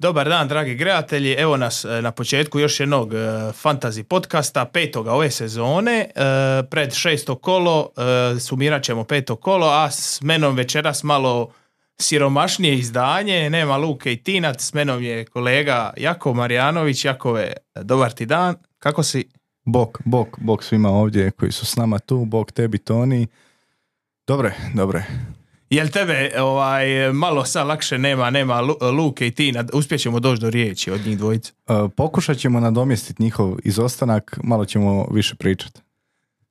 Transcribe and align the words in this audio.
Dobar 0.00 0.28
dan, 0.28 0.48
dragi 0.48 0.74
gledatelji. 0.74 1.32
Evo 1.32 1.56
nas 1.56 1.84
e, 1.84 2.02
na 2.02 2.10
početku 2.10 2.58
još 2.58 2.80
jednog 2.80 3.14
e, 3.14 3.16
fantasy 3.62 4.02
podcasta, 4.02 4.64
petoga 4.64 5.12
ove 5.12 5.30
sezone. 5.30 6.00
E, 6.00 6.10
Pred 6.70 6.94
šesto 6.94 7.34
kolo 7.34 7.90
sumirat 8.40 8.82
ćemo 8.82 9.04
peto 9.04 9.36
kolo, 9.36 9.66
a 9.66 9.90
s 9.90 10.20
menom 10.22 10.56
večeras 10.56 11.02
malo 11.02 11.52
siromašnije 12.00 12.74
izdanje. 12.74 13.50
Nema 13.50 13.76
Luke 13.76 14.12
i 14.12 14.22
Tinac, 14.22 14.62
s 14.62 14.72
menom 14.74 15.02
je 15.02 15.24
kolega 15.24 15.92
Jako 15.96 16.34
Marjanović. 16.34 17.04
Jakove, 17.04 17.52
dobar 17.82 18.12
ti 18.12 18.26
dan. 18.26 18.54
Kako 18.78 19.02
si? 19.02 19.28
Bok, 19.64 19.98
bok, 20.04 20.28
bok 20.38 20.64
svima 20.64 20.88
ovdje 20.88 21.30
koji 21.30 21.52
su 21.52 21.66
s 21.66 21.76
nama 21.76 21.98
tu, 21.98 22.24
bok 22.24 22.52
tebi 22.52 22.78
Toni. 22.78 23.26
Dobre, 24.26 24.54
dobre. 24.74 25.04
Jel 25.70 25.88
tebe 25.88 26.30
ovaj, 26.40 27.12
malo 27.12 27.44
sad 27.44 27.66
lakše 27.66 27.98
nema, 27.98 28.30
nema 28.30 28.60
Lu- 28.60 28.78
Luke 28.92 29.26
i 29.26 29.30
Tina, 29.30 29.64
uspjećemo 29.72 30.20
doći 30.20 30.40
do 30.40 30.50
riječi 30.50 30.90
od 30.90 31.06
njih 31.06 31.18
dvojice? 31.18 31.52
E, 31.68 31.72
pokušat 31.96 32.36
ćemo 32.38 32.60
nadomjestiti 32.60 33.22
njihov 33.22 33.56
izostanak, 33.64 34.38
malo 34.44 34.64
ćemo 34.64 35.06
više 35.10 35.34
pričati. 35.34 35.80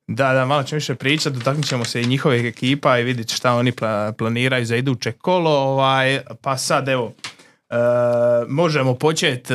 Da, 0.07 0.33
da, 0.33 0.45
malo 0.45 0.63
ćemo 0.63 0.77
više 0.77 0.95
pričati, 0.95 1.37
dotaknut 1.37 1.65
ćemo 1.65 1.85
se 1.85 2.01
i 2.01 2.05
njihovih 2.07 2.45
ekipa 2.45 2.99
i 2.99 3.03
vidjeti 3.03 3.33
šta 3.33 3.53
oni 3.53 3.71
pla- 3.71 4.11
planiraju 4.11 4.65
za 4.65 4.75
iduće 4.75 5.11
kolo. 5.11 5.51
Ovaj, 5.51 6.19
pa 6.41 6.57
sad, 6.57 6.87
evo, 6.87 7.13
e, 7.69 7.75
možemo 8.47 8.93
početi, 8.95 9.53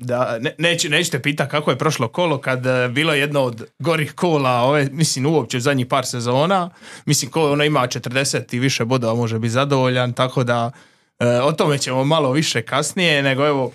da, 0.00 0.38
ne, 0.40 0.54
neću, 0.58 0.88
neću 0.88 1.10
te 1.10 1.22
pitati 1.22 1.50
kako 1.50 1.70
je 1.70 1.78
prošlo 1.78 2.08
kolo 2.08 2.38
kad 2.38 2.66
e, 2.66 2.88
bilo 2.88 3.14
jedno 3.14 3.42
od 3.42 3.66
gorih 3.78 4.12
kola, 4.12 4.50
ove, 4.50 4.88
mislim 4.92 5.26
uopće 5.26 5.60
zadnjih 5.60 5.86
par 5.86 6.06
sezona, 6.06 6.70
mislim 7.06 7.30
ko 7.30 7.52
ono 7.52 7.64
ima 7.64 7.80
40 7.80 8.54
i 8.54 8.58
više 8.58 8.84
bodova 8.84 9.14
može 9.14 9.38
biti 9.38 9.50
zadovoljan, 9.50 10.12
tako 10.12 10.44
da 10.44 10.70
e, 11.18 11.26
o 11.26 11.52
tome 11.52 11.78
ćemo 11.78 12.04
malo 12.04 12.32
više 12.32 12.62
kasnije, 12.62 13.22
nego 13.22 13.46
evo, 13.46 13.72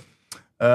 e, 0.59 0.66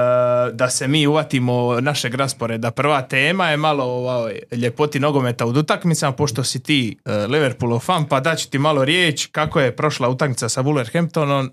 da 0.53 0.69
se 0.69 0.87
mi 0.87 1.07
uvatimo 1.07 1.81
našeg 1.81 2.15
rasporeda. 2.15 2.71
Prva 2.71 3.01
tema 3.01 3.49
je 3.49 3.57
malo 3.57 3.83
ovaj, 3.83 4.39
ljepoti 4.51 4.99
nogometa 4.99 5.45
u 5.45 5.49
utakmicama, 5.49 6.11
pošto 6.11 6.43
si 6.43 6.63
ti 6.63 6.97
e, 7.05 7.11
Liverpoolov 7.11 7.79
fan, 7.79 8.05
pa 8.05 8.19
daću 8.19 8.49
ti 8.49 8.59
malo 8.59 8.85
riječ 8.85 9.25
kako 9.25 9.59
je 9.59 9.75
prošla 9.75 10.09
utakmica 10.09 10.49
sa 10.49 10.63
Wolverhamptonom, 10.63 11.49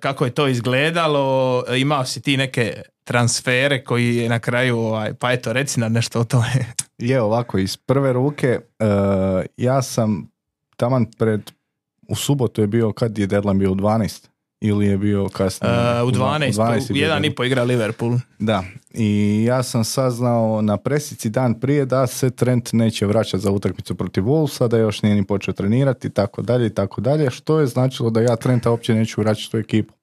kako 0.00 0.24
je 0.24 0.30
to 0.30 0.48
izgledalo, 0.48 1.64
e, 1.68 1.80
imao 1.80 2.04
si 2.04 2.22
ti 2.22 2.36
neke 2.36 2.82
transfere 3.04 3.84
koji 3.84 4.16
je 4.16 4.28
na 4.28 4.38
kraju, 4.38 4.78
ovaj, 4.78 5.14
pa 5.14 5.32
eto, 5.32 5.52
reci 5.52 5.80
nam 5.80 5.92
nešto 5.92 6.20
o 6.20 6.24
tome. 6.24 6.52
Je 6.98 7.20
ovako, 7.20 7.58
iz 7.58 7.76
prve 7.76 8.12
ruke, 8.12 8.60
e, 8.78 8.86
ja 9.56 9.82
sam 9.82 10.30
taman 10.76 11.06
pred, 11.18 11.50
u 12.08 12.14
subotu 12.14 12.60
je 12.60 12.66
bio, 12.66 12.92
kad 12.92 13.18
je 13.18 13.26
deadline 13.26 13.58
bio 13.58 13.72
u 13.72 13.74
12? 13.74 14.28
Ili 14.64 14.86
je 14.86 14.98
bio 14.98 15.28
kasnije? 15.28 15.72
E, 15.72 16.02
u 16.02 16.10
dva- 16.10 16.38
12, 16.38 16.90
je 16.90 16.94
u 16.94 16.96
jedan 16.96 17.24
i 17.24 17.34
po 17.34 17.44
igra 17.44 17.62
Liverpool. 17.62 18.18
Da, 18.38 18.64
i 18.90 19.44
ja 19.48 19.62
sam 19.62 19.84
saznao 19.84 20.62
na 20.62 20.76
presici 20.76 21.30
dan 21.30 21.60
prije 21.60 21.86
da 21.86 22.06
se 22.06 22.30
Trent 22.30 22.72
neće 22.72 23.06
vraćati 23.06 23.42
za 23.42 23.50
utakmicu 23.50 23.94
protiv 23.94 24.22
Wolvesa, 24.24 24.68
da 24.68 24.78
još 24.78 25.02
nije 25.02 25.14
ni 25.14 25.24
počeo 25.24 25.54
trenirati 25.54 26.08
i 26.08 26.10
tako 26.10 26.42
dalje 26.42 26.66
i 26.66 26.74
tako 26.74 27.00
dalje, 27.00 27.30
što 27.30 27.60
je 27.60 27.66
značilo 27.66 28.10
da 28.10 28.20
ja 28.20 28.36
Trenta 28.36 28.70
uopće 28.70 28.94
neću 28.94 29.20
vraćati 29.20 29.56
u 29.56 29.60
ekipu. 29.60 29.94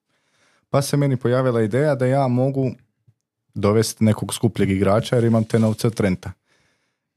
Pa 0.70 0.82
se 0.82 0.96
meni 0.96 1.16
pojavila 1.16 1.62
ideja 1.62 1.94
da 1.94 2.06
ja 2.06 2.28
mogu 2.28 2.70
dovesti 3.54 4.04
nekog 4.04 4.34
skupljeg 4.34 4.70
igrača 4.70 5.16
jer 5.16 5.24
imam 5.24 5.44
te 5.44 5.58
novce 5.58 5.90
Trenta. 5.90 6.32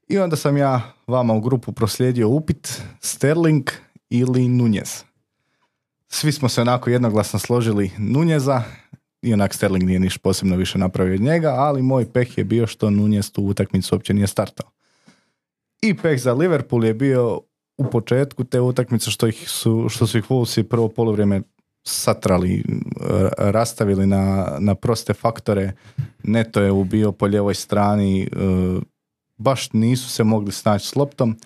I 0.08 0.18
onda 0.18 0.36
sam 0.36 0.56
ja 0.56 0.92
vama 1.06 1.34
u 1.34 1.40
grupu 1.40 1.72
proslijedio 1.72 2.28
upit 2.28 2.82
Sterling 3.00 3.70
ili 4.10 4.48
Nunez. 4.48 5.04
Svi 6.14 6.32
smo 6.32 6.48
se 6.48 6.60
onako 6.60 6.90
jednoglasno 6.90 7.38
složili 7.38 7.90
Nuneza, 7.98 8.62
i 9.22 9.32
onak 9.34 9.54
Sterling 9.54 9.84
nije 9.84 10.00
niš 10.00 10.18
posebno 10.18 10.56
više 10.56 10.78
napravio 10.78 11.14
od 11.14 11.20
njega, 11.20 11.48
ali 11.48 11.82
moj 11.82 12.12
peh 12.12 12.38
je 12.38 12.44
bio 12.44 12.66
što 12.66 12.90
Nunez 12.90 13.32
tu 13.32 13.42
utakmicu 13.42 13.94
uopće 13.94 14.14
nije 14.14 14.26
startao. 14.26 14.70
I 15.82 15.94
peh 15.94 16.20
za 16.20 16.32
Liverpool 16.32 16.84
je 16.84 16.94
bio 16.94 17.40
u 17.78 17.90
početku 17.90 18.44
te 18.44 18.60
utakmice 18.60 19.10
što, 19.10 19.26
ih 19.26 19.48
su, 19.48 19.86
što 19.88 20.06
su 20.06 20.18
ih 20.18 20.24
Wolvesi 20.30 20.62
prvo 20.62 20.88
polovrijeme 20.88 21.42
satrali, 21.86 22.64
r- 23.10 23.30
rastavili 23.38 24.06
na, 24.06 24.56
na 24.58 24.74
proste 24.74 25.14
faktore. 25.14 25.72
Neto 26.22 26.60
je 26.60 26.72
ubio 26.72 27.12
po 27.12 27.26
ljevoj 27.26 27.54
strani, 27.54 28.22
e, 28.22 28.26
baš 29.36 29.72
nisu 29.72 30.08
se 30.08 30.24
mogli 30.24 30.52
snaći 30.52 30.88
s 30.88 30.96
loptom 30.96 31.36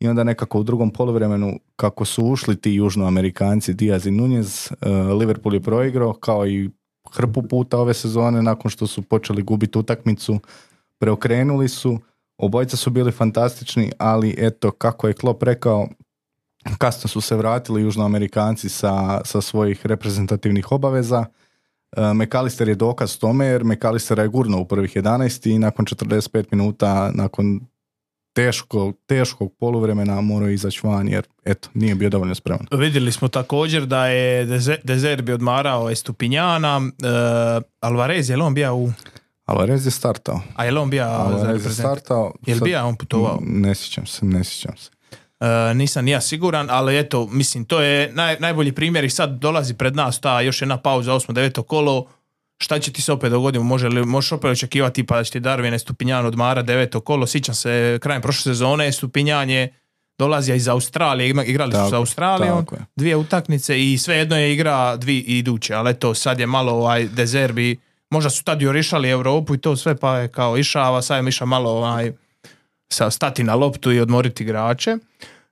i 0.00 0.08
onda 0.08 0.24
nekako 0.24 0.60
u 0.60 0.62
drugom 0.62 0.90
poluvremenu 0.90 1.58
kako 1.76 2.04
su 2.04 2.24
ušli 2.24 2.56
ti 2.56 2.72
južnoamerikanci 2.72 3.74
Diaz 3.74 4.06
i 4.06 4.10
Nunez, 4.10 4.72
e, 4.80 4.88
Liverpool 4.90 5.54
je 5.54 5.60
proigrao 5.60 6.12
kao 6.12 6.46
i 6.46 6.70
hrpu 7.12 7.42
puta 7.42 7.78
ove 7.78 7.94
sezone 7.94 8.42
nakon 8.42 8.70
što 8.70 8.86
su 8.86 9.02
počeli 9.02 9.42
gubiti 9.42 9.78
utakmicu, 9.78 10.40
preokrenuli 10.98 11.68
su, 11.68 11.98
obojica 12.38 12.76
su 12.76 12.90
bili 12.90 13.12
fantastični, 13.12 13.92
ali 13.98 14.34
eto 14.38 14.70
kako 14.70 15.08
je 15.08 15.14
Klopp 15.14 15.42
rekao, 15.42 15.88
kasno 16.78 17.08
su 17.08 17.20
se 17.20 17.36
vratili 17.36 17.82
južnoamerikanci 17.82 18.68
sa, 18.68 19.20
sa 19.24 19.40
svojih 19.40 19.86
reprezentativnih 19.86 20.72
obaveza. 20.72 21.24
E, 21.96 22.14
McAllister 22.14 22.68
je 22.68 22.74
dokaz 22.74 23.18
tome 23.18 23.46
jer 23.46 23.64
McAllister 23.64 24.18
je 24.18 24.28
gurno 24.28 24.60
u 24.60 24.64
prvih 24.64 24.96
11 24.96 25.50
i 25.50 25.58
nakon 25.58 25.86
45 25.86 26.44
minuta, 26.50 27.10
nakon 27.14 27.60
teškog, 28.32 28.96
teškog 29.06 29.52
poluvremena 29.58 30.20
morao 30.20 30.48
je 30.48 30.54
izaći 30.54 30.80
van 30.82 31.08
jer 31.08 31.26
eto, 31.44 31.68
nije 31.74 31.94
bio 31.94 32.10
dovoljno 32.10 32.34
spreman. 32.34 32.66
Vidjeli 32.72 33.12
smo 33.12 33.28
također 33.28 33.86
da 33.86 34.06
je 34.06 34.44
Deze- 34.44 34.78
Dezerbi 34.84 35.32
odmarao 35.32 35.90
Estupinjana, 35.90 36.76
uh, 36.78 37.62
Alvarez, 37.80 38.30
je 38.30 38.36
li 38.36 38.42
on 38.42 38.54
bio 38.54 38.74
u... 38.74 38.92
Alvarez 39.44 39.86
je 39.86 39.90
startao. 39.90 40.40
A 40.54 40.64
je 40.64 40.70
li 40.70 40.78
on 40.78 40.90
bio 40.90 41.04
Alvarez 41.04 41.64
je 41.66 41.70
startao. 41.70 42.34
Jel 42.46 42.58
sad- 42.58 42.64
bija 42.64 42.84
on 42.84 42.96
putovao? 42.96 43.38
Ne 43.42 43.74
sjećam 43.74 44.06
se, 44.06 44.26
ne 44.26 44.44
sjećam 44.44 44.76
se. 44.76 44.90
E, 45.40 45.74
nisam 45.74 46.04
ni 46.04 46.10
ja 46.10 46.20
siguran, 46.20 46.66
ali 46.70 46.98
eto, 46.98 47.26
mislim, 47.26 47.64
to 47.64 47.80
je 47.80 48.12
naj, 48.12 48.36
najbolji 48.40 48.72
primjer 48.72 49.04
i 49.04 49.10
sad 49.10 49.30
dolazi 49.30 49.74
pred 49.74 49.96
nas 49.96 50.20
ta 50.20 50.40
još 50.40 50.62
jedna 50.62 50.76
pauza, 50.76 51.12
8. 51.12 51.32
9. 51.32 51.62
kolo, 51.62 52.06
šta 52.62 52.78
će 52.78 52.92
ti 52.92 53.02
se 53.02 53.12
opet 53.12 53.30
dogoditi, 53.30 53.64
može 53.64 53.88
li, 53.88 54.06
možeš 54.06 54.32
opet 54.32 54.50
očekivati 54.50 55.06
pa 55.06 55.16
da 55.16 55.24
će 55.24 55.32
ti 55.32 55.40
Darwin 55.40 55.78
Stupinjan 55.78 56.26
odmara 56.26 56.62
9. 56.62 57.00
kolo, 57.00 57.26
sjećam 57.26 57.54
se 57.54 57.98
krajem 58.02 58.22
prošle 58.22 58.42
sezone, 58.42 58.92
Stupinjan 58.92 59.50
je 59.50 59.74
dolazio 60.18 60.54
iz 60.54 60.68
Australije, 60.68 61.28
igrali 61.46 61.72
su 61.72 61.78
Tako, 61.78 61.90
sa 61.90 61.96
Australijom, 61.96 62.64
tako 62.64 62.74
je. 62.74 62.80
dvije 62.96 63.16
utakmice 63.16 63.92
i 63.92 63.98
svejedno 63.98 64.36
je 64.36 64.52
igra 64.52 64.96
dvi 64.96 65.18
iduće, 65.18 65.74
ali 65.74 65.90
eto, 65.90 66.14
sad 66.14 66.40
je 66.40 66.46
malo 66.46 66.72
ovaj 66.72 67.08
Dezerbi, 67.08 67.78
možda 68.10 68.30
su 68.30 68.44
tad 68.44 68.62
jurišali 68.62 69.10
Europu 69.10 69.54
i 69.54 69.58
to 69.58 69.76
sve, 69.76 69.96
pa 69.96 70.18
je 70.18 70.28
kao 70.28 70.58
išava, 70.58 71.02
sad 71.02 71.24
je 71.24 71.28
išao 71.28 71.46
malo 71.46 71.70
ovaj, 71.70 72.12
sa 72.92 73.10
stati 73.10 73.44
na 73.44 73.54
loptu 73.54 73.92
i 73.92 74.00
odmoriti 74.00 74.42
igrače. 74.42 74.96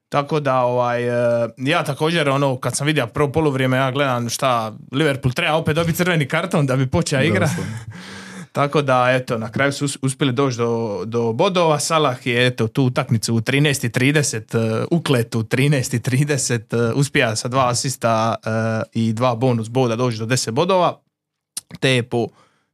Tako 0.09 0.41
da 0.41 0.61
ovaj, 0.61 1.09
e, 1.45 1.49
ja 1.57 1.85
također 1.85 2.29
ono 2.29 2.57
kad 2.57 2.77
sam 2.77 2.87
vidio 2.87 3.07
prvo 3.07 3.33
poluvrijeme 3.33 3.77
ja 3.77 3.91
gledam 3.91 4.29
šta 4.29 4.73
Liverpool 4.93 5.33
treba 5.33 5.57
opet 5.57 5.75
dobiti 5.75 5.97
crveni 5.97 6.29
karton 6.29 6.67
da 6.67 6.77
bi 6.77 6.87
počeo 6.87 7.23
igra. 7.23 7.49
Tako 8.53 8.83
da 8.83 9.11
eto 9.11 9.39
na 9.39 9.53
kraju 9.53 9.73
su 9.73 9.85
us- 9.85 9.99
uspjeli 10.03 10.33
doći 10.33 10.57
do, 10.57 11.03
do 11.05 11.33
bodova. 11.33 11.79
Salah 11.79 12.27
je 12.27 12.47
eto 12.47 12.69
tu 12.69 12.85
utakmicu 12.85 13.35
u 13.35 13.41
13.30 13.41 14.81
uh, 14.81 14.87
ukletu 14.91 15.43
13.30 15.43 16.91
uh, 16.91 16.99
uspija 16.99 17.37
sa 17.37 17.49
dva 17.49 17.69
asista 17.69 18.35
e, 18.45 18.51
i 18.93 19.13
dva 19.13 19.35
bonus 19.35 19.69
boda 19.69 19.97
doći 19.97 20.19
do 20.19 20.27
10 20.27 20.51
bodova. 20.51 21.01
Te 21.81 21.91
je 21.91 22.03
po 22.03 22.27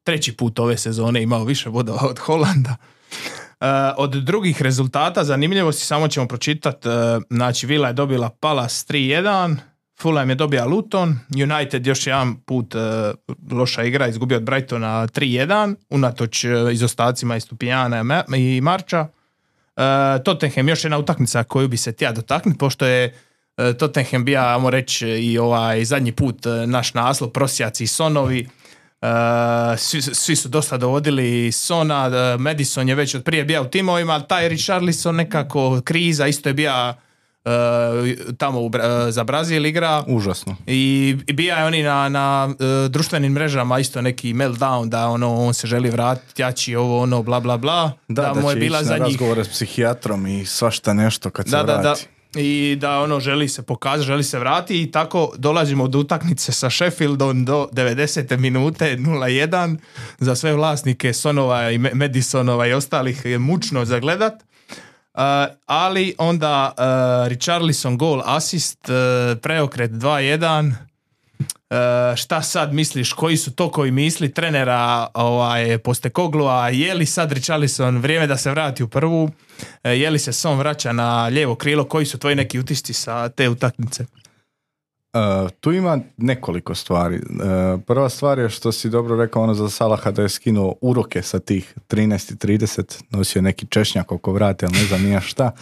treći 0.05 0.37
put 0.37 0.59
ove 0.59 0.77
sezone 0.77 1.23
imao 1.23 1.45
više 1.45 1.71
bodova 1.71 2.03
od 2.03 2.19
Holanda. 2.19 2.77
Uh, 3.61 3.67
od 3.97 4.11
drugih 4.11 4.63
rezultata 4.63 5.25
zanimljivosti 5.25 5.85
samo 5.85 6.09
ćemo 6.09 6.29
pročitati. 6.29 6.89
znači 7.31 7.67
Villa 7.67 7.89
je 7.89 7.95
dobila 7.95 8.31
Palace 8.41 8.87
3-1, 8.93 9.57
Fulham 10.01 10.31
je 10.31 10.35
dobio 10.35 10.67
Luton, 10.67 11.19
United 11.43 11.87
još 11.87 12.07
jedan 12.07 12.37
put 12.37 12.75
uh, 12.75 12.81
loša 13.59 13.83
igra, 13.83 14.09
izgubio 14.09 14.37
od 14.37 14.43
Brightona 14.43 15.07
3-1, 15.07 15.75
unatoč 15.91 16.45
izostacima 16.73 17.37
i 17.37 17.41
Stupijana 17.41 18.01
i 18.01 18.03
Ma- 18.03 18.37
i 18.37 18.61
Marča. 18.61 19.07
Tottenham 20.25 20.69
još 20.69 20.85
jedna 20.85 20.99
utakmica 20.99 21.45
koju 21.45 21.69
bi 21.69 21.77
se 21.77 21.93
tija 21.93 22.13
dotaknuti, 22.13 22.59
pošto 22.59 22.87
je 22.87 23.15
Tottenham 23.79 24.25
bio, 24.25 24.41
ajmo 24.41 24.71
reći, 24.71 25.09
i 25.09 25.39
ovaj 25.39 25.85
zadnji 25.85 26.13
put 26.13 26.37
naš 26.67 26.95
naslov, 26.95 27.31
prosjaci 27.31 27.85
i 27.85 27.87
sonovi. 27.87 28.49
Uh, 29.05 29.79
svi, 29.79 30.03
svi 30.03 30.37
su 30.37 30.49
dosta 30.49 30.77
dovodili 30.77 31.53
Sona, 31.53 32.07
uh, 32.07 32.41
Madison 32.41 32.89
je 32.89 32.95
već 32.95 33.15
od 33.15 33.25
prije 33.25 33.45
bio 33.45 33.63
u 33.63 33.67
timovima, 33.67 34.13
ali 34.13 34.23
taj 34.29 34.49
Richarlison 34.49 35.17
nekako 35.17 35.81
kriza, 35.85 36.27
isto 36.27 36.49
je 36.49 36.53
bio 36.53 36.73
uh, 37.45 37.51
tamo 38.39 38.61
u, 38.61 38.71
za 39.11 39.25
Brazil 39.25 39.67
igra. 39.67 40.05
Užasno. 40.07 40.57
I 40.67 41.17
i 41.27 41.33
bija 41.33 41.59
je 41.59 41.65
oni 41.65 41.83
na, 41.83 42.09
na 42.09 42.55
društvenim 42.89 43.33
mrežama 43.33 43.79
isto 43.79 44.03
neki 44.03 44.35
meltdown 44.35 44.89
da 44.89 45.09
ono 45.09 45.35
on 45.35 45.55
se 45.55 45.67
želi 45.67 45.91
vratiti, 45.91 46.43
jači 46.43 46.77
ovo 46.77 47.03
ono 47.03 47.23
bla 47.23 47.41
bla 47.41 47.57
bla. 47.57 47.93
Da, 48.09 48.23
da, 48.23 48.41
mu 48.41 48.51
je 48.51 48.57
bila 48.57 48.85
za 48.85 48.99
njih 48.99 49.07
razgovore 49.07 49.45
s 49.45 49.49
psihijatrom 49.49 50.27
i 50.27 50.47
svašta 50.47 50.93
nešto 50.93 51.31
kad 51.31 51.47
se 51.47 51.57
da, 51.57 51.63
da, 51.63 51.77
da. 51.77 51.95
Vrati. 52.35 52.71
i 52.71 52.77
da 52.77 53.01
ono 53.01 53.21
želi 53.21 53.49
se 53.49 53.63
pokazati, 53.63 54.07
želi 54.07 54.25
se 54.25 54.39
vratiti 54.39 54.83
i 54.83 54.91
tako 54.91 55.33
dolazimo 55.37 55.89
do 55.89 55.99
utakmice 55.99 56.53
sa 56.53 56.71
Sheffieldom 56.71 57.45
do 57.45 57.69
90. 57.73 58.37
minute 58.37 58.97
0-1 58.97 59.77
za 60.19 60.37
sve 60.37 60.53
vlasnike 60.53 61.13
Sonova 61.13 61.71
i 61.71 61.79
Madisonova 61.79 62.67
i 62.67 62.73
ostalih 62.73 63.25
je 63.25 63.39
mučno 63.39 63.85
zagledat. 63.85 64.35
Uh, 65.15 65.21
ali 65.67 66.15
onda 66.19 66.73
uh, 66.79 67.29
Richarlison 67.29 67.99
gol 67.99 68.23
asist, 68.25 68.89
uh, 68.89 69.39
preokret 69.43 69.91
2-1 69.91 70.73
E, 70.73 70.94
šta 72.17 72.43
sad 72.43 72.75
misliš, 72.75 73.13
koji 73.13 73.37
su 73.37 73.51
to 73.51 73.71
koji 73.71 73.91
misli 73.91 74.33
trenera 74.33 75.07
ovaj, 75.15 75.79
a 76.51 76.69
je 76.69 76.95
li 76.95 77.07
sad 77.07 77.33
Richarlison 77.33 77.99
vrijeme 77.99 78.27
da 78.27 78.37
se 78.37 78.51
vrati 78.51 78.83
u 78.83 78.89
prvu, 78.89 79.31
e, 79.85 79.91
je 79.91 80.11
li 80.11 80.19
se 80.19 80.33
Son 80.33 80.59
vraća 80.59 80.93
na 80.93 81.27
lijevo 81.27 81.55
krilo, 81.55 81.85
koji 81.85 82.07
su 82.07 82.19
tvoji 82.19 82.37
neki 82.37 82.59
utisci 82.59 82.93
sa 82.93 83.29
te 83.29 83.49
utakmice? 83.49 84.05
Uh, 85.15 85.51
tu 85.61 85.73
ima 85.73 85.99
nekoliko 86.17 86.75
stvari. 86.75 87.17
Uh, 87.17 87.81
prva 87.87 88.09
stvar 88.09 88.39
je 88.39 88.51
što 88.51 88.73
si 88.73 88.91
dobro 88.91 89.17
rekao 89.17 89.43
ono 89.43 89.55
za 89.55 89.71
Salaha 89.71 90.11
da 90.11 90.23
je 90.23 90.29
skinuo 90.29 90.75
uroke 90.81 91.23
sa 91.23 91.39
tih 91.39 91.75
13.30, 91.89 93.03
nosio 93.11 93.43
neki 93.43 93.67
češnjak 93.67 94.13
oko 94.13 94.33
vrata, 94.33 94.67
ali 94.67 94.79
ne 94.79 94.85
znam 94.85 95.03
nija 95.03 95.21
šta. 95.21 95.53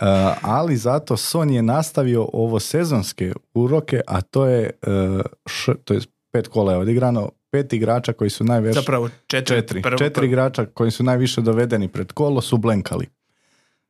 Uh, 0.00 0.06
ali 0.42 0.76
zato 0.76 1.16
Son 1.16 1.50
je 1.50 1.62
nastavio 1.62 2.28
ovo 2.32 2.60
sezonske 2.60 3.32
uroke, 3.54 4.00
a 4.06 4.20
to 4.20 4.46
je, 4.46 4.70
uh, 4.86 5.20
š, 5.46 5.72
to 5.84 5.94
je 5.94 6.00
pet 6.30 6.48
kola 6.48 6.72
je 6.72 6.78
odigrano, 6.78 7.30
pet 7.50 7.72
igrača 7.72 8.12
koji 8.12 8.30
su 8.30 8.44
najviše... 8.44 8.80
Zapravo 8.80 9.08
četiri. 9.26 9.56
Četiri, 9.56 9.82
četiri 9.98 10.26
igrača 10.26 10.66
koji 10.66 10.90
su 10.90 11.02
najviše 11.02 11.40
dovedeni 11.40 11.88
pred 11.88 12.12
kolo 12.12 12.40
su 12.40 12.56
blenkali. 12.56 13.06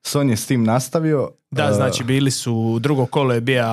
Son 0.02 0.30
je 0.30 0.36
s 0.36 0.46
tim 0.46 0.64
nastavio. 0.64 1.30
Da, 1.50 1.68
uh, 1.70 1.76
znači 1.76 2.04
bili 2.04 2.30
su, 2.30 2.78
drugo 2.80 3.06
kolo 3.06 3.34
je 3.34 3.40
bio... 3.40 3.64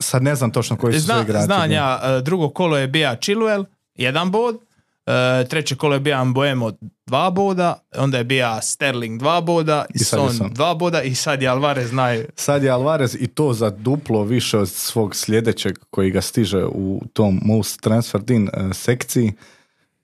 Sad 0.00 0.22
ne 0.22 0.34
znam 0.34 0.50
točno 0.50 0.76
koji 0.76 0.94
su 0.94 1.00
Zna, 1.00 1.14
sve 1.14 1.22
igrači. 1.22 1.44
Znam 1.44 1.70
ja, 1.70 2.20
drugo 2.20 2.48
kolo 2.48 2.78
je 2.78 2.88
bio 2.88 3.08
Chilwell, 3.08 3.64
jedan 3.94 4.30
bod, 4.30 4.58
E, 5.06 5.44
treće 5.48 5.76
kolo 5.76 5.94
je 5.94 6.00
bio 6.00 6.16
Amboemo 6.16 6.72
dva 7.06 7.30
boda, 7.30 7.78
onda 7.96 8.18
je 8.18 8.24
bio 8.24 8.58
Sterling 8.62 9.18
dva 9.18 9.40
boda, 9.40 9.84
i 9.94 9.98
Son, 9.98 10.50
dva 10.50 10.74
boda 10.74 11.02
i 11.02 11.14
sad 11.14 11.42
je 11.42 11.48
Alvarez 11.48 11.92
naj... 11.92 12.24
Sad 12.36 12.62
je 12.62 12.70
Alvarez 12.70 13.16
i 13.20 13.26
to 13.26 13.52
za 13.52 13.70
duplo 13.70 14.24
više 14.24 14.58
od 14.58 14.68
svog 14.68 15.16
sljedećeg 15.16 15.78
koji 15.90 16.10
ga 16.10 16.20
stiže 16.20 16.64
u 16.64 17.02
tom 17.12 17.40
most 17.44 17.80
transfer 17.80 18.20
in 18.28 18.48
e, 18.48 18.74
sekciji. 18.74 19.32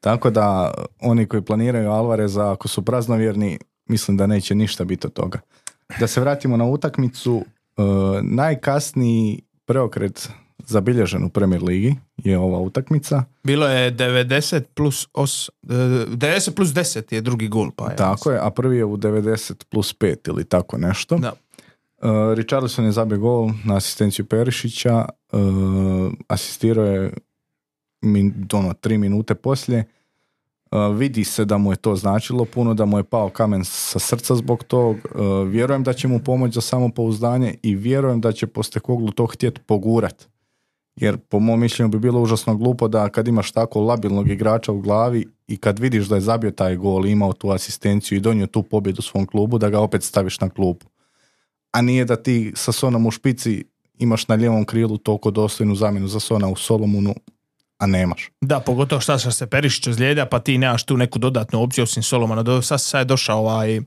Tako 0.01 0.31
da 0.31 0.75
oni 1.01 1.27
koji 1.27 1.43
planiraju 1.43 1.91
Alvareza, 1.91 2.53
ako 2.53 2.69
su 2.69 2.85
praznovjerni, 2.85 3.59
mislim 3.87 4.17
da 4.17 4.27
neće 4.27 4.55
ništa 4.55 4.85
biti 4.85 5.07
od 5.07 5.13
toga. 5.13 5.41
Da 6.01 6.07
se 6.07 6.21
vratimo 6.21 6.57
na 6.57 6.65
utakmicu, 6.65 7.35
uh, 7.77 7.85
najkasniji 8.23 9.43
preokret 9.67 10.29
zabilježen 10.67 11.25
u 11.25 11.29
Premier 11.29 11.63
Ligi 11.63 11.95
je 12.17 12.39
ova 12.39 12.59
utakmica. 12.59 13.25
Bilo 13.45 13.67
je 13.67 13.97
90 13.97 14.63
plus, 14.75 15.09
os, 15.15 15.51
90 15.63 16.51
plus 16.51 16.69
10 16.69 17.15
je 17.15 17.21
drugi 17.21 17.49
gol. 17.49 17.71
Pa 17.77 17.89
tako 17.89 18.31
je, 18.31 18.39
a 18.43 18.51
prvi 18.51 18.77
je 18.77 18.85
u 18.85 18.97
90 18.97 19.65
plus 19.65 19.95
5 19.99 20.29
ili 20.29 20.45
tako 20.45 20.79
nešto. 20.79 21.19
Da. 21.19 21.33
Uh, 22.03 22.35
Richarlison 22.35 22.85
je 22.85 22.93
zabio 22.93 23.19
gol 23.19 23.51
na 23.65 23.77
asistenciju 23.77 24.25
Perišića, 24.25 25.05
uh, 25.33 26.13
asistirao 26.29 26.87
je 26.87 27.13
min, 28.03 28.49
ono, 28.53 28.73
tri 28.73 28.99
minute 28.99 29.35
poslije. 29.35 29.85
Uh, 30.71 30.97
vidi 30.97 31.25
se 31.25 31.45
da 31.45 31.59
mu 31.59 31.73
je 31.73 31.77
to 31.77 31.97
značilo 31.97 32.45
puno, 32.45 32.75
da 32.75 32.85
mu 32.85 32.99
je 32.99 33.05
pao 33.05 33.29
kamen 33.29 33.65
sa 33.65 33.99
srca 33.99 34.35
zbog 34.35 34.65
tog. 34.65 34.97
Uh, 34.97 35.49
vjerujem 35.49 35.83
da 35.83 35.93
će 35.93 36.09
mu 36.09 36.19
pomoći 36.19 36.55
za 36.55 36.61
samopouzdanje 36.61 37.55
i 37.63 37.75
vjerujem 37.75 38.21
da 38.21 38.33
će 38.33 38.47
Postekoglu 38.47 39.11
to 39.11 39.27
htjeti 39.27 39.61
pogurat 39.61 40.29
jer 41.01 41.17
po 41.17 41.39
mom 41.39 41.61
mišljenju 41.61 41.89
bi 41.89 41.99
bilo 41.99 42.21
užasno 42.21 42.57
glupo 42.57 42.89
da 42.89 43.09
kad 43.09 43.29
imaš 43.29 43.53
tako 43.53 43.81
labilnog 43.81 44.31
igrača 44.31 44.73
u 44.73 44.81
glavi 44.81 45.27
i 45.47 45.57
kad 45.57 45.79
vidiš 45.79 46.07
da 46.07 46.15
je 46.15 46.21
zabio 46.21 46.51
taj 46.51 46.77
gol, 46.77 47.07
imao 47.07 47.33
tu 47.33 47.51
asistenciju 47.51 48.19
i 48.19 48.21
donio 48.21 48.47
tu 48.47 48.63
pobjedu 48.63 49.03
svom 49.03 49.27
klubu, 49.27 49.59
da 49.59 49.71
ga 49.71 49.81
opet 49.81 50.03
staviš 50.03 50.41
na 50.41 50.51
klub. 50.51 50.77
A 51.73 51.83
nije 51.83 52.05
da 52.05 52.17
ti 52.17 52.53
sa 52.57 52.73
Sonom 52.73 53.07
u 53.07 53.11
špici 53.11 53.65
imaš 53.99 54.29
na 54.29 54.35
lijevom 54.35 54.65
krilu 54.65 54.99
toliko 54.99 55.31
dostojnu 55.31 55.75
zamjenu 55.75 56.09
za 56.09 56.21
Sona 56.21 56.49
u 56.49 56.57
Solomunu, 56.57 57.15
a 57.79 57.87
nemaš. 57.87 58.31
Da, 58.41 58.61
pogotovo 58.61 59.01
šta 59.01 59.19
se 59.19 59.47
Perišić 59.47 59.87
ozlijeda, 59.87 60.27
pa 60.27 60.39
ti 60.39 60.59
nemaš 60.59 60.85
tu 60.85 60.97
neku 60.97 61.19
dodatnu 61.19 61.63
opciju 61.63 61.85
osim 61.85 62.03
Solomona. 62.03 62.63
Sad, 62.63 62.81
sad 62.81 63.01
je 63.01 63.05
došao 63.05 63.39
ovaj 63.39 63.81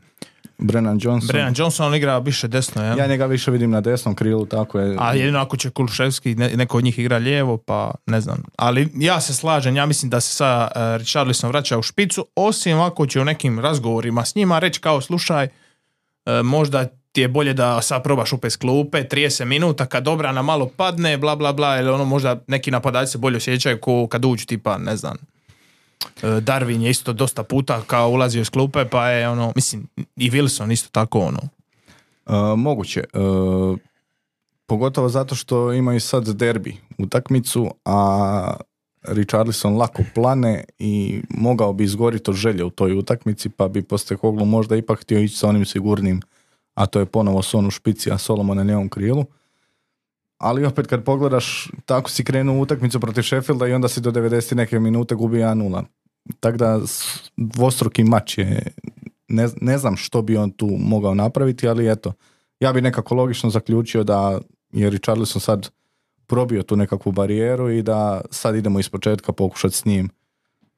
Brennan 0.62 1.00
Johnson. 1.02 1.28
Brennan 1.28 1.54
Johnson, 1.58 1.88
on 1.88 1.96
igra 1.96 2.18
više 2.18 2.48
desno, 2.48 2.84
ja? 2.84 2.96
Ja 2.96 3.08
njega 3.08 3.26
više 3.26 3.52
vidim 3.52 3.72
na 3.72 3.82
desnom 3.82 4.16
krilu, 4.16 4.46
tako 4.46 4.80
je. 4.80 4.96
A 5.00 5.14
jedino 5.14 5.40
ako 5.40 5.58
će 5.58 5.70
Kulševski, 5.70 6.36
neko 6.36 6.78
od 6.78 6.84
njih 6.84 7.00
igra 7.00 7.18
lijevo, 7.18 7.58
pa 7.58 7.92
ne 8.06 8.22
znam. 8.22 8.44
Ali 8.56 8.90
ja 8.96 9.22
se 9.22 9.34
slažem, 9.34 9.76
ja 9.76 9.86
mislim 9.86 10.10
da 10.10 10.20
se 10.20 10.36
sa 10.36 10.68
uh, 10.76 10.82
Richarlisom 11.00 11.50
vraća 11.50 11.78
u 11.78 11.82
špicu, 11.82 12.26
osim 12.36 12.80
ako 12.80 13.08
će 13.08 13.22
u 13.22 13.26
nekim 13.26 13.60
razgovorima 13.60 14.26
s 14.26 14.36
njima 14.36 14.60
reći 14.60 14.80
kao 14.80 15.02
slušaj, 15.02 15.46
uh, 15.46 16.46
možda 16.46 16.86
ti 17.12 17.22
je 17.22 17.28
bolje 17.28 17.54
da 17.54 17.82
sad 17.82 18.04
probaš 18.04 18.34
upes 18.34 18.56
klupe, 18.56 19.04
30 19.04 19.46
minuta, 19.46 19.86
kad 19.86 20.08
obrana 20.08 20.42
malo 20.42 20.70
padne, 20.78 21.18
bla 21.18 21.36
bla 21.36 21.54
bla, 21.54 21.80
ili 21.80 21.90
ono 21.90 22.06
možda 22.06 22.40
neki 22.48 22.72
napadači 22.72 23.12
se 23.12 23.18
bolje 23.18 23.38
osjećaju 23.38 23.80
ko 23.82 24.08
kad 24.08 24.26
uđu 24.26 24.46
tipa, 24.46 24.78
ne 24.78 24.98
znam, 24.98 25.18
E, 25.18 25.41
Darwin 26.22 26.82
je 26.82 26.90
isto 26.90 27.14
dosta 27.14 27.44
puta 27.44 27.82
kao 27.88 28.10
ulazio 28.10 28.42
iz 28.42 28.50
klupe, 28.50 28.86
pa 28.86 29.10
je 29.10 29.30
ono, 29.30 29.52
mislim, 29.56 29.88
i 30.16 30.32
Wilson 30.32 30.74
isto 30.74 30.90
tako 30.92 31.20
ono. 31.20 31.40
Uh, 32.26 32.60
moguće. 32.60 33.04
Uh, 33.14 33.78
pogotovo 34.66 35.10
zato 35.10 35.36
što 35.36 35.74
imaju 35.74 36.00
sad 36.00 36.28
derbi 36.28 36.78
utakmicu, 36.98 37.72
a 37.86 38.54
Richarlison 39.02 39.78
lako 39.78 40.04
plane 40.16 40.64
i 40.80 41.22
mogao 41.30 41.74
bi 41.74 41.84
izgoriti 41.84 42.32
od 42.32 42.36
želje 42.36 42.64
u 42.64 42.70
toj 42.70 42.94
utakmici, 42.94 43.50
pa 43.50 43.68
bi 43.68 43.82
Postekoglu 43.82 44.46
možda 44.46 44.76
ipak 44.76 45.02
htio 45.02 45.20
ići 45.20 45.38
sa 45.38 45.48
onim 45.48 45.66
sigurnim, 45.66 46.22
a 46.74 46.86
to 46.86 47.00
je 47.00 47.06
ponovo 47.06 47.42
Son 47.42 47.68
u 47.68 47.72
špici, 47.72 48.12
a 48.12 48.18
Solomon 48.18 48.58
na 48.58 48.64
njevom 48.64 48.90
krilu. 48.90 49.26
Ali 50.42 50.66
opet 50.66 50.88
kad 50.88 51.04
pogledaš, 51.04 51.72
tako 51.86 52.10
si 52.10 52.24
krenuo 52.24 52.62
utakmicu 52.62 53.00
protiv 53.00 53.22
Sheffielda 53.22 53.68
i 53.68 53.74
onda 53.74 53.88
si 53.88 54.02
do 54.02 54.12
90 54.12 54.56
neke 54.56 54.80
minute 54.80 55.16
gubi 55.16 55.38
1-0. 55.38 55.84
Tako 56.40 56.58
da 56.58 56.80
dvostruki 57.38 58.04
mač 58.04 58.38
je, 58.38 58.62
ne, 59.28 59.48
ne 59.62 59.78
znam 59.78 59.98
što 59.98 60.22
bi 60.22 60.38
on 60.38 60.52
tu 60.52 60.68
mogao 60.80 61.16
napraviti, 61.16 61.68
ali 61.68 61.92
eto, 61.92 62.14
ja 62.60 62.74
bi 62.74 62.82
nekako 62.82 63.16
logično 63.16 63.50
zaključio 63.50 64.04
da 64.04 64.40
je 64.74 64.90
Richarlison 64.90 65.42
sad 65.42 65.70
probio 66.28 66.64
tu 66.64 66.76
nekakvu 66.76 67.12
barijeru 67.12 67.70
i 67.70 67.82
da 67.82 68.22
sad 68.32 68.56
idemo 68.56 68.80
iz 68.80 68.90
početka 68.90 69.32
pokušati 69.32 69.76
s 69.76 69.86
njim 69.86 70.10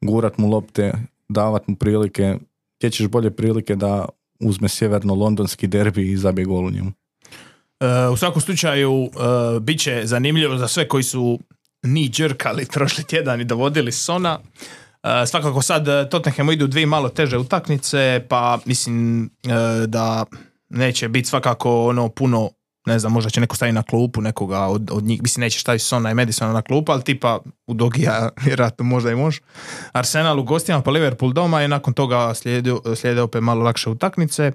gurat 0.01 0.37
mu 0.37 0.49
lopte, 0.49 0.93
davat 1.29 1.67
mu 1.67 1.75
prilike, 1.75 2.37
gdje 2.79 2.89
ćeš 2.89 3.07
bolje 3.07 3.31
prilike 3.31 3.75
da 3.75 4.05
uzme 4.39 4.69
sjeverno-londonski 4.69 5.67
derbi 5.67 6.11
i 6.11 6.17
zabije 6.17 6.45
gol 6.45 6.65
u 6.65 6.71
njemu. 6.71 6.91
E, 7.83 8.09
u 8.09 8.17
svakom 8.17 8.41
slučaju 8.41 8.93
uh, 8.93 9.09
bit 9.61 9.79
će 9.79 10.01
zanimljivo 10.03 10.57
za 10.57 10.67
sve 10.67 10.87
koji 10.87 11.03
su 11.03 11.39
ni 11.83 12.09
džrkali 12.09 12.65
prošli 12.73 13.03
tjedan 13.03 13.41
i 13.41 13.45
dovodili 13.45 13.91
Sona. 13.91 14.39
Uh, 14.39 15.09
svakako 15.27 15.61
sad 15.61 16.09
Tottenhamu 16.09 16.51
idu 16.51 16.67
dvije 16.67 16.85
malo 16.85 17.09
teže 17.09 17.37
utakmice, 17.37 18.25
pa 18.29 18.59
mislim 18.65 19.29
da 19.87 20.25
neće 20.69 21.07
biti 21.07 21.29
svakako 21.29 21.85
ono 21.85 22.09
puno 22.09 22.49
ne 22.85 22.99
znam, 22.99 23.11
možda 23.11 23.29
će 23.29 23.41
neko 23.41 23.55
staviti 23.55 23.75
na 23.75 23.83
klupu 23.83 24.21
nekoga 24.21 24.59
od, 24.59 24.89
od 24.91 25.03
njih, 25.03 25.21
mislim 25.21 25.41
neće 25.41 25.59
staviti 25.59 25.83
Sona 25.83 26.11
i 26.11 26.13
Madisona 26.13 26.53
na 26.53 26.61
klupu, 26.61 26.91
ali 26.91 27.03
tipa 27.03 27.39
u 27.67 27.73
Dogija 27.73 28.29
vjerojatno 28.45 28.85
možda 28.85 29.11
i 29.11 29.15
može. 29.15 29.39
Arsenal 29.91 30.39
u 30.39 30.43
gostima 30.43 30.81
pa 30.81 30.91
Liverpool 30.91 31.33
doma 31.33 31.63
i 31.63 31.67
nakon 31.67 31.93
toga 31.93 32.33
slijede, 32.33 32.71
slijede 32.95 33.21
opet 33.21 33.43
malo 33.43 33.63
lakše 33.63 33.89
utakmice. 33.89 34.51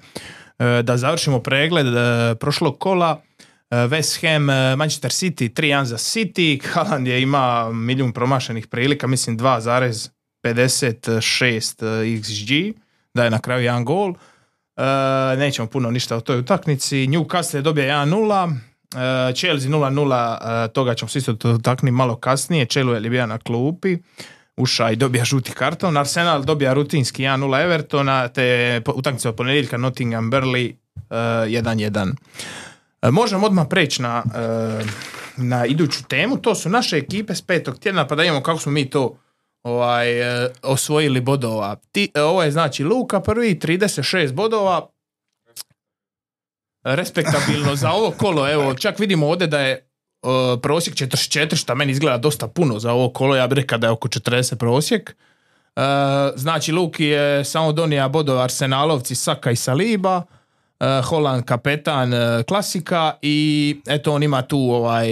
E, 0.58 0.82
da 0.82 0.96
završimo 0.96 1.40
pregled 1.40 1.86
e, 1.86 2.34
prošlog 2.34 2.78
kola. 2.78 3.22
E, 3.70 3.76
West 3.76 4.22
Ham, 4.22 4.44
Manchester 4.78 5.10
City, 5.10 5.52
3-1 5.52 5.84
za 5.84 5.96
City. 5.96 6.68
Haaland 6.72 7.06
je 7.06 7.22
ima 7.22 7.72
milijun 7.72 8.12
promašenih 8.12 8.66
prilika, 8.66 9.06
mislim 9.06 9.38
2,56 9.38 12.20
XG, 12.20 12.74
da 13.14 13.24
je 13.24 13.30
na 13.30 13.38
kraju 13.38 13.64
jedan 13.64 13.84
gol. 13.84 14.14
Nećemo 15.36 15.68
puno 15.68 15.90
ništa 15.90 16.16
o 16.16 16.20
toj 16.20 16.38
utakmici. 16.38 16.96
Newcastle 16.96 17.56
je 17.56 17.62
dobio 17.62 17.84
1-0. 17.84 18.54
Chelsea 19.34 19.70
0-0, 19.70 20.68
toga 20.68 20.94
ćemo 20.94 21.08
se 21.08 21.18
isto 21.18 21.36
malo 21.90 22.16
kasnije. 22.16 22.66
Chelsea 22.66 22.94
je 22.94 23.10
bio 23.10 23.26
na 23.26 23.38
klupi 23.38 23.98
uša 24.58 24.90
i 24.90 24.96
dobija 24.96 25.24
žuti 25.24 25.52
karton. 25.52 25.96
Arsenal 25.96 26.44
dobija 26.44 26.72
rutinski 26.72 27.22
1-0 27.22 27.64
Evertona, 27.64 28.28
te 28.28 28.80
utakmica 28.94 29.28
od 29.28 29.36
ponedjeljka 29.36 29.76
Nottingham 29.76 30.30
Burley 30.30 30.74
1-1. 31.10 32.12
Uh, 33.02 33.10
možemo 33.10 33.46
odmah 33.46 33.66
preći 33.70 34.02
na, 34.02 34.22
uh, 34.26 34.86
na 35.36 35.66
iduću 35.66 36.04
temu. 36.04 36.36
To 36.36 36.54
su 36.54 36.68
naše 36.68 36.96
ekipe 36.96 37.34
s 37.34 37.42
petog 37.42 37.78
tjedna, 37.78 38.06
pa 38.06 38.14
da 38.14 38.24
imamo 38.24 38.42
kako 38.42 38.58
smo 38.58 38.72
mi 38.72 38.90
to 38.90 39.18
ovaj, 39.62 40.20
uh, 40.20 40.50
osvojili 40.62 41.20
bodova. 41.20 41.76
Ti, 41.92 42.10
ovo 42.14 42.42
je 42.42 42.50
znači 42.50 42.84
Luka 42.84 43.20
prvi, 43.20 43.58
36 43.62 44.32
bodova. 44.32 44.88
respektabilno 46.84 47.76
za 47.76 47.90
ovo 47.90 48.10
kolo. 48.10 48.50
Evo, 48.50 48.74
čak 48.74 48.98
vidimo 48.98 49.26
ovdje 49.26 49.46
da 49.46 49.60
je 49.60 49.87
uh, 50.22 50.60
prosjek 50.62 50.96
44, 50.96 51.56
što 51.56 51.74
meni 51.74 51.92
izgleda 51.92 52.18
dosta 52.18 52.48
puno 52.48 52.78
za 52.78 52.92
ovo 52.92 53.10
kolo. 53.10 53.36
Ja 53.36 53.46
bih 53.46 53.56
rekao 53.56 53.78
da 53.78 53.86
je 53.86 53.90
oko 53.90 54.08
40 54.08 54.54
prosjek. 54.54 55.16
Uh, 55.76 55.82
znači, 56.36 56.72
Luki 56.72 57.04
je 57.04 57.44
samo 57.44 57.72
donija 57.72 58.08
bodova 58.08 58.42
Arsenalovci, 58.42 59.14
Saka 59.14 59.50
i 59.50 59.56
Saliba. 59.56 60.22
Uh, 60.80 61.04
Holand 61.04 61.44
kapetan 61.44 62.12
klasika 62.48 63.14
i 63.22 63.76
eto 63.86 64.14
on 64.14 64.22
ima 64.22 64.42
tu 64.42 64.58
ovaj 64.58 65.08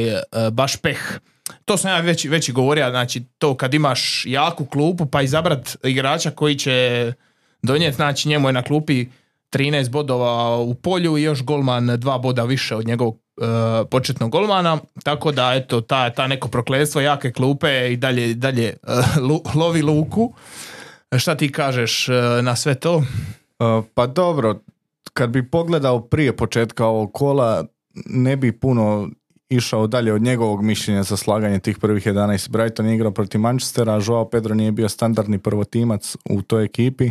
baš 0.52 0.76
peh. 0.76 1.18
To 1.64 1.76
sam 1.76 1.90
ja 1.90 2.00
već, 2.00 2.24
već 2.24 2.52
govorio, 2.52 2.90
znači 2.90 3.24
to 3.38 3.56
kad 3.56 3.74
imaš 3.74 4.22
jaku 4.26 4.66
klupu 4.66 5.06
pa 5.06 5.22
izabrat 5.22 5.76
igrača 5.84 6.30
koji 6.30 6.54
će 6.58 7.12
donijeti, 7.62 7.96
znači 7.96 8.28
njemu 8.28 8.48
je 8.48 8.52
na 8.52 8.62
klupi 8.62 9.06
13 9.52 9.90
bodova 9.90 10.56
u 10.56 10.74
polju 10.74 11.18
i 11.18 11.22
još 11.22 11.42
golman 11.42 11.86
dva 11.86 12.18
boda 12.18 12.44
više 12.44 12.76
od 12.76 12.86
njegovog 12.86 13.18
početnog 13.90 14.30
golmana, 14.30 14.78
tako 15.02 15.32
da 15.32 15.52
eto 15.54 15.80
ta, 15.80 16.10
ta 16.10 16.26
neko 16.26 16.48
prokletstvo 16.48 17.00
jake 17.00 17.32
klupe 17.32 17.92
i 17.92 17.96
dalje, 17.96 18.34
dalje 18.34 18.76
uh, 18.82 19.22
lu- 19.22 19.42
lovi 19.54 19.82
luku. 19.82 20.32
Šta 21.18 21.34
ti 21.34 21.52
kažeš 21.52 22.08
uh, 22.08 22.14
na 22.44 22.56
sve 22.56 22.74
to? 22.74 23.02
Pa 23.94 24.06
dobro, 24.06 24.60
kad 25.12 25.30
bi 25.30 25.50
pogledao 25.50 26.00
prije 26.00 26.36
početka 26.36 26.86
ovog 26.86 27.12
kola, 27.12 27.64
ne 28.06 28.36
bi 28.36 28.52
puno 28.52 29.08
išao 29.48 29.86
dalje 29.86 30.12
od 30.12 30.22
njegovog 30.22 30.62
mišljenja 30.62 31.02
za 31.02 31.16
slaganje 31.16 31.58
tih 31.58 31.78
prvih 31.78 32.06
11. 32.06 32.50
Brighton 32.50 32.86
je 32.86 32.94
igrao 32.94 33.10
protiv 33.10 33.40
Manchestera, 33.40 34.00
Joao 34.06 34.28
Pedro 34.28 34.54
nije 34.54 34.72
bio 34.72 34.88
standardni 34.88 35.38
prvotimac 35.38 36.16
u 36.30 36.42
toj 36.42 36.64
ekipi. 36.64 37.10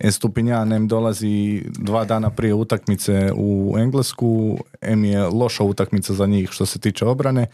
Estupinjan 0.00 0.72
em 0.72 0.88
dolazi 0.88 1.62
dva 1.78 2.04
dana 2.04 2.30
prije 2.30 2.54
utakmice 2.54 3.32
u 3.36 3.74
Englesku, 3.78 4.58
em 4.80 5.04
je 5.04 5.26
loša 5.26 5.64
utakmica 5.64 6.14
za 6.14 6.26
njih 6.26 6.50
što 6.50 6.66
se 6.66 6.78
tiče 6.78 7.06
obrane. 7.06 7.46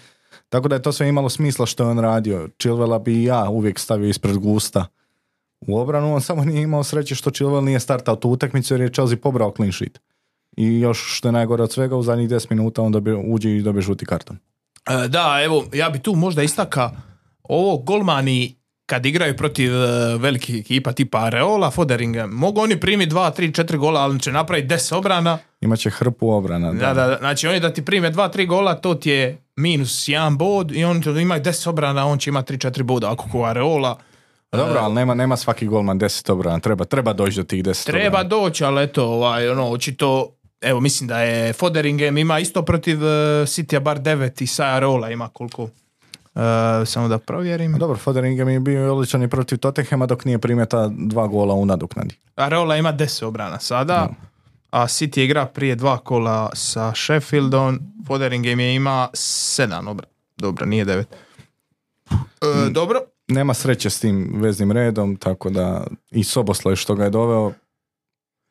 Tako 0.49 0.69
da 0.69 0.75
je 0.75 0.83
to 0.83 0.93
sve 0.93 1.09
imalo 1.09 1.29
smisla 1.29 1.67
što 1.67 1.83
je 1.83 1.91
on 1.91 1.99
radio. 1.99 2.49
Chilvela 2.59 2.99
bi 2.99 3.15
i 3.15 3.25
ja 3.25 3.49
uvijek 3.51 3.79
stavio 3.79 4.09
ispred 4.09 4.37
Gusta 4.37 4.87
u 5.61 5.79
obranu, 5.79 6.15
on 6.15 6.21
samo 6.21 6.45
nije 6.45 6.63
imao 6.63 6.85
sreće 6.85 7.15
što 7.15 7.31
Chilwell 7.31 7.65
nije 7.65 7.81
startao 7.81 8.17
tu 8.17 8.31
utakmicu 8.31 8.75
jer 8.75 8.81
je 8.81 8.93
Chelsea 8.93 9.19
pobrao 9.23 9.53
clean 9.57 9.73
sheet. 9.73 10.01
I 10.57 10.81
još 10.81 11.17
što 11.17 11.29
je 11.29 11.33
najgore 11.33 11.63
od 11.63 11.73
svega, 11.73 11.97
u 11.97 12.03
zadnjih 12.03 12.29
10 12.29 12.47
minuta 12.51 12.83
on 12.83 12.93
dobije, 12.93 13.17
uđe 13.17 13.57
i 13.57 13.63
dobije 13.63 13.83
žuti 13.83 14.07
karton. 14.07 14.37
E, 14.89 15.09
Da, 15.09 15.41
evo, 15.45 15.65
ja 15.73 15.91
bi 15.91 15.99
tu 15.99 16.15
možda 16.15 16.43
istaka 16.43 16.91
ovo 17.43 17.79
golmani 17.79 18.57
kad 18.87 19.07
igraju 19.07 19.37
protiv 19.37 19.73
e, 19.75 20.17
velikih 20.19 20.61
ekipa 20.61 20.93
tipa 20.93 21.19
Areola, 21.19 21.71
Foderinga, 21.71 22.27
mogu 22.27 22.61
oni 22.61 22.81
primiti 22.81 23.15
2, 23.15 23.41
3, 23.41 23.63
4 23.63 23.77
gola, 23.77 24.01
ali 24.01 24.21
će 24.21 24.33
napraviti 24.33 24.75
10 24.75 24.95
obrana. 24.95 25.39
Imaće 25.61 25.91
hrpu 25.91 26.31
obrana. 26.31 26.73
Da, 26.73 26.95
da, 26.95 27.07
da. 27.07 27.17
Znači 27.19 27.47
oni 27.47 27.61
da 27.61 27.73
ti 27.73 27.85
prime 27.85 28.11
2, 28.11 28.37
3 28.37 28.47
gola, 28.47 28.75
to 28.75 28.95
ti 28.95 29.11
je 29.11 29.39
minus 29.57 30.09
1 30.09 30.37
bod 30.37 30.73
i 30.73 30.85
oni 30.85 31.03
to 31.03 31.19
imaju 31.19 31.43
10 31.43 31.69
obrana, 31.69 32.07
on 32.07 32.19
će 32.19 32.31
imati 32.31 32.57
3, 32.57 32.71
4 32.71 32.83
boda, 32.83 33.13
ako 33.13 33.29
ko 33.33 33.45
Areola. 33.45 33.99
Dobro, 34.53 34.79
ali 34.81 34.95
nema, 34.95 35.15
nema 35.15 35.37
svaki 35.37 35.67
golman 35.67 36.01
10 36.01 36.33
obrana. 36.33 36.61
Treba, 36.61 36.85
treba 36.85 37.13
doći 37.13 37.37
do 37.37 37.43
tih 37.43 37.65
10 37.65 37.87
Treba 37.87 38.07
obrana. 38.09 38.29
doći, 38.29 38.65
ali 38.65 38.83
eto, 38.83 39.05
ovaj, 39.05 39.49
ono, 39.49 39.71
očito, 39.71 40.37
evo, 40.61 40.81
mislim 40.81 41.09
da 41.09 41.21
je 41.21 41.53
Foderingem 41.53 42.19
ima 42.19 42.39
isto 42.39 42.63
protiv 42.63 42.99
uh, 43.03 43.09
Citya 43.49 43.81
bar 43.81 43.99
9 44.01 44.43
i 44.43 44.47
sa 44.47 44.65
Areola 44.65 45.11
ima 45.11 45.29
koliko. 45.29 45.69
E, 46.37 46.87
samo 46.87 47.09
da 47.09 47.19
provjerim. 47.19 47.73
Dobro, 47.79 47.97
Foderingem 47.97 48.49
je 48.49 48.61
bio 48.61 48.95
odličan 48.95 49.23
i 49.23 49.29
protiv 49.29 49.59
Tottenhama 49.59 50.07
dok 50.07 50.25
nije 50.25 50.39
primjeta 50.39 50.91
dva 50.93 51.27
gola 51.27 51.55
u 51.55 51.67
nadoknadi. 51.67 52.15
Areola 52.35 52.77
ima 52.77 52.93
10 52.93 53.25
obrana 53.25 53.61
sada, 53.61 54.09
a 54.71 54.87
City 54.87 55.21
igra 55.21 55.47
prije 55.47 55.75
dva 55.75 55.99
kola 55.99 56.51
sa 56.55 56.93
Sheffieldom, 56.95 57.81
Foderingem 58.07 58.61
je 58.61 58.75
ima 58.75 59.09
7 59.13 59.89
obrana. 59.89 60.13
Dobro, 60.37 60.67
nije 60.67 60.85
9. 60.85 61.05
E, 62.11 62.71
Dobro, 62.71 63.01
Nema 63.29 63.55
sreće 63.55 63.91
s 63.91 64.01
tim 64.01 64.33
veznim 64.35 64.73
redom, 64.73 65.17
tako 65.17 65.51
da 65.51 65.87
i 66.11 66.25
Soboslaj 66.25 66.77
što 66.77 66.95
ga 66.95 67.05
je 67.05 67.11
doveo. 67.11 67.53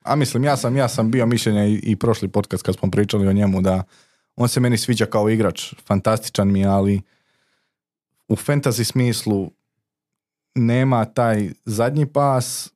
A 0.03 0.15
mislim, 0.15 0.43
ja 0.43 0.57
sam, 0.57 0.77
ja 0.77 0.87
sam 0.87 1.11
bio 1.11 1.25
mišljenja 1.25 1.65
i, 1.65 1.73
i 1.83 1.95
prošli 1.95 2.27
podcast 2.27 2.63
kad 2.63 2.75
smo 2.75 2.91
pričali 2.91 3.27
o 3.27 3.33
njemu 3.33 3.61
da 3.61 3.83
on 4.35 4.47
se 4.47 4.59
meni 4.59 4.77
sviđa 4.77 5.05
kao 5.05 5.29
igrač, 5.29 5.73
fantastičan 5.87 6.51
mi 6.51 6.59
je, 6.59 6.67
ali 6.67 7.01
u 8.27 8.35
fantasy 8.35 8.83
smislu 8.83 9.51
nema 10.55 11.05
taj 11.05 11.49
zadnji 11.65 12.05
pas, 12.05 12.71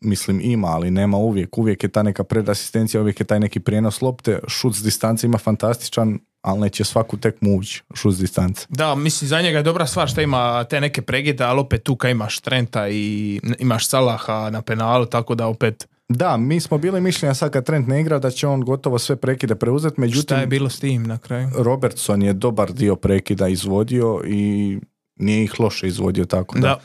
mislim 0.00 0.40
ima, 0.40 0.68
ali 0.68 0.90
nema 0.90 1.16
uvijek. 1.16 1.58
Uvijek 1.58 1.82
je 1.82 1.88
ta 1.88 2.02
neka 2.02 2.24
predasistencija, 2.24 3.00
uvijek 3.00 3.20
je 3.20 3.26
taj 3.26 3.40
neki 3.40 3.60
prijenos 3.60 4.02
lopte, 4.02 4.38
šut 4.48 4.74
s 4.74 4.82
distance 4.82 5.26
ima 5.26 5.38
fantastičan, 5.38 6.18
ali 6.42 6.60
neće 6.60 6.84
svaku 6.84 7.16
tekmu 7.16 7.58
ući 7.58 7.82
šut 7.94 8.14
s 8.14 8.18
distance. 8.18 8.66
Da, 8.68 8.94
mislim, 8.94 9.28
za 9.28 9.40
njega 9.40 9.58
je 9.58 9.62
dobra 9.62 9.86
stvar 9.86 10.08
što 10.08 10.20
ima 10.20 10.64
te 10.64 10.80
neke 10.80 11.02
pregide, 11.02 11.44
ali 11.44 11.60
opet 11.60 11.82
tu 11.82 11.96
kad 11.96 12.10
imaš 12.10 12.40
Trenta 12.40 12.88
i 12.88 13.40
imaš 13.58 13.88
Salaha 13.88 14.50
na 14.50 14.62
penalu, 14.62 15.06
tako 15.06 15.34
da 15.34 15.46
opet 15.46 15.88
Da, 16.08 16.36
mi 16.36 16.60
smo 16.60 16.78
bili 16.78 17.00
mišljenja 17.00 17.34
sad 17.34 17.52
kad 17.52 17.64
Trent 17.64 17.88
ne 17.88 18.00
igra 18.00 18.18
da 18.18 18.30
će 18.30 18.46
on 18.46 18.60
gotovo 18.60 18.98
sve 18.98 19.16
prekide 19.16 19.54
preuzeti, 19.54 19.94
šta 19.94 20.00
međutim 20.00 20.38
je 20.38 20.46
bilo 20.46 20.70
s 20.70 20.80
tim 20.80 21.02
na 21.02 21.18
kraju? 21.18 21.50
Robertson 21.58 22.22
je 22.22 22.32
dobar 22.32 22.72
dio 22.72 22.96
prekida 22.96 23.48
izvodio 23.48 24.20
i 24.26 24.78
nije 25.16 25.44
ih 25.44 25.60
loše 25.60 25.86
izvodio 25.86 26.24
tako 26.24 26.58
da. 26.58 26.68
Da. 26.68 26.80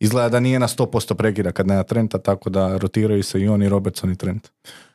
Izgleda 0.00 0.28
da 0.28 0.40
nije 0.40 0.58
na 0.58 0.68
100% 0.68 1.14
prekida 1.14 1.52
kad 1.52 1.66
nema 1.66 1.82
Trenta, 1.82 2.18
tako 2.18 2.50
da 2.50 2.76
rotiraju 2.76 3.22
se 3.22 3.40
i 3.40 3.48
on 3.48 3.62
i 3.62 3.68
Robertson 3.68 4.12
i 4.12 4.16
Trent. 4.16 4.48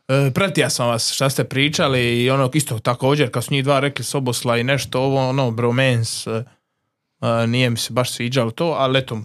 E, 0.08 0.32
pratio 0.34 0.70
sam 0.70 0.88
vas 0.88 1.12
šta 1.12 1.30
ste 1.30 1.44
pričali 1.44 2.24
i 2.24 2.30
ono 2.30 2.50
isto 2.54 2.80
također 2.80 3.32
kad 3.32 3.44
su 3.44 3.54
njih 3.54 3.64
dva 3.64 3.80
rekli 3.80 4.06
Sobosla 4.06 4.58
i 4.58 4.64
nešto 4.64 5.02
ovo 5.02 5.30
ono 5.30 5.52
bromance 5.52 6.30
e, 6.30 6.44
e, 7.22 7.48
nije 7.48 7.70
mi 7.70 7.78
se 7.78 7.94
baš 7.94 8.12
sviđalo 8.12 8.52
to, 8.52 8.66
ali 8.66 9.00
eto 9.00 9.22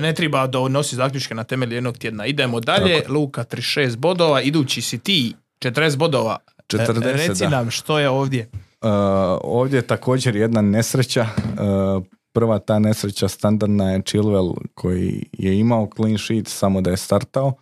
ne 0.00 0.14
treba 0.14 0.46
donositi 0.46 0.96
zaključke 0.96 1.34
na 1.34 1.44
temelju 1.44 1.74
jednog 1.74 1.98
tjedna. 1.98 2.26
Idemo 2.26 2.60
dalje, 2.60 3.02
Luka 3.08 3.44
36 3.44 3.96
bodova, 3.96 4.42
idući 4.42 4.82
si 4.82 4.98
ti 4.98 5.34
40 5.58 5.96
bodova. 5.96 6.36
E, 6.58 6.62
40, 6.76 7.28
Reci 7.28 7.44
da. 7.44 7.50
nam 7.50 7.70
što 7.70 7.98
je 7.98 8.08
ovdje. 8.08 8.50
Uh, 8.52 8.90
ovdje 9.40 9.78
je 9.78 9.86
također 9.86 10.36
jedna 10.36 10.62
nesreća. 10.62 11.26
Uh, 11.36 12.04
prva 12.32 12.58
ta 12.58 12.78
nesreća 12.78 13.28
standardna 13.28 13.90
je 13.92 13.98
Chilwell 13.98 14.54
koji 14.74 15.24
je 15.32 15.58
imao 15.58 15.88
clean 15.96 16.18
sheet 16.18 16.48
samo 16.48 16.80
da 16.80 16.90
je 16.90 16.96
startao, 16.96 17.52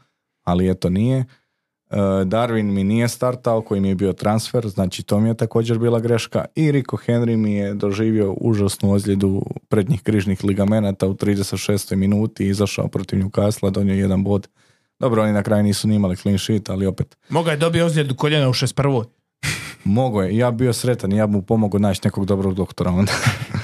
ali 0.45 0.71
eto 0.71 0.91
nije. 0.91 1.25
Uh, 1.95 2.01
Darwin 2.01 2.73
mi 2.73 2.85
nije 2.85 3.09
startao 3.09 3.63
koji 3.63 3.81
mi 3.81 3.89
je 3.89 3.95
bio 3.95 4.13
transfer, 4.13 4.69
znači 4.69 5.03
to 5.03 5.21
mi 5.21 5.29
je 5.29 5.35
također 5.35 5.79
bila 5.79 6.01
greška. 6.01 6.45
I 6.55 6.73
Rico 6.73 6.97
Henry 6.97 7.37
mi 7.37 7.55
je 7.55 7.75
doživio 7.75 8.33
užasnu 8.33 8.93
ozljedu 8.93 9.43
prednjih 9.69 10.03
križnih 10.03 10.45
ligamenata 10.45 11.07
u 11.07 11.15
36. 11.15 11.97
minuti, 11.97 12.47
izašao 12.47 12.89
protiv 12.89 13.19
Newcastle, 13.19 13.71
donio 13.71 13.95
jedan 13.95 14.25
bod. 14.25 14.49
Dobro, 14.99 15.23
oni 15.23 15.33
na 15.33 15.43
kraju 15.43 15.63
nisu 15.63 15.89
ni 15.89 15.95
imali 15.95 16.17
clean 16.17 16.39
sheet, 16.39 16.71
ali 16.71 16.87
opet 16.87 17.17
Moga 17.29 17.51
je 17.51 17.57
dobio 17.57 17.87
ozljedu 17.87 18.15
koljena 18.15 18.49
u 18.49 18.53
61. 18.53 19.05
Mogo 19.85 20.23
je, 20.23 20.37
ja 20.37 20.51
bi 20.51 20.57
bio 20.57 20.73
sretan, 20.73 21.13
ja 21.13 21.27
bi 21.27 21.33
mu 21.33 21.43
pomogao 21.43 21.79
naći 21.79 22.01
nekog 22.05 22.27
dobrog 22.27 22.55
doktora 22.55 22.91
onda. 22.91 23.13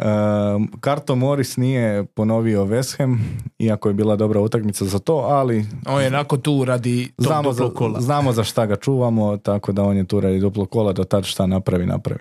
Um, 0.00 0.70
Karto 0.80 1.14
Morris 1.14 1.56
nije 1.56 2.04
ponovio 2.06 2.64
West 2.64 2.98
Ham, 2.98 3.20
iako 3.58 3.88
je 3.88 3.94
bila 3.94 4.16
dobra 4.16 4.40
utakmica 4.40 4.84
za 4.84 4.98
to, 4.98 5.14
ali 5.14 5.66
On 5.86 6.00
je 6.02 6.06
onako 6.06 6.36
tu 6.36 6.64
radi 6.64 7.06
tog 7.08 7.26
znamo 7.26 7.52
za, 7.52 7.58
duplog 7.58 7.78
kola. 7.78 8.00
znamo 8.00 8.32
za 8.32 8.44
šta 8.44 8.66
ga 8.66 8.76
čuvamo, 8.76 9.36
tako 9.36 9.72
da 9.72 9.82
on 9.82 9.96
je 9.96 10.06
tu 10.06 10.20
radi 10.20 10.40
duplo 10.40 10.66
kola, 10.66 10.92
do 10.92 11.04
tad 11.04 11.24
šta 11.24 11.46
napravi, 11.46 11.86
napravi. 11.86 12.20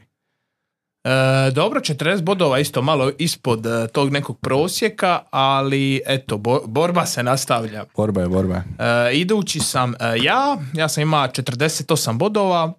E, 1.04 1.10
dobro, 1.52 1.80
40 1.80 2.22
bodova 2.22 2.60
isto 2.60 2.82
malo 2.82 3.12
ispod 3.18 3.66
e, 3.66 3.88
tog 3.88 4.12
nekog 4.12 4.40
prosjeka, 4.40 5.20
ali 5.30 6.02
eto, 6.06 6.38
bo- 6.38 6.62
borba 6.66 7.06
se 7.06 7.24
nastavlja. 7.24 7.86
Borba 7.96 8.22
je, 8.22 8.28
borba 8.30 8.56
je. 8.56 8.64
E, 8.80 9.14
idući 9.14 9.60
sam 9.60 9.94
e, 9.94 9.98
ja, 10.22 10.58
ja 10.74 10.90
sam 10.90 11.02
imao 11.02 11.28
48 11.28 12.18
bodova, 12.18 12.74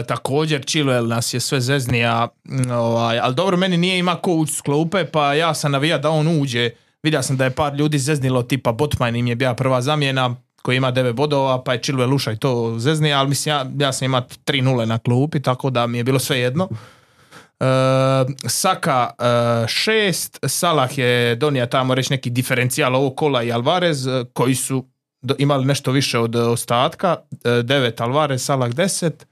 e, 0.00 0.06
također 0.06 0.60
Chilwell 0.60 1.06
nas 1.06 1.34
je 1.34 1.40
sve 1.40 1.60
zeznija, 1.60 2.28
ovaj, 2.72 3.18
ali 3.18 3.34
dobro, 3.34 3.56
meni 3.56 3.76
nije 3.76 3.98
ima 3.98 4.16
ko 4.16 4.32
ući 4.32 4.52
s 4.52 4.60
klupe, 4.60 5.04
pa 5.04 5.34
ja 5.34 5.54
sam 5.54 5.72
navija 5.72 5.98
da 5.98 6.10
on 6.10 6.40
uđe. 6.40 6.70
Vidio 7.02 7.22
sam 7.22 7.36
da 7.36 7.44
je 7.44 7.50
par 7.50 7.74
ljudi 7.74 7.98
zeznilo, 7.98 8.42
tipa 8.42 8.72
Botman 8.72 9.16
im 9.16 9.26
je 9.26 9.36
bila 9.36 9.54
prva 9.54 9.82
zamjena, 9.82 10.36
koji 10.62 10.76
ima 10.76 10.92
9 10.92 11.12
bodova, 11.12 11.64
pa 11.64 11.72
je 11.72 11.80
Chilwell 11.80 12.14
ušao 12.14 12.32
i 12.32 12.36
to 12.36 12.78
zeznija, 12.78 13.18
ali 13.18 13.28
mislim, 13.28 13.54
ja, 13.54 13.66
ja 13.78 13.92
sam 13.92 14.06
imao 14.06 14.20
3-0 14.20 14.84
na 14.84 14.98
klupi, 14.98 15.42
tako 15.42 15.70
da 15.70 15.86
mi 15.86 15.98
je 15.98 16.04
bilo 16.04 16.18
sve 16.18 16.38
jedno. 16.38 16.68
E, 17.60 17.64
Saka 18.48 19.10
e, 19.18 19.68
šest, 19.68 20.38
Salah 20.46 20.98
je 20.98 21.34
donio 21.36 21.66
tamo 21.66 21.94
reći 21.94 22.12
neki 22.12 22.30
diferencijal 22.30 22.96
ovog 22.96 23.16
kola 23.16 23.42
i 23.42 23.52
Alvarez 23.52 24.08
koji 24.32 24.54
su 24.54 24.84
imali 25.38 25.64
nešto 25.64 25.90
više 25.92 26.18
od 26.18 26.36
ostatka, 26.36 27.16
e, 27.44 27.62
devet 27.62 28.00
Alvarez, 28.00 28.44
Salah 28.44 28.72
deset, 28.72 29.22
e, 29.22 29.26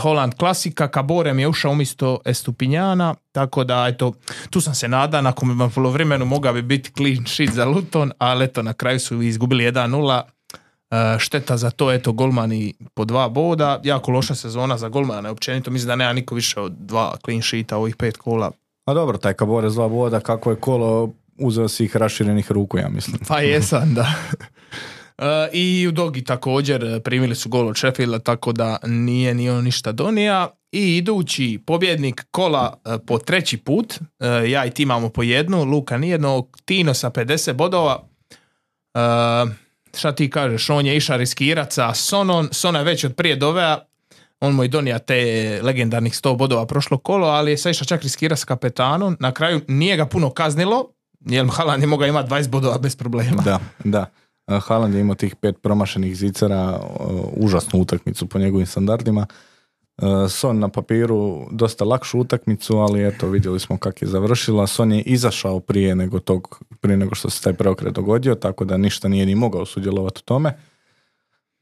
Holland 0.00 0.34
klasika, 0.34 0.88
Kaborem 0.88 1.38
je 1.38 1.48
ušao 1.48 1.72
umjesto 1.72 2.18
Estupinjana, 2.24 3.14
tako 3.32 3.64
da 3.64 3.86
eto, 3.88 4.12
tu 4.50 4.60
sam 4.60 4.74
se 4.74 4.88
nada, 4.88 5.20
nakon 5.20 5.70
polovremenu 5.74 6.24
mogao 6.24 6.52
bi 6.52 6.62
biti 6.62 6.90
clean 6.96 7.26
sheet 7.26 7.50
za 7.50 7.64
Luton, 7.64 8.12
ali 8.18 8.44
eto 8.44 8.62
na 8.62 8.72
kraju 8.72 9.00
su 9.00 9.22
izgubili 9.22 9.64
1-0. 9.64 10.22
E, 10.90 11.18
šteta 11.18 11.56
za 11.56 11.70
to, 11.70 11.92
eto, 11.92 12.12
golmani 12.12 12.74
po 12.94 13.04
dva 13.04 13.28
boda. 13.28 13.80
Jako 13.84 14.10
loša 14.10 14.34
sezona 14.34 14.78
za 14.78 14.88
golmane, 14.88 15.30
općenito. 15.30 15.70
Mislim 15.70 15.88
da 15.88 15.96
nema 15.96 16.12
niko 16.12 16.34
više 16.34 16.60
od 16.60 16.72
dva 16.78 17.16
clean 17.24 17.42
sheeta 17.42 17.76
ovih 17.76 17.96
pet 17.96 18.16
kola. 18.16 18.50
A 18.84 18.94
dobro, 18.94 19.18
taj 19.18 19.34
kabore 19.34 19.70
dva 19.70 19.88
boda, 19.88 20.20
kako 20.20 20.50
je 20.50 20.56
kolo, 20.56 21.12
uzeo 21.38 21.68
si 21.68 21.84
ih 21.84 21.96
raširenih 21.96 22.52
ruku, 22.52 22.78
ja 22.78 22.88
mislim. 22.88 23.18
Pa 23.28 23.40
jesam, 23.40 23.94
da. 23.94 24.14
E, 25.18 25.48
I 25.52 25.86
u 25.88 25.92
Dogi 25.92 26.24
također 26.24 26.84
e, 26.84 27.00
primili 27.00 27.34
su 27.34 27.48
gol 27.48 27.68
od 27.68 27.76
Sheffielda, 27.76 28.18
tako 28.18 28.52
da 28.52 28.78
nije 28.86 29.34
ni 29.34 29.50
on 29.50 29.64
ništa 29.64 29.92
donija. 29.92 30.50
I 30.72 30.96
idući 30.96 31.60
pobjednik 31.66 32.26
kola 32.30 32.80
e, 32.84 32.98
po 33.06 33.18
treći 33.18 33.56
put, 33.56 33.94
ja 34.48 34.64
i 34.64 34.70
ti 34.70 34.82
imamo 34.82 35.08
po 35.08 35.22
jednu, 35.22 35.64
Luka 35.64 35.98
nijedno, 35.98 36.46
Tino 36.64 36.94
sa 36.94 37.10
50 37.10 37.52
bodova. 37.52 38.04
Šta 39.96 40.14
ti 40.14 40.30
kažeš, 40.30 40.70
on 40.70 40.86
je 40.86 40.96
išao 40.96 41.16
riskirat 41.16 41.72
sa 41.72 41.94
Sonon, 41.94 42.48
Sona 42.52 42.78
je 42.78 42.84
već 42.84 43.04
od 43.04 43.14
prije 43.14 43.36
dovea, 43.36 43.78
on 44.40 44.54
mu 44.54 44.62
je 44.62 44.68
donija 44.68 44.98
te 44.98 45.60
legendarnih 45.62 46.12
100 46.12 46.36
bodova 46.36 46.66
prošlo 46.66 46.98
kolo, 46.98 47.26
ali 47.26 47.50
je 47.50 47.58
sad 47.58 47.70
išao 47.70 47.84
čak 47.84 48.02
riskirati 48.02 48.40
s 48.40 48.44
kapetanom. 48.44 49.16
Na 49.20 49.32
kraju 49.32 49.60
nije 49.68 49.96
ga 49.96 50.06
puno 50.06 50.30
kaznilo, 50.30 50.90
jer 51.20 51.46
Haaland 51.52 51.82
je 51.82 51.86
mogao 51.86 52.08
imati 52.08 52.30
20 52.30 52.48
bodova 52.48 52.78
bez 52.78 52.96
problema. 52.96 53.42
Da, 53.42 53.60
da. 53.84 54.10
Haaland 54.46 54.94
je 54.94 55.00
imao 55.00 55.14
tih 55.14 55.36
pet 55.36 55.62
promašenih 55.62 56.16
zicara, 56.16 56.80
užasnu 57.36 57.80
utakmicu 57.80 58.26
po 58.26 58.38
njegovim 58.38 58.66
standardima. 58.66 59.26
Son 60.28 60.58
na 60.58 60.68
papiru 60.68 61.46
dosta 61.50 61.84
lakšu 61.84 62.18
utakmicu, 62.18 62.76
ali 62.76 63.06
eto 63.06 63.28
vidjeli 63.28 63.60
smo 63.60 63.78
kako 63.78 63.98
je 64.00 64.08
završila. 64.08 64.66
Son 64.66 64.92
je 64.92 65.02
izašao 65.02 65.60
prije 65.60 65.94
nego, 65.94 66.20
tog, 66.20 66.60
prije 66.80 66.96
nego 66.96 67.14
što 67.14 67.30
se 67.30 67.42
taj 67.42 67.52
preokret 67.52 67.94
dogodio, 67.94 68.34
tako 68.34 68.64
da 68.64 68.76
ništa 68.76 69.08
nije 69.08 69.26
ni 69.26 69.34
mogao 69.34 69.66
sudjelovati 69.66 70.18
u 70.18 70.24
tome. 70.24 70.56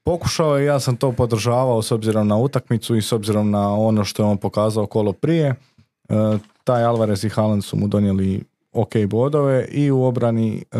Pokušao 0.04 0.58
je, 0.58 0.64
ja 0.64 0.80
sam 0.80 0.96
to 0.96 1.12
podržavao 1.12 1.82
s 1.82 1.92
obzirom 1.92 2.28
na 2.28 2.36
utakmicu 2.36 2.96
i 2.96 3.02
s 3.02 3.12
obzirom 3.12 3.50
na 3.50 3.74
ono 3.74 4.04
što 4.04 4.22
je 4.22 4.26
on 4.26 4.36
pokazao 4.36 4.86
kolo 4.86 5.12
prije. 5.12 5.46
E, 5.46 5.54
taj 6.64 6.84
Alvarez 6.84 7.24
i 7.24 7.28
Haaland 7.28 7.64
su 7.64 7.76
mu 7.76 7.88
donijeli 7.88 8.44
ok 8.72 8.92
bodove 9.06 9.68
i 9.70 9.90
u 9.90 10.04
obrani 10.04 10.56
e, 10.56 10.78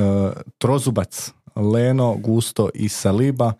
trozubac 0.59 1.33
Leno, 1.57 2.15
Gusto 2.15 2.69
i 2.75 2.89
Saliba. 2.89 3.53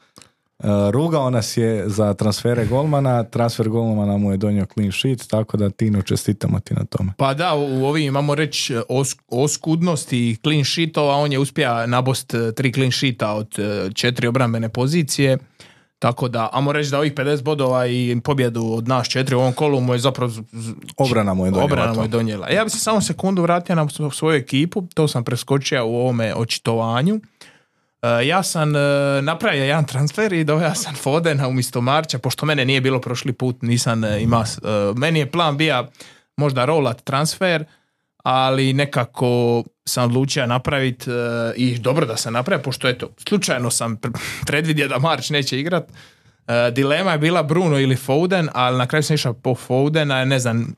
Uh, 0.59 0.69
rugao 0.91 1.31
nas 1.31 1.57
je 1.57 1.89
za 1.89 2.15
transfere 2.15 2.67
golmana, 2.67 3.25
transfer 3.25 3.69
golmana 3.69 4.17
mu 4.17 4.31
je 4.31 4.37
donio 4.37 4.67
clean 4.75 4.93
sheet, 4.93 5.27
tako 5.29 5.57
da 5.57 5.71
Tino 5.71 6.03
čestitamo 6.03 6.61
ti 6.61 6.75
na 6.75 6.85
tome. 6.85 7.13
Pa 7.17 7.35
da, 7.35 7.55
u 7.55 7.85
ovim 7.85 8.05
imamo 8.05 8.35
reći 8.35 8.77
os, 8.89 9.17
oskudnosti 9.29 10.37
clean 10.43 10.65
sheetova, 10.65 11.15
on 11.15 11.33
je 11.33 11.39
uspio 11.39 11.87
nabost 11.87 12.35
e, 12.35 12.53
tri 12.53 12.73
clean 12.73 12.93
sheeta 12.93 13.33
od 13.33 13.59
e, 13.59 13.91
četiri 13.95 14.27
obrambene 14.27 14.69
pozicije, 14.69 15.39
tako 15.99 16.29
da, 16.29 16.49
amo 16.53 16.73
reći 16.73 16.91
da 16.91 16.99
ovih 16.99 17.15
50 17.15 17.43
bodova 17.43 17.87
i 17.87 18.21
pobjedu 18.25 18.65
od 18.65 18.89
nas 18.89 19.09
četiri 19.09 19.35
u 19.35 19.41
ovom 19.41 19.53
kolu 19.53 19.81
mu 19.81 19.93
je 19.93 19.99
zapravo... 19.99 20.33
Obrana 20.97 21.35
mu 21.35 21.47
je 21.47 21.51
donijela. 21.51 21.65
Obrana 21.65 21.95
mu 21.95 22.03
je 22.03 22.09
donijela. 22.09 22.49
Ja 22.49 22.65
bih 22.65 22.73
se 22.73 22.79
samo 22.79 23.01
sekundu 23.01 23.43
vratio 23.43 23.75
na 23.75 23.89
svoju 24.13 24.37
ekipu, 24.37 24.83
to 24.95 25.09
sam 25.09 25.25
preskočio 25.25 25.87
u 25.87 25.97
ovome 25.97 26.35
očitovanju. 26.35 27.21
E, 28.03 28.27
ja 28.27 28.43
sam 28.43 28.77
e, 28.77 28.79
napravio 29.23 29.65
jedan 29.65 29.87
transfer 29.87 30.33
i 30.33 30.45
doveo 30.45 30.75
sam 30.75 30.95
Fodena 30.95 31.49
umjesto 31.49 31.81
Marća, 31.81 32.19
pošto 32.19 32.47
mene 32.47 32.65
nije 32.65 32.81
bilo 32.81 33.01
prošli 33.01 33.33
put, 33.33 33.63
nisam 33.63 34.05
e, 34.05 34.23
ima, 34.23 34.45
meni 34.97 35.19
je 35.19 35.31
plan 35.31 35.57
bio 35.57 35.87
možda 36.37 36.65
rolat 36.65 37.05
transfer, 37.05 37.65
ali 38.25 38.73
nekako 38.73 39.63
sam 39.89 40.05
odlučio 40.05 40.47
napraviti 40.47 41.11
i 41.57 41.79
dobro 41.79 42.07
da 42.07 42.17
sam 42.17 42.33
napravio, 42.33 42.63
pošto 42.63 42.89
eto, 42.89 43.11
slučajno 43.29 43.71
sam 43.71 44.01
predvidio 44.47 44.89
da 44.89 44.99
Marć 44.99 45.31
neće 45.31 45.61
igrat. 45.61 45.85
Dilema 46.73 47.13
je 47.13 47.19
bila 47.19 47.43
Bruno 47.43 47.79
ili 47.79 47.97
Foden, 47.97 48.49
ali 48.53 48.79
na 48.79 48.87
kraju 48.87 49.03
sam 49.03 49.15
išao 49.15 49.33
po 49.33 49.55
Fodena, 49.55 50.25
ne 50.25 50.39
znam, 50.39 50.75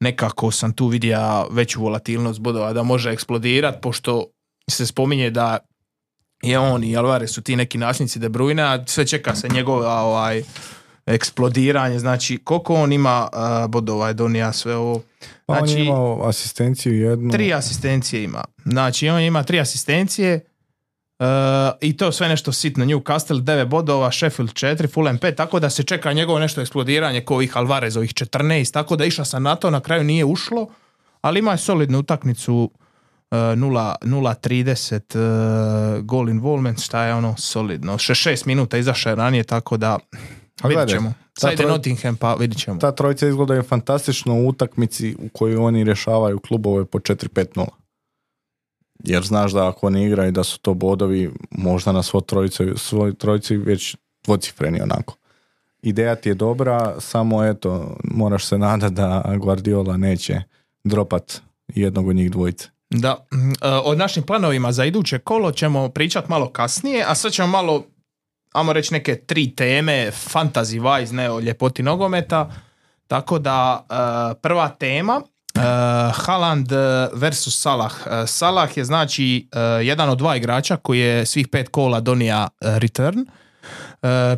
nekako 0.00 0.50
sam 0.50 0.72
tu 0.72 0.86
vidio 0.86 1.48
veću 1.50 1.80
volatilnost 1.80 2.40
bodova 2.40 2.72
da 2.72 2.82
može 2.82 3.10
eksplodirat, 3.10 3.80
pošto 3.80 4.26
se 4.70 4.86
spominje 4.86 5.30
da 5.30 5.58
je 6.42 6.58
on 6.58 6.84
i 6.84 6.96
Alvarez 6.96 7.30
su 7.30 7.42
ti 7.42 7.56
neki 7.56 7.78
nasljednici 7.78 8.18
De 8.18 8.28
Bruyne, 8.28 8.62
a 8.62 8.86
sve 8.86 9.06
čeka 9.06 9.34
se 9.34 9.48
njegova 9.48 10.00
ovaj, 10.00 10.42
eksplodiranje, 11.06 11.98
znači 11.98 12.38
koliko 12.44 12.74
on 12.74 12.92
ima 12.92 13.28
uh, 13.32 13.70
bodova 13.70 14.08
je 14.08 14.14
donija 14.14 14.52
sve 14.52 14.76
ovo. 14.76 15.02
Znači, 15.46 15.62
on 15.62 15.68
je 15.68 15.84
imao 15.84 16.28
asistenciju 16.28 16.94
jednu. 16.94 17.30
Tri 17.30 17.52
asistencije 17.52 18.24
ima. 18.24 18.44
Znači 18.64 19.08
on 19.08 19.20
ima 19.20 19.42
tri 19.42 19.60
asistencije 19.60 20.40
uh, 21.18 21.26
i 21.80 21.96
to 21.96 22.12
sve 22.12 22.28
nešto 22.28 22.52
sitno. 22.52 22.84
Newcastle 22.84 23.40
9 23.40 23.64
bodova, 23.64 24.12
Sheffield 24.12 24.52
4, 24.52 24.92
Fulham 24.92 25.18
5, 25.18 25.34
tako 25.34 25.60
da 25.60 25.70
se 25.70 25.82
čeka 25.82 26.12
njegovo 26.12 26.38
nešto 26.38 26.60
eksplodiranje 26.60 27.20
ko 27.20 27.34
ovih 27.34 27.56
Alvarezovih 27.56 28.10
14, 28.10 28.72
tako 28.72 28.96
da 28.96 29.04
išao 29.04 29.24
sam 29.24 29.42
na 29.42 29.56
to, 29.56 29.70
na 29.70 29.80
kraju 29.80 30.04
nije 30.04 30.24
ušlo, 30.24 30.68
ali 31.20 31.38
ima 31.38 31.52
je 31.52 31.58
solidnu 31.58 31.98
utakmicu 31.98 32.70
0.30 33.30 35.96
uh, 35.96 36.04
goal 36.04 36.28
involvement, 36.28 36.80
šta 36.80 37.04
je 37.04 37.14
ono 37.14 37.34
solidno. 37.38 37.94
6 37.94 38.46
minuta 38.46 38.78
izašao 38.78 39.14
ranije, 39.14 39.44
tako 39.44 39.76
da 39.76 39.98
vidit 40.64 40.88
ćemo. 40.88 41.14
Sad 41.38 41.52
ide 41.52 41.66
Nottingham, 41.66 42.16
pa 42.16 42.34
vidit 42.34 42.58
ćemo. 42.58 42.80
Ta 42.80 42.92
trojica 42.92 43.28
izgleda 43.28 43.54
je 43.54 43.62
fantastično 43.62 44.34
u 44.34 44.48
utakmici 44.48 45.16
u 45.18 45.28
kojoj 45.28 45.56
oni 45.56 45.84
rješavaju 45.84 46.38
klubove 46.38 46.84
po 46.84 46.98
4-5-0. 46.98 47.66
Jer 49.04 49.22
znaš 49.22 49.52
da 49.52 49.68
ako 49.68 49.86
oni 49.86 50.04
igraju 50.04 50.32
da 50.32 50.44
su 50.44 50.58
to 50.58 50.74
bodovi 50.74 51.30
možda 51.50 51.92
na 51.92 52.02
svoj 52.02 52.22
trojici, 52.22 52.64
svoj 52.76 53.14
trojici 53.14 53.56
već 53.56 53.96
dvocifreni 54.24 54.80
onako. 54.80 55.16
Ideja 55.82 56.14
ti 56.14 56.28
je 56.28 56.34
dobra, 56.34 57.00
samo 57.00 57.44
eto, 57.44 57.96
moraš 58.04 58.46
se 58.46 58.58
nadati 58.58 58.94
da 58.94 59.36
Guardiola 59.40 59.96
neće 59.96 60.42
dropat 60.84 61.40
jednog 61.68 62.08
od 62.08 62.16
njih 62.16 62.30
dvojice. 62.30 62.68
Da, 62.90 63.26
mm, 63.32 63.50
e, 63.50 63.54
o 63.84 63.94
našim 63.94 64.22
planovima 64.22 64.72
za 64.72 64.84
iduće 64.84 65.18
kolo 65.18 65.52
ćemo 65.52 65.88
pričati 65.88 66.30
malo 66.30 66.50
kasnije, 66.50 67.04
a 67.08 67.14
sad 67.14 67.32
ćemo 67.32 67.48
malo, 67.48 67.84
ajmo 68.52 68.72
reći 68.72 68.94
neke 68.94 69.14
tri 69.16 69.54
teme, 69.54 70.10
fantasy 70.10 70.80
wise, 70.80 71.12
ne 71.12 71.30
o 71.30 71.40
ljepoti 71.40 71.82
nogometa, 71.82 72.50
tako 73.06 73.38
da 73.38 73.86
e, 73.90 74.40
prva 74.40 74.68
tema, 74.68 75.22
Uh, 75.56 75.62
Haaland 76.26 76.72
versus 77.12 77.60
Salah. 77.60 77.92
Salah 78.26 78.76
je 78.76 78.84
znači 78.84 79.48
jedan 79.82 80.08
od 80.08 80.18
dva 80.18 80.36
igrača 80.36 80.76
koji 80.76 81.00
je 81.00 81.26
svih 81.26 81.48
pet 81.48 81.68
kola 81.68 82.00
donija 82.00 82.48
return. 82.60 83.26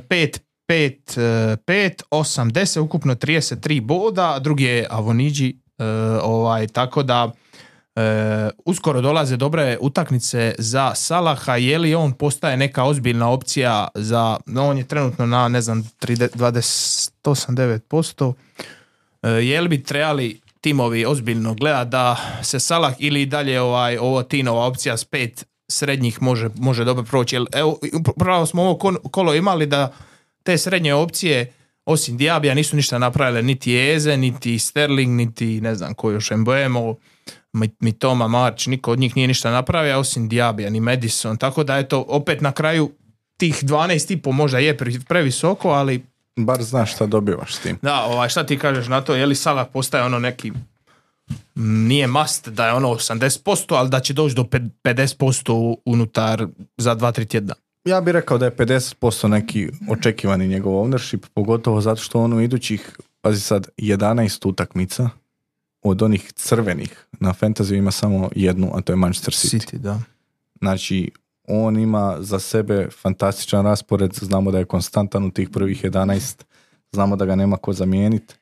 Pet, 0.08 0.42
pet, 0.66 1.18
pet, 1.66 2.02
osam, 2.11 2.52
deset, 2.52 2.80
ukupno 2.80 3.14
33 3.14 3.80
boda, 3.80 4.38
drugi 4.40 4.64
je 4.64 4.87
Avoniđi, 4.90 5.56
ovaj, 6.22 6.66
tako 6.66 7.02
da 7.02 7.32
E, 7.98 8.50
uskoro 8.64 9.00
dolaze 9.00 9.37
dobre 9.37 9.78
utakmice 9.80 10.54
za 10.58 10.94
Salaha, 10.94 11.56
je 11.56 11.78
li 11.78 11.94
on 11.94 12.12
postaje 12.12 12.56
neka 12.56 12.84
ozbiljna 12.84 13.30
opcija 13.30 13.88
za, 13.94 14.37
no 14.46 14.68
on 14.68 14.78
je 14.78 14.84
trenutno 14.84 15.26
na 15.26 15.48
ne 15.48 15.61
znam 15.61 15.90
28-9%, 16.00 18.32
e, 19.22 19.28
je 19.28 19.61
li 19.61 19.68
bi 19.68 19.82
trebali 19.82 20.40
timovi 20.61 21.06
ozbiljno 21.06 21.54
gleda 21.54 21.84
da 21.84 22.16
se 22.42 22.61
Salah 22.61 22.94
ili 22.98 23.26
dalje 23.26 23.61
ovaj, 23.61 23.98
ovo 23.98 24.22
Tinova 24.22 24.66
opcija 24.66 24.96
s 24.96 25.04
pet 25.04 25.44
srednjih 25.68 26.22
može, 26.22 26.48
može 26.58 26.84
dobro 26.84 27.04
proći. 27.04 27.37
Jer, 27.37 27.44
evo, 27.52 27.78
pravo 28.16 28.46
smo 28.46 28.62
ovo 28.62 28.78
kolo 29.11 29.34
imali 29.34 29.66
da 29.66 29.92
te 30.42 30.58
srednje 30.58 30.94
opcije 30.94 31.52
osim 31.84 32.16
Diabija 32.16 32.54
nisu 32.54 32.76
ništa 32.76 32.98
napravile 32.98 33.42
niti 33.42 33.78
Eze, 33.78 34.16
niti 34.16 34.58
Sterling, 34.58 35.16
niti 35.16 35.61
ne 35.61 35.74
znam 35.74 35.94
ko 35.94 36.11
još 36.11 36.30
Mboemo 36.30 36.96
mi 37.81 37.92
Toma 37.92 38.29
Marč, 38.29 38.66
niko 38.66 38.92
od 38.92 38.99
njih 38.99 39.16
nije 39.16 39.29
ništa 39.29 39.51
napravio, 39.51 39.99
osim 39.99 40.29
Diabija, 40.29 40.71
ni 40.71 40.81
Madison, 40.81 41.37
tako 41.37 41.64
da 41.64 41.77
je 41.77 41.88
to 41.88 42.05
opet 42.09 42.40
na 42.40 42.53
kraju 42.53 42.90
tih 43.37 43.64
12,5 43.64 44.33
možda 44.33 44.59
je 44.59 44.77
previsoko, 45.09 45.68
ali... 45.68 46.05
Bar 46.37 46.62
znaš 46.62 46.94
šta 46.94 47.07
dobivaš 47.07 47.55
s 47.55 47.59
tim. 47.59 47.79
Da, 47.83 48.03
ovaj, 48.03 48.29
šta 48.29 48.47
ti 48.47 48.59
kažeš 48.59 48.88
na 48.88 49.01
to, 49.01 49.14
je 49.14 49.27
li 49.27 49.35
Salah 49.35 49.66
postaje 49.73 50.05
ono 50.05 50.18
neki 50.18 50.53
nije 51.55 52.07
must 52.07 52.49
da 52.49 52.66
je 52.66 52.73
ono 52.73 52.88
80%, 52.88 53.75
ali 53.75 53.88
da 53.88 54.01
će 54.01 54.12
doći 54.12 54.35
do 54.35 54.42
50% 54.42 55.77
unutar 55.85 56.47
za 56.77 56.97
2-3 56.97 57.29
tjedna. 57.29 57.55
Ja 57.85 58.01
bih 58.01 58.12
rekao 58.12 58.38
da 58.38 58.44
je 58.44 58.57
50% 58.57 59.29
neki 59.29 59.68
očekivani 59.90 60.49
njegov 60.49 60.73
ownership, 60.73 61.27
pogotovo 61.35 61.81
zato 61.81 62.03
što 62.03 62.21
on 62.21 62.33
u 62.33 62.40
idućih, 62.40 62.97
pazi 63.21 63.40
sad, 63.40 63.68
11 63.77 64.49
utakmica 64.49 65.09
od 65.82 66.02
onih 66.02 66.32
crvenih 66.32 67.06
na 67.20 67.34
fantasy 67.40 67.76
ima 67.76 67.90
samo 67.90 68.30
jednu, 68.36 68.70
a 68.74 68.80
to 68.80 68.92
je 68.92 68.96
Manchester 68.96 69.34
City. 69.34 69.66
City 69.66 69.78
da. 69.78 69.98
Znači, 70.58 71.10
on 71.48 71.78
ima 71.78 72.16
za 72.20 72.38
sebe 72.38 72.88
fantastičan 73.02 73.64
raspored, 73.64 74.14
znamo 74.14 74.50
da 74.50 74.58
je 74.58 74.64
konstantan 74.64 75.24
u 75.24 75.30
tih 75.30 75.50
prvih 75.50 75.84
11, 75.84 76.44
znamo 76.92 77.16
da 77.16 77.24
ga 77.24 77.36
nema 77.36 77.56
ko 77.56 77.72
zamijeniti. 77.72 78.34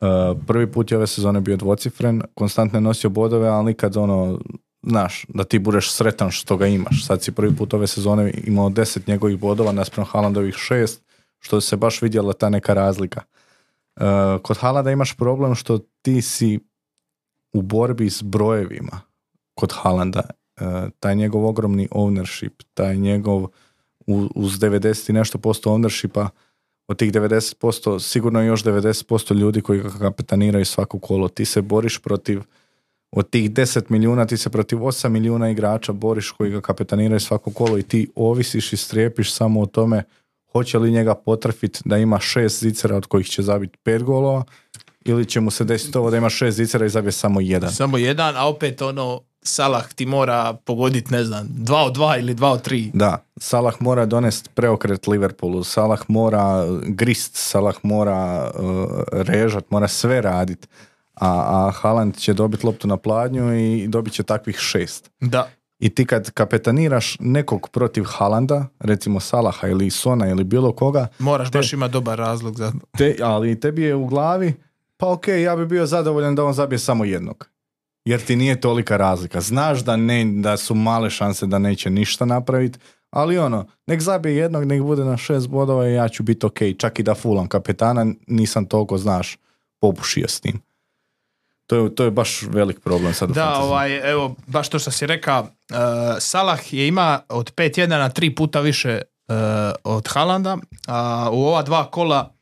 Uh, 0.00 0.38
prvi 0.46 0.72
put 0.72 0.90
je 0.90 0.96
ove 0.96 1.06
sezone 1.06 1.40
bio 1.40 1.56
dvocifren, 1.56 2.22
konstantno 2.34 2.76
je 2.76 2.80
nosio 2.80 3.10
bodove, 3.10 3.48
ali 3.48 3.66
nikad 3.66 3.96
ono 3.96 4.40
znaš, 4.82 5.26
da 5.28 5.44
ti 5.44 5.58
budeš 5.58 5.90
sretan 5.92 6.30
što 6.30 6.56
ga 6.56 6.66
imaš. 6.66 7.06
Sad 7.06 7.22
si 7.22 7.32
prvi 7.32 7.56
put 7.56 7.74
ove 7.74 7.86
sezone 7.86 8.34
imao 8.44 8.70
deset 8.70 9.06
njegovih 9.06 9.38
bodova 9.38 9.72
naspram 9.72 10.06
Haalandovih 10.06 10.54
šest, 10.54 11.02
što 11.38 11.60
se 11.60 11.76
baš 11.76 12.02
vidjela 12.02 12.32
ta 12.32 12.48
neka 12.48 12.74
razlika. 12.74 13.20
Uh, 13.96 14.42
kod 14.42 14.56
Haalanda 14.56 14.90
imaš 14.90 15.16
problem 15.16 15.54
što 15.54 15.78
ti 16.02 16.22
si 16.22 16.60
u 17.52 17.62
borbi 17.62 18.10
s 18.10 18.22
brojevima 18.22 19.00
kod 19.54 19.72
Haalanda. 19.72 20.22
Uh, 20.60 20.66
taj 21.00 21.14
njegov 21.14 21.46
ogromni 21.46 21.88
ownership, 21.90 22.64
taj 22.74 22.96
njegov 22.96 23.46
uz 24.34 24.52
90 24.52 25.10
i 25.10 25.12
nešto 25.12 25.38
posto 25.38 25.70
ownershipa, 25.70 26.28
od 26.88 26.98
tih 26.98 27.12
90% 27.12 28.00
sigurno 28.00 28.42
još 28.42 28.64
90% 28.64 29.34
ljudi 29.34 29.60
koji 29.60 29.80
ga 29.80 29.90
kapetaniraju 29.98 30.64
svako 30.64 30.98
kolo. 30.98 31.28
Ti 31.28 31.44
se 31.44 31.62
boriš 31.62 31.98
protiv 31.98 32.42
od 33.10 33.30
tih 33.30 33.50
10 33.50 33.82
milijuna 33.88 34.26
ti 34.26 34.36
se 34.36 34.50
protiv 34.50 34.76
8 34.78 35.08
milijuna 35.08 35.50
igrača 35.50 35.92
boriš 35.92 36.30
koji 36.30 36.50
ga 36.50 36.60
kapetaniraju 36.60 37.20
svako 37.20 37.50
kolo 37.50 37.78
i 37.78 37.82
ti 37.82 38.08
ovisiš 38.14 38.72
i 38.72 38.76
strijepiš 38.76 39.34
samo 39.34 39.60
o 39.60 39.66
tome 39.66 40.02
hoće 40.56 40.78
li 40.78 40.90
njega 40.90 41.14
potrafiti 41.14 41.80
da 41.84 41.96
ima 41.96 42.20
šest 42.20 42.60
zicera 42.60 42.96
od 42.96 43.06
kojih 43.06 43.26
će 43.26 43.42
zabiti 43.42 43.78
pet 43.82 44.02
golova 44.02 44.44
ili 45.04 45.26
će 45.26 45.40
mu 45.40 45.50
se 45.50 45.64
desiti 45.64 45.98
ovo 45.98 46.10
da 46.10 46.16
ima 46.16 46.30
šest 46.30 46.56
zicera 46.56 46.86
i 46.86 46.88
zabije 46.88 47.12
samo 47.12 47.40
jedan. 47.40 47.72
Samo 47.72 47.98
jedan, 47.98 48.36
a 48.36 48.48
opet 48.48 48.82
ono, 48.82 49.20
Salah 49.42 49.92
ti 49.92 50.06
mora 50.06 50.56
pogoditi, 50.64 51.12
ne 51.12 51.24
znam, 51.24 51.46
dva 51.50 51.84
od 51.84 51.94
dva 51.94 52.16
ili 52.16 52.34
dva 52.34 52.50
od 52.50 52.62
tri. 52.62 52.90
Da, 52.94 53.24
Salah 53.36 53.74
mora 53.80 54.06
donest 54.06 54.50
preokret 54.54 55.06
Liverpoolu, 55.06 55.64
Salah 55.64 56.00
mora 56.08 56.66
grist, 56.86 57.32
Salah 57.34 57.76
mora 57.82 58.50
uh, 58.54 58.86
režat, 59.12 59.70
mora 59.70 59.88
sve 59.88 60.20
radit. 60.20 60.68
A, 61.14 61.28
a 61.28 61.70
Haaland 61.70 62.16
će 62.16 62.32
dobiti 62.32 62.66
loptu 62.66 62.88
na 62.88 62.96
pladnju 62.96 63.54
i 63.54 63.88
dobit 63.88 64.12
će 64.12 64.22
takvih 64.22 64.56
šest. 64.56 65.10
Da. 65.20 65.48
I 65.78 65.94
ti 65.94 66.06
kad 66.06 66.30
kapetaniraš 66.30 67.16
nekog 67.20 67.68
protiv 67.68 68.04
Halanda, 68.06 68.66
recimo 68.78 69.20
Salaha 69.20 69.68
ili 69.68 69.90
Sona 69.90 70.28
ili 70.28 70.44
bilo 70.44 70.72
koga, 70.72 71.08
Moraš 71.18 71.50
baš 71.50 71.72
imati 71.72 71.92
dobar 71.92 72.18
razlog 72.18 72.56
za 72.56 72.72
te, 72.98 73.16
ali 73.22 73.60
tebi 73.60 73.82
je 73.82 73.94
u 73.94 74.06
glavi, 74.06 74.54
pa 74.96 75.12
ok, 75.12 75.28
ja 75.28 75.56
bi 75.56 75.66
bio 75.66 75.86
zadovoljan 75.86 76.34
da 76.34 76.44
on 76.44 76.52
zabije 76.52 76.78
samo 76.78 77.04
jednog. 77.04 77.48
Jer 78.04 78.20
ti 78.20 78.36
nije 78.36 78.60
tolika 78.60 78.96
razlika. 78.96 79.40
Znaš 79.40 79.84
da, 79.84 79.96
ne, 79.96 80.24
da 80.24 80.56
su 80.56 80.74
male 80.74 81.10
šanse 81.10 81.46
da 81.46 81.58
neće 81.58 81.90
ništa 81.90 82.24
napraviti, 82.24 82.78
ali 83.10 83.38
ono, 83.38 83.66
nek 83.86 84.00
zabije 84.00 84.36
jednog, 84.36 84.64
nek 84.64 84.82
bude 84.82 85.04
na 85.04 85.16
šest 85.16 85.48
bodova 85.48 85.88
i 85.88 85.94
ja 85.94 86.08
ću 86.08 86.22
biti 86.22 86.46
ok. 86.46 86.58
Čak 86.78 86.98
i 86.98 87.02
da 87.02 87.14
fulam 87.14 87.48
kapetana, 87.48 88.06
nisam 88.26 88.66
toliko, 88.66 88.98
znaš, 88.98 89.38
popušio 89.80 90.28
s 90.28 90.40
tim. 90.40 90.60
To 91.66 91.76
je, 91.76 91.94
to 91.94 92.04
je 92.04 92.10
baš 92.10 92.42
velik 92.42 92.80
problem 92.80 93.14
sad 93.14 93.30
Da, 93.30 93.58
ovaj, 93.58 94.10
evo, 94.10 94.34
baš 94.46 94.68
to 94.68 94.78
što 94.78 94.90
si 94.90 95.06
rekao, 95.06 95.40
uh, 95.40 95.48
Salah 96.18 96.72
je 96.72 96.88
ima 96.88 97.20
od 97.28 97.54
5 97.54 97.86
na 97.86 98.08
tri 98.08 98.34
puta 98.34 98.60
više 98.60 99.00
uh, 99.28 99.34
od 99.84 100.08
Halanda, 100.08 100.58
a 100.86 101.28
u 101.32 101.44
ova 101.44 101.62
dva 101.62 101.90
kola 101.90 102.32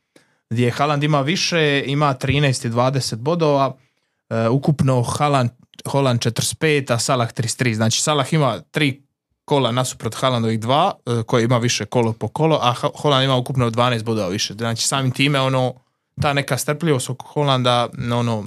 gdje 0.49 0.71
Haaland 0.71 1.03
ima 1.03 1.21
više, 1.21 1.83
ima 1.85 2.15
13 2.21 2.67
i 2.67 2.69
20 2.69 3.15
bodova, 3.15 3.67
uh, 3.67 4.51
ukupno 4.51 5.01
Haaland, 5.01 5.49
Haaland 5.91 6.19
45, 6.19 6.93
a 6.93 6.99
Salah 6.99 7.33
33, 7.33 7.73
znači 7.73 8.01
Salah 8.01 8.33
ima 8.33 8.59
tri 8.71 9.05
kola 9.45 9.71
nasuprot 9.71 10.15
Haalandovih 10.15 10.59
dva, 10.59 10.91
koji 11.25 11.43
ima 11.43 11.57
više 11.57 11.85
kolo 11.85 12.13
po 12.13 12.27
kolo, 12.27 12.59
a 12.61 12.73
Haaland 13.01 13.23
ima 13.23 13.35
ukupno 13.35 13.69
12 13.69 14.03
bodova 14.03 14.27
više, 14.27 14.53
znači 14.53 14.87
samim 14.87 15.11
time 15.11 15.39
ono, 15.39 15.73
ta 16.21 16.33
neka 16.33 16.57
strpljivost 16.57 17.09
oko 17.09 17.27
Holanda, 17.27 17.89
ono, 18.13 18.45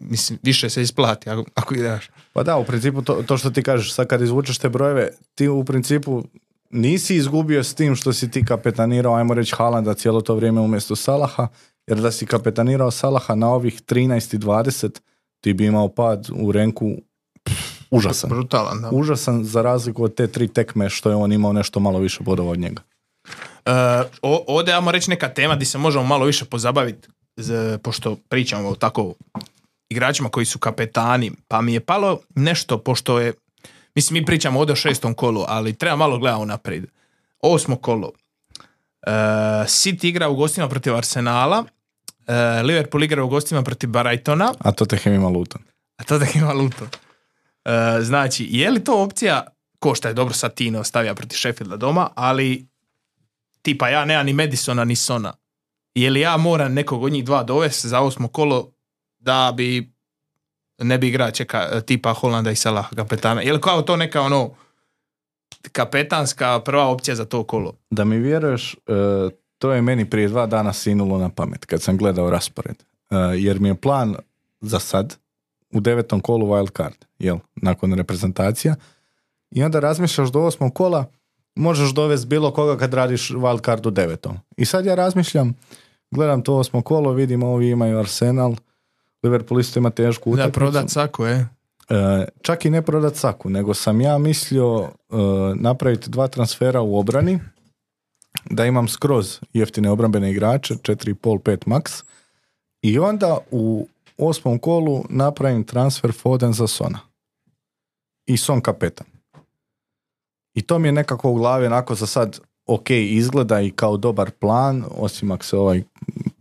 mislim, 0.00 0.38
više 0.42 0.70
se 0.70 0.82
isplati 0.82 1.30
ako, 1.30 1.44
ako 1.54 1.74
ideš. 1.74 2.10
Pa 2.32 2.42
da, 2.42 2.56
u 2.56 2.64
principu 2.64 3.02
to, 3.02 3.22
to 3.22 3.36
što 3.36 3.50
ti 3.50 3.62
kažeš, 3.62 3.94
sad 3.94 4.06
kad 4.06 4.22
izvučeš 4.22 4.58
te 4.58 4.68
brojeve, 4.68 5.08
ti 5.34 5.48
u 5.48 5.64
principu 5.64 6.24
nisi 6.70 7.16
izgubio 7.16 7.64
s 7.64 7.74
tim 7.74 7.96
što 7.96 8.12
si 8.12 8.30
ti 8.30 8.44
kapetanirao, 8.44 9.14
ajmo 9.14 9.34
reći 9.34 9.54
Haalanda 9.56 9.94
cijelo 9.94 10.20
to 10.20 10.34
vrijeme 10.34 10.60
umjesto 10.60 10.96
Salaha, 10.96 11.48
jer 11.86 12.00
da 12.00 12.10
si 12.12 12.26
kapetanirao 12.26 12.90
Salaha 12.90 13.34
na 13.34 13.48
ovih 13.48 13.82
13 13.82 14.34
i 14.34 14.38
20, 14.38 15.00
ti 15.40 15.52
bi 15.52 15.66
imao 15.66 15.88
pad 15.88 16.28
u 16.32 16.52
renku 16.52 16.92
pff, 17.44 17.54
užasan. 17.90 18.30
Brutalan, 18.30 18.82
da. 18.82 18.90
Užasan 18.90 19.44
za 19.44 19.62
razliku 19.62 20.04
od 20.04 20.14
te 20.14 20.26
tri 20.26 20.48
tekme 20.48 20.88
što 20.90 21.10
je 21.10 21.16
on 21.16 21.32
imao 21.32 21.52
nešto 21.52 21.80
malo 21.80 21.98
više 21.98 22.22
bodova 22.22 22.50
od 22.50 22.58
njega. 22.58 22.82
O- 24.22 24.44
ovdje 24.48 24.74
ajmo 24.74 24.90
reći 24.90 25.10
neka 25.10 25.28
tema 25.28 25.54
gdje 25.54 25.66
se 25.66 25.78
možemo 25.78 26.04
malo 26.04 26.24
više 26.24 26.44
pozabaviti, 26.44 27.08
z- 27.36 27.78
pošto 27.78 28.16
pričamo 28.28 28.68
o 28.68 28.74
tako 28.74 29.14
igračima 29.88 30.28
koji 30.28 30.46
su 30.46 30.58
kapetani, 30.58 31.32
pa 31.48 31.60
mi 31.60 31.72
je 31.72 31.80
palo 31.80 32.20
nešto, 32.34 32.78
pošto 32.78 33.18
je, 33.18 33.32
mislim 33.94 34.20
mi 34.20 34.26
pričamo 34.26 34.60
ovdje 34.60 34.72
o 34.72 34.76
šestom 34.76 35.14
kolu, 35.14 35.44
ali 35.48 35.78
treba 35.78 35.96
malo 35.96 36.18
gledati 36.18 36.46
naprijed. 36.46 36.84
Osmo 37.40 37.76
kolo. 37.76 38.12
E, 39.06 39.10
City 39.64 40.06
igra 40.06 40.28
u 40.28 40.34
gostima 40.36 40.68
protiv 40.68 40.96
Arsenala, 40.96 41.64
e, 42.26 42.62
Liverpool 42.62 43.04
igra 43.04 43.24
u 43.24 43.28
gostima 43.28 43.62
protiv 43.62 43.90
Barajtona, 43.90 44.52
A 44.58 44.72
to 44.72 44.84
te 44.84 44.98
ima 45.06 45.28
Luton. 45.28 45.62
a 45.96 46.04
to 46.04 46.18
da 46.18 46.26
ima 46.34 46.52
Luton. 46.52 46.88
E, 47.64 48.02
znači, 48.02 48.48
je 48.50 48.70
li 48.70 48.84
to 48.84 49.02
opcija, 49.02 49.46
ko 49.78 49.94
šta 49.94 50.08
je 50.08 50.14
dobro 50.14 50.34
sad 50.34 50.54
Tino 50.54 50.84
stavija 50.84 51.14
protiv 51.14 51.36
Sheffielda 51.36 51.76
doma, 51.76 52.10
ali 52.14 52.66
tipa 53.62 53.88
ja 53.88 54.04
nemam 54.04 54.26
ni 54.26 54.32
Madisona 54.32 54.84
ni 54.84 54.96
Sona. 54.96 55.32
Je 55.94 56.10
li 56.10 56.20
ja 56.20 56.36
moram 56.36 56.72
nekog 56.74 57.02
od 57.02 57.12
njih 57.12 57.24
dva 57.24 57.42
dovesti 57.42 57.88
za 57.88 58.00
osmo 58.00 58.28
kolo 58.28 58.73
da 59.24 59.52
bi 59.56 59.94
ne 60.78 60.98
bi 60.98 61.08
igra 61.08 61.30
čeka 61.30 61.80
tipa 61.80 62.12
Holanda 62.12 62.50
i 62.50 62.56
Salah 62.56 62.88
kapetana. 62.96 63.40
Je 63.42 63.52
li 63.52 63.60
kao 63.60 63.82
to 63.82 63.96
neka 63.96 64.20
ono 64.20 64.50
kapetanska 65.72 66.60
prva 66.60 66.88
opcija 66.88 67.14
za 67.14 67.24
to 67.24 67.44
kolo? 67.44 67.74
Da 67.90 68.04
mi 68.04 68.18
vjeruješ, 68.18 68.74
e, 68.74 68.76
to 69.58 69.72
je 69.72 69.82
meni 69.82 70.10
prije 70.10 70.28
dva 70.28 70.46
dana 70.46 70.72
sinulo 70.72 71.18
na 71.18 71.28
pamet 71.28 71.66
kad 71.66 71.82
sam 71.82 71.96
gledao 71.96 72.30
raspored. 72.30 72.76
E, 73.10 73.16
jer 73.16 73.60
mi 73.60 73.68
je 73.68 73.74
plan 73.74 74.16
za 74.60 74.78
sad 74.78 75.16
u 75.72 75.80
devetom 75.80 76.20
kolu 76.20 76.46
wild 76.46 76.76
card, 76.76 76.94
jel, 77.18 77.38
nakon 77.54 77.94
reprezentacija. 77.94 78.74
I 79.50 79.62
onda 79.62 79.80
razmišljaš 79.80 80.28
do 80.28 80.40
osmog 80.40 80.74
kola, 80.74 81.04
možeš 81.54 81.94
dovesti 81.94 82.26
bilo 82.26 82.50
koga 82.50 82.78
kad 82.78 82.94
radiš 82.94 83.30
wild 83.30 83.64
card 83.64 83.86
u 83.86 83.90
devetom. 83.90 84.38
I 84.56 84.64
sad 84.64 84.86
ja 84.86 84.94
razmišljam, 84.94 85.54
gledam 86.10 86.42
to 86.42 86.56
osmo 86.56 86.82
kolo, 86.82 87.12
vidim 87.12 87.42
ovi 87.42 87.70
imaju 87.70 87.98
Arsenal, 87.98 88.54
Liverpool 89.24 89.60
isto 89.60 89.78
ima 89.78 89.90
tešku 89.90 90.30
Da, 90.30 90.34
utakmicu. 90.34 90.58
prodat 90.58 90.90
Sako, 90.90 91.26
je. 91.26 91.48
E, 91.88 92.24
čak 92.42 92.64
i 92.64 92.70
ne 92.70 92.82
prodat 92.82 93.16
Saku, 93.16 93.50
nego 93.50 93.74
sam 93.74 94.00
ja 94.00 94.18
mislio 94.18 94.82
e, 94.84 95.16
napraviti 95.54 96.10
dva 96.10 96.28
transfera 96.28 96.80
u 96.80 96.98
obrani, 96.98 97.38
da 98.50 98.66
imam 98.66 98.88
skroz 98.88 99.38
jeftine 99.52 99.90
obrambene 99.90 100.30
igrače, 100.30 100.74
4,5, 100.74 101.38
5 101.38 101.56
max, 101.66 102.04
i 102.82 102.98
onda 102.98 103.38
u 103.50 103.88
osmom 104.18 104.58
kolu 104.58 105.04
napravim 105.10 105.64
transfer 105.64 106.12
Foden 106.12 106.52
za 106.52 106.66
Sona. 106.66 106.98
I 108.26 108.36
Son 108.36 108.60
kapetan. 108.60 109.06
I 110.54 110.62
to 110.62 110.78
mi 110.78 110.88
je 110.88 110.92
nekako 110.92 111.30
u 111.30 111.34
glavi 111.34 111.66
onako 111.66 111.94
za 111.94 112.06
sad 112.06 112.40
ok 112.66 112.90
izgleda 112.90 113.60
i 113.60 113.70
kao 113.70 113.96
dobar 113.96 114.30
plan, 114.30 114.84
osim 114.96 115.30
ako 115.30 115.44
se 115.44 115.56
ovaj 115.56 115.82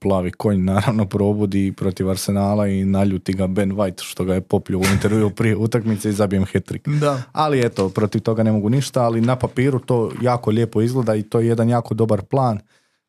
plavi 0.03 0.31
konj 0.31 0.63
naravno 0.63 1.05
probudi 1.05 1.73
protiv 1.77 2.09
Arsenala 2.09 2.67
i 2.67 2.85
naljuti 2.85 3.33
ga 3.33 3.47
Ben 3.47 3.71
White 3.71 4.03
što 4.03 4.25
ga 4.25 4.33
je 4.33 4.41
popio 4.41 4.79
u 4.79 4.83
intervju 4.93 5.29
prije 5.37 5.55
utakmice 5.55 6.09
i 6.09 6.13
zabijem 6.13 6.45
hat-trick. 6.45 6.99
Da. 6.99 7.21
Ali 7.31 7.65
eto, 7.65 7.89
protiv 7.89 8.21
toga 8.21 8.43
ne 8.43 8.51
mogu 8.51 8.69
ništa, 8.69 9.03
ali 9.03 9.21
na 9.21 9.35
papiru 9.35 9.79
to 9.79 10.11
jako 10.21 10.51
lijepo 10.51 10.81
izgleda 10.81 11.15
i 11.15 11.23
to 11.23 11.39
je 11.39 11.47
jedan 11.47 11.69
jako 11.69 11.93
dobar 11.93 12.21
plan 12.21 12.59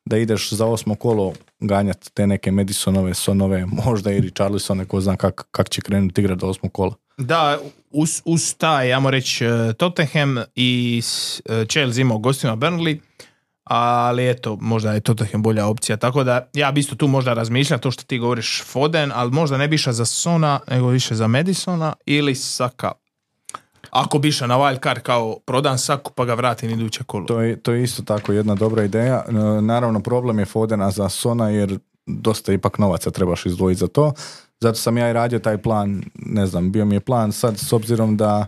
da 0.05 0.17
ideš 0.17 0.53
za 0.53 0.65
osmo 0.65 0.95
kolo 0.95 1.33
ganjati 1.59 2.11
te 2.13 2.27
neke 2.27 2.51
Madisonove, 2.51 3.13
Sonove, 3.13 3.65
možda 3.85 4.11
i 4.11 4.21
Richarlisone, 4.21 4.85
ko 4.85 5.01
zna 5.01 5.15
kak, 5.15 5.47
kak 5.51 5.69
će 5.69 5.81
krenuti 5.81 6.21
igrati 6.21 6.39
do 6.39 6.47
osmog 6.47 6.73
kola. 6.73 6.93
Da, 7.17 7.59
uz, 7.91 8.21
uz 8.25 8.55
taj, 8.57 8.89
ja 8.89 9.09
reći, 9.09 9.45
eh, 9.45 9.73
Tottenham 9.73 10.37
i 10.55 11.01
eh, 11.45 11.65
Chelsea 11.69 12.01
imao 12.01 12.17
gostima 12.17 12.55
Burnley, 12.55 12.99
ali 13.65 14.29
eto, 14.29 14.57
možda 14.61 14.93
je 14.93 14.99
Tottenham 14.99 15.43
bolja 15.43 15.65
opcija, 15.65 15.97
tako 15.97 16.23
da 16.23 16.49
ja 16.53 16.71
bi 16.71 16.79
isto 16.79 16.95
tu 16.95 17.07
možda 17.07 17.33
razmišljao 17.33 17.79
to 17.79 17.91
što 17.91 18.03
ti 18.03 18.17
govoriš 18.17 18.63
Foden, 18.65 19.11
ali 19.15 19.31
možda 19.31 19.57
ne 19.57 19.67
bi 19.67 19.77
za 19.77 20.05
Sona, 20.05 20.59
nego 20.69 20.87
više 20.87 21.15
za 21.15 21.27
Madisona 21.27 21.93
ili 22.05 22.35
Saka. 22.35 22.91
Ako 23.89 24.19
bi 24.19 24.27
išao 24.27 24.47
na 24.47 24.75
card 24.83 25.01
kao 25.01 25.39
prodan 25.45 25.79
Saku 25.79 26.11
pa 26.15 26.25
ga 26.25 26.33
vratim 26.33 26.69
iduće 26.69 27.03
kolo. 27.03 27.25
To 27.25 27.41
je, 27.41 27.55
to 27.55 27.71
je 27.71 27.83
isto 27.83 28.03
tako 28.03 28.33
jedna 28.33 28.55
dobra 28.55 28.83
ideja. 28.83 29.23
E, 29.27 29.31
Naravno, 29.61 29.99
problem 29.99 30.39
je 30.39 30.45
Fodena 30.45 30.91
za 30.91 31.09
Sona 31.09 31.49
jer 31.49 31.79
dosta 32.05 32.53
ipak 32.53 32.77
novaca 32.77 33.11
trebaš 33.11 33.45
izdvojiti 33.45 33.79
za 33.79 33.87
to. 33.87 34.13
Zato 34.59 34.75
sam 34.75 34.97
ja 34.97 35.09
i 35.09 35.13
radio 35.13 35.39
taj 35.39 35.57
plan, 35.57 36.03
ne 36.15 36.45
znam, 36.45 36.71
bio 36.71 36.85
mi 36.85 36.95
je 36.95 36.99
plan 36.99 37.31
sad 37.31 37.57
s 37.57 37.73
obzirom 37.73 38.17
da 38.17 38.47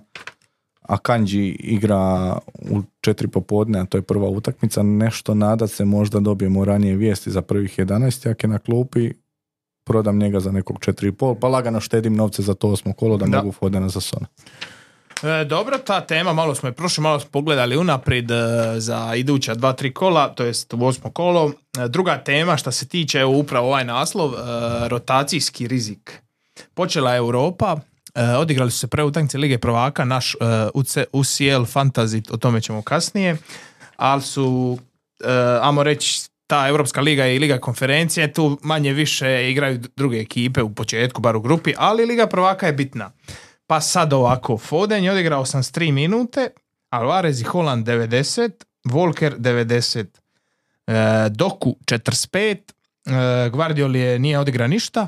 Akanji 0.87 1.47
igra 1.59 2.33
u 2.71 2.81
četiri 3.01 3.27
popodne, 3.27 3.79
a 3.79 3.85
to 3.85 3.97
je 3.97 4.01
prva 4.01 4.29
utakmica, 4.29 4.83
nešto 4.83 5.33
nada 5.33 5.67
se 5.67 5.85
možda 5.85 6.19
dobijemo 6.19 6.65
ranije 6.65 6.95
vijesti 6.95 7.31
za 7.31 7.41
prvih 7.41 7.79
11, 7.79 8.27
jak 8.27 8.43
je 8.43 8.49
na 8.49 8.59
klupi, 8.59 9.13
prodam 9.85 10.17
njega 10.17 10.39
za 10.39 10.51
nekog 10.51 10.79
4,5, 10.79 11.39
pa 11.39 11.47
lagano 11.47 11.79
štedim 11.79 12.15
novce 12.15 12.41
za 12.41 12.53
to 12.53 12.69
osmo 12.69 12.93
kolo 12.93 13.17
da, 13.17 13.25
Da. 13.25 13.37
mogu 13.37 13.51
Fodena 13.51 13.89
za 13.89 14.01
Sona. 14.01 14.27
E, 15.23 15.45
dobro, 15.45 15.77
ta 15.77 16.01
tema, 16.01 16.33
malo 16.33 16.55
smo 16.55 16.69
je 16.69 16.73
prošli, 16.73 17.01
malo 17.01 17.19
smo 17.19 17.29
pogledali 17.31 17.77
unaprijed 17.77 18.31
e, 18.31 18.35
za 18.77 19.15
iduća 19.15 19.55
dva, 19.55 19.73
tri 19.73 19.93
kola, 19.93 20.29
to 20.29 20.43
jest 20.43 20.73
u 20.73 20.85
osmo 20.85 21.11
kolo. 21.11 21.51
E, 21.77 21.87
druga 21.87 22.17
tema 22.17 22.57
što 22.57 22.71
se 22.71 22.87
tiče 22.87 23.19
evo, 23.19 23.37
upravo 23.37 23.67
ovaj 23.67 23.85
naslov, 23.85 24.33
e, 24.33 24.37
rotacijski 24.87 25.67
rizik. 25.67 26.21
Počela 26.73 27.11
je 27.11 27.17
Europa, 27.17 27.77
odigrali 28.39 28.71
su 28.71 28.79
se 28.79 28.87
pre 28.87 29.03
utakmice 29.03 29.37
Lige 29.37 29.57
prvaka, 29.57 30.05
naš 30.05 30.35
e, 30.35 30.37
UC 30.73 30.97
UCL 31.11 31.63
Fantasy, 31.73 32.33
o 32.33 32.37
tome 32.37 32.61
ćemo 32.61 32.81
kasnije, 32.81 33.37
ali 33.95 34.21
su, 34.21 34.77
e, 35.23 35.59
ajmo 35.61 35.83
reći, 35.83 36.29
ta 36.47 36.67
Europska 36.67 37.01
liga 37.01 37.27
i 37.27 37.39
Liga 37.39 37.57
konferencije, 37.57 38.33
tu 38.33 38.59
manje 38.63 38.93
više 38.93 39.51
igraju 39.51 39.79
druge 39.95 40.19
ekipe 40.19 40.61
u 40.61 40.73
početku, 40.73 41.21
bar 41.21 41.35
u 41.35 41.41
grupi, 41.41 41.73
ali 41.77 42.05
Liga 42.05 42.27
prvaka 42.27 42.67
je 42.67 42.73
bitna. 42.73 43.11
Pa 43.67 43.81
sad 43.81 44.13
ovako, 44.13 44.57
Foden 44.57 45.03
je 45.03 45.11
odigrao 45.11 45.45
83 45.45 45.91
minute, 45.91 46.49
Alvarez 46.89 47.41
i 47.41 47.43
Holland 47.43 47.87
90, 47.87 48.51
Volker 48.83 49.37
90, 49.37 50.05
e, 50.87 51.29
Doku 51.29 51.75
45, 51.85 52.57
e, 53.05 53.49
Guardiol 53.49 53.95
je 53.95 54.19
nije 54.19 54.39
odigra 54.39 54.67
ništa, 54.67 55.07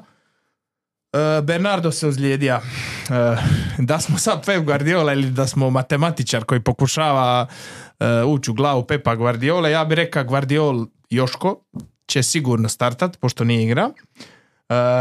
e, 1.14 1.42
Bernardo 1.42 1.92
se 1.92 2.08
ozlijedija. 2.08 2.62
E, 3.10 3.36
da 3.78 4.00
smo 4.00 4.18
sad 4.18 4.46
Pep 4.46 4.64
Guardiola 4.64 5.14
ili 5.14 5.30
da 5.30 5.48
smo 5.48 5.70
matematičar 5.70 6.44
koji 6.44 6.60
pokušava 6.60 7.48
e, 8.00 8.24
ući 8.24 8.52
u 8.52 8.54
glavu 8.54 8.84
Pepa 8.84 9.16
Guardiola, 9.16 9.70
ja 9.70 9.86
bih 9.86 9.96
rekao 9.96 10.24
Guardiol 10.24 10.86
Joško 11.10 11.64
će 12.08 12.24
sigurno 12.24 12.70
startat, 12.70 13.18
pošto 13.18 13.44
nije 13.44 13.64
igra. 13.64 13.90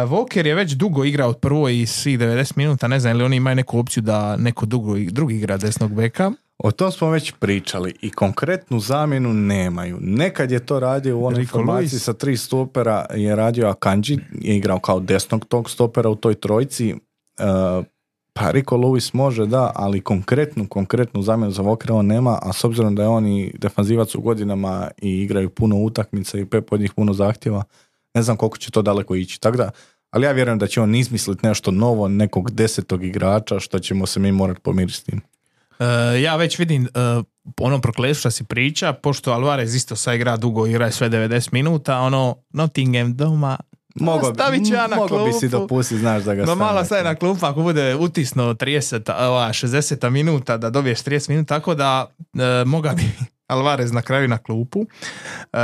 Walker 0.06 0.46
je 0.46 0.54
već 0.54 0.72
dugo 0.72 1.04
igrao 1.04 1.28
od 1.28 1.38
prvo 1.38 1.68
i 1.68 1.86
svih 1.86 2.18
90 2.18 2.52
minuta, 2.56 2.88
ne 2.88 3.00
znam 3.00 3.16
ili 3.16 3.24
oni 3.24 3.36
imaju 3.36 3.56
neku 3.56 3.78
opciju 3.78 4.02
da 4.02 4.36
neko 4.36 4.66
dugo, 4.66 4.94
drugi 5.10 5.36
igra 5.36 5.56
desnog 5.56 5.94
beka. 5.94 6.32
O 6.58 6.70
tom 6.70 6.92
smo 6.92 7.10
već 7.10 7.32
pričali 7.40 7.94
i 8.00 8.10
konkretnu 8.10 8.80
zamjenu 8.80 9.32
nemaju. 9.32 9.98
Nekad 10.00 10.50
je 10.50 10.66
to 10.66 10.80
radio 10.80 11.18
u 11.18 11.26
onoj 11.26 11.46
formaciji 11.46 11.98
sa 11.98 12.12
tri 12.12 12.36
stopera 12.36 13.06
je 13.14 13.36
radio 13.36 13.66
Akanji, 13.66 14.18
je 14.32 14.56
igrao 14.56 14.78
kao 14.78 15.00
desnog 15.00 15.44
tog 15.44 15.70
stopera 15.70 16.10
u 16.10 16.14
toj 16.14 16.34
trojci. 16.34 16.90
E, 16.90 16.96
pa 18.32 18.50
Rico 18.50 18.76
Lewis 18.76 19.14
može 19.14 19.46
da, 19.46 19.72
ali 19.74 20.00
konkretnu, 20.00 20.66
konkretnu 20.68 21.22
zamjenu 21.22 21.52
za 21.52 21.62
Walkera 21.62 21.92
on 21.92 22.06
nema, 22.06 22.38
a 22.42 22.52
s 22.52 22.64
obzirom 22.64 22.94
da 22.94 23.02
je 23.02 23.08
on 23.08 23.26
i 23.26 23.52
defanzivac 23.58 24.14
u 24.14 24.20
godinama 24.20 24.90
i 25.02 25.22
igraju 25.22 25.50
puno 25.50 25.76
utakmica 25.76 26.38
i 26.38 26.44
Pep 26.44 26.72
od 26.72 26.80
njih 26.80 26.92
puno 26.92 27.12
zahtjeva, 27.12 27.64
ne 28.14 28.22
znam 28.22 28.36
koliko 28.36 28.56
će 28.56 28.70
to 28.70 28.82
daleko 28.82 29.14
ići. 29.14 29.40
Tako 29.40 29.56
da, 29.56 29.70
ali 30.10 30.26
ja 30.26 30.32
vjerujem 30.32 30.58
da 30.58 30.66
će 30.66 30.80
on 30.80 30.94
izmisliti 30.94 31.46
nešto 31.46 31.70
novo, 31.70 32.08
nekog 32.08 32.50
desetog 32.50 33.04
igrača, 33.04 33.60
što 33.60 33.78
ćemo 33.78 34.06
se 34.06 34.20
mi 34.20 34.32
morati 34.32 34.60
pomiriti 34.60 34.98
s 34.98 35.02
tim. 35.02 35.20
Uh, 35.78 36.22
ja 36.22 36.36
već 36.36 36.58
vidim 36.58 36.82
uh, 37.18 37.24
ono 37.60 37.80
prokletstvo 37.80 38.20
što 38.20 38.30
si 38.30 38.44
priča, 38.44 38.92
pošto 38.92 39.32
Alvarez 39.32 39.74
isto 39.74 39.96
sad 39.96 40.14
igra 40.14 40.36
dugo, 40.36 40.66
igra 40.66 40.90
sve 40.90 41.10
90 41.10 41.48
minuta, 41.52 41.98
ono 41.98 42.36
Nottingham 42.50 43.16
doma, 43.16 43.56
Mogo, 44.00 44.34
stavit 44.34 44.68
ću 44.68 44.74
ja 44.74 44.86
na 44.86 44.96
mogo 44.96 45.24
bi 45.24 45.32
si 45.32 45.48
klupu. 45.48 45.58
dopustiti, 45.58 46.00
znaš 46.00 46.22
da 46.22 46.34
ga 46.34 46.42
stavim 46.42 46.58
malo 46.58 46.84
sad 46.84 47.04
na 47.04 47.14
klupu. 47.14 47.40
klupu 47.40 47.46
ako 47.46 47.62
bude 47.62 47.96
utisno 47.96 48.54
30, 48.54 49.26
ova, 49.28 49.48
60 49.48 50.10
minuta 50.10 50.56
da 50.56 50.70
dobiješ 50.70 50.98
30 50.98 51.28
minuta, 51.28 51.54
tako 51.54 51.74
da 51.74 52.06
e, 52.34 52.64
moga 52.64 52.92
bi 52.96 53.02
Alvarez 53.48 53.92
na 53.92 54.02
kraju 54.02 54.28
na 54.28 54.38
klupu. 54.38 54.86
E, 55.52 55.58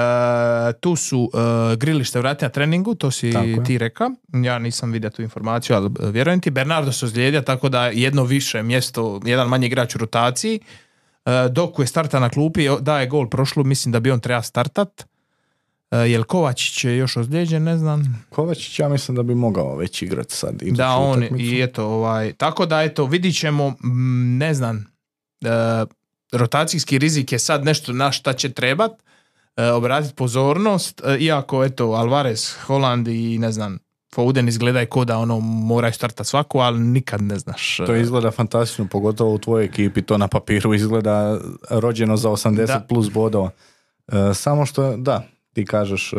tu 0.80 0.96
su 0.96 1.30
e, 1.34 1.76
Grilić 1.76 2.08
se 2.08 2.18
vratio 2.18 2.46
na 2.46 2.52
treningu, 2.52 2.94
to 2.94 3.10
si 3.10 3.32
ti 3.66 3.78
reka. 3.78 4.10
Ja 4.32 4.58
nisam 4.58 4.92
vidio 4.92 5.10
tu 5.10 5.22
informaciju, 5.22 5.76
ali 5.76 5.86
e, 5.86 6.10
vjerujem 6.10 6.40
ti. 6.40 6.50
Bernardo 6.50 6.92
se 6.92 7.04
ozlijedio, 7.04 7.40
tako 7.40 7.68
da 7.68 7.86
jedno 7.86 8.24
više 8.24 8.62
mjesto, 8.62 9.20
jedan 9.24 9.48
manji 9.48 9.66
igrač 9.66 9.94
u 9.94 9.98
rotaciji. 9.98 10.60
E, 11.24 11.48
Doku 11.50 11.82
je 11.82 11.86
starta 11.86 12.20
na 12.20 12.28
klupi, 12.28 12.68
daje 12.80 13.06
gol 13.06 13.28
prošlu, 13.28 13.64
mislim 13.64 13.92
da 13.92 14.00
bi 14.00 14.10
on 14.10 14.20
treba 14.20 14.42
startat. 14.42 15.04
Jel 15.90 16.24
Kovačić 16.24 16.84
je 16.84 16.96
još 16.96 17.16
ozlijeđen, 17.16 17.62
ne 17.62 17.78
znam. 17.78 18.24
Kovačić 18.30 18.78
ja 18.78 18.88
mislim 18.88 19.14
da 19.14 19.22
bi 19.22 19.34
mogao 19.34 19.76
već 19.76 20.02
igrat 20.02 20.30
sad. 20.30 20.54
Da, 20.62 20.90
on 20.90 21.18
utakmicu. 21.18 21.44
i 21.44 21.62
eto, 21.62 21.86
ovaj, 21.86 22.32
tako 22.32 22.66
da 22.66 22.82
eto, 22.82 23.06
vidit 23.06 23.38
ćemo, 23.38 23.70
mm, 23.70 24.38
ne 24.38 24.54
znam, 24.54 24.86
rotacijski 26.34 26.98
rizik 26.98 27.32
je 27.32 27.38
sad 27.38 27.64
nešto 27.64 27.92
na 27.92 28.12
šta 28.12 28.32
će 28.32 28.52
trebat, 28.52 28.92
e, 29.56 29.70
obratiti 29.70 30.14
pozornost, 30.14 31.02
e, 31.04 31.16
iako 31.18 31.64
eto, 31.64 31.84
Alvarez, 31.84 32.54
Holland 32.66 33.08
i 33.08 33.38
ne 33.38 33.52
znam, 33.52 33.78
Foden 34.14 34.48
izgledaju 34.48 34.86
ko 34.86 35.04
da 35.04 35.18
ono 35.18 35.40
moraju 35.40 35.92
startati 35.92 36.28
svaku, 36.28 36.58
ali 36.58 36.80
nikad 36.80 37.22
ne 37.22 37.38
znaš. 37.38 37.76
To 37.76 37.94
e, 37.94 38.00
izgleda 38.00 38.30
fantastično, 38.30 38.88
pogotovo 38.88 39.34
u 39.34 39.38
tvojoj 39.38 39.64
ekipi, 39.64 40.02
to 40.02 40.18
na 40.18 40.28
papiru 40.28 40.74
izgleda 40.74 41.38
rođeno 41.70 42.16
za 42.16 42.28
80 42.28 42.66
Da. 42.66 42.86
plus 42.88 43.10
bodova. 43.10 43.50
E, 44.08 44.34
samo 44.34 44.66
što, 44.66 44.96
da, 44.96 45.28
ti 45.52 45.64
kažeš 45.64 46.12
e, 46.12 46.16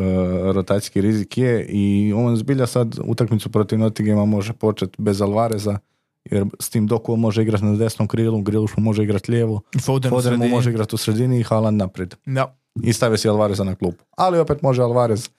rotacijski 0.53 1.01
rizik 1.01 1.37
je 1.37 1.65
i 1.69 2.13
on 2.15 2.35
zbilja 2.35 2.67
sad 2.67 2.95
utakmicu 3.03 3.49
protiv 3.49 3.79
Nottinghama 3.79 4.25
može 4.25 4.53
početi 4.53 4.95
bez 4.97 5.21
Alvareza, 5.21 5.77
jer 6.31 6.45
s 6.59 6.69
tim 6.69 6.87
Doku 6.87 7.15
može 7.15 7.41
igrati 7.41 7.65
na 7.65 7.75
desnom 7.75 8.07
krilu, 8.07 8.41
Griluš 8.41 8.77
mu 8.77 8.83
može 8.83 9.03
igrati 9.03 9.31
lijevo, 9.31 9.61
Foden, 9.81 10.09
Foden 10.09 10.39
mu 10.39 10.47
može 10.47 10.69
igrati 10.69 10.95
u 10.95 10.97
sredini 10.97 11.39
i 11.39 11.43
Haaland 11.43 11.77
naprijed. 11.77 12.15
Da. 12.25 12.55
I 12.83 12.93
stave 12.93 13.17
si 13.17 13.29
Alvareza 13.29 13.63
na 13.63 13.75
klupu. 13.75 14.03
Ali 14.17 14.39
opet 14.39 14.61
može 14.61 14.81
Alvarez 14.81 15.29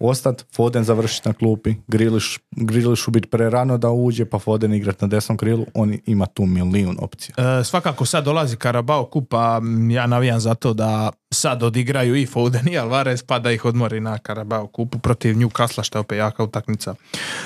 ostat, 0.00 0.44
Foden 0.54 0.84
završiti 0.84 1.28
na 1.28 1.34
klupi, 1.34 1.74
Griliš, 1.86 2.38
Grilišu 2.50 3.10
biti 3.10 3.28
prerano 3.28 3.78
da 3.78 3.90
uđe, 3.90 4.24
pa 4.24 4.38
Foden 4.38 4.74
igrati 4.74 5.04
na 5.04 5.08
desnom 5.08 5.38
krilu, 5.38 5.66
on 5.74 5.94
ima 6.06 6.26
tu 6.26 6.46
milijun 6.46 6.96
opcija. 7.00 7.34
E, 7.60 7.64
svakako 7.64 8.06
sad 8.06 8.24
dolazi 8.24 8.56
Karabao 8.56 9.04
kupa, 9.04 9.60
ja 9.90 10.06
navijam 10.06 10.40
za 10.40 10.54
to 10.54 10.72
da 10.72 11.10
sad 11.34 11.62
odigraju 11.62 12.16
i 12.16 12.26
Foden 12.26 12.68
i 12.68 12.78
Alvarez 12.78 13.22
pa 13.22 13.38
da 13.38 13.52
ih 13.52 13.64
odmori 13.64 14.00
na 14.00 14.18
Karabao 14.18 14.66
kupu 14.66 14.98
protiv 14.98 15.36
Newcastle 15.36 15.84
što 15.84 15.98
je 15.98 16.00
opet 16.00 16.18
jaka 16.18 16.44
utakmica. 16.44 16.94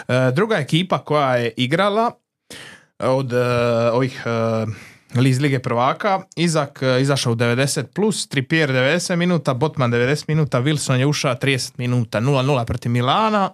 E, 0.08 0.32
druga 0.34 0.56
ekipa 0.56 0.98
koja 0.98 1.36
je 1.36 1.52
igrala 1.56 2.10
od 2.98 3.32
e, 3.32 3.36
ovih 3.92 4.22
e, 4.26 5.28
iz 5.28 5.40
Lige 5.40 5.58
prvaka, 5.58 6.22
Izak 6.36 6.82
e, 6.82 7.00
izašao 7.00 7.32
u 7.32 7.36
90 7.36 7.82
plus, 7.82 8.28
Trippier 8.28 8.70
90 8.70 9.16
minuta, 9.16 9.54
Botman 9.54 9.92
90 9.92 10.24
minuta, 10.28 10.60
Wilson 10.62 10.94
je 10.94 11.06
ušao 11.06 11.34
30 11.34 11.72
minuta, 11.78 12.20
0-0 12.20 12.64
protiv 12.64 12.92
Milana. 12.92 13.50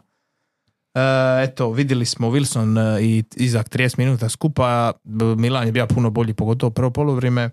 E, 0.94 1.00
eto, 1.42 1.70
vidjeli 1.70 2.06
smo 2.06 2.28
Wilson 2.28 2.96
e, 2.98 3.02
i 3.02 3.24
Izak 3.36 3.68
30 3.68 3.98
minuta 3.98 4.28
skupa, 4.28 4.92
Milan 5.36 5.66
je 5.66 5.72
bio 5.72 5.86
puno 5.86 6.10
bolji, 6.10 6.34
pogotovo 6.34 6.70
prvo 6.70 6.90
polovrijeme. 6.90 7.50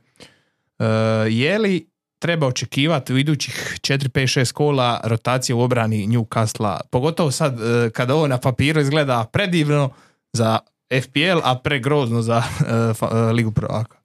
E, 0.80 0.86
je 1.30 1.60
li 1.60 1.90
treba 2.20 2.48
očekivati 2.48 3.14
u 3.14 3.18
idućih 3.18 3.78
4, 3.82 4.10
5, 4.10 4.40
6 4.40 4.52
kola 4.52 5.02
rotacije 5.04 5.56
u 5.56 5.62
obrani 5.62 6.08
Newcastle, 6.08 6.80
pogotovo 6.92 7.32
sad 7.32 7.60
e, 7.62 7.90
kada 7.90 8.16
ovo 8.16 8.28
na 8.28 8.38
papiru 8.38 8.82
izgleda 8.82 9.26
predivno 9.34 9.90
za 10.34 10.60
FPL, 11.04 11.40
a 11.44 11.60
pregrozno 11.64 12.22
za 12.22 12.44
e, 13.12 13.32
Ligu 13.34 13.52
prvaka. 13.52 13.98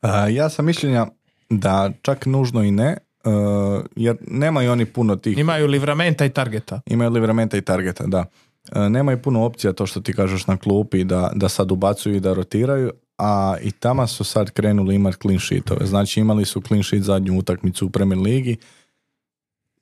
A, 0.00 0.28
ja 0.28 0.48
sam 0.48 0.64
mišljenja 0.64 1.06
da 1.50 1.90
čak 2.02 2.26
nužno 2.26 2.62
i 2.62 2.70
ne, 2.70 2.96
e, 3.24 3.30
jer 3.96 4.16
nemaju 4.28 4.72
oni 4.72 4.86
puno 4.86 5.16
tih, 5.16 5.38
Imaju 5.38 5.66
livramenta 5.66 6.24
i 6.24 6.30
targeta. 6.30 6.80
imaju 6.86 7.10
livramenta 7.10 7.56
i 7.56 7.60
targeta, 7.60 8.04
da. 8.06 8.24
Nemaju 8.88 9.22
puno 9.22 9.44
opcija 9.44 9.72
to 9.72 9.86
što 9.86 10.00
ti 10.00 10.12
kažeš 10.12 10.46
na 10.46 10.56
klupi 10.56 11.04
da, 11.04 11.30
da 11.34 11.48
sad 11.48 11.70
ubacuju 11.72 12.16
i 12.16 12.20
da 12.20 12.32
rotiraju, 12.32 12.90
a 13.18 13.56
i 13.62 13.70
tamo 13.70 14.06
su 14.06 14.24
sad 14.24 14.50
krenuli 14.50 14.94
imati 14.94 15.16
clean 15.22 15.40
sheetove. 15.40 15.86
Znači 15.86 16.20
imali 16.20 16.44
su 16.44 16.60
clean 16.60 16.82
sheet 16.82 17.02
zadnju 17.02 17.38
utakmicu 17.38 17.86
u 17.86 17.90
Premier 17.90 18.18
Ligi, 18.20 18.56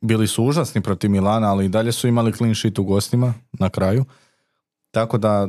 bili 0.01 0.27
su 0.27 0.45
užasni 0.45 0.81
protiv 0.81 1.11
Milana, 1.11 1.51
ali 1.51 1.65
i 1.65 1.69
dalje 1.69 1.93
su 1.93 2.09
imali 2.09 2.33
clean 2.33 2.55
sheet 2.55 2.79
u 2.79 2.85
gostima 2.85 3.35
na 3.53 3.71
kraju. 3.71 4.05
Tako 4.91 5.19
da 5.19 5.49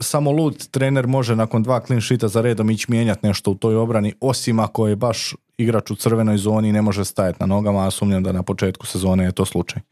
samo 0.00 0.30
lud 0.30 0.68
trener 0.70 1.06
može 1.06 1.36
nakon 1.36 1.62
dva 1.62 1.80
clean 1.80 2.00
sheeta 2.00 2.28
za 2.28 2.40
redom 2.40 2.70
ići 2.70 2.86
mijenjati 2.88 3.26
nešto 3.26 3.50
u 3.50 3.54
toj 3.54 3.76
obrani, 3.76 4.14
osim 4.20 4.60
ako 4.60 4.88
je 4.88 4.96
baš 4.96 5.34
igrač 5.58 5.90
u 5.90 5.96
crvenoj 5.96 6.38
zoni 6.38 6.68
i 6.68 6.72
ne 6.72 6.82
može 6.82 7.04
stajati 7.04 7.36
na 7.40 7.46
nogama, 7.46 7.86
a 7.86 7.90
sumnjam 7.90 8.22
da 8.22 8.32
na 8.32 8.42
početku 8.42 8.86
sezone 8.86 9.24
je 9.24 9.32
to 9.32 9.44
slučaj. 9.44 9.82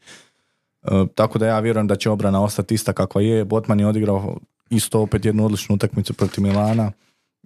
E, 0.83 1.05
tako 1.15 1.39
da 1.39 1.47
ja 1.47 1.59
vjerujem 1.59 1.87
da 1.87 1.95
će 1.95 2.09
obrana 2.09 2.43
ostati 2.43 2.75
ista 2.75 2.93
kakva 2.93 3.21
je. 3.21 3.45
Botman 3.45 3.79
je 3.79 3.87
odigrao 3.87 4.37
isto 4.69 5.01
opet 5.01 5.25
jednu 5.25 5.45
odličnu 5.45 5.75
utakmicu 5.75 6.13
protiv 6.13 6.43
Milana. 6.43 6.91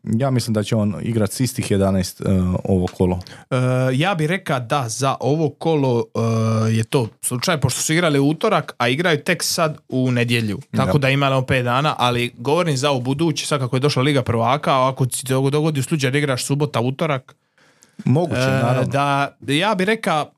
Ja 0.04 0.32
mislim 0.32 0.54
da 0.54 0.64
će 0.64 0.76
on 0.76 0.96
igrati 1.02 1.36
s 1.36 1.40
istih 1.40 1.72
11 1.72 2.22
e, 2.22 2.58
ovo 2.64 2.88
kolo. 2.88 3.20
E, 3.50 3.56
ja 3.94 4.16
bih 4.16 4.28
rekao 4.28 4.60
da 4.60 4.90
za 4.90 5.16
ovo 5.20 5.50
kolo 5.50 6.04
e, 6.16 6.72
je 6.72 6.84
to 6.84 7.08
slučaj, 7.22 7.60
pošto 7.60 7.82
su 7.82 7.94
igrali 7.94 8.20
utorak, 8.20 8.76
a 8.78 8.88
igraju 8.88 9.24
tek 9.24 9.44
sad 9.44 9.78
u 9.90 10.12
nedjelju. 10.12 10.60
Tako 10.76 10.98
da 10.98 11.10
imamo 11.10 11.42
5 11.42 11.64
dana, 11.64 11.96
ali 11.98 12.34
govorim 12.38 12.78
za 12.78 12.92
u 12.92 13.02
budući, 13.02 13.46
sad 13.46 13.60
kako 13.60 13.76
je 13.76 13.80
došla 13.80 14.02
Liga 14.02 14.22
prvaka, 14.22 14.72
a 14.72 14.90
ako 14.90 15.06
to 15.06 15.50
dogodi 15.50 15.80
u 15.80 15.84
slučaju 15.84 16.12
da 16.12 16.18
igraš 16.18 16.46
subota, 16.46 16.80
utorak, 16.80 17.36
Moguće, 18.06 18.42
naravno. 18.42 18.92
da 18.92 19.30
ja 19.48 19.76
bih 19.76 19.86
rekao 19.86 20.32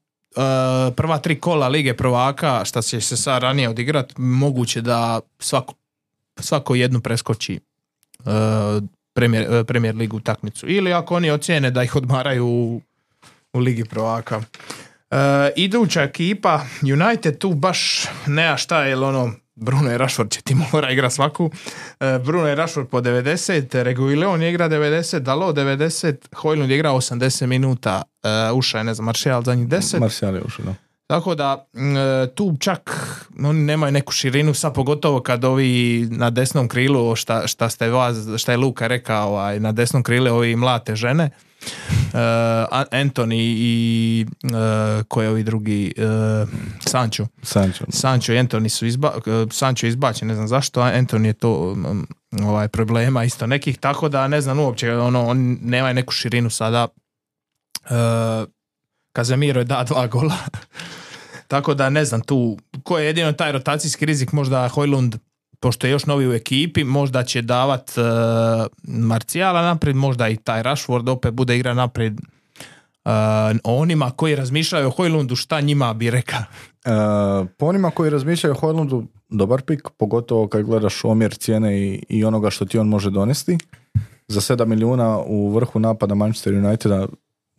prva 0.96 1.18
tri 1.18 1.40
kola 1.40 1.68
Lige 1.68 1.94
prvaka, 1.94 2.66
šta 2.66 2.82
će 2.82 3.02
se 3.02 3.18
sad 3.18 3.42
ranije 3.42 3.70
odigrat, 3.70 4.14
moguće 4.18 4.82
da 4.82 5.20
svako, 5.40 5.74
svako 6.40 6.76
jednu 6.76 7.02
preskoči. 7.02 7.60
Premijer, 9.14 9.54
e, 9.54 9.64
premijer 9.64 9.96
ligu 9.96 10.18
utakmicu. 10.18 10.70
Ili 10.70 10.94
ako 10.94 11.16
oni 11.16 11.32
ocijene 11.32 11.72
da 11.72 11.84
ih 11.84 11.96
odmaraju 11.96 12.48
u, 12.48 12.82
u 13.54 13.60
ligi 13.60 13.84
prvaka. 13.84 14.42
E, 15.12 15.16
iduća 15.56 16.02
ekipa, 16.02 16.62
United 16.82 17.38
tu 17.38 17.54
baš 17.54 18.06
nema 18.28 18.58
šta, 18.58 18.86
jer 18.86 18.98
ono, 18.98 19.34
Bruno 19.56 19.92
i 19.94 19.98
Rashford 19.98 20.32
će 20.32 20.42
ti 20.42 20.56
mora 20.72 20.92
igra 20.92 21.10
svaku. 21.10 21.52
E, 22.00 22.20
Bruno 22.26 22.50
i 22.50 22.56
Rashford 22.56 22.88
po 22.88 23.02
90, 23.02 23.84
Reguileon 23.84 24.42
je 24.42 24.50
igra 24.50 24.70
90, 24.70 25.20
Dalo 25.20 25.54
90, 25.54 26.16
Hojlund 26.36 26.72
je 26.72 26.76
igra 26.76 26.92
80 26.92 27.46
minuta, 27.46 28.02
e, 28.24 28.52
uša 28.52 28.78
je, 28.78 28.84
ne 28.84 28.94
znam, 28.94 29.06
Martial 29.06 29.44
zadnjih 29.44 29.68
10. 29.68 30.00
Marcial 30.00 30.36
je 30.36 30.42
ušao, 30.42 30.66
da. 30.66 30.76
Tako 31.08 31.36
da 31.36 31.66
e, 31.74 32.28
tu 32.36 32.56
čak 32.60 32.92
oni 33.44 33.60
nemaju 33.60 33.92
neku 33.92 34.12
širinu, 34.12 34.54
sad 34.54 34.74
pogotovo 34.74 35.22
kad 35.22 35.46
ovi 35.46 36.08
na 36.12 36.30
desnom 36.30 36.68
krilu, 36.68 37.16
šta, 37.16 37.48
šta, 37.48 37.70
ste 37.70 37.90
vas, 37.90 38.18
šta 38.38 38.52
je 38.52 38.58
Luka 38.58 38.88
rekao, 38.88 39.30
ovaj, 39.30 39.60
na 39.60 39.72
desnom 39.72 40.04
krilu 40.04 40.36
ovi 40.36 40.56
mlate 40.56 40.96
žene, 40.96 41.30
uh, 41.64 42.20
Anthony 42.92 43.56
i 43.58 44.26
uh, 44.44 45.04
koji 45.08 45.26
je 45.26 45.30
ovi 45.30 45.44
drugi, 45.44 45.94
uh, 45.98 46.50
Sancho. 46.86 47.28
Sancho. 47.42 47.86
Sancho 47.90 48.34
i 48.34 48.38
Anthony 48.38 48.70
su 48.70 48.86
izba, 48.86 49.14
Sancho 49.52 49.86
je 49.86 49.90
izbačen, 49.90 50.28
ne 50.28 50.36
znam 50.36 50.48
zašto, 50.48 50.82
a 50.82 50.92
Anthony 50.92 51.26
je 51.26 51.34
to 51.34 51.72
um, 51.72 52.08
ovaj, 52.44 52.68
problema 52.68 53.24
isto 53.24 53.48
nekih, 53.48 53.78
tako 53.78 54.10
da 54.10 54.28
ne 54.28 54.42
znam 54.42 54.60
uopće, 54.60 54.94
ono, 54.94 55.26
on 55.26 55.58
nema 55.62 55.94
neku 55.94 56.14
širinu 56.14 56.50
sada. 56.50 56.88
Uh, 57.84 58.50
Kazemiro 59.12 59.62
je 59.62 59.66
da 59.66 59.84
dva 59.84 60.08
gola. 60.08 60.36
tako 61.48 61.74
da 61.74 61.90
ne 61.90 62.06
znam 62.06 62.22
tu, 62.22 62.58
ko 62.84 62.98
je 63.00 63.06
jedino 63.06 63.32
taj 63.32 63.52
rotacijski 63.52 64.06
rizik, 64.06 64.32
možda 64.32 64.68
Hojlund 64.68 65.16
pošto 65.64 65.88
je 65.88 65.92
još 65.92 66.06
novi 66.06 66.28
u 66.28 66.34
ekipi, 66.34 66.84
možda 66.84 67.24
će 67.24 67.42
davat 67.42 67.92
uh, 67.98 68.04
Marcijala 68.84 69.62
naprijed, 69.62 69.96
možda 69.96 70.30
i 70.30 70.36
taj 70.36 70.64
Rashford 70.64 71.10
opet 71.10 71.34
bude 71.34 71.58
igra 71.58 71.74
naprijed 71.74 72.14
uh, 72.14 73.12
onima 73.64 74.12
koji 74.12 74.36
razmišljaju 74.36 74.88
o 74.88 74.92
Hojlundu, 74.92 75.36
šta 75.36 75.62
njima 75.62 75.94
bi 75.94 76.12
rekao? 76.12 76.40
Uh, 76.40 77.48
po 77.58 77.66
onima 77.66 77.92
koji 77.92 78.10
razmišljaju 78.10 78.54
o 78.54 78.60
Hojlundu, 78.60 79.04
dobar 79.30 79.62
pik, 79.62 79.82
pogotovo 79.98 80.48
kad 80.48 80.64
gledaš 80.64 81.06
omjer 81.06 81.34
cijene 81.34 81.82
i, 81.82 82.04
i 82.10 82.26
onoga 82.26 82.50
što 82.50 82.66
ti 82.66 82.78
on 82.78 82.88
može 82.88 83.10
donesti. 83.10 83.58
Za 84.28 84.42
7 84.42 84.66
milijuna 84.66 85.20
u 85.20 85.50
vrhu 85.50 85.80
napada 85.80 86.16
Manchester 86.16 86.54
Uniteda 86.54 87.08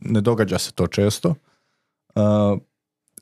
ne 0.01 0.21
događa 0.21 0.59
se 0.59 0.73
to 0.73 0.87
često. 0.87 1.35
Uh, 2.15 2.59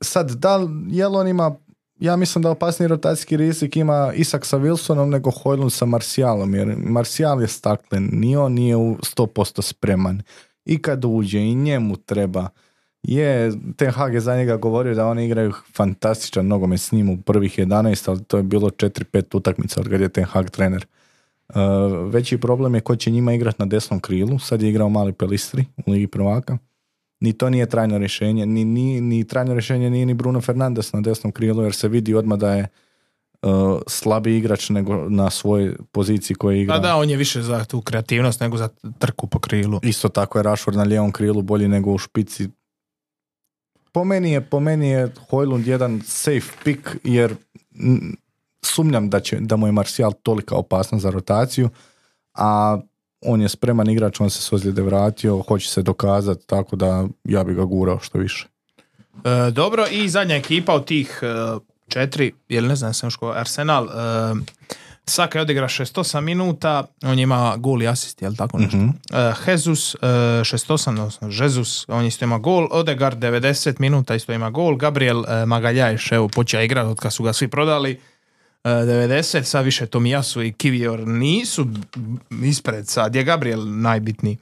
sad, 0.03 0.31
da 0.31 0.69
jel 0.89 1.17
on 1.17 1.29
ima 1.29 1.57
ja 2.03 2.17
mislim 2.17 2.43
da 2.43 2.51
opasniji 2.51 2.89
rotacijski 2.89 3.37
rizik 3.37 3.77
ima 3.77 4.13
Isak 4.15 4.47
sa 4.47 4.59
Wilsonom 4.59 5.11
nego 5.11 5.31
Hojlund 5.31 5.73
sa 5.73 5.87
Marcialom, 5.87 6.55
jer 6.55 6.77
Marcial 6.77 7.41
je 7.41 7.49
staklen, 7.49 8.09
ni 8.13 8.37
on 8.37 8.53
nije 8.53 8.77
u 8.77 8.97
100% 8.97 9.63
spreman. 9.63 10.23
I 10.65 10.83
kad 10.83 11.05
uđe 11.05 11.41
i 11.41 11.55
njemu 11.55 11.97
treba. 11.97 12.49
Je, 13.03 13.53
Ten 13.77 13.91
Hag 13.91 14.15
je 14.15 14.21
za 14.21 14.37
njega 14.37 14.57
govorio 14.57 14.95
da 14.95 15.07
oni 15.07 15.27
igraju 15.27 15.53
fantastičan 15.77 16.47
nogomet 16.47 16.81
s 16.81 16.93
njim 16.93 17.11
u 17.11 17.23
prvih 17.23 17.59
11, 17.59 18.09
ali 18.09 18.25
to 18.25 18.37
je 18.37 18.43
bilo 18.43 18.71
4-5 18.71 19.37
utakmica 19.37 19.81
od 19.81 19.89
kad 19.89 20.01
je 20.01 20.09
Ten 20.09 20.25
Hag 20.25 20.51
trener. 20.51 20.87
Uh, 21.49 21.57
veći 22.13 22.39
problem 22.39 22.75
je 22.75 22.81
ko 22.81 22.97
će 22.97 23.11
njima 23.11 23.33
igrati 23.33 23.57
na 23.59 23.67
desnom 23.67 24.01
krilu, 24.01 24.39
sad 24.39 24.63
je 24.63 24.71
igrao 24.71 24.89
mali 24.89 25.13
Pelistri 25.13 25.65
u 25.87 25.91
Ligi 25.91 26.07
prvaka 26.07 26.59
ni 27.23 27.33
to 27.33 27.51
nije 27.51 27.67
trajno 27.67 27.99
rješenje, 27.99 28.47
ni, 28.47 28.65
ni, 28.65 29.01
ni 29.01 29.25
trajno 29.25 29.55
rješenje 29.55 29.91
nije 29.91 30.07
ni 30.07 30.15
Bruno 30.15 30.41
Fernandes 30.41 30.93
na 30.93 31.01
desnom 31.01 31.33
krilu, 31.33 31.63
jer 31.63 31.75
se 31.75 31.89
vidi 31.89 32.15
odmah 32.15 32.39
da 32.39 32.55
je 32.55 32.69
uh, 33.43 33.81
slabiji 33.87 34.39
igrač 34.39 34.71
nego 34.71 35.09
na 35.09 35.31
svojoj 35.31 35.77
poziciji 35.93 36.35
koji 36.35 36.61
igra. 36.61 36.79
Da, 36.79 36.89
da, 36.89 36.97
on 36.97 37.11
je 37.11 37.17
više 37.17 37.43
za 37.43 37.65
tu 37.65 37.81
kreativnost 37.81 38.41
nego 38.41 38.57
za 38.57 38.69
trku 38.99 39.27
po 39.27 39.39
krilu. 39.39 39.81
Isto 39.83 40.09
tako 40.09 40.39
je 40.39 40.43
Rashford 40.43 40.77
na 40.77 40.83
lijevom 40.83 41.13
krilu 41.13 41.43
bolji 41.43 41.69
nego 41.69 41.91
u 41.91 41.99
špici. 41.99 42.49
Po 43.93 44.05
meni 44.05 44.33
je, 44.33 44.41
po 44.41 44.61
meni 44.61 44.89
je 44.89 45.13
Hojlund 45.31 45.67
jedan 45.67 46.01
safe 46.05 46.53
pick, 46.65 46.89
jer 47.05 47.35
sumnjam 48.63 49.11
da, 49.11 49.21
će, 49.21 49.37
da 49.41 49.57
mu 49.57 49.67
je 49.67 49.73
Martial 49.73 50.13
tolika 50.13 50.57
opasna 50.57 50.99
za 50.99 51.11
rotaciju, 51.11 51.69
a 52.35 52.81
on 53.23 53.43
je 53.43 53.49
spreman 53.49 53.91
igrač, 53.91 54.21
on 54.21 54.31
se 54.31 54.43
s 54.43 54.53
ozljede 54.53 54.83
vratio, 54.83 55.43
hoće 55.49 55.69
se 55.69 55.83
dokazati, 55.83 56.47
tako 56.47 56.77
da 56.77 57.07
ja 57.25 57.45
bi 57.45 57.55
ga 57.55 57.65
gurao 57.65 57.99
što 58.01 58.19
više. 58.19 58.49
E, 59.25 59.51
dobro, 59.51 59.87
i 59.91 60.09
zadnja 60.09 60.37
ekipa 60.37 60.75
od 60.75 60.85
tih 60.85 61.21
e, 61.23 61.27
četiri, 61.89 62.33
jel 62.49 62.67
ne 62.67 62.77
znam 62.77 62.95
sam 62.95 63.11
ko, 63.11 63.33
Arsenal, 63.37 63.85
e, 63.85 63.91
Saka 65.07 65.39
je 65.39 65.43
odigra 65.43 65.69
68 65.69 66.21
minuta, 66.21 66.85
on 67.03 67.19
ima 67.19 67.57
gol 67.57 67.83
i 67.83 67.89
asist, 67.89 68.23
jel 68.23 68.35
tako 68.37 68.59
nešto? 68.59 68.77
Mhm. 68.77 68.89
E, 69.13 69.33
Jesus, 69.47 69.95
e, 69.95 69.99
68, 70.45 70.91
odnosno 70.91 71.29
Jesus, 71.31 71.85
on 71.89 72.05
isto 72.05 72.25
ima 72.25 72.39
gol, 72.39 72.69
Odegaard 72.71 73.19
90 73.19 73.75
minuta 73.79 74.15
isto 74.15 74.33
ima 74.33 74.51
gol, 74.51 74.77
Gabriel 74.77 75.25
e, 75.29 75.47
Magaljajš, 75.47 76.13
evo, 76.13 76.29
počeo 76.29 76.63
igrati 76.63 76.89
od 76.89 76.99
kad 76.99 77.13
su 77.13 77.23
ga 77.23 77.33
svi 77.33 77.49
prodali, 77.49 77.93
e, 77.93 78.12
90, 78.65 79.43
sad 79.43 79.65
više 79.65 79.87
Tomijasu 79.87 80.43
i 80.43 80.53
Kivior 80.53 81.01
nisu 81.07 81.67
ispred, 82.45 82.89
sad 82.89 83.15
je 83.15 83.25
Gabriel 83.25 83.63
najbitniji. 83.67 84.37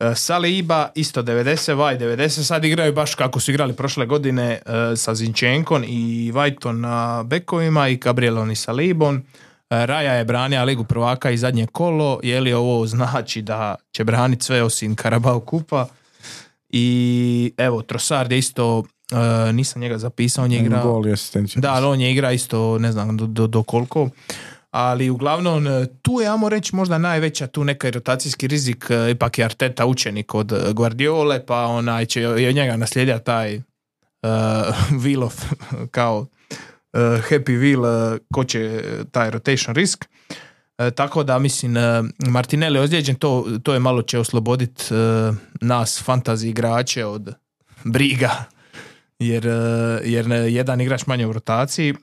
E, 0.00 0.14
Saliba 0.14 0.90
isto 0.94 1.22
90, 1.22 1.74
Vaj 1.74 1.98
90, 1.98 2.42
sad 2.42 2.64
igraju 2.64 2.92
baš 2.92 3.14
kako 3.14 3.40
su 3.40 3.50
igrali 3.50 3.76
prošle 3.76 4.06
godine 4.06 4.52
e, 4.52 4.96
sa 4.96 5.14
Zinčenkom 5.14 5.84
i 5.86 6.30
Vajton 6.34 6.80
na 6.80 7.22
bekovima 7.22 7.88
i 7.88 7.96
Gabrielom 7.96 8.50
i 8.50 8.56
Salibom. 8.56 9.22
Raja 9.70 10.12
je 10.12 10.24
branija 10.24 10.64
Ligu 10.64 10.84
prvaka 10.84 11.30
i 11.30 11.36
zadnje 11.36 11.66
kolo, 11.66 12.20
je 12.22 12.40
li 12.40 12.52
ovo 12.52 12.86
znači 12.86 13.42
da 13.42 13.74
će 13.92 14.04
braniti 14.04 14.44
sve 14.44 14.62
osim 14.62 14.96
Karabao 14.96 15.40
kupa 15.40 15.86
i 16.70 17.52
evo 17.56 17.82
Trossard 17.82 18.32
je 18.32 18.38
isto, 18.38 18.84
e, 19.12 19.52
nisam 19.52 19.82
njega 19.82 19.98
zapisao, 19.98 20.44
on 20.44 20.52
je 20.52 20.60
igrao... 20.60 20.92
Gol 20.92 21.06
i 21.06 21.12
asistencija. 21.12 21.60
Da, 21.60 21.72
ali 21.72 21.86
on 21.86 22.00
je 22.00 22.12
igra 22.12 22.32
isto, 22.32 22.78
ne 22.78 22.92
znam 22.92 23.16
do, 23.16 23.26
do, 23.26 23.46
do 23.46 23.62
koliko. 23.62 24.08
Ali 24.70 25.10
uglavnom, 25.10 25.66
e, 25.66 25.86
tu 26.02 26.20
je, 26.20 26.28
ajmo 26.28 26.48
reći, 26.48 26.76
možda 26.76 26.98
najveća 26.98 27.46
tu 27.46 27.64
neka 27.64 27.90
rotacijski 27.90 28.46
rizik, 28.46 28.86
e, 28.90 29.10
ipak 29.10 29.38
je 29.38 29.44
Arteta 29.44 29.86
učenik 29.86 30.34
od 30.34 30.52
e, 30.52 30.72
Guardiole, 30.72 31.46
pa 31.46 31.66
onaj 31.66 32.06
će 32.06 32.22
i 32.22 32.46
od 32.46 32.54
njega 32.54 32.76
naslijedja 32.76 33.18
taj 33.18 33.56
uh, 33.56 33.62
wheel 35.02 35.24
of, 35.24 35.44
kao 35.90 36.18
uh, 36.18 37.00
happy 37.00 37.58
wheel, 37.58 38.12
uh, 38.12 38.18
ko 38.32 38.44
će 38.44 38.82
taj 39.10 39.30
rotation 39.30 39.74
risk. 39.74 40.04
E, 40.78 40.90
tako 40.90 41.22
da, 41.22 41.38
mislim, 41.38 41.76
e, 41.76 42.02
Martinelli 42.18 42.78
je 42.78 42.82
ozlijeđen, 42.82 43.14
to, 43.14 43.46
to 43.62 43.72
je 43.74 43.78
malo 43.78 44.02
će 44.02 44.18
osloboditi 44.18 44.84
nas, 45.60 46.02
fantazi 46.02 46.48
igrače, 46.48 47.04
od 47.04 47.34
briga 47.84 48.44
jer, 49.18 49.46
e, 49.46 50.00
jer 50.04 50.30
jedan 50.30 50.80
igrač 50.80 51.06
manje 51.06 51.26
u 51.26 51.32
rotaciji, 51.32 51.90
e, 51.90 51.94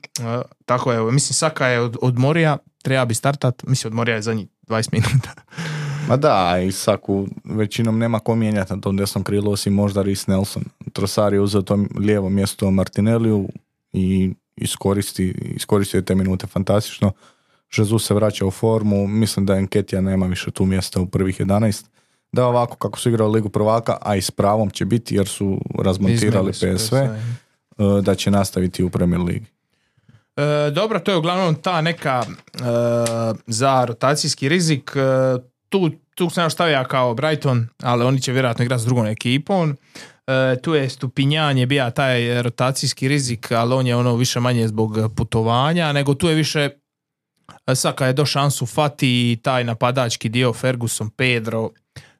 tako 0.64 0.92
je, 0.92 1.12
mislim 1.12 1.34
Saka 1.34 1.66
je 1.66 1.80
od, 1.80 1.96
odmorija, 2.02 2.58
treba 2.82 3.04
bi 3.04 3.14
startat, 3.14 3.62
mislim 3.66 3.92
odmorija 3.92 4.14
je 4.14 4.22
zadnjih 4.22 4.46
20 4.68 4.88
minuta. 4.92 5.30
Ma 6.08 6.16
da, 6.16 6.58
i 6.66 6.72
Saku 6.72 7.26
većinom 7.44 7.98
nema 7.98 8.18
ko 8.18 8.34
mijenjati 8.34 8.74
na 8.74 8.80
tom 8.80 8.96
desnom 8.96 9.24
krilu, 9.24 9.52
osim 9.52 9.74
možda 9.74 10.02
Rhys 10.02 10.28
Nelson. 10.28 10.62
Trosar 10.92 11.32
je 11.32 11.40
uzeo 11.40 11.62
to 11.62 11.78
lijevo 11.98 12.28
mjesto 12.28 12.70
Martinelliju 12.70 13.48
i 13.92 14.34
iskoristi, 14.56 15.34
iskoristio 15.56 15.98
je 15.98 16.04
te 16.04 16.14
minute 16.14 16.46
fantastično. 16.46 17.12
Jesus 17.76 18.06
se 18.06 18.14
vraća 18.14 18.46
u 18.46 18.50
formu, 18.50 19.06
mislim 19.06 19.46
da 19.46 19.56
Enketija 19.56 20.00
nema 20.00 20.26
više 20.26 20.50
tu 20.50 20.64
mjesta 20.64 21.00
u 21.00 21.06
prvih 21.06 21.40
11. 21.40 21.84
Da 22.32 22.46
ovako 22.46 22.76
kako 22.76 22.98
su 22.98 23.08
igrali 23.08 23.32
Ligu 23.32 23.48
prvaka, 23.48 23.96
a 24.00 24.16
i 24.16 24.22
s 24.22 24.30
pravom 24.30 24.70
će 24.70 24.84
biti 24.84 25.14
jer 25.14 25.28
su 25.28 25.60
razmontirali 25.78 26.52
PSV, 26.52 26.96
eh, 26.96 27.10
da 28.02 28.14
će 28.14 28.30
nastaviti 28.30 28.84
u 28.84 28.90
Premier 28.90 29.20
Ligi. 29.20 29.56
E, 30.36 30.70
dobro, 30.70 31.00
to 31.00 31.10
je 31.10 31.16
uglavnom 31.16 31.54
ta 31.54 31.80
neka 31.80 32.24
e, 32.26 32.60
za 33.46 33.84
rotacijski 33.84 34.48
rizik. 34.48 34.92
e, 34.96 35.38
tu, 35.68 35.90
tu 36.14 36.30
sam 36.30 36.44
još 36.44 36.52
stavio 36.52 36.84
kao 36.88 37.14
Brighton, 37.14 37.68
ali 37.82 38.04
oni 38.04 38.20
će 38.20 38.32
vjerojatno 38.32 38.64
igrati 38.64 38.82
s 38.82 38.86
drugom 38.86 39.06
ekipom. 39.06 39.76
E, 40.26 40.56
tu 40.62 40.74
je 40.74 40.88
Stupinjan 40.88 41.58
je 41.58 41.66
bio 41.66 41.90
taj 41.90 42.42
rotacijski 42.42 43.08
rizik, 43.08 43.52
ali 43.52 43.74
on 43.74 43.86
je 43.86 43.96
ono 43.96 44.16
više 44.16 44.40
manje 44.40 44.68
zbog 44.68 44.98
putovanja, 45.16 45.92
nego 45.92 46.14
tu 46.14 46.28
je 46.28 46.34
više 46.34 46.70
e, 47.66 47.74
sad 47.74 47.94
kad 47.94 48.06
je 48.06 48.12
do 48.12 48.26
šansu 48.26 48.66
Fati 48.66 49.32
i 49.32 49.38
taj 49.42 49.64
napadački 49.64 50.28
dio 50.28 50.52
Ferguson, 50.52 51.10
Pedro, 51.10 51.70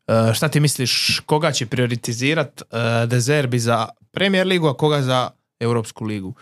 e, 0.07 0.35
šta 0.35 0.49
ti 0.49 0.61
misliš, 0.61 1.21
koga 1.27 1.53
će 1.53 1.67
prioritizirat 1.67 2.63
e, 2.63 3.07
Dezerbi 3.07 3.59
za 3.59 3.89
Premier 4.11 4.47
ligu, 4.47 4.69
a 4.69 4.77
koga 4.77 5.03
za 5.03 5.31
Europsku 5.61 6.05
ligu? 6.05 6.35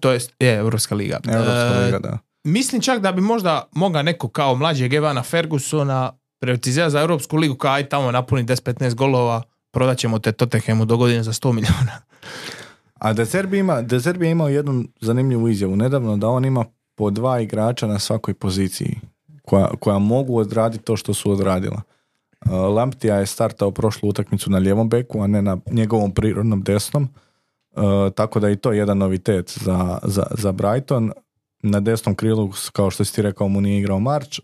To 0.00 0.10
jest, 0.10 0.32
je, 0.38 0.54
Europska 0.54 0.94
liga. 0.94 1.20
Europska 1.28 1.80
liga, 1.84 1.98
da. 1.98 2.18
Mislim 2.44 2.82
čak 2.82 3.00
da 3.00 3.12
bi 3.12 3.20
možda 3.20 3.68
mogao 3.72 4.02
neko 4.02 4.28
kao 4.28 4.54
mlađeg 4.54 4.92
Evana 4.92 5.22
Fergusona 5.22 6.12
prioritizirati 6.40 6.92
za 6.92 7.00
Europsku 7.00 7.36
ligu 7.36 7.54
kao 7.54 7.72
aj 7.72 7.88
tamo 7.88 8.10
napuni 8.10 8.44
10-15 8.44 8.94
golova, 8.94 9.42
prodat 9.70 9.98
ćemo 9.98 10.18
te 10.18 10.32
Tottenhamu 10.32 10.84
do 10.84 10.96
godine 10.96 11.22
za 11.22 11.32
100 11.32 11.52
milijuna. 11.52 12.00
A 12.94 13.12
De 13.12 13.24
Zerbi 13.24 13.58
ima, 13.58 13.82
De 13.82 13.98
Zerbi 13.98 14.26
je 14.26 14.30
imao 14.30 14.48
jednu 14.48 14.84
zanimljivu 15.00 15.48
izjavu 15.48 15.76
nedavno 15.76 16.16
da 16.16 16.28
on 16.28 16.44
ima 16.44 16.64
po 16.94 17.10
dva 17.10 17.40
igrača 17.40 17.86
na 17.86 17.98
svakoj 17.98 18.34
poziciji 18.34 19.00
koja, 19.42 19.70
koja 19.80 19.98
mogu 19.98 20.38
odraditi 20.38 20.84
to 20.84 20.96
što 20.96 21.14
su 21.14 21.30
odradila. 21.30 21.82
Lamptija 22.46 23.16
je 23.16 23.26
startao 23.26 23.70
prošlu 23.70 24.08
utakmicu 24.08 24.50
na 24.50 24.58
lijevom 24.58 24.88
beku, 24.88 25.22
a 25.22 25.26
ne 25.26 25.42
na 25.42 25.58
njegovom 25.70 26.14
prirodnom 26.14 26.62
desnom. 26.62 27.08
Tako 28.14 28.40
da 28.40 28.48
je 28.48 28.52
i 28.52 28.56
to 28.56 28.72
jedan 28.72 28.98
novitet 28.98 29.58
za, 29.64 29.98
za, 30.02 30.26
za 30.38 30.52
Brighton. 30.52 31.12
Na 31.62 31.80
desnom 31.80 32.14
krilu, 32.14 32.52
kao 32.72 32.90
što 32.90 33.04
si 33.04 33.14
ti 33.14 33.22
rekao, 33.22 33.48
mu 33.48 33.60
nije 33.60 33.78
igrao 33.78 34.00
March. 34.00 34.40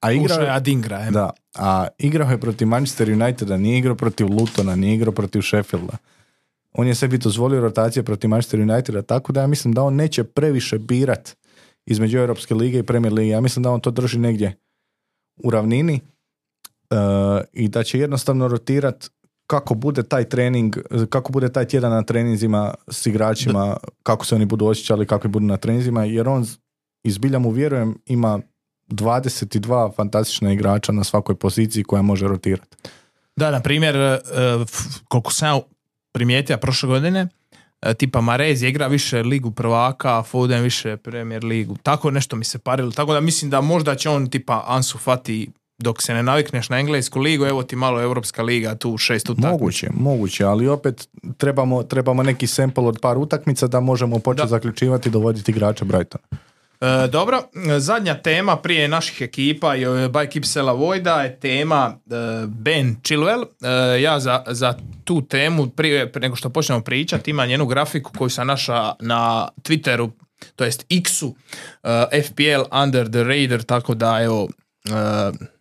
A 0.00 0.12
igrao 0.12 0.40
je 0.40 0.50
Adingra. 0.50 1.10
da, 1.10 1.30
a 1.54 1.86
igrao 1.98 2.30
je 2.30 2.40
protiv 2.40 2.68
Manchester 2.68 3.10
Uniteda, 3.10 3.56
nije 3.56 3.78
igrao 3.78 3.94
protiv 3.94 4.26
Lutona, 4.30 4.76
nije 4.76 4.94
igrao 4.94 5.12
protiv 5.12 5.40
Sheffielda. 5.40 5.96
On 6.72 6.86
je 6.86 6.94
sebi 6.94 7.18
dozvolio 7.18 7.60
rotacije 7.60 8.02
protiv 8.02 8.30
Manchester 8.30 8.60
Uniteda, 8.60 9.02
tako 9.02 9.32
da 9.32 9.40
ja 9.40 9.46
mislim 9.46 9.74
da 9.74 9.82
on 9.82 9.94
neće 9.94 10.24
previše 10.24 10.78
birat 10.78 11.36
između 11.86 12.18
Europske 12.18 12.54
lige 12.54 12.78
i 12.78 12.82
Premier 12.82 13.12
lige. 13.12 13.30
Ja 13.30 13.40
mislim 13.40 13.62
da 13.62 13.70
on 13.70 13.80
to 13.80 13.90
drži 13.90 14.18
negdje 14.18 14.56
u 15.36 15.50
ravnini 15.50 16.00
i 17.52 17.68
da 17.68 17.82
će 17.82 17.98
jednostavno 17.98 18.48
rotirat 18.48 19.10
kako 19.46 19.74
bude 19.74 20.02
taj 20.02 20.28
trening, 20.28 20.76
kako 21.10 21.32
bude 21.32 21.52
taj 21.52 21.64
tjedan 21.64 21.92
na 21.92 22.02
treninzima 22.02 22.74
s 22.88 23.06
igračima, 23.06 23.76
kako 24.02 24.26
se 24.26 24.34
oni 24.34 24.44
budu 24.44 24.66
osjećali, 24.66 25.06
kako 25.06 25.28
budu 25.28 25.46
na 25.46 25.56
treninzima, 25.56 26.04
jer 26.04 26.28
on 26.28 26.46
izbilja 27.04 27.38
mu 27.38 27.50
vjerujem 27.50 27.98
ima 28.06 28.40
22 28.88 29.94
fantastična 29.96 30.52
igrača 30.52 30.92
na 30.92 31.04
svakoj 31.04 31.34
poziciji 31.34 31.84
koja 31.84 32.02
može 32.02 32.28
rotirati. 32.28 32.76
Da, 33.36 33.50
na 33.50 33.60
primjer, 33.60 33.96
e, 33.96 34.20
koliko 35.08 35.32
sam 35.32 35.60
primijetio 36.12 36.56
prošle 36.56 36.88
godine, 36.88 37.28
e, 37.82 37.94
tipa 37.94 38.20
Marez 38.20 38.62
je 38.62 38.68
igra 38.68 38.86
više 38.86 39.22
ligu 39.22 39.50
prvaka, 39.50 40.22
Foden 40.22 40.62
više 40.62 40.96
Premier 40.96 41.44
ligu. 41.44 41.76
Tako 41.82 42.10
nešto 42.10 42.36
mi 42.36 42.44
se 42.44 42.58
parilo. 42.58 42.90
Tako 42.90 43.12
da 43.12 43.20
mislim 43.20 43.50
da 43.50 43.60
možda 43.60 43.94
će 43.94 44.08
on 44.08 44.30
tipa 44.30 44.64
Ansu 44.66 44.98
Fati 44.98 45.50
dok 45.78 46.02
se 46.02 46.14
ne 46.14 46.22
navikneš 46.22 46.68
na 46.68 46.78
englesku 46.78 47.20
ligu, 47.20 47.44
evo 47.46 47.62
ti 47.62 47.76
malo 47.76 48.02
Europska 48.02 48.42
liga 48.42 48.74
tu 48.74 48.98
šest 48.98 49.30
utakmica. 49.30 49.50
Moguće, 49.50 49.88
moguće, 49.94 50.44
ali 50.44 50.68
opet 50.68 51.08
trebamo, 51.36 51.82
trebamo 51.82 52.22
neki 52.22 52.46
sample 52.46 52.84
od 52.84 52.98
par 53.02 53.18
utakmica 53.18 53.66
da 53.66 53.80
možemo 53.80 54.18
početi 54.18 54.44
Da. 54.46 54.48
zaključivati 54.48 55.08
i 55.08 55.12
dovoditi 55.12 55.50
igrača 55.50 55.84
Brightona. 55.84 56.24
E, 56.80 57.08
dobro, 57.08 57.42
e, 57.76 57.80
zadnja 57.80 58.14
tema 58.14 58.56
prije 58.56 58.88
naših 58.88 59.20
ekipa 59.20 59.76
i 59.76 59.86
ove 59.86 60.08
by 60.08 60.28
Kipsela 60.28 60.72
Vojda 60.72 61.22
je 61.22 61.40
tema 61.40 61.96
e, 62.06 62.46
Ben 62.46 62.96
Chilwell. 63.02 63.44
E, 63.62 64.02
ja 64.02 64.20
za, 64.20 64.42
za 64.46 64.74
tu 65.04 65.22
temu 65.22 65.68
prije, 65.68 66.12
prije 66.12 66.20
nego 66.22 66.36
što 66.36 66.50
počnemo 66.50 66.80
pričati 66.80 67.30
imam 67.30 67.50
jednu 67.50 67.66
grafiku 67.66 68.10
koju 68.18 68.30
sam 68.30 68.46
naša 68.46 68.92
na 69.00 69.48
Twitteru, 69.62 70.10
to 70.56 70.64
jest 70.64 70.86
X-u, 70.90 71.34
e, 71.82 72.22
FPL 72.22 72.76
Under 72.82 73.10
the 73.10 73.24
Radar, 73.24 73.62
tako 73.62 73.94
da 73.94 74.20
evo 74.22 74.48
e, 74.84 75.55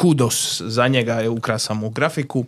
kudos 0.00 0.62
za 0.64 0.88
njega 0.88 1.14
je 1.14 1.28
ukrasam 1.28 1.78
mu 1.78 1.90
grafiku. 1.90 2.44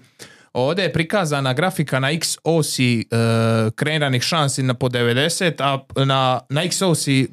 Ovdje 0.53 0.83
je 0.83 0.93
prikazana 0.93 1.53
grafika 1.53 2.01
na 2.01 2.11
x 2.11 2.37
osi 2.45 3.01
e, 3.01 3.05
kreiranih 3.75 4.23
šansi 4.23 4.63
na 4.63 4.75
po 4.75 4.89
90, 4.89 5.53
a 5.59 6.05
na, 6.05 6.41
na 6.49 6.63
x 6.63 6.83
osi 6.83 7.21
e, 7.23 7.29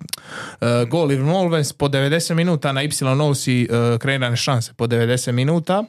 goal 0.89 1.11
involvence 1.11 1.73
po 1.77 1.87
90 1.87 2.33
minuta, 2.33 2.71
na 2.71 2.81
y 2.81 2.89
osi 3.21 3.67
e, 3.71 3.97
kreirane 3.97 4.37
šanse 4.37 4.73
po 4.73 4.87
90 4.87 5.31
minuta. 5.31 5.83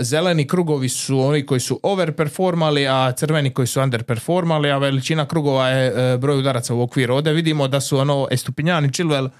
Zeleni 0.00 0.46
krugovi 0.46 0.88
su 0.88 1.20
oni 1.20 1.46
koji 1.46 1.60
su 1.60 1.80
overperformali, 1.82 2.88
a 2.88 3.12
crveni 3.12 3.50
koji 3.50 3.66
su 3.66 3.80
underperformali, 3.80 4.70
a 4.70 4.78
veličina 4.78 5.26
krugova 5.26 5.68
je 5.68 6.18
broj 6.18 6.38
udaraca 6.38 6.74
u 6.74 6.82
okviru. 6.82 7.14
Ovdje 7.14 7.32
vidimo 7.32 7.68
da 7.68 7.80
su 7.80 7.98
ono 7.98 8.28
Estupinjani, 8.30 8.88
Chilwell, 8.88 9.26
e, 9.26 9.30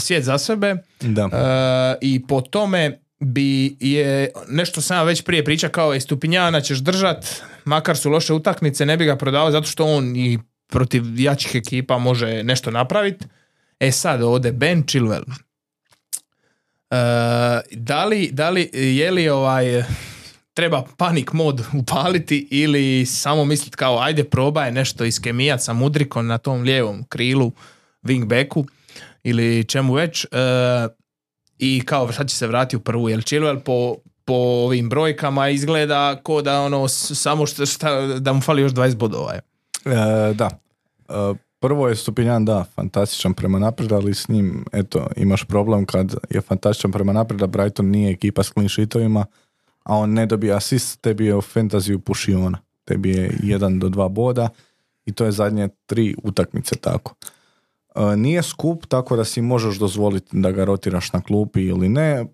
svijet 0.00 0.24
za 0.24 0.38
sebe. 0.38 0.76
Da. 1.00 1.22
E, 1.22 1.98
I 2.00 2.26
po 2.26 2.40
tome 2.40 3.00
bi 3.20 3.76
je 3.80 4.30
nešto 4.48 4.80
sam 4.80 4.96
ja 4.96 5.02
već 5.02 5.22
prije 5.22 5.44
priča 5.44 5.68
kao 5.68 5.94
Estupinjana 5.94 6.60
ćeš 6.60 6.78
držat, 6.78 7.42
makar 7.64 7.96
su 7.96 8.10
loše 8.10 8.32
utakmice, 8.32 8.86
ne 8.86 8.96
bi 8.96 9.04
ga 9.04 9.16
prodavao 9.16 9.50
zato 9.50 9.66
što 9.66 9.84
on 9.84 10.16
i 10.16 10.38
protiv 10.66 11.02
jačih 11.20 11.54
ekipa 11.54 11.98
može 11.98 12.42
nešto 12.42 12.70
napraviti. 12.70 13.26
E 13.80 13.92
sad 13.92 14.22
ovdje 14.22 14.52
Ben 14.52 14.82
Chilwell. 14.82 15.24
E, 16.90 16.96
da, 17.72 18.04
li, 18.04 18.30
da 18.32 18.50
li 18.50 18.70
je 18.72 19.10
li 19.10 19.28
ovaj 19.28 19.84
treba 20.54 20.84
panik 20.96 21.32
mod 21.32 21.66
upaliti 21.72 22.48
ili 22.50 23.06
samo 23.06 23.44
misliti 23.44 23.76
kao 23.76 23.98
ajde 23.98 24.24
probaj 24.24 24.72
nešto 24.72 25.04
iskemijat 25.04 25.62
sa 25.62 25.72
Mudrikom 25.72 26.26
na 26.26 26.38
tom 26.38 26.62
lijevom 26.62 27.04
krilu 27.08 27.52
wingbacku 28.02 28.66
ili 29.22 29.64
čemu 29.64 29.94
već 29.94 30.24
e, 30.24 30.28
i 31.58 31.82
kao 31.86 32.12
sad 32.12 32.28
će 32.28 32.36
se 32.36 32.46
vratiti 32.46 32.76
u 32.76 32.80
prvu 32.80 33.08
jer 33.08 33.20
Chilwell 33.20 33.60
po, 33.60 33.96
po 34.24 34.34
ovim 34.34 34.88
brojkama 34.88 35.48
izgleda 35.48 36.16
ko 36.22 36.42
da 36.42 36.60
ono 36.60 36.88
samo 36.88 37.46
što, 37.46 37.66
šta, 37.66 38.06
da 38.06 38.32
mu 38.32 38.40
fali 38.40 38.62
još 38.62 38.72
20 38.72 38.96
bodova 38.96 39.32
je. 39.32 39.40
E, 39.84 40.34
da. 40.34 40.50
E, 41.08 41.34
prvo 41.60 41.88
je 41.88 41.96
Stupinjan, 41.96 42.44
da, 42.44 42.64
fantastičan 42.74 43.34
prema 43.34 43.58
naprijed, 43.58 43.92
ali 43.92 44.14
s 44.14 44.28
njim, 44.28 44.64
eto, 44.72 45.08
imaš 45.16 45.44
problem 45.44 45.86
kad 45.86 46.14
je 46.30 46.40
fantastičan 46.40 46.92
prema 46.92 47.12
naprijed, 47.12 47.42
a 47.42 47.46
Brighton 47.46 47.86
nije 47.86 48.10
ekipa 48.10 48.42
s 48.42 48.52
clean 48.52 48.68
sheetovima, 48.68 49.26
a 49.84 49.96
on 49.96 50.12
ne 50.12 50.26
dobije 50.26 50.54
asist, 50.54 51.00
tebi 51.00 51.26
je 51.26 51.36
u 51.36 51.40
fantaziju 51.40 51.98
pušiona. 51.98 52.58
Tebi 52.84 53.10
je 53.10 53.38
jedan 53.42 53.78
do 53.78 53.88
dva 53.88 54.08
boda 54.08 54.48
i 55.06 55.12
to 55.12 55.24
je 55.24 55.32
zadnje 55.32 55.68
tri 55.86 56.14
utakmice 56.22 56.76
tako. 56.76 57.14
E, 57.94 58.16
nije 58.16 58.42
skup, 58.42 58.86
tako 58.86 59.16
da 59.16 59.24
si 59.24 59.42
možeš 59.42 59.78
dozvoliti 59.78 60.28
da 60.32 60.50
ga 60.50 60.64
rotiraš 60.64 61.12
na 61.12 61.20
klupi 61.20 61.62
ili 61.62 61.88
ne. 61.88 62.10
E, 62.10 62.26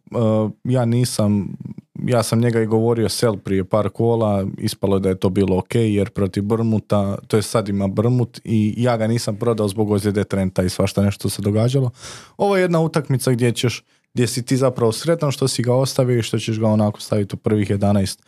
ja 0.65 0.85
nisam, 0.85 1.57
ja 2.05 2.23
sam 2.23 2.41
njega 2.41 2.63
i 2.63 2.67
govorio 2.67 3.09
sel 3.09 3.37
prije 3.37 3.65
par 3.65 3.89
kola, 3.89 4.47
ispalo 4.59 4.97
je 4.97 5.01
da 5.01 5.09
je 5.09 5.19
to 5.19 5.29
bilo 5.29 5.59
ok, 5.59 5.75
jer 5.75 6.11
protiv 6.11 6.43
Brmuta, 6.43 7.19
to 7.27 7.37
je 7.37 7.43
sad 7.43 7.69
ima 7.69 7.89
Brmut 7.89 8.41
i 8.45 8.75
ja 8.77 8.97
ga 8.97 9.07
nisam 9.07 9.37
prodao 9.37 9.69
zbog 9.69 9.91
ozljede 9.91 10.25
Trenta 10.25 10.63
i 10.63 10.69
svašta 10.69 11.03
nešto 11.03 11.29
se 11.29 11.43
događalo. 11.43 11.91
Ovo 12.37 12.57
je 12.57 12.63
jedna 12.63 12.81
utakmica 12.81 13.33
gdje 13.33 13.53
ćeš, 13.53 13.85
gdje 14.15 14.27
si 14.27 14.43
ti 14.43 14.57
zapravo 14.57 14.93
sretan 14.93 15.31
što 15.31 15.49
si 15.49 15.63
ga 15.63 15.75
ostavio 15.75 16.19
i 16.19 16.23
što 16.23 16.39
ćeš 16.39 16.61
ga 16.61 16.69
onako 16.69 17.01
staviti 17.01 17.37
u 17.37 17.39
prvih 17.39 17.71
11 17.71 18.19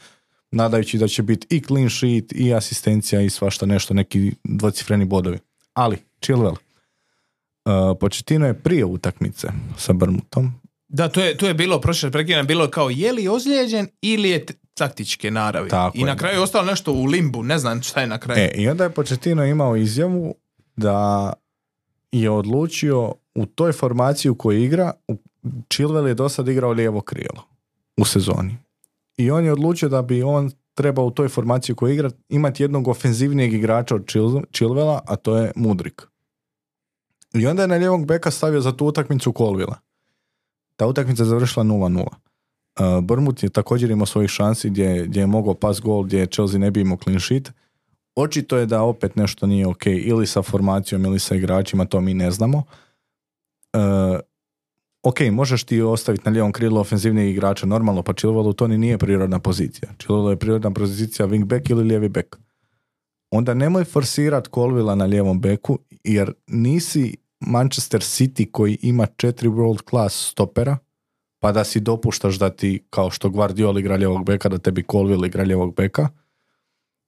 nadajući 0.50 0.98
da 0.98 1.08
će 1.08 1.22
biti 1.22 1.56
i 1.56 1.60
clean 1.60 1.90
sheet 1.90 2.32
i 2.32 2.54
asistencija 2.54 3.20
i 3.20 3.30
svašta 3.30 3.66
nešto, 3.66 3.94
neki 3.94 4.32
dvocifreni 4.44 5.04
bodovi. 5.04 5.38
Ali, 5.74 5.96
Chilwell, 6.20 6.56
Početino 7.94 8.46
je 8.46 8.54
prije 8.54 8.84
utakmice 8.84 9.48
sa 9.76 9.92
Brmutom. 9.92 10.52
Da, 10.88 11.08
to 11.08 11.20
je, 11.20 11.36
to 11.36 11.46
je 11.46 11.54
bilo, 11.54 11.80
prošle 11.80 12.10
prekine, 12.10 12.42
bilo 12.42 12.68
kao 12.68 12.90
je 12.90 13.12
li 13.12 13.28
ozlijeđen 13.28 13.88
ili 14.02 14.30
je 14.30 14.46
t- 14.46 14.54
taktičke 14.74 15.30
naravi. 15.30 15.68
Tako 15.70 15.98
I 15.98 16.04
na 16.04 16.10
je. 16.10 16.16
kraju 16.16 16.34
je 16.34 16.40
ostalo 16.40 16.64
nešto 16.64 16.92
u 16.92 17.04
limbu, 17.04 17.42
ne 17.42 17.58
znam 17.58 17.82
šta 17.82 18.00
je 18.00 18.06
na 18.06 18.18
kraju. 18.18 18.40
E, 18.40 18.50
I 18.54 18.68
onda 18.68 18.84
je 18.84 18.90
Početino 18.90 19.44
imao 19.44 19.76
izjavu 19.76 20.34
da 20.76 21.32
je 22.12 22.30
odlučio 22.30 23.00
u 23.34 23.46
toj 23.46 23.72
formaciji 23.72 24.30
u 24.30 24.34
kojoj 24.34 24.64
igra, 24.64 24.92
u- 25.08 25.16
Chilwell 25.68 26.06
je 26.06 26.14
do 26.14 26.28
sad 26.28 26.48
igrao 26.48 26.72
lijevo 26.72 27.00
krilo 27.00 27.42
u 27.96 28.04
sezoni. 28.04 28.56
I 29.16 29.30
on 29.30 29.44
je 29.44 29.52
odlučio 29.52 29.88
da 29.88 30.02
bi 30.02 30.22
on 30.22 30.50
trebao 30.74 31.04
u 31.04 31.10
toj 31.10 31.28
formaciji 31.28 31.72
u 31.72 31.76
kojoj 31.76 31.94
igra 31.94 32.10
imati 32.28 32.62
jednog 32.62 32.88
ofenzivnijeg 32.88 33.52
igrača 33.52 33.94
od 33.94 34.04
Chil- 34.04 34.44
Chilwella, 34.46 35.00
a 35.06 35.16
to 35.16 35.36
je 35.36 35.52
Mudrik. 35.56 36.02
I 37.34 37.46
onda 37.46 37.62
je 37.62 37.68
na 37.68 37.76
lijevog 37.76 38.06
beka 38.06 38.30
stavio 38.30 38.60
za 38.60 38.72
tu 38.72 38.86
utakmicu 38.86 39.32
Colvilla. 39.36 39.78
Ta 40.76 40.86
utakmica 40.86 41.22
je 41.22 41.26
završila 41.26 41.64
0-0. 41.64 42.06
Uh, 42.80 43.04
Brmut 43.04 43.42
je 43.42 43.48
također 43.48 43.90
imao 43.90 44.06
svojih 44.06 44.30
šansi 44.30 44.70
gdje, 44.70 45.06
gdje 45.06 45.20
je 45.20 45.26
mogao 45.26 45.54
pas 45.54 45.80
gol, 45.80 46.02
gdje 46.02 46.26
Chelsea 46.26 46.58
ne 46.58 46.70
bi 46.70 46.80
imao 46.80 46.98
clean 47.04 47.20
sheet. 47.20 47.52
Očito 48.14 48.56
je 48.56 48.66
da 48.66 48.82
opet 48.82 49.16
nešto 49.16 49.46
nije 49.46 49.66
ok, 49.66 49.86
ili 49.86 50.26
sa 50.26 50.42
formacijom 50.42 51.04
ili 51.04 51.18
sa 51.18 51.34
igračima, 51.34 51.84
to 51.84 52.00
mi 52.00 52.14
ne 52.14 52.30
znamo. 52.30 52.58
Uh, 53.72 54.18
ok, 55.02 55.20
možeš 55.32 55.64
ti 55.64 55.82
ostaviti 55.82 56.24
na 56.24 56.30
lijevom 56.30 56.52
krilu 56.52 56.80
ofenzivnijeg 56.80 57.30
igrača 57.30 57.66
normalno, 57.66 58.02
pa 58.02 58.12
Chilwellu 58.12 58.54
to 58.54 58.66
ni 58.68 58.78
nije 58.78 58.98
prirodna 58.98 59.38
pozicija. 59.38 59.88
Chilwellu 59.98 60.30
je 60.30 60.36
prirodna 60.36 60.70
pozicija 60.70 61.28
wing 61.28 61.44
back 61.44 61.70
ili 61.70 61.84
lijevi 61.84 62.08
back. 62.08 62.36
Onda 63.30 63.54
nemoj 63.54 63.84
forsirat 63.84 64.48
Colvilla 64.54 64.94
na 64.94 65.04
lijevom 65.04 65.40
beku, 65.40 65.78
jer 66.04 66.32
nisi 66.46 67.16
Manchester 67.40 68.00
City 68.00 68.50
koji 68.50 68.78
ima 68.82 69.06
četiri 69.06 69.48
world 69.48 69.90
class 69.90 70.30
stopera, 70.30 70.78
pa 71.38 71.52
da 71.52 71.64
si 71.64 71.80
dopuštaš 71.80 72.38
da 72.38 72.50
ti, 72.50 72.84
kao 72.90 73.10
što 73.10 73.30
Guardiola 73.30 73.80
igra 73.80 73.96
lijevog 73.96 74.24
beka, 74.24 74.48
da 74.48 74.58
tebi 74.58 74.84
Colville 74.90 75.26
igra 75.26 75.42
lijevog 75.42 75.74
beka. 75.74 76.08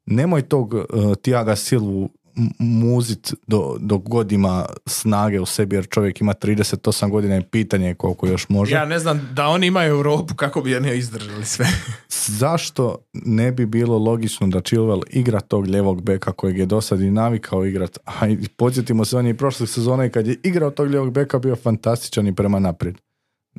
Nemoj 0.07 0.43
tog 0.43 0.75
uh, 0.75 0.85
Tiaga 1.23 1.57
Silvu 1.57 2.11
muzit 2.59 3.35
do, 3.47 3.77
dok 3.81 4.03
god 4.03 4.33
ima 4.33 4.67
snage 4.87 5.41
u 5.41 5.47
sebi, 5.47 5.77
jer 5.77 5.87
čovjek 5.89 6.21
ima 6.21 6.35
38 6.35 7.11
godina 7.11 7.37
i 7.37 7.43
pitanje 7.43 7.87
je 7.87 7.95
koliko 7.95 8.27
još 8.27 8.49
može. 8.49 8.75
Ja 8.75 8.85
ne 8.85 8.99
znam 8.99 9.29
da 9.33 9.47
oni 9.47 9.67
imaju 9.67 9.91
Europu 9.91 10.35
kako 10.35 10.63
bi 10.63 10.77
oni 10.77 10.97
izdržali 10.97 11.45
sve. 11.45 11.67
Zašto 12.41 12.97
ne 13.13 13.53
bi 13.53 13.67
bilo 13.67 13.99
logično 13.99 14.47
da 14.47 14.61
Chilwell 14.61 15.03
igra 15.11 15.41
tog 15.41 15.67
ljevog 15.67 16.03
beka 16.03 16.33
kojeg 16.33 16.59
je 16.59 16.67
do 16.67 16.81
sad 16.81 17.01
i 17.01 17.11
navikao 17.11 17.67
igrat? 17.67 17.99
A 18.05 18.29
i 18.29 18.49
podsjetimo 18.57 19.05
se, 19.05 19.17
on 19.17 19.27
je 19.27 19.31
i 19.31 19.37
prošle 19.37 19.67
sezone 19.67 20.11
kad 20.11 20.27
je 20.27 20.37
igrao 20.43 20.71
tog 20.71 20.91
ljevog 20.91 21.13
beka 21.13 21.39
bio 21.39 21.57
fantastičan 21.57 22.27
i 22.27 22.35
prema 22.35 22.59
naprijed. 22.59 22.97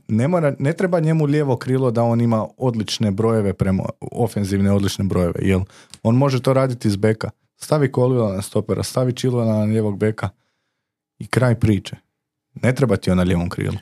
ne, 0.08 0.28
mora, 0.28 0.56
ne 0.60 0.74
treba 0.74 1.00
njemu 1.00 1.26
lijevo 1.26 1.58
krilo 1.58 1.92
da 1.92 2.04
on 2.04 2.22
ima 2.22 2.48
odlične 2.58 3.12
brojeve 3.12 3.54
prema 3.54 3.84
ofenzivne 4.12 4.72
odlične 4.72 5.06
brojeve, 5.06 5.40
jel 5.42 5.62
on 6.04 6.16
može 6.16 6.42
to 6.42 6.54
raditi 6.54 6.88
iz 6.88 6.96
beka. 6.96 7.30
Stavi 7.64 7.92
Colvilla 7.96 8.34
na 8.34 8.42
stopera, 8.42 8.84
stavi 8.84 9.12
Chilwella 9.12 9.58
na 9.58 9.64
lijevog 9.64 9.98
beka 9.98 10.30
i 11.20 11.28
kraj 11.28 11.60
priče. 11.60 11.96
Ne 12.54 12.76
treba 12.76 12.98
ti 12.98 13.12
on 13.12 13.18
na 13.18 13.24
lijevom 13.24 13.50
krilu. 13.50 13.78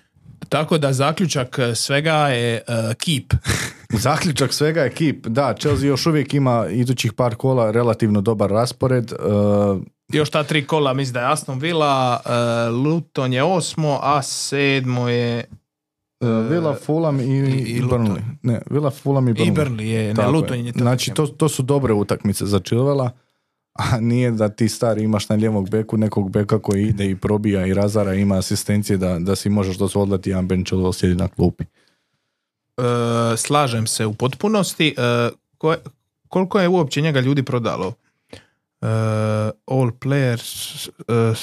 Tako 0.49 0.77
da 0.77 0.93
zaključak 0.93 1.59
e, 1.59 1.75
svega 1.75 2.13
je 2.13 2.61
uh, 2.67 2.93
keep. 2.93 3.33
Zaključak 4.07 4.53
svega 4.53 4.81
je 4.81 4.89
keep. 4.89 5.27
Da, 5.27 5.53
Chelsea 5.59 5.87
još 5.87 6.05
uvijek 6.05 6.33
ima 6.33 6.67
idućih 6.69 7.13
par 7.13 7.35
kola 7.35 7.71
relativno 7.71 8.21
dobar 8.21 8.49
raspored. 8.49 9.11
Uh, 9.11 9.81
još 10.09 10.29
ta 10.29 10.43
tri 10.43 10.67
kola 10.67 10.93
mislim 10.93 11.13
da 11.13 11.19
je 11.19 11.31
Aston 11.31 11.59
Villa, 11.59 12.21
uh, 12.25 12.85
Luton 12.85 13.33
je 13.33 13.43
osmo, 13.43 13.99
a 14.01 14.21
sedmo 14.21 15.09
je 15.09 15.45
Uh, 16.21 16.51
Villa, 16.51 16.75
Fulham 16.75 17.19
i, 17.19 17.23
i, 17.23 17.81
Burnley. 17.81 18.21
Ne, 18.41 18.61
Villa, 18.69 18.89
Fulham 18.89 19.27
i 19.27 19.33
Burnley. 19.33 19.47
I 19.47 19.51
Burnley 19.51 19.81
je, 19.81 20.13
ne, 20.13 20.27
Luton 20.27 20.65
je. 20.65 20.71
Znači, 20.71 21.11
to, 21.11 21.27
to 21.27 21.49
su 21.49 21.63
dobre 21.63 21.93
utakmice 21.93 22.45
za 22.45 22.59
Chilvela, 22.59 23.11
a 23.79 23.99
nije 23.99 24.31
da 24.31 24.49
ti 24.49 24.69
stari 24.69 25.03
imaš 25.03 25.29
na 25.29 25.35
lijevog 25.35 25.69
beku 25.69 25.97
nekog 25.97 26.29
beka 26.31 26.59
koji 26.59 26.83
ide 26.83 27.09
i 27.09 27.15
probija 27.15 27.65
i 27.65 27.73
razara 27.73 28.13
ima 28.13 28.37
asistencije 28.37 28.97
da, 28.97 29.19
da 29.19 29.35
si 29.35 29.49
možeš 29.49 29.77
dozvoliti 29.77 30.29
jedan 30.29 30.47
Ben 30.47 30.63
Chilwell 30.63 30.93
sjedi 30.93 31.15
na 31.15 31.27
klupi. 31.27 31.63
Uh, 32.77 32.83
slažem 33.37 33.87
se 33.87 34.05
u 34.05 34.13
potpunosti. 34.13 34.95
Uh, 35.57 35.73
koliko 36.27 36.59
je 36.59 36.67
uopće 36.67 37.01
njega 37.01 37.19
ljudi 37.19 37.43
prodalo? 37.43 37.87
Uh, 37.87 38.87
all 39.65 39.91
players 39.99 40.89
uh, 41.07 41.37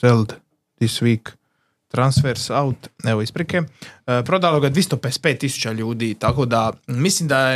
sold 0.00 0.32
this 0.78 1.02
week 1.02 1.30
transfers 1.90 2.50
out, 2.50 2.88
evo 3.04 3.22
isprike, 3.22 3.62
e, 4.06 4.22
prodalo 4.24 4.60
ga 4.60 4.70
255 4.70 5.38
tisuća 5.38 5.72
ljudi, 5.72 6.14
tako 6.14 6.46
da 6.46 6.72
mislim 6.86 7.28
da 7.28 7.48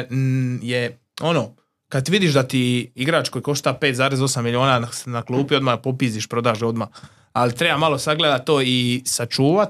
je 0.63 0.99
ono, 1.21 1.55
kad 1.95 2.09
vidiš 2.09 2.33
da 2.33 2.43
ti 2.43 2.93
igrač 2.95 3.29
koji 3.29 3.43
košta 3.43 3.79
5,8 3.81 4.43
milijuna 4.43 4.79
na, 4.79 4.89
na 5.07 5.23
klupi, 5.23 5.55
odmah 5.55 5.79
popiziš, 5.83 6.27
prodaš 6.27 6.63
odmah. 6.63 6.89
Ali 7.33 7.55
treba 7.55 7.79
malo 7.79 7.99
sagledati 7.99 8.47
to 8.47 8.61
i 8.63 9.03
sačuvat. 9.07 9.69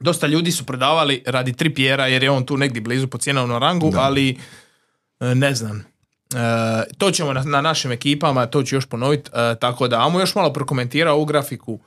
Dosta 0.00 0.26
ljudi 0.26 0.52
su 0.52 0.66
prodavali 0.66 1.22
radi 1.26 1.52
Trippiera 1.52 2.06
jer 2.06 2.22
je 2.22 2.30
on 2.30 2.46
tu 2.46 2.56
negdje 2.56 2.82
blizu 2.82 3.08
po 3.08 3.18
cijenovnom 3.18 3.58
rangu, 3.58 3.92
ali 3.96 4.38
e, 5.20 5.34
ne 5.34 5.54
znam. 5.54 5.78
E, 5.78 5.84
to 6.98 7.10
ćemo 7.10 7.32
na, 7.32 7.42
na, 7.42 7.60
našim 7.60 7.92
ekipama, 7.92 8.46
to 8.46 8.62
ću 8.62 8.76
još 8.76 8.86
ponoviti, 8.86 9.30
tako 9.60 9.88
da, 9.88 10.06
amo 10.06 10.20
još 10.20 10.34
malo 10.34 10.52
prokomentirao 10.52 11.14
ovu 11.14 11.24
grafiku 11.24 11.80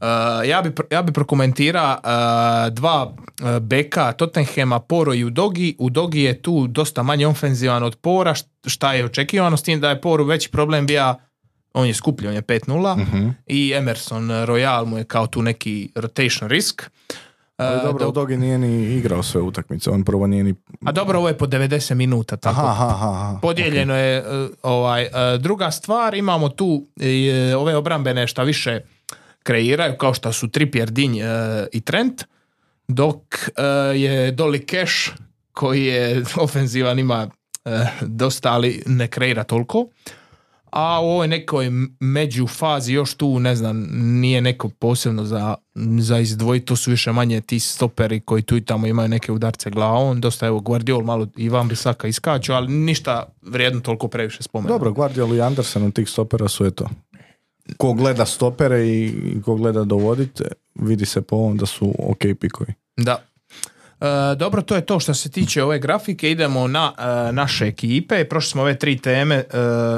Uh, 0.00 0.48
ja 0.48 0.62
bi, 0.62 0.72
ja 0.90 1.02
bi 1.02 1.12
prokomentirao 1.12 1.96
uh, 1.96 2.74
dva 2.74 3.04
uh, 3.04 3.58
beka 3.58 4.12
Tottenhema, 4.12 4.80
Poro 4.80 5.14
i 5.14 5.24
Udogi. 5.24 5.76
Udogi 5.78 6.22
je 6.22 6.42
tu 6.42 6.66
dosta 6.66 7.02
manje 7.02 7.26
ofenzivan 7.26 7.82
od 7.82 7.96
Pora, 7.96 8.34
šta 8.66 8.92
je 8.92 9.04
očekivano, 9.04 9.56
s 9.56 9.62
tim 9.62 9.80
da 9.80 9.90
je 9.90 10.00
Poru 10.00 10.24
veći 10.24 10.50
problem 10.50 10.86
bio 10.86 11.14
on 11.74 11.86
je 11.86 11.94
skuplji, 11.94 12.28
on 12.28 12.34
je 12.34 12.42
5-0 12.42 13.02
uh 13.02 13.32
i 13.46 13.72
Emerson 13.76 14.30
Royal 14.30 14.84
mu 14.84 14.98
je 14.98 15.04
kao 15.04 15.26
tu 15.26 15.42
neki 15.42 15.92
rotation 15.94 16.50
risk. 16.50 16.90
Ali 17.56 17.80
dobro, 17.82 18.08
Udogi 18.08 18.36
nije 18.36 18.58
ni 18.58 18.96
igrao 18.96 19.22
sve 19.22 19.40
utakmice, 19.40 19.90
on 19.90 20.04
prvo 20.04 20.26
nije 20.26 20.44
ni... 20.44 20.54
A 20.84 20.92
dobro, 20.92 21.18
ovo 21.18 21.28
je 21.28 21.38
po 21.38 21.46
90 21.46 21.94
minuta, 21.94 22.36
tako. 22.36 22.60
Aha, 22.60 22.86
aha, 22.86 23.10
aha. 23.10 23.38
Podijeljeno 23.42 23.96
je 23.96 24.24
ovaj, 24.62 25.08
druga 25.38 25.70
stvar, 25.70 26.14
imamo 26.14 26.48
tu 26.48 26.86
ove 27.56 27.76
obrambene 27.76 28.26
šta 28.26 28.42
više 28.42 28.80
kreiraju, 29.48 29.96
kao 29.96 30.14
što 30.14 30.32
su 30.32 30.48
Trippier, 30.48 30.90
Dinj 30.90 31.20
e, 31.20 31.26
i 31.72 31.80
Trent, 31.80 32.24
dok 32.88 33.16
e, 33.34 33.62
je 33.96 34.32
Dolly 34.36 34.70
Cash, 34.70 35.10
koji 35.52 35.84
je 35.84 36.24
ofenzivan, 36.46 36.98
ima 36.98 37.30
e, 37.64 37.86
dosta, 38.00 38.52
ali 38.52 38.82
ne 38.86 39.08
kreira 39.08 39.44
toliko. 39.44 39.88
A 40.72 41.00
u 41.00 41.04
ovoj 41.04 41.28
nekoj 41.28 41.70
među 42.00 42.46
fazi 42.46 42.92
još 42.92 43.14
tu, 43.14 43.38
ne 43.38 43.56
znam, 43.56 43.88
nije 43.92 44.40
neko 44.40 44.68
posebno 44.68 45.24
za, 45.24 45.54
za 46.00 46.18
izdvojiti, 46.18 46.66
to 46.66 46.76
su 46.76 46.90
više 46.90 47.12
manje 47.12 47.40
ti 47.40 47.60
stoperi 47.60 48.20
koji 48.20 48.42
tu 48.42 48.56
i 48.56 48.64
tamo 48.64 48.86
imaju 48.86 49.08
neke 49.08 49.32
udarce 49.32 49.70
glavom, 49.70 50.20
dosta 50.20 50.46
evo 50.46 50.60
Guardiol 50.60 51.02
malo 51.02 51.26
i 51.36 51.48
Van 51.48 51.68
Bisaka 51.68 52.08
iskaču, 52.08 52.52
ali 52.52 52.72
ništa 52.72 53.26
vrijedno 53.42 53.80
toliko 53.80 54.08
previše 54.08 54.42
spomenuo. 54.42 54.78
Dobro, 54.78 54.92
Guardiol 54.92 55.34
i 55.34 55.40
Andersen 55.40 55.82
od 55.82 55.94
tih 55.94 56.08
stopera 56.08 56.48
su 56.48 56.66
eto, 56.66 56.88
ko 57.76 57.92
gleda 57.92 58.26
stopere 58.26 58.88
i 58.88 59.14
ko 59.44 59.54
gleda 59.54 59.84
dovodite, 59.84 60.44
vidi 60.74 61.06
se 61.06 61.22
po 61.22 61.36
ovom 61.36 61.56
da 61.56 61.66
su 61.66 61.94
ok 61.98 62.18
pikovi. 62.40 62.74
Da. 62.96 63.22
E, 64.00 64.34
dobro, 64.36 64.62
to 64.62 64.76
je 64.76 64.86
to 64.86 65.00
što 65.00 65.14
se 65.14 65.30
tiče 65.30 65.62
ove 65.62 65.78
grafike. 65.78 66.30
Idemo 66.30 66.68
na 66.68 66.92
e, 66.98 67.32
naše 67.32 67.66
ekipe. 67.66 68.24
Prošli 68.24 68.50
smo 68.50 68.62
ove 68.62 68.78
tri 68.78 68.98
teme, 68.98 69.34
e, 69.34 69.44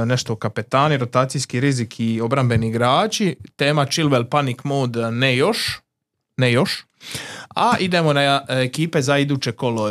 nešto 0.07 0.37
kapetani, 0.37 0.97
rotacijski 0.97 1.61
rizik 1.61 2.01
i 2.01 2.21
obrambeni 2.21 2.69
igrači. 2.69 3.37
Tema 3.57 3.87
Chilwell 3.87 4.25
Panic 4.25 4.59
Mode 4.65 5.11
ne 5.11 5.37
još. 5.37 5.81
Ne 6.37 6.53
još. 6.53 6.85
A 7.55 7.73
idemo 7.79 8.13
na 8.13 8.45
ekipe 8.49 9.03
za 9.03 9.19
iduće 9.19 9.53
kolo. 9.53 9.91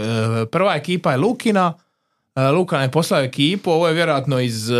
Prva 0.52 0.76
ekipa 0.76 1.12
je 1.12 1.18
Lukina. 1.18 1.74
E, 2.40 2.52
Luka 2.52 2.82
je 2.82 2.92
poslao 2.92 3.22
ekipu, 3.22 3.72
ovo 3.72 3.88
je 3.88 3.94
vjerojatno 3.94 4.40
iz, 4.40 4.70
e, 4.70 4.76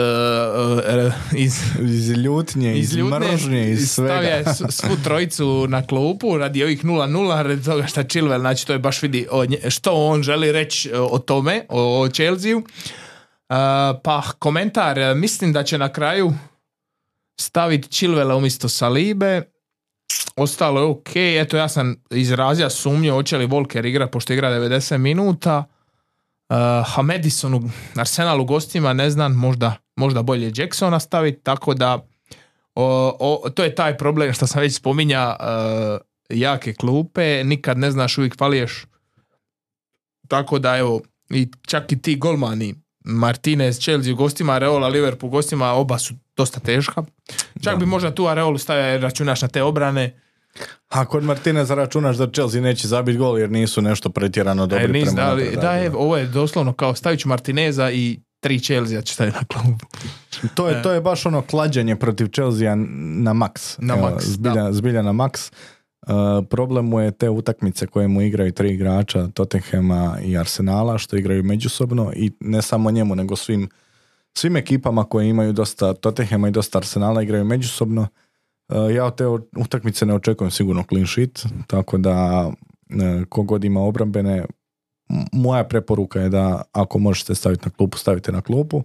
iz, 1.46 1.62
iz 1.82 2.10
ljutnje, 2.10 2.80
iz, 2.80 2.94
iz 2.94 3.04
mržnje, 3.04 3.72
iz 3.72 3.92
svega. 3.92 4.14
Stavlja 4.14 4.54
svu 4.70 5.04
trojicu 5.04 5.66
na 5.68 5.88
klupu 5.88 6.38
radi 6.38 6.64
ovih 6.64 6.86
0-0, 6.86 7.44
radi 7.44 7.64
toga 7.64 7.88
šta 7.88 8.04
Chilwell, 8.04 8.40
znači 8.40 8.68
to 8.68 8.74
je 8.74 8.80
baš 8.80 9.02
vidi 9.02 9.28
što 9.70 9.94
on 9.94 10.24
želi 10.24 10.52
reći 10.52 10.92
o 10.96 11.20
tome, 11.20 11.66
o, 11.70 12.02
o 12.02 12.10
Chelsea. 12.10 12.56
Pa 14.04 14.22
komentar, 14.40 15.16
mislim 15.16 15.54
da 15.54 15.64
će 15.64 15.78
na 15.78 15.90
kraju 15.90 16.34
staviti 17.42 17.88
Chilwella 17.88 18.38
umjesto 18.38 18.70
Salibe, 18.70 19.42
ostalo 20.36 20.82
je 20.82 20.86
ok, 20.86 21.16
eto 21.16 21.58
ja 21.58 21.70
sam 21.70 22.04
izrazio 22.12 22.70
sumnju 22.70 23.14
hoće 23.14 23.38
li 23.38 23.46
Volker 23.46 23.86
igra 23.86 24.08
pošto 24.08 24.34
igra 24.34 24.50
90 24.50 24.98
minuta, 24.98 25.64
Uh, 26.50 27.00
a 27.00 27.02
Madison 27.02 27.54
u 27.54 27.70
Arsenalu 27.96 28.46
gostima, 28.46 28.94
ne 28.94 29.10
znam, 29.10 29.34
možda, 29.34 29.76
možda 29.96 30.22
bolje 30.22 30.52
Jacksona 30.56 31.00
staviti, 31.00 31.44
tako 31.44 31.74
da 31.74 32.06
o, 32.76 33.50
to 33.56 33.64
je 33.64 33.76
taj 33.76 33.98
problem 33.98 34.34
što 34.34 34.48
sam 34.48 34.62
već 34.62 34.76
spominja 34.76 35.36
uh, 35.40 36.00
jake 36.30 36.74
klupe, 36.74 37.44
nikad 37.44 37.78
ne 37.78 37.92
znaš, 37.92 38.18
uvijek 38.18 38.38
paliješ. 38.38 38.86
Tako 40.28 40.60
da 40.60 40.78
evo, 40.78 41.02
i 41.30 41.48
čak 41.68 41.92
i 41.92 42.02
ti 42.02 42.16
golmani, 42.16 42.76
Martinez, 43.04 43.80
Chelsea 43.80 44.14
u 44.14 44.16
gostima, 44.16 44.54
Areola, 44.54 44.88
Liverpool 44.88 45.28
u 45.28 45.32
gostima, 45.32 45.72
oba 45.72 45.98
su 45.98 46.14
dosta 46.38 46.60
teška. 46.60 47.04
Čak 47.64 47.80
bi 47.80 47.86
možda 47.86 48.16
tu 48.16 48.28
Areolu 48.28 48.58
stavio 48.58 48.98
računaš 48.98 49.42
na 49.42 49.48
te 49.48 49.64
obrane, 49.64 50.22
a 50.90 51.06
kod 51.06 51.24
Martineza 51.24 51.76
računaš 51.76 52.18
da 52.18 52.32
Chelsea 52.32 52.62
neće 52.62 52.88
zabiti 52.88 53.18
gol 53.18 53.40
jer 53.40 53.52
nisu 53.52 53.82
nešto 53.82 54.10
pretjerano 54.10 54.68
dobri 54.68 54.86
e, 54.86 54.88
nis, 54.88 55.14
da, 55.14 55.38
da, 55.62 55.72
je, 55.72 55.92
ovo 55.96 56.18
je 56.18 56.26
doslovno 56.26 56.74
kao 56.74 56.96
stavit 56.96 57.20
ću 57.20 57.28
Martineza 57.28 57.92
i 57.92 58.20
tri 58.40 58.60
Chelsea 58.60 59.02
će 59.02 59.14
staviti 59.14 59.38
na 59.38 59.44
klubu. 59.44 59.86
To 60.56 60.70
je, 60.70 60.84
to 60.84 60.92
je 60.92 61.02
baš 61.02 61.26
ono 61.26 61.42
klađenje 61.42 61.96
protiv 61.96 62.28
Chelsea 62.28 62.76
na 62.76 63.34
maks. 63.34 63.78
Na 63.78 63.96
max, 63.96 64.20
zbilja, 64.22 64.72
zbilja 64.72 65.02
na 65.02 65.12
maks. 65.12 65.52
Uh, 66.02 66.46
problem 66.50 66.86
mu 66.86 67.00
je 67.00 67.12
te 67.12 67.30
utakmice 67.30 67.88
koje 67.88 68.08
mu 68.08 68.22
igraju 68.22 68.52
tri 68.52 68.74
igrača 68.74 69.28
Tottenhama 69.28 70.18
i 70.24 70.38
Arsenala 70.38 70.98
što 70.98 71.18
igraju 71.18 71.44
međusobno 71.44 72.12
i 72.16 72.32
ne 72.40 72.62
samo 72.62 72.92
njemu 72.92 73.16
nego 73.16 73.36
svim, 73.36 73.70
svim 74.34 74.56
ekipama 74.56 75.04
koje 75.04 75.30
imaju 75.30 75.54
dosta 75.54 75.94
Tottenhama 75.94 76.48
i 76.48 76.52
dosta 76.52 76.78
Arsenala 76.78 77.22
igraju 77.22 77.46
međusobno 77.46 78.08
ja 78.70 79.06
od 79.06 79.16
te 79.16 79.28
utakmice 79.58 80.06
ne 80.06 80.14
očekujem 80.14 80.52
sigurno 80.52 80.84
clean 80.90 81.08
sheet, 81.08 81.46
tako 81.68 81.98
da 81.98 82.50
eh, 82.90 83.26
kogod 83.30 83.64
ima 83.64 83.82
obrambene, 83.82 84.46
moja 85.32 85.64
preporuka 85.64 86.22
je 86.22 86.30
da 86.30 86.62
ako 86.72 87.00
možete 87.00 87.36
staviti 87.36 87.66
na 87.66 87.72
klupu, 87.72 87.98
stavite 87.98 88.32
na 88.32 88.42
klupu. 88.42 88.84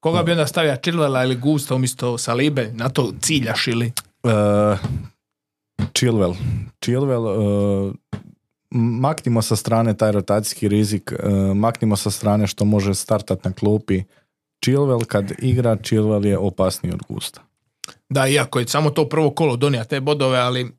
Koga 0.00 0.22
bi 0.22 0.32
onda 0.32 0.46
stavio 0.46 0.72
Chilwella 0.72 1.24
ili 1.24 1.36
Gusta 1.36 1.74
umjesto 1.74 2.18
Salibe? 2.18 2.72
Na 2.74 2.88
to 2.88 3.12
ciljaš 3.20 3.66
ili? 3.66 3.92
Uh, 4.22 4.30
Chilwell. 5.92 6.34
Chilwell, 6.80 7.26
uh, 7.26 7.94
maknimo 8.70 9.42
sa 9.42 9.56
strane 9.56 9.96
taj 9.96 10.12
rotacijski 10.12 10.68
rizik, 10.68 11.12
uh, 11.12 11.56
maknimo 11.56 11.96
sa 11.96 12.10
strane 12.10 12.46
što 12.46 12.64
može 12.64 12.94
startat 12.94 13.44
na 13.44 13.52
klupi. 13.52 14.02
Chilwell 14.66 15.04
kad 15.04 15.32
igra, 15.38 15.76
Chilwell 15.76 16.26
je 16.26 16.38
opasniji 16.38 16.92
od 16.92 17.02
Gusta. 17.08 17.49
Da, 18.10 18.28
iako 18.28 18.58
je 18.58 18.68
samo 18.68 18.90
to 18.90 19.08
prvo 19.08 19.30
kolo 19.30 19.56
donija 19.56 19.84
te 19.84 20.00
bodove, 20.00 20.38
ali 20.38 20.72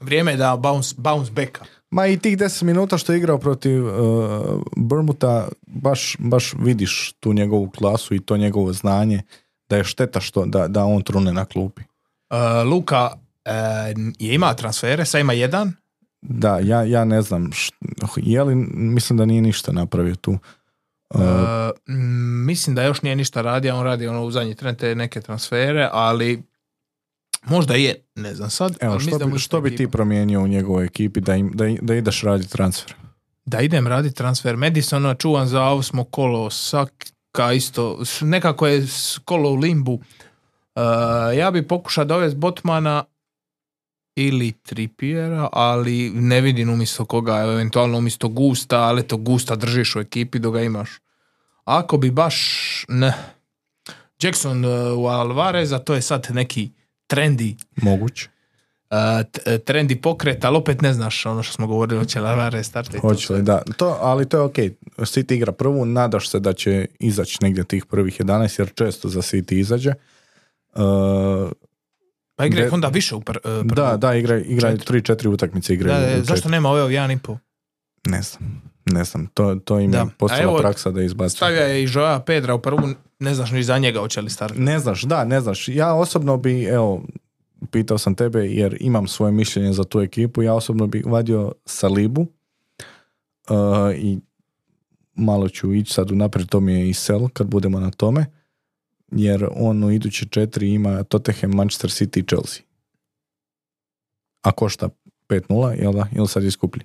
vrijeme 0.00 0.30
je 0.30 0.36
da 0.36 0.56
bounce, 0.56 0.94
bounce 0.98 1.32
backa. 1.32 1.64
Ma 1.90 2.06
i 2.06 2.18
tih 2.18 2.38
10 2.38 2.62
minuta 2.62 2.98
što 2.98 3.12
je 3.12 3.18
igrao 3.18 3.38
protiv 3.38 3.86
uh, 3.86 4.62
Bermuta, 4.76 5.48
baš, 5.66 6.16
baš 6.18 6.54
vidiš 6.58 7.12
tu 7.20 7.32
njegovu 7.32 7.70
klasu 7.70 8.14
i 8.14 8.20
to 8.20 8.36
njegovo 8.36 8.72
znanje, 8.72 9.22
da 9.68 9.76
je 9.76 9.84
šteta 9.84 10.20
što 10.20 10.46
da, 10.46 10.68
da 10.68 10.84
on 10.84 11.02
trune 11.02 11.32
na 11.32 11.44
klupi. 11.44 11.82
Uh, 12.30 12.70
Luka 12.72 13.10
uh, 13.12 14.14
je 14.18 14.34
ima 14.34 14.54
transfere, 14.54 15.04
sad 15.04 15.20
ima 15.20 15.32
jedan, 15.32 15.72
Da, 16.22 16.58
ja, 16.58 16.82
ja 16.82 17.04
ne 17.04 17.22
znam, 17.22 17.50
št- 17.50 17.72
je 18.16 18.42
li, 18.42 18.54
mislim 18.74 19.16
da 19.16 19.24
nije 19.24 19.42
ništa 19.42 19.72
napravio 19.72 20.14
tu. 20.14 20.38
Uh, 21.14 21.20
mm, 21.88 22.46
mislim 22.46 22.76
da 22.76 22.82
još 22.82 23.02
nije 23.02 23.16
ništa 23.16 23.42
radio, 23.42 23.76
on 23.76 23.84
radi 23.84 24.06
ono 24.06 24.22
u 24.22 24.30
zadnji 24.30 24.54
tren 24.54 24.74
te 24.74 24.94
neke 24.94 25.20
transfere, 25.20 25.88
ali 25.92 26.42
možda 27.46 27.74
je, 27.74 27.94
ne 28.14 28.34
znam 28.34 28.50
sad. 28.50 28.76
evo, 28.80 28.92
ali 28.92 29.02
što, 29.02 29.26
bi, 29.26 29.38
što 29.38 29.60
bi 29.60 29.76
ti 29.76 29.88
promijenio 29.88 30.40
u 30.40 30.48
njegovoj 30.48 30.84
ekipi 30.84 31.20
da, 31.20 31.34
im, 31.34 31.50
da, 31.54 31.64
da 31.80 31.94
ideš 31.94 32.22
raditi 32.22 32.52
transfer? 32.52 32.94
Da 33.44 33.60
idem 33.60 33.86
raditi 33.86 34.14
transfer. 34.14 34.56
Madisona 34.56 35.14
čuvan 35.14 35.46
za 35.46 35.62
osmo 35.62 36.04
kolo, 36.04 36.50
Saka 36.50 37.52
isto, 37.52 38.02
nekako 38.20 38.66
je 38.66 38.86
kolo 39.24 39.50
u 39.50 39.54
limbu. 39.54 40.00
E, 40.74 40.80
ja 41.36 41.50
bi 41.50 41.68
pokušao 41.68 42.04
dovesti 42.04 42.38
Botmana 42.38 43.04
ili 44.16 44.52
Trippiera, 44.52 45.48
ali 45.52 46.10
ne 46.10 46.40
vidim 46.40 46.70
umjesto 46.70 47.04
koga, 47.04 47.36
eventualno 47.36 47.98
umjesto 47.98 48.28
Gusta, 48.28 48.80
ali 48.80 49.02
to 49.02 49.16
Gusta 49.16 49.56
držiš 49.56 49.96
u 49.96 50.00
ekipi 50.00 50.38
dok 50.38 50.54
ga 50.54 50.62
imaš. 50.62 50.90
Ako 51.64 51.96
bi 51.96 52.10
baš, 52.10 52.36
ne, 52.88 53.14
Jackson 54.22 54.64
e, 54.64 54.92
u 54.92 55.06
Alvareza, 55.06 55.78
to 55.78 55.94
je 55.94 56.02
sad 56.02 56.26
neki 56.30 56.70
trendi 57.06 57.56
Moguće. 57.76 58.28
e, 58.90 59.24
t- 59.24 59.58
trendi 59.58 59.96
pokret, 59.96 60.44
ali 60.44 60.56
opet 60.56 60.80
ne 60.80 60.92
znaš 60.92 61.26
ono 61.26 61.42
što 61.42 61.52
smo 61.52 61.66
govorili, 61.66 61.98
hoće 61.98 62.20
li 62.20 62.28
Alvarez 62.28 62.66
startati. 62.66 62.98
Hoće 62.98 63.32
li, 63.32 63.42
da. 63.42 63.62
To, 63.76 63.98
ali 64.00 64.28
to 64.28 64.36
je 64.36 64.42
ok. 64.42 64.54
City 64.98 65.34
igra 65.34 65.52
prvu, 65.52 65.84
nadaš 65.84 66.30
se 66.30 66.40
da 66.40 66.52
će 66.52 66.86
izaći 67.00 67.38
negdje 67.40 67.64
tih 67.64 67.86
prvih 67.86 68.20
11, 68.20 68.58
jer 68.58 68.72
često 68.74 69.08
za 69.08 69.20
City 69.20 69.54
izađe. 69.54 69.92
Uh, 70.74 71.50
Pa 72.36 72.46
igra 72.46 72.68
onda 72.72 72.88
više 72.88 73.14
u 73.14 73.20
pr, 73.20 73.36
e, 73.36 73.40
prvu. 73.42 73.64
da, 73.64 73.96
da, 73.96 74.14
igra, 74.14 74.38
igra 74.38 74.70
Četiri. 74.70 75.00
3-4 75.00 75.28
utakmice 75.28 75.68
Da, 75.68 75.74
igraju. 75.74 76.06
da, 76.08 76.20
u 76.20 76.24
zašto 76.24 76.48
nema 76.48 76.68
ove 76.70 76.84
u 76.84 76.90
jedan 76.90 77.10
i 77.10 77.18
pol? 77.18 77.36
Ne 78.06 78.22
znam. 78.22 78.62
Ne 78.86 79.04
znam, 79.04 79.26
to, 79.34 79.54
to 79.64 79.80
im 79.80 79.90
Da. 79.90 79.98
je 79.98 80.06
postala 80.18 80.42
evo, 80.42 80.58
praksa 80.58 80.90
da 80.90 81.02
izbacuju. 81.02 81.36
Stavlja 81.36 81.62
je 81.62 81.84
i 81.84 81.88
Joa 81.92 82.20
Pedra 82.20 82.54
u 82.54 82.62
prvu, 82.62 82.80
ne 83.18 83.34
znaš 83.34 83.50
ni 83.50 83.62
za 83.62 83.78
njega 83.78 84.00
hoće 84.00 84.20
li 84.20 84.30
startati. 84.30 84.60
Ne 84.60 84.78
znaš, 84.78 85.02
da, 85.02 85.24
ne 85.24 85.40
znaš. 85.40 85.68
Ja 85.68 85.94
osobno 85.94 86.36
bi, 86.36 86.64
evo, 86.64 87.02
pitao 87.70 87.98
sam 87.98 88.14
tebe 88.14 88.46
jer 88.46 88.76
imam 88.80 89.06
svoje 89.08 89.32
mišljenje 89.32 89.72
za 89.72 89.84
tu 89.84 90.00
ekipu, 90.00 90.42
ja 90.42 90.54
osobno 90.54 90.86
bi 90.86 91.02
vadio 91.06 91.52
Salibu 91.64 92.26
uh, 93.48 93.94
i 93.96 94.18
malo 95.14 95.48
ću 95.48 95.74
ići 95.74 95.92
sad 95.92 96.10
unaprijed, 96.10 96.48
to 96.48 96.60
mi 96.60 96.72
je 96.72 96.88
i 96.88 96.94
sel 96.94 97.28
kad 97.28 97.46
budemo 97.46 97.80
na 97.80 97.90
tome, 97.90 98.26
jer 99.12 99.48
on 99.56 99.84
u 99.84 99.90
iduće 99.90 100.26
četiri 100.26 100.72
ima 100.72 101.02
Tottenham, 101.02 101.50
Manchester 101.50 101.90
City 101.90 102.18
i 102.18 102.26
Chelsea. 102.26 102.62
A 104.42 104.52
košta 104.52 104.88
5-0, 105.28 105.82
jel 105.82 105.92
da? 105.92 106.06
Ili 106.12 106.28
sad 106.28 106.44
je 106.44 106.50
skuplji? 106.50 106.84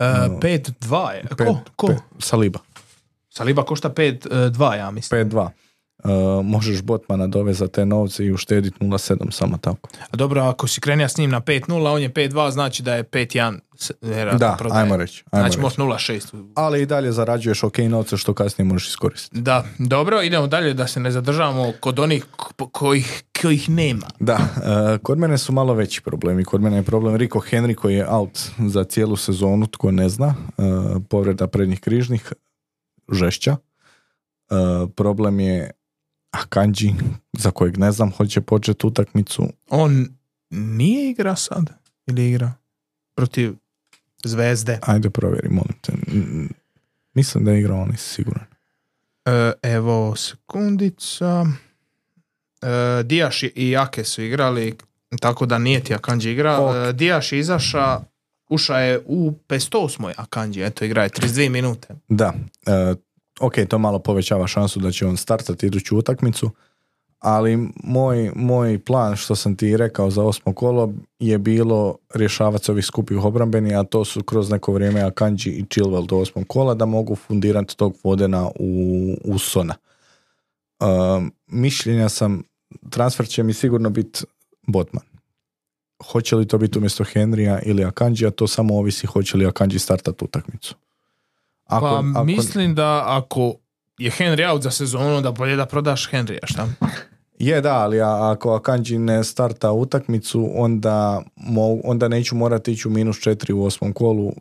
E, 0.00 0.28
No. 0.28 0.38
5-2 0.38 1.10
je. 1.12 1.22
Ko? 1.46 1.58
Ko? 1.76 1.94
Saliba. 2.18 2.58
Saliba 3.30 3.62
košta 3.62 3.90
5-2, 3.90 4.74
ja 4.76 4.90
mislim. 4.90 5.28
5-2. 5.30 5.48
Uh, 6.04 6.10
možeš 6.44 6.82
Botmana 6.82 7.26
dovesti 7.26 7.58
za 7.58 7.68
te 7.68 7.86
novce 7.86 8.24
i 8.24 8.32
uštediti 8.32 8.76
0,7 8.78 9.30
samo 9.30 9.58
tako. 9.58 9.88
A 10.10 10.16
dobro, 10.16 10.42
ako 10.42 10.68
si 10.68 10.80
krenija 10.80 11.08
s 11.08 11.16
njim 11.16 11.30
na 11.30 11.40
5-0, 11.40 11.60
on 11.86 12.02
je 12.02 12.10
5-2, 12.10 12.50
znači 12.50 12.82
da 12.82 12.94
je 12.94 13.04
5-1. 13.04 13.58
s- 13.76 13.90
vjerojatno 14.02 14.38
Da, 14.40 14.56
prodaje. 14.58 14.82
ajmo 14.82 14.96
reći. 14.96 15.24
Ajmo 15.26 15.42
Znači 15.42 15.52
reći. 15.52 15.60
možda 15.60 15.82
0-6. 15.82 16.52
ali 16.54 16.82
i 16.82 16.86
dalje 16.86 17.12
zarađuješ 17.12 17.62
ok 17.62 17.78
novce 17.80 18.16
što 18.16 18.34
kasnije 18.34 18.66
možeš 18.66 18.88
iskoristiti. 18.88 19.40
Da, 19.40 19.64
dobro, 19.78 20.22
idemo 20.22 20.46
dalje 20.46 20.74
da 20.74 20.86
se 20.86 21.00
ne 21.00 21.10
zadržavamo 21.10 21.72
kod 21.80 21.98
onih 21.98 22.26
kojih, 22.72 23.22
kojih 23.42 23.70
nema. 23.70 24.06
Da, 24.20 24.38
e, 24.94 24.98
kod 24.98 25.18
mene 25.18 25.38
su 25.38 25.52
malo 25.52 25.74
veći 25.74 26.02
problemi. 26.02 26.44
Kod 26.44 26.60
mene 26.60 26.76
je 26.76 26.82
problem 26.82 27.16
Rico 27.16 27.38
Henry 27.40 27.74
koji 27.74 27.94
je 27.94 28.08
out 28.08 28.38
za 28.60 28.84
cijelu 28.84 29.16
sezonu, 29.16 29.66
tko 29.66 29.90
ne 29.90 30.08
zna, 30.08 30.34
e, 30.48 30.62
povreda 31.08 31.46
prednjih 31.46 31.80
križnih, 31.80 32.32
žešća. 33.10 33.56
Problem 34.90 35.40
je 35.40 35.70
Akanji, 36.30 36.94
za 37.32 37.50
kojeg 37.50 37.78
ne 37.78 37.92
znam, 37.92 38.12
hoće 38.12 38.40
početi 38.40 38.86
utakmicu. 38.86 39.48
On 39.68 40.08
nije 40.50 41.10
igra 41.10 41.36
sad? 41.36 41.70
Ili 42.06 42.30
igra? 42.30 42.52
Protiv 43.14 43.54
Zvezde. 44.24 44.78
Ajde 44.82 45.10
provjeri, 45.10 45.48
molim 45.48 45.74
te. 45.80 45.92
Mislim 47.14 47.44
da 47.44 47.50
je 47.50 47.60
igrao, 47.60 47.86
nisam 47.86 48.14
siguran. 48.14 48.44
E, 49.24 49.52
evo, 49.62 50.16
sekundica. 50.16 51.46
E, 52.62 53.02
Dijaš 53.02 53.42
i 53.42 53.76
Ake 53.76 54.04
su 54.04 54.22
igrali, 54.22 54.76
tako 55.20 55.46
da 55.46 55.58
nije 55.58 55.84
ti 55.84 55.94
Akanji 55.94 56.30
igra. 56.30 56.86
E, 56.88 56.92
Dijaš 56.92 57.32
je 57.32 57.38
izaša, 57.38 58.00
uša 58.48 58.78
je 58.78 59.00
u 59.06 59.32
58. 59.48 60.12
Akanji, 60.16 60.62
eto, 60.62 60.84
igra 60.84 61.02
je 61.02 61.10
32 61.10 61.48
minute. 61.48 61.88
Da, 62.08 62.34
e, 62.66 62.94
ok, 63.40 63.54
to 63.68 63.78
malo 63.78 63.98
povećava 63.98 64.46
šansu 64.46 64.80
da 64.80 64.92
će 64.92 65.06
on 65.06 65.16
startati 65.16 65.66
iduću 65.66 65.98
utakmicu, 65.98 66.50
ali 67.18 67.68
moj, 67.84 68.32
moj 68.34 68.78
plan 68.78 69.16
što 69.16 69.36
sam 69.36 69.56
ti 69.56 69.76
rekao 69.76 70.10
za 70.10 70.22
osmo 70.22 70.52
kolo 70.52 70.92
je 71.18 71.38
bilo 71.38 71.96
rješavati 72.14 72.70
ovih 72.70 72.84
skupih 72.84 73.24
obrambeni, 73.24 73.74
a 73.74 73.84
to 73.84 74.04
su 74.04 74.22
kroz 74.22 74.50
neko 74.50 74.72
vrijeme 74.72 75.00
Akanji 75.00 75.46
i 75.46 75.64
Chilwell 75.64 76.06
do 76.06 76.16
osmog 76.16 76.44
kola 76.48 76.74
da 76.74 76.86
mogu 76.86 77.16
fundirati 77.16 77.76
tog 77.76 77.96
Vodena 78.04 78.50
u, 78.58 79.14
u 79.24 79.38
Sona. 79.38 79.74
E, 80.80 80.84
mišljenja 81.46 82.08
sam, 82.08 82.42
transfer 82.90 83.28
će 83.28 83.42
mi 83.42 83.52
sigurno 83.52 83.90
biti 83.90 84.24
Botman. 84.66 85.04
Hoće 86.12 86.36
li 86.36 86.48
to 86.48 86.58
biti 86.58 86.78
umjesto 86.78 87.04
Henrya 87.04 87.58
ili 87.64 87.84
Akanjija, 87.84 88.30
to 88.30 88.46
samo 88.46 88.78
ovisi 88.78 89.06
hoće 89.06 89.36
li 89.36 89.46
Akanji 89.46 89.78
startati 89.78 90.24
utakmicu. 90.24 90.74
Ako, 91.70 91.86
pa 91.86 92.02
ako- 92.14 92.24
mislim 92.24 92.74
da 92.74 93.04
ako 93.06 93.54
je 93.98 94.10
Henry 94.10 94.50
out 94.50 94.62
za 94.62 94.70
sezonu, 94.70 95.16
onda 95.16 95.30
bolje 95.30 95.56
da 95.56 95.66
prodaš 95.66 96.10
Henrya, 96.10 96.46
šta? 96.46 96.66
Je, 97.38 97.60
da, 97.60 97.74
ali 97.74 98.00
ako 98.00 98.54
Akanji 98.54 98.98
ne 98.98 99.24
starta 99.24 99.72
utakmicu, 99.72 100.50
onda, 100.54 101.22
mo, 101.36 101.78
onda 101.84 102.08
neću 102.08 102.36
morati 102.36 102.72
ići 102.72 102.88
u 102.88 102.90
minus 102.90 103.20
četiri 103.20 103.52
u 103.52 103.64
osmom 103.64 103.92
kolu, 103.92 104.32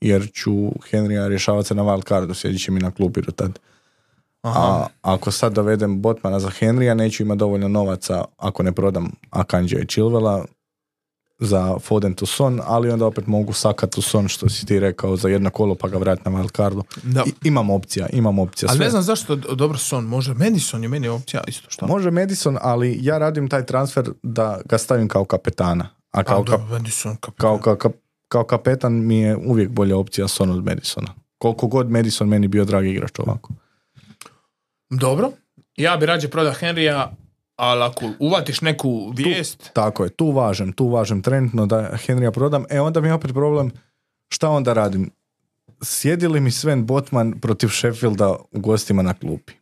jer 0.00 0.30
ću 0.32 0.52
Henrya 0.90 1.28
rješavati 1.28 1.68
se 1.68 1.74
na 1.74 1.82
wild 1.82 2.08
cardu, 2.08 2.34
sjedit 2.34 2.62
će 2.62 2.70
mi 2.70 2.80
na 2.80 2.90
klupi 2.90 3.20
do 3.22 3.32
tad. 3.32 3.58
Aha. 4.42 4.60
A 4.60 4.86
ako 5.02 5.30
sad 5.30 5.52
dovedem 5.52 6.02
Botmana 6.02 6.40
za 6.40 6.50
Henrya, 6.50 6.94
neću 6.94 7.22
imati 7.22 7.38
dovoljno 7.38 7.68
novaca 7.68 8.24
ako 8.36 8.62
ne 8.62 8.72
prodam 8.72 9.12
Akanđija 9.30 9.80
i 9.80 9.86
Chilvela 9.86 10.44
za 11.44 11.78
Foden 11.78 12.14
to 12.14 12.26
Son, 12.26 12.60
ali 12.64 12.90
onda 12.90 13.06
opet 13.06 13.26
mogu 13.26 13.52
sakat 13.52 13.94
Son, 14.02 14.28
što 14.28 14.48
si 14.48 14.66
ti 14.66 14.80
rekao, 14.80 15.16
za 15.16 15.28
jedno 15.28 15.50
kolo 15.50 15.74
pa 15.74 15.88
ga 15.88 15.98
vratiti 15.98 16.30
na 16.30 16.36
wild 16.38 16.56
cardu. 16.56 16.82
Da. 17.02 17.22
I, 17.26 17.32
imam 17.48 17.70
opcija, 17.70 18.06
imam 18.12 18.38
opcija. 18.38 18.68
Ali 18.68 18.76
sve. 18.76 18.84
ne 18.86 18.90
znam 18.90 19.02
zašto, 19.02 19.36
dobro 19.36 19.78
Son, 19.78 20.04
može 20.04 20.34
Madison 20.34 20.82
je 20.82 20.88
meni 20.88 21.08
opcija 21.08 21.42
isto 21.46 21.70
što. 21.70 21.86
Može 21.86 22.10
Madison, 22.10 22.58
ali 22.60 22.98
ja 23.02 23.18
radim 23.18 23.48
taj 23.48 23.66
transfer 23.66 24.10
da 24.22 24.60
ga 24.64 24.78
stavim 24.78 25.08
kao 25.08 25.24
kapetana. 25.24 25.88
A 26.10 26.22
kao, 26.24 26.44
Kao 26.44 26.58
kap- 26.58 26.70
Madison, 26.70 27.16
kapitan. 27.16 27.40
kao, 27.48 27.58
kao, 27.58 27.76
kao, 27.76 27.92
kao 28.28 28.44
kapetan 28.44 28.92
mi 29.06 29.18
je 29.18 29.36
uvijek 29.36 29.70
bolja 29.70 29.96
opcija 29.96 30.28
Son 30.28 30.50
od 30.50 30.64
Madisona. 30.64 31.14
Koliko 31.38 31.66
god 31.66 31.90
Madison 31.90 32.28
meni 32.28 32.48
bio 32.48 32.64
dragi 32.64 32.88
igrač 32.90 33.18
ovako. 33.18 33.52
Dobro, 34.90 35.30
ja 35.76 35.96
bi 35.96 36.06
rađe 36.06 36.28
prodao 36.28 36.52
Henrya, 36.52 37.06
ali 37.56 37.82
ako 37.82 38.10
uvatiš 38.18 38.60
neku 38.60 39.12
vijest, 39.16 39.70
Tako 39.72 40.04
je, 40.04 40.10
tu 40.10 40.30
važem, 40.30 40.72
tu 40.72 40.88
važem 40.88 41.22
trenutno 41.22 41.66
da 41.66 41.96
Henrya 42.06 42.30
prodam. 42.30 42.64
E 42.70 42.80
onda 42.80 43.00
mi 43.00 43.08
je 43.08 43.14
opet 43.14 43.32
problem 43.32 43.70
šta 44.28 44.48
onda 44.48 44.72
radim? 44.72 45.10
Sjedi 45.82 46.28
li 46.28 46.40
mi 46.40 46.50
Sven 46.50 46.86
Botman 46.86 47.40
protiv 47.40 47.68
Sheffielda 47.68 48.36
u 48.52 48.60
gostima 48.60 49.02
na 49.02 49.14
klupi? 49.14 49.52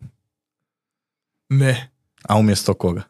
ne. 1.48 1.88
A 2.28 2.38
umjesto 2.38 2.74
koga? 2.74 3.02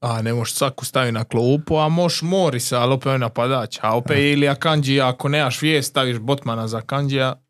A 0.00 0.22
ne 0.22 0.34
možeš 0.34 0.54
svaku 0.54 0.84
staviti 0.84 1.12
na 1.12 1.24
klupu, 1.24 1.76
a 1.76 1.88
možeš 1.88 2.22
Morisa, 2.22 2.80
ali 2.80 2.94
opet 2.94 3.12
je 3.12 3.18
napadač. 3.18 3.78
A 3.82 3.96
opet 3.96 4.18
ili 4.18 4.48
Akanji, 4.48 5.00
ako 5.00 5.28
nemaš 5.28 5.62
vijest, 5.62 5.90
staviš 5.90 6.18
Botmana 6.18 6.68
za 6.68 6.78
Akanjija, 6.78 7.40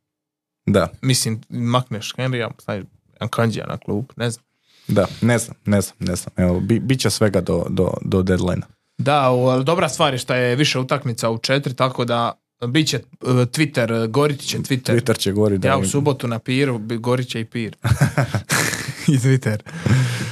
Da, 0.66 0.88
mislim, 1.02 1.40
makneš 1.48 2.14
Henrya, 2.16 2.50
staviš 2.58 2.84
Akanjija 3.18 3.66
na 3.66 3.76
klup, 3.78 4.12
ne 4.16 4.30
znam. 4.30 4.44
Da, 4.88 5.06
ne 5.20 5.38
znam, 5.38 5.56
ne 5.64 5.80
znam, 5.80 5.96
ne 5.98 6.16
znam. 6.16 6.32
Evo, 6.36 6.60
bi, 6.60 6.80
bit 6.80 7.00
će 7.00 7.10
svega 7.10 7.40
do, 7.40 7.66
do, 7.70 7.90
do 8.02 8.22
deadline 8.22 8.62
Da, 8.98 9.28
dobra 9.64 9.88
stvar 9.88 10.14
je 10.14 10.18
što 10.18 10.34
je 10.34 10.56
više 10.56 10.78
utakmica 10.78 11.30
u 11.30 11.38
četiri, 11.38 11.74
tako 11.74 12.04
da 12.04 12.32
bit 12.66 12.88
će 12.88 12.96
uh, 13.20 13.30
Twitter, 13.30 14.06
goriti 14.10 14.46
će 14.46 14.58
Twitter. 14.58 14.94
Twitter 14.94 15.18
će 15.18 15.32
gori 15.32 15.58
da 15.58 15.68
Ja 15.68 15.78
u 15.78 15.84
subotu 15.84 16.28
na 16.28 16.38
piru, 16.38 16.80
gorit 16.98 17.28
će 17.28 17.40
i 17.40 17.44
pir. 17.44 17.76
I 19.14 19.18
Twitter. 19.18 19.58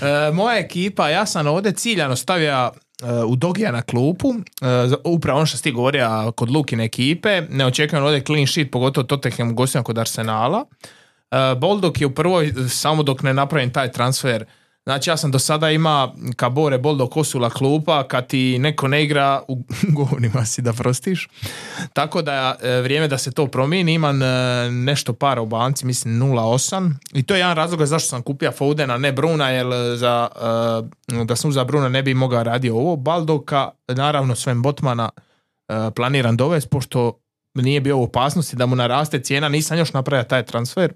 E, 0.03 0.33
moja 0.33 0.59
ekipa, 0.59 1.09
ja 1.09 1.27
sam 1.27 1.47
ovdje 1.47 1.73
ciljano 1.73 2.17
stavio 2.17 2.71
u 3.27 3.37
Dogija 3.37 3.73
na 3.73 3.83
klupu, 3.83 4.35
e, 4.35 4.97
upravo 5.05 5.37
ono 5.37 5.47
što 5.47 5.57
si 5.57 5.63
ti 5.63 5.73
govorio 5.73 6.33
kod 6.37 6.51
Lukine 6.51 6.85
ekipe, 6.85 7.43
ne 7.51 7.67
očekujem 7.67 8.05
ovdje 8.05 8.21
clean 8.21 8.47
sheet, 8.47 8.71
pogotovo 8.71 9.07
Tottenham 9.07 9.55
gostima 9.55 9.85
kod 9.85 9.99
Arsenala. 9.99 10.65
E, 11.33 11.55
Boldog 11.55 12.01
je 12.01 12.07
u 12.07 12.15
prvoj, 12.15 12.53
samo 12.69 13.03
dok 13.03 13.23
ne 13.23 13.35
napravim 13.35 13.73
taj 13.73 13.93
transfer, 13.93 14.45
Znači 14.85 15.11
ja 15.11 15.17
sam 15.17 15.31
do 15.31 15.39
sada 15.39 15.71
ima 15.71 16.13
Kabore, 16.37 16.79
Boldo, 16.79 17.07
Kosula 17.07 17.51
klupa, 17.51 18.09
kad 18.09 18.27
ti 18.27 18.59
neko 18.59 18.89
ne 18.89 19.05
igra, 19.05 19.43
u 19.49 19.65
govorima 19.97 20.45
si 20.45 20.63
da 20.63 20.73
prostiš. 20.73 21.29
Tako 21.93 22.23
da 22.23 22.57
je 22.63 22.83
vrijeme 22.83 23.09
da 23.09 23.19
se 23.19 23.33
to 23.33 23.47
promijeni, 23.47 23.95
imam 23.95 24.23
e, 24.23 24.27
nešto 24.71 25.13
para 25.13 25.41
u 25.41 25.47
banci, 25.47 25.87
mislim 25.87 26.21
0,8 26.21 26.93
i 27.13 27.23
to 27.23 27.35
je 27.35 27.41
jedan 27.41 27.57
razlog 27.57 27.87
zašto 27.87 28.09
sam 28.09 28.23
kupio 28.23 28.53
Fodena, 28.53 28.99
ne 28.99 29.13
Bruna, 29.13 29.51
jer 29.51 29.67
za, 29.97 30.29
e, 31.13 31.25
da 31.25 31.37
sam 31.37 31.53
za 31.53 31.65
Bruna 31.65 31.89
ne 31.89 32.03
bi 32.03 32.15
mogao 32.15 32.43
radio 32.43 32.77
ovo. 32.77 32.97
Baldoka, 32.97 33.71
naravno 33.89 34.35
Sven 34.35 34.63
Botmana 34.63 35.11
e, 35.69 35.75
planiram 35.97 36.37
dovesti, 36.37 36.71
pošto 36.71 37.19
nije 37.55 37.81
bio 37.81 37.99
u 37.99 38.03
opasnosti 38.03 38.57
da 38.57 38.67
mu 38.67 38.77
naraste 38.77 39.21
cijena, 39.21 39.49
nisam 39.49 39.79
još 39.79 39.93
napravio 39.93 40.25
taj 40.25 40.43
transfer. 40.43 40.93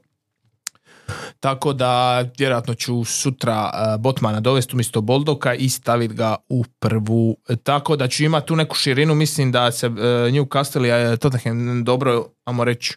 Tako 1.40 1.72
da 1.72 2.24
vjerojatno 2.38 2.74
ću 2.74 3.04
sutra 3.04 3.70
uh, 3.72 4.00
Botmana 4.00 4.40
dovesti 4.40 4.74
umjesto 4.74 5.00
Boldoka 5.00 5.54
i 5.54 5.68
staviti 5.68 6.14
ga 6.14 6.36
u 6.48 6.64
prvu. 6.78 7.36
Tako 7.62 7.96
da 7.96 8.08
ću 8.08 8.24
imati 8.24 8.46
tu 8.46 8.56
neku 8.56 8.76
širinu, 8.76 9.14
mislim 9.14 9.52
da 9.52 9.72
se 9.72 9.86
uh, 9.86 9.94
Newcastle 9.96 11.14
i 11.14 11.16
Tottenham 11.16 11.84
dobro, 11.84 12.26
amo 12.44 12.64
reći, 12.64 12.94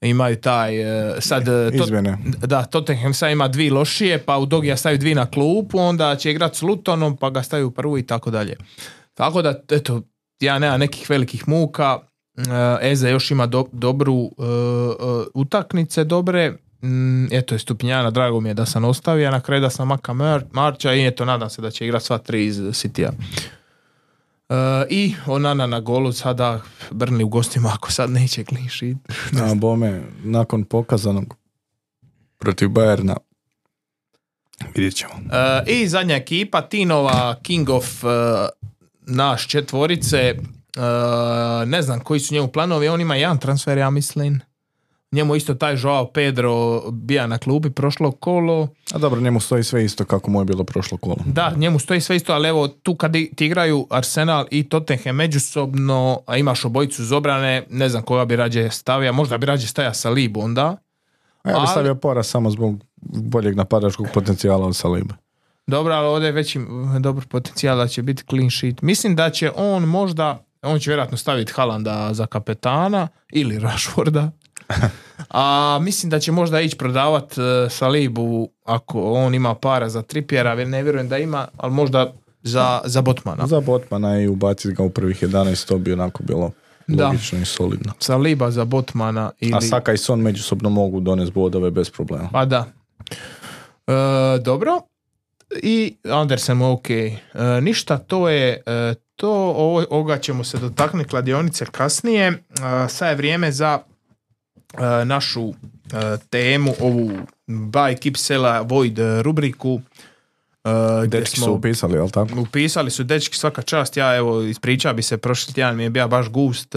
imaju 0.00 0.36
taj 0.36 0.80
uh, 0.84 1.16
sad 1.18 1.44
Izmjene. 1.72 2.18
da 2.24 2.62
Tottenham 2.62 3.14
sad 3.14 3.30
ima 3.30 3.48
dvi 3.48 3.70
lošije 3.70 4.24
pa 4.24 4.38
u 4.38 4.46
Dogija 4.46 4.76
stavi 4.76 4.98
dvi 4.98 5.14
na 5.14 5.26
klupu 5.26 5.78
onda 5.78 6.16
će 6.16 6.30
igrati 6.30 6.58
s 6.58 6.62
Lutonom 6.62 7.16
pa 7.16 7.30
ga 7.30 7.42
stavi 7.42 7.64
u 7.64 7.70
prvu 7.70 7.98
i 7.98 8.06
tako 8.06 8.30
dalje 8.30 8.56
tako 9.14 9.42
da 9.42 9.62
eto 9.70 10.02
ja 10.40 10.58
nema 10.58 10.76
nekih 10.76 11.10
velikih 11.10 11.48
muka 11.48 11.98
Eze 12.82 13.10
još 13.10 13.30
ima 13.30 13.46
dobru 13.72 14.30
utakmice 15.34 16.04
dobre 16.04 16.56
Mm, 16.82 17.32
eto 17.32 17.54
je 17.54 17.58
Stupnjana, 17.58 18.10
drago 18.10 18.40
mi 18.40 18.48
je 18.48 18.54
da 18.54 18.66
sam 18.66 18.84
ostavio, 18.84 19.28
a 19.28 19.30
na 19.30 19.40
kraju 19.40 19.60
da 19.60 19.70
sam 19.70 19.88
maka 19.88 20.12
Marča 20.52 20.94
i 20.94 21.06
eto 21.06 21.24
nadam 21.24 21.50
se 21.50 21.62
da 21.62 21.70
će 21.70 21.84
igrati 21.84 22.04
sva 22.04 22.18
tri 22.18 22.46
iz 22.46 22.60
Sitija. 22.72 23.10
Uh, 24.48 24.56
I 24.90 25.14
Onana 25.26 25.66
na 25.66 25.80
golu 25.80 26.12
sada 26.12 26.60
Brni 26.90 27.24
u 27.24 27.28
gostima 27.28 27.70
ako 27.74 27.92
sad 27.92 28.10
neće 28.10 28.44
klišit. 28.44 28.96
Na 29.32 29.54
bome, 29.54 30.02
nakon 30.24 30.64
pokazanog 30.64 31.36
protiv 32.38 32.68
Bajerna 32.68 33.16
vidjet 34.74 34.94
ćemo. 34.94 35.12
Uh, 35.14 35.30
I 35.66 35.88
zadnja 35.88 36.16
ekipa, 36.16 36.60
Tinova, 36.60 37.36
King 37.42 37.70
of 37.70 38.04
uh, 38.04 38.10
naš 39.06 39.48
četvorice, 39.48 40.34
ne 41.66 41.82
znam 41.82 42.00
koji 42.00 42.20
su 42.20 42.34
njemu 42.34 42.48
planovi, 42.48 42.88
on 42.88 43.00
ima 43.00 43.16
jedan 43.16 43.38
transfer, 43.38 43.78
ja 43.78 43.90
mislim 43.90 44.40
njemu 45.12 45.36
isto 45.36 45.54
taj 45.54 45.76
Joao 45.82 46.06
Pedro 46.06 46.82
bija 46.90 47.26
na 47.26 47.38
klubi 47.38 47.70
prošlo 47.70 48.12
kolo. 48.12 48.68
A 48.92 48.98
dobro, 48.98 49.20
njemu 49.20 49.40
stoji 49.40 49.64
sve 49.64 49.84
isto 49.84 50.04
kako 50.04 50.30
mu 50.30 50.40
je 50.40 50.44
bilo 50.44 50.64
prošlo 50.64 50.98
kolo. 50.98 51.16
Da, 51.26 51.52
njemu 51.56 51.78
stoji 51.78 52.00
sve 52.00 52.16
isto, 52.16 52.32
ali 52.32 52.48
evo 52.48 52.68
tu 52.68 52.94
kad 52.94 53.12
ti 53.12 53.46
igraju 53.46 53.86
Arsenal 53.90 54.46
i 54.50 54.68
Tottenham 54.68 55.16
međusobno, 55.16 56.20
a 56.26 56.36
imaš 56.36 56.64
obojicu 56.64 57.04
zobrane, 57.04 57.66
ne 57.70 57.88
znam 57.88 58.02
koga 58.02 58.24
bi 58.24 58.36
rađe 58.36 58.70
stavio, 58.70 59.12
možda 59.12 59.38
bi 59.38 59.46
rađe 59.46 59.66
stavio 59.66 59.94
Salibu 59.94 60.40
onda. 60.40 60.76
A 61.42 61.50
ja 61.50 61.60
bi 61.60 61.66
stavio 61.66 61.94
Pora 61.94 62.22
samo 62.22 62.50
zbog 62.50 62.84
boljeg 63.02 63.56
napadačkog 63.56 64.06
potencijala 64.14 64.66
od 64.66 64.76
Saliba. 64.76 65.14
Dobro, 65.66 65.94
ali 65.94 66.06
ovdje 66.06 66.26
je 66.26 66.32
već 66.32 66.56
dobar 67.00 67.24
potencijal 67.26 67.76
da 67.76 67.88
će 67.88 68.02
biti 68.02 68.24
clean 68.30 68.50
sheet. 68.50 68.82
Mislim 68.82 69.16
da 69.16 69.30
će 69.30 69.50
on 69.56 69.84
možda, 69.84 70.44
on 70.62 70.78
će 70.78 70.90
vjerojatno 70.90 71.16
staviti 71.16 71.52
Halanda 71.52 72.14
za 72.14 72.26
kapetana 72.26 73.08
ili 73.32 73.58
Rashforda 73.58 74.30
A 75.30 75.78
mislim 75.82 76.10
da 76.10 76.18
će 76.18 76.32
možda 76.32 76.60
ići 76.60 76.76
prodavat 76.76 77.38
uh, 77.38 77.44
Salibu 77.70 78.48
ako 78.64 79.12
on 79.12 79.34
ima 79.34 79.54
para 79.54 79.88
za 79.88 80.02
Tripjera, 80.02 80.54
ne 80.54 80.82
vjerujem 80.82 81.08
da 81.08 81.18
ima, 81.18 81.48
ali 81.56 81.72
možda 81.72 82.12
za, 82.42 82.80
za 82.84 83.02
Botmana. 83.02 83.46
Za 83.46 83.60
Botmana 83.60 84.20
i 84.20 84.28
ubaciti 84.28 84.74
ga 84.74 84.82
u 84.82 84.90
prvih 84.90 85.22
11, 85.22 85.68
to 85.68 85.78
bi 85.78 85.92
onako 85.92 86.22
bilo 86.22 86.50
logično 86.88 87.38
i 87.38 87.44
solidno. 87.44 87.92
Saliba 87.98 88.50
za 88.50 88.64
Botmana. 88.64 89.30
Ili... 89.40 89.54
A 89.56 89.60
Saka 89.60 89.92
i 89.92 89.96
Son 89.96 90.20
međusobno 90.20 90.70
mogu 90.70 91.00
donesti 91.00 91.32
bodove 91.34 91.70
bez 91.70 91.90
problema. 91.90 92.28
Pa 92.32 92.44
da. 92.44 92.66
E, 93.86 93.92
dobro. 94.44 94.80
I 95.62 95.96
Andersen 96.04 96.62
ok. 96.62 96.90
E, 96.90 97.16
ništa, 97.62 97.98
to 97.98 98.28
je 98.28 98.62
to. 99.16 99.32
ovoga 99.90 100.18
ćemo 100.18 100.44
se 100.44 100.58
dotaknuti 100.58 101.08
kladionice 101.08 101.64
kasnije. 101.66 102.26
E, 102.26 102.34
sad 102.88 103.08
je 103.08 103.14
vrijeme 103.14 103.52
za 103.52 103.78
E, 103.78 103.89
našu 105.04 105.48
e, 105.48 105.54
temu, 106.30 106.74
ovu 106.80 107.10
by 107.48 107.98
Kipsela 107.98 108.60
Void 108.60 108.98
rubriku. 109.22 109.80
Uh, 110.64 111.06
dečki 111.06 111.36
smo, 111.36 111.46
su 111.46 111.52
upisali, 111.52 111.94
jel 111.94 112.10
tako? 112.10 112.40
Upisali 112.40 112.90
su 112.90 113.04
dečki 113.04 113.36
svaka 113.36 113.62
čast. 113.62 113.96
Ja 113.96 114.16
evo 114.16 114.42
ispričao 114.42 114.94
bi 114.94 115.02
se, 115.02 115.18
prošli 115.18 115.54
tjedan 115.54 115.76
mi 115.76 115.82
je 115.82 115.90
bio 115.90 116.08
baš 116.08 116.28
gust. 116.28 116.74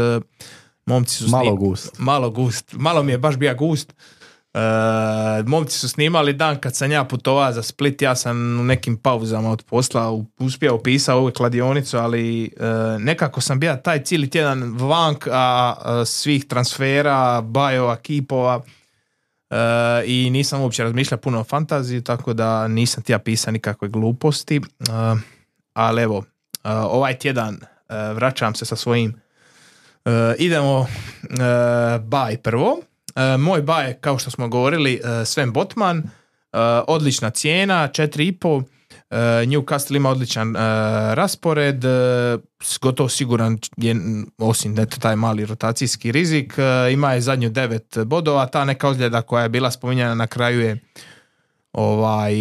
momci 0.86 1.18
su 1.18 1.30
malo 1.30 1.56
gust. 1.56 1.96
Malo 1.98 2.30
gust. 2.30 2.74
Malo 2.74 3.04
mi 3.04 3.12
je 3.12 3.18
baš 3.18 3.36
bio 3.36 3.56
gust. 3.56 3.94
Uh, 4.54 5.48
momci 5.48 5.80
su 5.80 5.90
snimali 5.90 6.34
dan 6.34 6.60
kad 6.60 6.76
sam 6.76 6.92
ja 6.92 7.04
putovao 7.04 7.52
za 7.52 7.64
Split, 7.64 8.02
ja 8.02 8.16
sam 8.16 8.60
u 8.60 8.64
nekim 8.64 8.98
pauzama 8.98 9.52
od 9.52 9.64
posla 9.64 10.24
uspio 10.40 10.76
upisao 10.76 11.18
ovu 11.18 11.32
kladionicu, 11.32 11.98
ali 11.98 12.52
uh, 12.60 13.02
nekako 13.02 13.42
sam 13.42 13.60
bio 13.60 13.76
taj 13.76 14.04
cijeli 14.04 14.30
tjedan 14.30 14.78
vank 14.78 15.28
a, 15.32 16.04
svih 16.06 16.46
transfera, 16.46 17.42
bajova, 17.42 17.96
kipova 17.96 18.58
uh, 18.58 18.66
i 20.06 20.30
nisam 20.30 20.62
uopće 20.62 20.84
razmišljao 20.84 21.18
puno 21.18 21.40
o 21.40 21.44
fantaziji, 21.44 22.04
tako 22.04 22.34
da 22.34 22.68
nisam 22.68 23.04
ti 23.04 23.12
ja 23.12 23.20
pisao 23.20 23.52
nikakve 23.52 23.88
gluposti, 23.88 24.62
ali 25.74 26.02
evo, 26.02 26.24
ovaj 26.64 27.18
tjedan 27.18 27.60
vraćam 28.16 28.56
se 28.56 28.66
sa 28.66 28.76
svojim 28.76 29.22
idemo 30.38 30.88
baj 32.02 32.38
prvo. 32.38 32.78
E, 32.82 32.93
moj 33.40 33.62
baj, 33.62 33.94
kao 33.94 34.18
što 34.18 34.32
smo 34.32 34.48
govorili, 34.48 34.94
e, 34.94 35.26
Sven 35.26 35.52
Botman, 35.52 35.98
e, 35.98 36.04
odlična 36.88 37.30
cijena, 37.30 37.90
4,5. 37.94 38.64
Newcastle 39.46 39.96
ima 39.96 40.10
odličan 40.10 40.56
raspored, 41.14 41.84
gotovo 42.82 43.10
siguran 43.10 43.58
je, 43.78 43.96
osim 44.38 44.80
eto, 44.80 44.98
taj 45.00 45.16
mali 45.16 45.46
rotacijski 45.46 46.12
rizik, 46.12 46.54
ima 46.94 47.14
je 47.14 47.22
zadnju 47.22 47.50
devet 47.50 47.98
bodova, 48.06 48.46
ta 48.46 48.66
neka 48.66 48.90
ozljeda 48.90 49.22
koja 49.22 49.44
je 49.44 49.50
bila 49.50 49.72
spominjana 49.72 50.16
na 50.16 50.28
kraju 50.28 50.62
je 50.62 50.78
ovaj, 51.74 52.34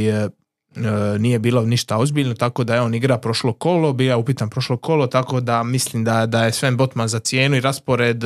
nije 1.18 1.38
bilo 1.38 1.62
ništa 1.62 1.96
ozbiljno, 1.96 2.34
tako 2.34 2.64
da 2.64 2.74
je 2.74 2.80
on 2.80 2.94
igra 2.94 3.18
prošlo 3.18 3.52
kolo, 3.52 3.92
bio 3.92 4.18
upitan 4.18 4.50
prošlo 4.50 4.76
kolo, 4.76 5.06
tako 5.06 5.40
da 5.40 5.62
mislim 5.62 6.04
da, 6.04 6.26
da 6.26 6.44
je 6.44 6.52
Sven 6.52 6.76
Botman 6.76 7.08
za 7.08 7.18
cijenu 7.18 7.56
i 7.56 7.60
raspored 7.60 8.24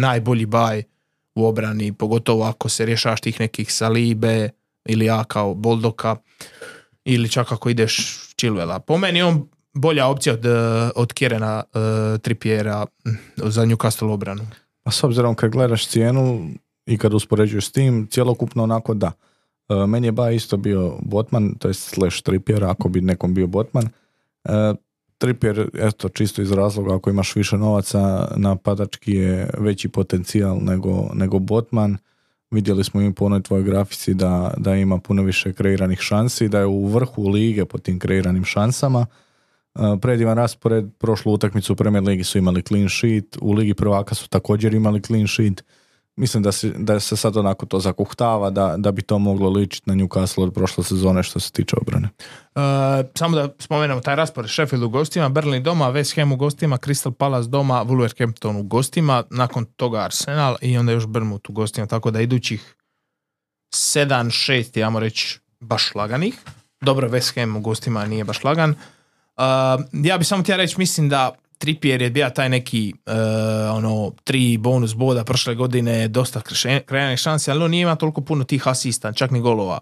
najbolji 0.00 0.46
baj 0.46 0.82
u 1.34 1.46
obrani, 1.46 1.92
pogotovo 1.92 2.44
ako 2.44 2.68
se 2.68 2.86
rješaš 2.86 3.20
tih 3.20 3.40
nekih 3.40 3.72
Salibe 3.72 4.50
ili 4.84 5.04
ja 5.04 5.24
kao 5.24 5.54
Boldoka 5.54 6.16
ili 7.04 7.28
čak 7.28 7.52
ako 7.52 7.70
ideš 7.70 8.18
Chilwella. 8.36 8.78
Po 8.78 8.98
meni 8.98 9.22
on 9.22 9.48
bolja 9.74 10.06
opcija 10.06 10.34
od, 10.34 10.46
od 10.96 11.12
Kjerena 11.12 11.64
uh, 11.74 12.20
Trippiera 12.20 12.86
mm, 13.06 13.10
za 13.36 13.62
Newcastle 13.62 14.12
obranu. 14.12 14.46
A 14.84 14.90
s 14.90 15.04
obzirom 15.04 15.34
kad 15.34 15.50
gledaš 15.50 15.88
cijenu 15.88 16.50
i 16.86 16.98
kad 16.98 17.14
uspoređuješ 17.14 17.66
s 17.66 17.72
tim, 17.72 18.06
cjelokupno 18.10 18.62
onako 18.62 18.94
da. 18.94 19.12
Uh, 19.68 19.88
meni 19.88 20.06
je 20.06 20.12
ba 20.12 20.30
isto 20.30 20.56
bio 20.56 20.98
Botman, 21.02 21.54
to 21.58 21.68
je 21.68 21.74
slash 21.74 22.22
Trippier, 22.22 22.64
ako 22.64 22.88
bi 22.88 23.00
nekom 23.00 23.34
bio 23.34 23.46
Botman. 23.46 23.88
Uh, 24.44 24.76
Trippier, 25.22 25.68
eto, 25.74 26.08
čisto 26.08 26.42
iz 26.42 26.52
razloga 26.52 26.96
ako 26.96 27.10
imaš 27.10 27.36
više 27.36 27.56
novaca, 27.58 28.28
napadački 28.36 29.12
je 29.12 29.50
veći 29.58 29.88
potencijal 29.88 30.58
nego, 30.62 31.10
nego 31.14 31.38
Botman. 31.38 31.96
Vidjeli 32.50 32.84
smo 32.84 33.02
i 33.02 33.12
po 33.12 33.24
onoj 33.24 33.42
tvojoj 33.42 33.64
grafici 33.64 34.14
da, 34.14 34.54
da 34.56 34.74
ima 34.74 34.98
puno 34.98 35.22
više 35.22 35.52
kreiranih 35.52 35.98
šansi, 36.00 36.48
da 36.48 36.58
je 36.58 36.66
u 36.66 36.86
vrhu 36.86 37.28
lige 37.28 37.64
po 37.64 37.78
tim 37.78 37.98
kreiranim 37.98 38.44
šansama. 38.44 39.06
E, 39.74 39.80
predivan 40.00 40.36
raspored, 40.36 40.84
prošlu 40.98 41.32
utakmicu 41.32 41.72
u 41.72 41.76
Premier 41.76 42.04
Ligi 42.04 42.24
su 42.24 42.38
imali 42.38 42.62
clean 42.62 42.88
sheet, 42.88 43.38
u 43.40 43.52
Ligi 43.52 43.74
prvaka 43.74 44.14
su 44.14 44.28
također 44.28 44.74
imali 44.74 45.00
clean 45.00 45.26
sheet 45.26 45.64
mislim 46.16 46.42
da 46.42 46.52
se, 46.52 46.72
da 46.76 47.00
se 47.00 47.16
sad 47.16 47.36
onako 47.36 47.66
to 47.66 47.80
zakuhtava 47.80 48.50
da, 48.50 48.74
da 48.78 48.92
bi 48.92 49.02
to 49.02 49.18
moglo 49.18 49.50
ličiti 49.50 49.90
na 49.90 49.94
Newcastle 49.94 50.42
od 50.42 50.54
prošle 50.54 50.84
sezone 50.84 51.22
što 51.22 51.40
se 51.40 51.52
tiče 51.52 51.76
obrane. 51.80 52.08
Uh, 52.54 52.62
samo 53.14 53.36
da 53.36 53.48
spomenemo 53.58 54.00
taj 54.00 54.16
raspored 54.16 54.50
Sheffield 54.50 54.84
u 54.84 54.88
gostima, 54.88 55.28
Berlin 55.28 55.62
doma, 55.62 55.92
West 55.92 56.16
Ham 56.16 56.32
u 56.32 56.36
gostima, 56.36 56.76
Crystal 56.76 57.12
Palace 57.12 57.48
doma, 57.48 57.84
Wolverhampton 57.84 58.60
u 58.60 58.62
gostima, 58.62 59.22
nakon 59.30 59.64
toga 59.64 59.98
Arsenal 59.98 60.56
i 60.60 60.78
onda 60.78 60.92
još 60.92 61.06
Bournemouth 61.06 61.50
u 61.50 61.52
gostima, 61.52 61.86
tako 61.86 62.10
da 62.10 62.20
idućih 62.20 62.76
7-6, 63.74 64.78
ja 64.78 64.92
reći, 64.98 65.38
baš 65.60 65.94
laganih. 65.94 66.34
Dobro, 66.80 67.08
West 67.08 67.40
Ham 67.40 67.56
u 67.56 67.60
gostima 67.60 68.06
nije 68.06 68.24
baš 68.24 68.44
lagan. 68.44 68.70
Uh, 68.70 68.74
ja 69.92 70.18
bih 70.18 70.26
samo 70.26 70.42
htio 70.42 70.56
reći, 70.56 70.74
mislim 70.78 71.08
da 71.08 71.34
Trippier 71.62 72.02
je 72.02 72.10
bio 72.10 72.30
taj 72.30 72.48
neki 72.48 72.94
uh, 73.06 73.12
ono 73.76 74.12
tri 74.24 74.56
bonus 74.58 74.94
boda 74.94 75.24
prošle 75.24 75.54
godine, 75.54 76.08
dosta 76.08 76.40
krejanih 76.86 77.18
šansi, 77.18 77.50
ali 77.50 77.64
on 77.64 77.70
nije 77.70 77.82
ima 77.82 77.96
toliko 77.96 78.20
puno 78.20 78.44
tih 78.44 78.68
asista, 78.68 79.12
čak 79.12 79.30
ni 79.30 79.40
golova. 79.40 79.78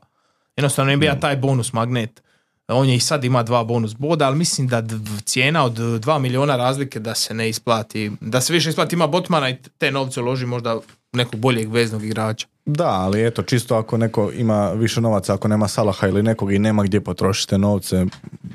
Jednostavno 0.56 0.96
NBA 0.96 1.14
taj 1.20 1.36
bonus 1.36 1.72
magnet. 1.72 2.22
On 2.68 2.88
je 2.88 2.96
i 2.96 3.00
sad 3.00 3.24
ima 3.24 3.42
dva 3.42 3.64
bonus 3.64 3.94
boda, 3.94 4.26
ali 4.26 4.36
mislim 4.36 4.68
da 4.68 4.82
cijena 5.24 5.64
od 5.64 5.78
2 5.78 6.18
miliona 6.18 6.56
razlike 6.56 7.00
da 7.00 7.14
se 7.14 7.34
ne 7.34 7.48
isplati. 7.48 8.12
Da 8.20 8.40
se 8.40 8.52
više 8.52 8.70
isplati 8.70 8.96
ima 8.96 9.06
Botmana 9.06 9.50
i 9.50 9.56
te 9.78 9.90
novce 9.90 10.20
uloži 10.20 10.46
možda 10.46 10.78
nekog 11.12 11.40
boljeg 11.40 11.72
veznog 11.72 12.04
igrača. 12.04 12.46
Da, 12.64 12.88
ali 12.88 13.26
eto, 13.26 13.42
čisto 13.42 13.76
ako 13.76 13.96
neko 13.96 14.32
ima 14.32 14.70
više 14.72 15.00
novaca, 15.00 15.34
ako 15.34 15.48
nema 15.48 15.68
Salaha 15.68 16.08
ili 16.08 16.22
nekog 16.22 16.52
i 16.52 16.58
nema 16.58 16.82
gdje 16.82 17.00
potrošiti 17.00 17.50
te 17.50 17.58
novce, 17.58 18.06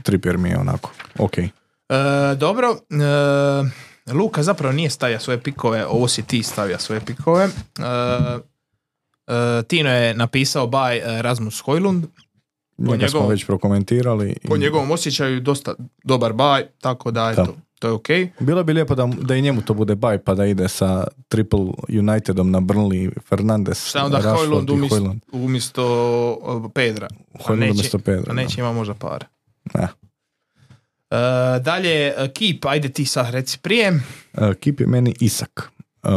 Trippier 0.04 0.38
mi 0.38 0.50
je 0.50 0.58
onako, 0.58 0.92
ok. 1.20 1.34
E, 1.90 1.96
dobro, 2.36 2.68
e, 4.08 4.14
Luka 4.14 4.44
zapravo 4.44 4.74
nije 4.74 4.90
stavio 4.90 5.20
svoje 5.20 5.40
pikove, 5.40 5.86
ovo 5.86 6.08
si 6.08 6.24
ti 6.24 6.44
stavio 6.44 6.80
svoje 6.80 7.02
pikove. 7.02 7.44
E, 7.44 7.50
e, 9.28 9.64
Tino 9.64 9.90
je 9.92 10.14
napisao 10.14 10.68
by 10.68 11.22
Rasmus 11.22 11.60
Hojlund. 11.60 12.06
Njega 12.78 12.98
smo 13.00 13.20
njegovom- 13.20 13.30
već 13.30 13.46
prokomentirali. 13.46 14.30
i 14.34 14.48
Po 14.48 14.58
njegovom 14.58 14.92
osjećaju 14.92 15.40
dosta 15.40 15.74
dobar 16.04 16.34
baj, 16.34 16.66
tako 16.72 17.12
da 17.12 17.30
eto, 17.32 17.44
Da. 17.44 17.52
to 17.80 17.88
je 17.88 17.94
ok. 17.94 18.08
Bilo 18.40 18.64
bi 18.64 18.74
lijepo 18.74 18.96
da, 18.96 19.10
da 19.22 19.36
i 19.36 19.42
njemu 19.42 19.62
to 19.62 19.74
bude 19.74 19.96
baj 19.96 20.18
pa 20.18 20.36
da 20.36 20.46
ide 20.46 20.68
sa 20.68 21.08
Triple 21.28 21.60
Unitedom 21.92 22.52
na 22.52 22.60
Burnley, 22.60 23.12
Fernandes, 23.22 23.86
Šta 23.86 24.06
onda 24.06 24.18
Rashford 24.18 24.38
Hojlund 24.40 24.70
umjesto, 25.32 25.84
uh, 26.34 26.72
Pedra? 26.74 27.08
Hojlund 27.40 27.62
neće- 27.62 27.72
umjesto 27.72 28.00
Pedra, 28.00 28.32
A 28.32 28.34
neće 28.34 28.62
ima 28.62 28.74
možda 28.74 28.94
pare. 28.94 29.26
Ne. 29.74 29.88
E, 31.16 31.60
dalje, 31.60 32.14
uh, 32.18 32.32
Keep, 32.34 32.66
ajde 32.66 32.90
ti 32.90 33.06
sad 33.06 33.30
reci 33.30 33.60
prije. 33.60 33.92
Uh, 34.34 34.54
Kip 34.54 34.80
je 34.80 34.88
meni 34.88 35.16
Isak. 35.20 35.72
Uh, 36.04 36.12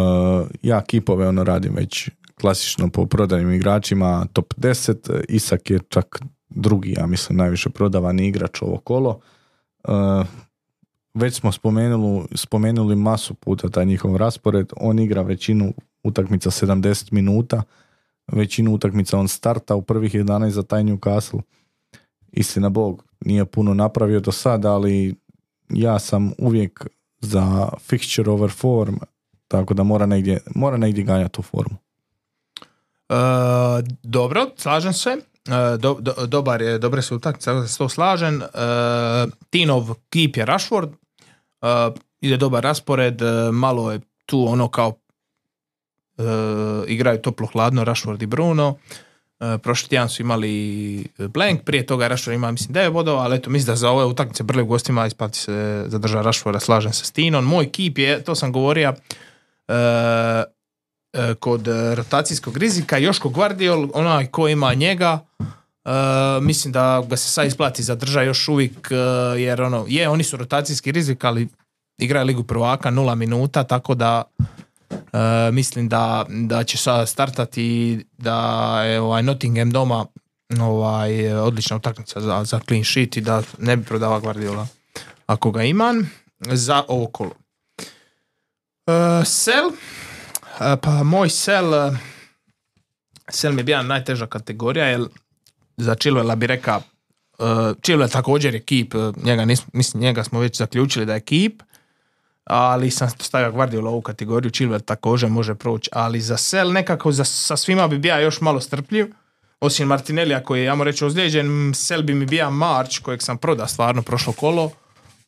ja 0.63 0.81
Kipove 0.81 1.29
ono 1.29 1.45
radim 1.45 1.75
već 1.75 2.11
klasično 2.41 2.89
po 2.89 3.07
prodanim 3.07 3.53
igračima 3.53 4.27
top 4.33 4.55
10. 4.55 5.25
Isak 5.29 5.71
je 5.71 5.79
čak 5.89 6.21
drugi, 6.49 6.95
ja 6.99 7.07
mislim, 7.07 7.39
najviše 7.39 7.71
prodavani 7.71 8.27
igrač 8.27 8.63
ovo 8.63 8.79
kolo. 8.79 9.21
Već 11.15 11.35
smo 11.35 11.53
spomenuli, 11.53 12.27
spomenuli 12.35 12.97
masu 12.97 13.35
puta 13.35 13.69
taj 13.69 13.85
njihov 13.85 14.17
raspored. 14.17 14.73
On 14.77 14.99
igra 14.99 15.23
većinu 15.23 15.73
utakmica 16.03 16.51
70 16.51 17.13
minuta. 17.13 17.63
Većinu 18.33 18.75
utakmica 18.75 19.19
on 19.19 19.29
starta 19.29 19.75
u 19.75 19.83
prvih 19.83 20.15
11 20.15 20.49
za 20.49 20.63
taj 20.63 20.83
Newcastle. 20.83 21.41
Istina 22.33 22.69
Bog, 22.69 23.08
nije 23.21 23.45
puno 23.45 23.75
napravio 23.75 24.21
do 24.21 24.33
sada, 24.33 24.73
ali 24.73 25.15
ja 25.69 25.99
sam 25.99 26.33
uvijek 26.39 26.87
za 27.21 27.69
fixture 27.91 28.31
over 28.31 28.51
form, 28.51 28.95
tako 29.49 29.75
da 29.75 29.83
mora 29.83 30.07
negdje, 30.07 30.41
mora 30.55 30.77
negdje 30.77 31.05
ganjati 31.05 31.33
tu 31.33 31.43
formu. 31.43 31.77
E, 33.09 33.15
dobro, 34.03 34.51
slažem 34.57 34.93
se. 34.93 35.11
E, 35.11 35.77
do, 35.79 35.97
do- 36.01 36.27
dobar 36.27 36.63
je, 36.63 36.79
dobre 36.79 37.03
su 37.03 37.17
utakmice, 37.17 37.53
da 37.53 37.67
se 37.67 37.79
to 37.79 37.89
slažem. 37.89 38.43
E, 38.43 38.47
Tinov 39.51 39.95
Keep 40.11 40.37
je 40.37 40.45
Rashford. 40.45 40.91
E, 41.63 41.67
ide 42.21 42.37
dobar 42.37 42.63
raspored, 42.63 43.23
e, 43.23 43.51
malo 43.53 43.93
je 43.93 44.01
tu 44.27 44.45
ono 44.49 44.69
kao 44.69 44.93
e, 46.19 46.23
igraju 46.87 47.23
toplo 47.23 47.47
hladno 47.47 47.85
Rashford 47.85 48.23
i 48.23 48.27
Bruno. 48.27 48.77
E, 49.41 49.59
prošli 49.59 49.89
tjedan 49.89 50.09
su 50.09 50.23
imali 50.23 51.07
blank, 51.19 51.63
prije 51.63 51.87
toga 51.87 52.09
Rashford 52.09 52.35
ima 52.35 52.51
mislim 52.51 52.75
9 52.75 52.91
bodova, 52.91 53.23
ali 53.23 53.37
eto 53.37 53.51
mislim 53.51 53.67
da 53.67 53.77
za 53.77 53.91
ove 53.91 54.05
utakmice 54.05 54.43
brle 54.43 54.63
u 54.63 54.67
gostima 54.67 55.07
isplati 55.07 55.39
se 55.39 55.85
zadrža 55.87 56.23
Rashforda, 56.23 56.61
slažem 56.61 56.93
se 56.93 57.05
s 57.05 57.11
Tinom. 57.11 57.45
Moj 57.45 57.71
keep 57.73 57.99
je, 57.99 58.25
to 58.25 58.35
sam 58.35 58.53
govorio, 58.53 58.95
e, 59.69 59.75
e, 61.13 61.35
kod 61.35 61.69
e, 61.69 61.95
rotacijskog 61.95 62.57
rizika, 62.57 62.99
Joško 62.99 63.29
Guardiol, 63.29 63.89
onaj 63.95 64.27
ko 64.27 64.49
ima 64.49 64.75
njega, 64.75 65.19
e, 65.41 65.91
mislim 66.41 66.73
da 66.73 67.05
ga 67.09 67.17
se 67.17 67.29
sad 67.29 67.47
isplati 67.47 67.83
zadrža 67.83 68.23
još 68.23 68.49
uvijek, 68.49 68.89
e, 68.91 68.95
jer 69.41 69.63
ono, 69.63 69.85
je, 69.89 70.09
oni 70.09 70.25
su 70.25 70.37
rotacijski 70.37 70.93
rizik, 70.93 71.25
ali 71.25 71.49
igraju 71.99 72.27
ligu 72.27 72.43
prvaka, 72.43 72.91
nula 72.91 73.15
minuta, 73.15 73.65
tako 73.65 73.95
da 73.95 74.23
e, 75.13 75.51
mislim 75.53 75.89
da, 75.89 76.27
da 76.29 76.65
će 76.65 76.79
sad 76.79 77.09
startati 77.09 77.99
da 78.19 78.83
je 78.85 79.01
ovaj 79.01 79.23
Nottingham 79.23 79.71
doma 79.71 80.07
ovaj, 80.61 81.33
odlična 81.33 81.77
utakmica 81.77 82.21
za, 82.21 82.45
za 82.45 82.61
clean 82.69 82.85
sheet 82.85 83.17
i 83.17 83.21
da 83.21 83.43
ne 83.59 83.77
bi 83.77 83.85
prodavao 83.85 84.21
Guardiola 84.21 84.67
ako 85.27 85.51
ga 85.51 85.63
imam 85.63 86.11
za 86.41 86.85
ovo 86.89 87.07
kolo. 87.07 87.33
E, 88.87 89.25
sell, 89.25 89.71
E, 90.61 90.77
pa 90.77 91.03
moj 91.03 91.31
sell, 91.31 91.75
e, 91.75 91.97
sell 93.29 93.55
mi 93.55 93.61
je 93.61 93.65
bila 93.65 93.83
najteža 93.83 94.27
kategorija, 94.27 94.87
jer 94.87 95.05
za 95.77 95.95
Chilwella 95.95 96.35
bi 96.35 96.47
rekao, 96.47 96.83
uh, 97.39 97.47
Chilwell 97.83 98.13
također 98.13 98.55
je 98.55 98.65
e, 98.81 98.85
njega, 99.23 99.45
nis, 99.45 99.63
mislim, 99.73 100.03
njega 100.03 100.25
smo 100.25 100.41
već 100.41 100.59
zaključili 100.59 101.07
da 101.07 101.15
je 101.15 101.21
keep, 101.21 101.63
ali 102.49 102.91
sam 102.91 103.11
stavio 103.11 103.53
Guardiola 103.53 103.91
u 103.91 104.01
kategoriju, 104.01 104.51
Chilwell 104.51 104.85
također 104.85 105.31
može 105.31 105.55
proći, 105.55 105.91
ali 105.93 106.21
za 106.21 106.37
sell 106.37 106.73
nekako 106.73 107.13
za, 107.13 107.25
sa 107.25 107.57
svima 107.57 107.89
bi 107.89 107.99
bio 107.99 108.19
još 108.19 108.41
malo 108.41 108.61
strpljiv, 108.61 109.07
osim 109.61 109.89
Martinellija 109.89 110.45
koji 110.45 110.61
je, 110.61 110.65
ja 110.65 110.77
reći, 110.85 111.05
ozlijeđen, 111.05 111.73
sell 111.75 112.03
bi 112.03 112.15
mi 112.15 112.27
bio 112.27 112.51
March 112.51 113.03
kojeg 113.03 113.23
sam 113.23 113.39
prodao 113.39 113.67
stvarno 113.67 114.03
prošlo 114.03 114.33
kolo, 114.33 114.71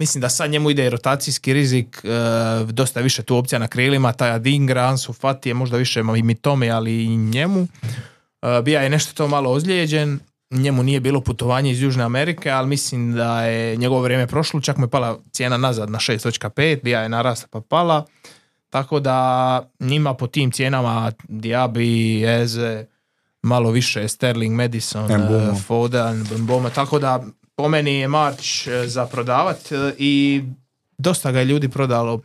Mislim 0.01 0.21
da 0.21 0.29
sad 0.29 0.51
njemu 0.51 0.71
ide 0.71 0.87
i 0.87 0.91
rotacijski 0.91 1.53
rizik, 1.53 2.05
e, 2.05 2.09
dosta 2.73 3.01
više 3.01 3.23
tu 3.23 3.37
opcija 3.37 3.59
na 3.59 3.69
krilima, 3.69 4.13
taj 4.13 4.31
Adingra, 4.31 4.83
Ansu 4.83 5.13
Fati 5.13 5.51
je 5.51 5.55
možda 5.55 5.77
više 5.77 6.01
i 6.01 6.23
mi 6.23 6.35
Tome, 6.35 6.71
ali 6.71 7.05
i 7.05 7.17
njemu. 7.17 7.67
E, 8.43 8.63
bija 8.63 8.83
je 8.83 8.91
nešto 8.91 9.15
to 9.15 9.29
malo 9.29 9.51
ozlijeđen, 9.51 10.21
njemu 10.51 10.83
nije 10.83 11.01
bilo 11.01 11.21
putovanje 11.21 11.71
iz 11.71 11.83
Južne 11.83 12.05
Amerike, 12.05 12.51
ali 12.51 12.69
mislim 12.69 13.13
da 13.13 13.43
je 13.43 13.77
njegovo 13.77 14.01
vrijeme 14.03 14.27
prošlo, 14.27 14.61
čak 14.61 14.77
mu 14.77 14.85
je 14.85 14.91
pala 14.91 15.19
cijena 15.33 15.57
nazad 15.57 15.91
na 15.91 15.99
6.5, 15.99 16.83
bija 16.83 17.01
je 17.01 17.09
narasla 17.09 17.49
pa 17.51 17.61
pala, 17.61 18.05
tako 18.71 19.01
da 19.01 19.71
njima 19.81 20.15
po 20.15 20.27
tim 20.27 20.51
cijenama 20.51 21.13
Diaby, 21.29 22.25
Eze, 22.43 22.85
malo 23.43 23.71
više 23.71 24.09
Sterling, 24.09 24.55
Madison, 24.57 25.05
Mbeumo. 25.05 25.53
e, 25.53 25.63
Foden, 25.67 26.27
Mboma, 26.39 26.71
tako 26.71 26.99
da 26.99 27.25
po 27.55 27.69
meni 27.69 27.95
je 27.95 28.09
March 28.09 28.69
e, 28.69 28.87
za 28.89 29.07
prodavat 29.07 29.73
e, 29.73 29.95
i 29.99 30.43
dosta 30.99 31.33
ga 31.33 31.39
je 31.39 31.45
ljudi 31.45 31.69
prodalo. 31.69 32.21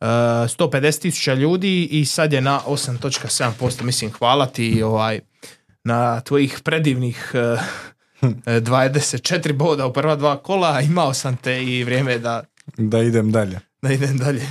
E, 0.00 0.04
150 0.04 1.00
tisuća 1.00 1.34
ljudi 1.34 1.84
i 1.84 2.04
sad 2.04 2.32
je 2.32 2.40
na 2.40 2.60
8.7%. 2.66 3.82
Mislim, 3.82 4.12
hvala 4.12 4.46
ti 4.46 4.82
ovaj, 4.82 5.20
na 5.84 6.20
tvojih 6.20 6.60
predivnih 6.64 7.32
e, 7.34 7.38
e, 8.46 8.60
24 8.60 9.52
boda 9.52 9.86
u 9.86 9.92
prva 9.92 10.16
dva 10.16 10.36
kola. 10.36 10.80
Imao 10.80 11.14
sam 11.14 11.36
te 11.36 11.64
i 11.64 11.84
vrijeme 11.84 12.12
je 12.12 12.18
da, 12.18 12.42
Da 12.76 12.98
idem 13.02 13.32
dalje. 13.32 13.60
da 13.82 13.92
idem 13.92 14.18
dalje. 14.18 14.42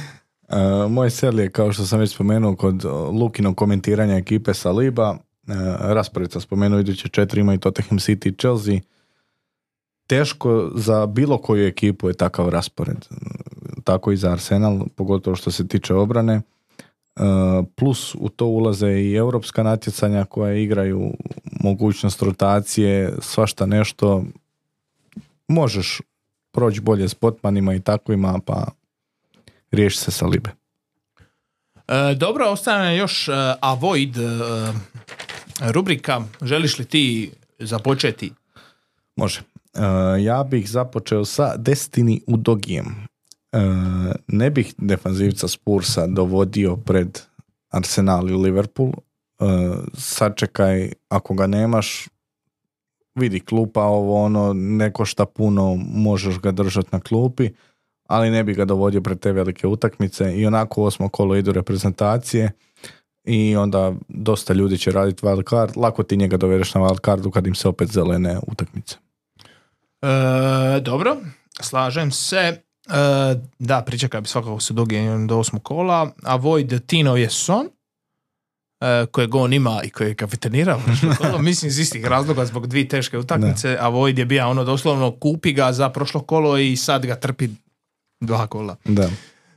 Uh, 0.49 0.91
moj 0.91 1.09
sel 1.09 1.39
je, 1.39 1.49
kao 1.51 1.73
što 1.73 1.85
sam 1.85 1.99
već 1.99 2.13
spomenuo, 2.15 2.55
kod 2.55 2.85
Lukinog 3.11 3.57
komentiranja 3.57 4.15
ekipe 4.15 4.53
Saliba. 4.53 5.09
Uh, 5.11 5.17
raspored 5.79 6.31
sam 6.31 6.41
spomenuo, 6.41 6.79
iduće 6.79 7.09
četiri 7.09 7.41
ima 7.41 7.53
i 7.53 7.57
Tottenham 7.57 7.99
City 7.99 8.27
i 8.27 8.37
Chelsea. 8.37 8.79
Teško 10.07 10.71
za 10.75 11.05
bilo 11.05 11.37
koju 11.37 11.67
ekipu 11.67 12.07
je 12.07 12.13
takav 12.13 12.49
raspored. 12.49 13.05
Tako 13.83 14.11
i 14.11 14.17
za 14.17 14.31
Arsenal, 14.31 14.79
pogotovo 14.95 15.35
što 15.35 15.51
se 15.51 15.67
tiče 15.67 15.93
obrane. 15.93 16.41
Uh, 17.15 17.65
plus 17.75 18.15
u 18.19 18.29
to 18.29 18.45
ulaze 18.45 18.91
i 18.91 19.15
europska 19.15 19.63
natjecanja 19.63 20.25
koja 20.25 20.53
igraju 20.53 21.13
mogućnost 21.63 22.21
rotacije, 22.21 23.13
svašta 23.21 23.65
nešto. 23.65 24.23
Možeš 25.47 26.01
proći 26.51 26.81
bolje 26.81 27.09
s 27.09 27.13
potmanima 27.13 27.73
i 27.73 27.79
takvima, 27.79 28.39
pa 28.45 28.67
riješi 29.71 29.97
se 29.97 30.11
Salibe. 30.11 30.49
E, 31.87 32.15
dobro, 32.15 32.45
ostane 32.45 32.97
još 32.97 33.27
e, 33.27 33.31
Avoid 33.61 34.17
e, 34.17 34.21
rubrika. 35.59 36.21
Želiš 36.41 36.79
li 36.79 36.85
ti 36.85 37.31
započeti? 37.59 38.31
Može. 39.15 39.39
E, 39.39 39.79
ja 40.23 40.43
bih 40.43 40.69
započeo 40.69 41.25
sa 41.25 41.57
Destiny 41.57 42.19
u 42.27 42.37
Dogijem. 42.37 43.10
E, 43.51 43.59
ne 44.27 44.49
bih 44.49 44.73
defanzivca 44.77 45.47
Spursa 45.47 46.07
dovodio 46.07 46.75
pred 46.75 47.19
Arsenal 47.69 48.29
i 48.29 48.33
Liverpool. 48.33 48.91
E, 48.91 49.45
sačekaj, 49.93 50.91
ako 51.09 51.33
ga 51.33 51.47
nemaš, 51.47 52.07
vidi 53.15 53.39
klupa 53.39 53.83
ovo 53.83 54.23
ono, 54.23 54.53
ne 54.53 54.93
košta 54.93 55.25
puno, 55.25 55.75
možeš 55.75 56.39
ga 56.39 56.51
držati 56.51 56.89
na 56.91 56.99
klupi, 56.99 57.49
ali 58.07 58.29
ne 58.29 58.43
bi 58.43 58.53
ga 58.53 58.65
dovodio 58.65 59.01
pred 59.01 59.19
te 59.19 59.31
velike 59.31 59.67
utakmice 59.67 60.33
i 60.35 60.45
onako 60.45 60.81
u 60.81 60.85
osmo 60.85 61.09
kolo 61.09 61.35
idu 61.35 61.51
reprezentacije 61.51 62.51
i 63.23 63.55
onda 63.55 63.93
dosta 64.07 64.53
ljudi 64.53 64.77
će 64.77 64.91
raditi 64.91 65.25
wild 65.25 65.49
card, 65.49 65.77
lako 65.77 66.03
ti 66.03 66.17
njega 66.17 66.37
dovedeš 66.37 66.73
na 66.73 66.81
wild 66.81 67.05
cardu 67.05 67.31
kad 67.31 67.47
im 67.47 67.55
se 67.55 67.67
opet 67.67 67.91
zelene 67.91 68.39
utakmice. 68.47 68.95
E, 70.01 70.79
dobro, 70.81 71.17
slažem 71.61 72.11
se. 72.11 72.61
E, 72.87 73.35
da, 73.59 73.81
pričekaj 73.81 74.21
bi 74.21 74.27
svakako 74.27 74.59
se 74.59 74.73
dogijem 74.73 75.27
do 75.27 75.37
osmog 75.37 75.63
kola. 75.63 76.11
Avoid 76.23 76.85
Tino 76.85 77.15
je 77.15 77.29
Son. 77.29 77.69
e, 78.81 79.05
kojeg 79.05 79.35
on 79.35 79.53
ima 79.53 79.81
i 79.83 79.89
koji 79.89 80.07
je 80.07 80.15
kapitenirao 80.15 80.79
prošlo 80.85 81.15
kolo, 81.17 81.37
mislim 81.39 81.69
iz 81.69 81.79
istih 81.79 82.05
razloga 82.05 82.45
zbog 82.45 82.67
dvije 82.67 82.87
teške 82.87 83.17
utakmice, 83.17 83.77
a 83.79 83.89
Void 83.89 84.19
je 84.19 84.25
bio 84.25 84.49
ono 84.49 84.63
doslovno 84.63 85.11
kupi 85.11 85.53
ga 85.53 85.71
za 85.71 85.89
prošlo 85.89 86.21
kolo 86.21 86.57
i 86.57 86.75
sad 86.75 87.05
ga 87.05 87.15
trpi 87.15 87.49
dva 88.19 88.47
kola. 88.47 88.75
Da. 88.85 89.09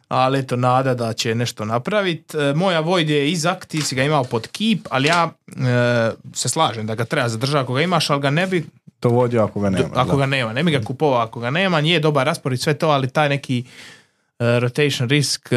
Ali 0.08 0.38
eto, 0.38 0.56
nada 0.56 0.94
da 0.94 1.12
će 1.12 1.34
nešto 1.34 1.64
napraviti. 1.64 2.36
E, 2.38 2.54
moja 2.54 2.80
Void 2.80 3.10
je 3.10 3.30
Izak, 3.30 3.66
ti 3.66 3.82
si 3.82 3.94
ga 3.94 4.02
imao 4.02 4.24
pod 4.24 4.48
kip, 4.48 4.86
ali 4.90 5.08
ja 5.08 5.32
e, 5.48 6.12
se 6.34 6.48
slažem 6.48 6.86
da 6.86 6.94
ga 6.94 7.04
treba 7.04 7.28
zadržati 7.28 7.62
ako 7.62 7.74
ga 7.74 7.82
imaš, 7.82 8.10
ali 8.10 8.20
ga 8.20 8.30
ne 8.30 8.46
bi 8.46 8.66
To 9.04 9.10
vodi 9.10 9.38
ako 9.38 9.60
ga 9.60 9.70
nema. 9.70 9.88
ako 9.94 10.10
da. 10.10 10.16
ga 10.16 10.26
nema. 10.26 10.52
Ne 10.52 10.62
bi 10.64 10.70
ga 10.70 10.80
kupovao 10.80 11.20
ako 11.20 11.40
ga 11.40 11.50
nema, 11.50 11.80
nije 11.80 12.00
dobar 12.00 12.26
raspored 12.26 12.60
sve 12.60 12.74
to, 12.74 12.88
ali 12.88 13.10
taj 13.10 13.28
neki 13.28 13.64
e, 14.38 14.60
rotation 14.60 15.08
risk, 15.08 15.52
e, 15.52 15.56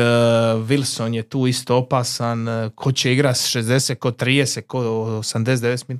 Wilson 0.67 1.13
je 1.13 1.23
tu 1.23 1.47
isto 1.47 1.77
opasan, 1.77 2.47
e, 2.47 2.69
ko 2.75 2.91
će 2.91 3.13
igrati 3.13 3.39
s 3.39 3.55
60, 3.55 3.95
ko 3.95 4.11
30, 4.11 4.61
ko 4.61 4.79
89 4.79 5.83
min- 5.87 5.99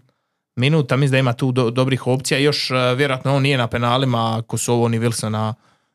minuta, 0.56 0.98
mislim 0.98 1.12
da 1.12 1.18
ima 1.18 1.34
tu 1.34 1.52
do- 1.52 1.70
dobrih 1.70 2.08
opcija, 2.08 2.38
još 2.40 2.70
vjerojatno 2.96 3.36
on 3.36 3.44
nije 3.44 3.58
na 3.58 3.68
penalima, 3.68 4.38
ako 4.38 4.58
su 4.58 4.74
ovo 4.74 4.88
ni 4.88 5.00
Wilson 5.00 5.30
na, 5.30 5.54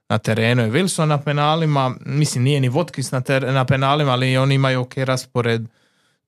na 0.08 0.18
terenu 0.18 0.62
je 0.62 0.70
Wilson 0.70 1.04
na 1.04 1.18
penalima, 1.18 1.94
mislim 2.00 2.44
nije 2.44 2.60
ni 2.60 2.70
Watkins 2.70 3.12
na, 3.12 3.20
ter- 3.20 3.52
na 3.52 3.64
penalima, 3.64 4.12
ali 4.12 4.36
oni 4.36 4.54
imaju 4.54 4.80
ok 4.80 4.96
raspored, 4.96 5.62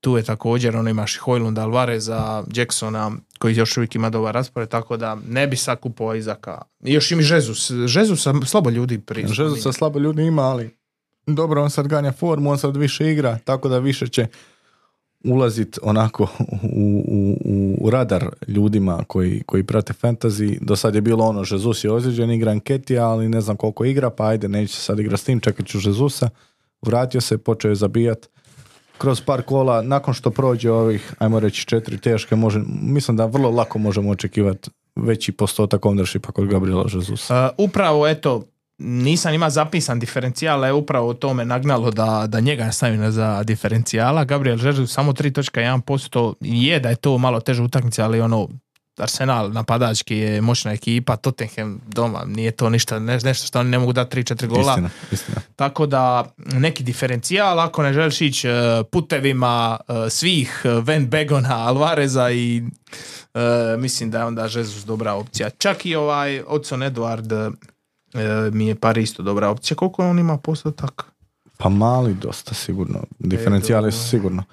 tu 0.04 0.16
je 0.16 0.22
također, 0.22 0.76
ono 0.76 0.90
imaš 0.90 1.16
i 1.16 1.18
Hojlunda, 1.18 1.62
Alvareza, 1.62 2.44
Jacksona, 2.54 3.12
koji 3.38 3.56
još 3.56 3.76
uvijek 3.76 3.94
ima 3.94 4.10
dobar 4.10 4.34
raspored, 4.34 4.68
tako 4.68 4.96
da 4.96 5.16
ne 5.28 5.46
bi 5.46 5.56
sad 5.56 5.80
kupovao 5.80 6.14
Izaka. 6.14 6.62
I 6.84 6.92
još 6.92 7.10
im 7.12 7.20
i 7.20 7.22
Žezus. 7.22 7.70
Žezusa 7.86 8.34
slabo 8.46 8.70
ljudi 8.70 8.98
prije. 8.98 9.28
Žezu 9.28 9.56
sa 9.56 9.72
slabo 9.72 9.98
ljudi 9.98 10.22
ima, 10.22 10.42
ali 10.42 10.70
dobro, 11.26 11.62
on 11.62 11.70
sad 11.70 11.88
ganja 11.88 12.12
formu, 12.12 12.50
on 12.50 12.58
sad 12.58 12.76
više 12.76 13.12
igra, 13.12 13.38
tako 13.44 13.68
da 13.68 13.78
više 13.78 14.08
će 14.08 14.26
ulazit 15.24 15.78
onako 15.82 16.28
u, 16.62 17.04
u, 17.44 17.76
u 17.80 17.90
radar 17.90 18.28
ljudima 18.48 19.04
koji, 19.06 19.42
koji 19.46 19.62
prate 19.62 19.92
fantasy. 20.02 20.58
Do 20.60 20.76
sad 20.76 20.94
je 20.94 21.00
bilo 21.00 21.24
ono, 21.24 21.44
Žezus 21.44 21.84
je 21.84 21.92
ozlijeđen, 21.92 22.30
igra 22.30 22.50
Anketija, 22.50 23.08
ali 23.08 23.28
ne 23.28 23.40
znam 23.40 23.56
koliko 23.56 23.84
igra, 23.84 24.10
pa 24.10 24.26
ajde, 24.26 24.48
neće 24.48 24.76
sad 24.76 24.98
igra 24.98 25.16
s 25.16 25.24
tim, 25.24 25.40
čekat 25.40 25.66
ću 25.66 25.78
Žezusa. 25.78 26.28
Vratio 26.82 27.20
se, 27.20 27.38
počeo 27.38 27.68
je 27.68 27.74
zabijat. 27.74 28.28
Kroz 28.98 29.20
par 29.20 29.42
kola, 29.42 29.82
nakon 29.82 30.14
što 30.14 30.30
prođe 30.30 30.70
ovih, 30.70 31.14
ajmo 31.18 31.40
reći, 31.40 31.66
četiri 31.66 31.98
teške, 31.98 32.36
može, 32.36 32.60
mislim 32.82 33.16
da 33.16 33.26
vrlo 33.26 33.50
lako 33.50 33.78
možemo 33.78 34.10
očekivati 34.10 34.70
veći 34.96 35.32
postotak 35.32 35.82
ownershipa 35.82 36.32
kod 36.32 36.48
Gabriela 36.48 36.88
Žezusa. 36.88 37.50
Uh, 37.58 37.64
upravo, 37.64 38.08
eto, 38.08 38.44
nisam 38.78 39.34
ima 39.34 39.50
zapisan 39.50 40.00
diferencijal, 40.00 40.64
je 40.64 40.72
upravo 40.72 41.14
to 41.14 41.34
me 41.34 41.44
nagnalo 41.44 41.90
da, 41.90 42.24
da 42.28 42.40
njega 42.40 42.72
stavim 42.72 43.10
za 43.10 43.42
diferencijala. 43.42 44.24
Gabriel 44.24 44.56
Žezus 44.56 44.92
samo 44.92 45.12
3.1%, 45.12 46.34
je 46.40 46.80
da 46.80 46.88
je 46.88 46.96
to 46.96 47.18
malo 47.18 47.40
teža 47.40 47.62
utakmica, 47.62 48.04
ali 48.04 48.20
ono, 48.20 48.48
Arsenal 48.98 49.52
napadački 49.52 50.16
je 50.16 50.40
moćna 50.40 50.72
ekipa, 50.72 51.16
Tottenham 51.16 51.80
doma, 51.86 52.24
nije 52.26 52.50
to 52.50 52.70
ništa, 52.70 52.98
ne- 52.98 53.18
nešto 53.24 53.46
što 53.46 53.60
oni 53.60 53.70
ne 53.70 53.78
mogu 53.78 53.92
dati 53.92 54.16
3-4 54.16 54.46
gola. 54.46 54.72
Istina, 54.72 54.90
istina. 55.12 55.40
Tako 55.56 55.86
da 55.86 56.24
neki 56.52 56.82
diferencijal, 56.82 57.60
ako 57.60 57.82
ne 57.82 57.92
želiš 57.92 58.20
ići 58.20 58.48
e, 58.48 58.52
putevima 58.92 59.76
e, 59.88 60.10
svih 60.10 60.62
e, 60.64 60.68
Van 60.68 61.06
Begona, 61.06 61.56
Alvareza 61.68 62.30
i 62.30 62.62
mislim 63.78 64.10
da 64.10 64.18
je 64.18 64.24
onda 64.24 64.42
Jesus 64.42 64.84
dobra 64.84 65.12
opcija. 65.12 65.50
Čak 65.50 65.86
i 65.86 65.94
ovaj 65.94 66.42
Odson 66.46 66.80
Edward 66.80 67.52
mi 68.52 68.66
je 68.66 68.74
par 68.74 68.98
isto 68.98 69.22
dobra 69.22 69.48
opcija. 69.48 69.76
Koliko 69.76 70.10
on 70.10 70.18
ima 70.18 70.38
postotak? 70.38 71.04
Pa 71.58 71.68
mali 71.68 72.14
dosta 72.14 72.54
sigurno. 72.54 73.04
Diferencijali 73.18 73.92
su 73.92 74.08
sigurno. 74.08 74.44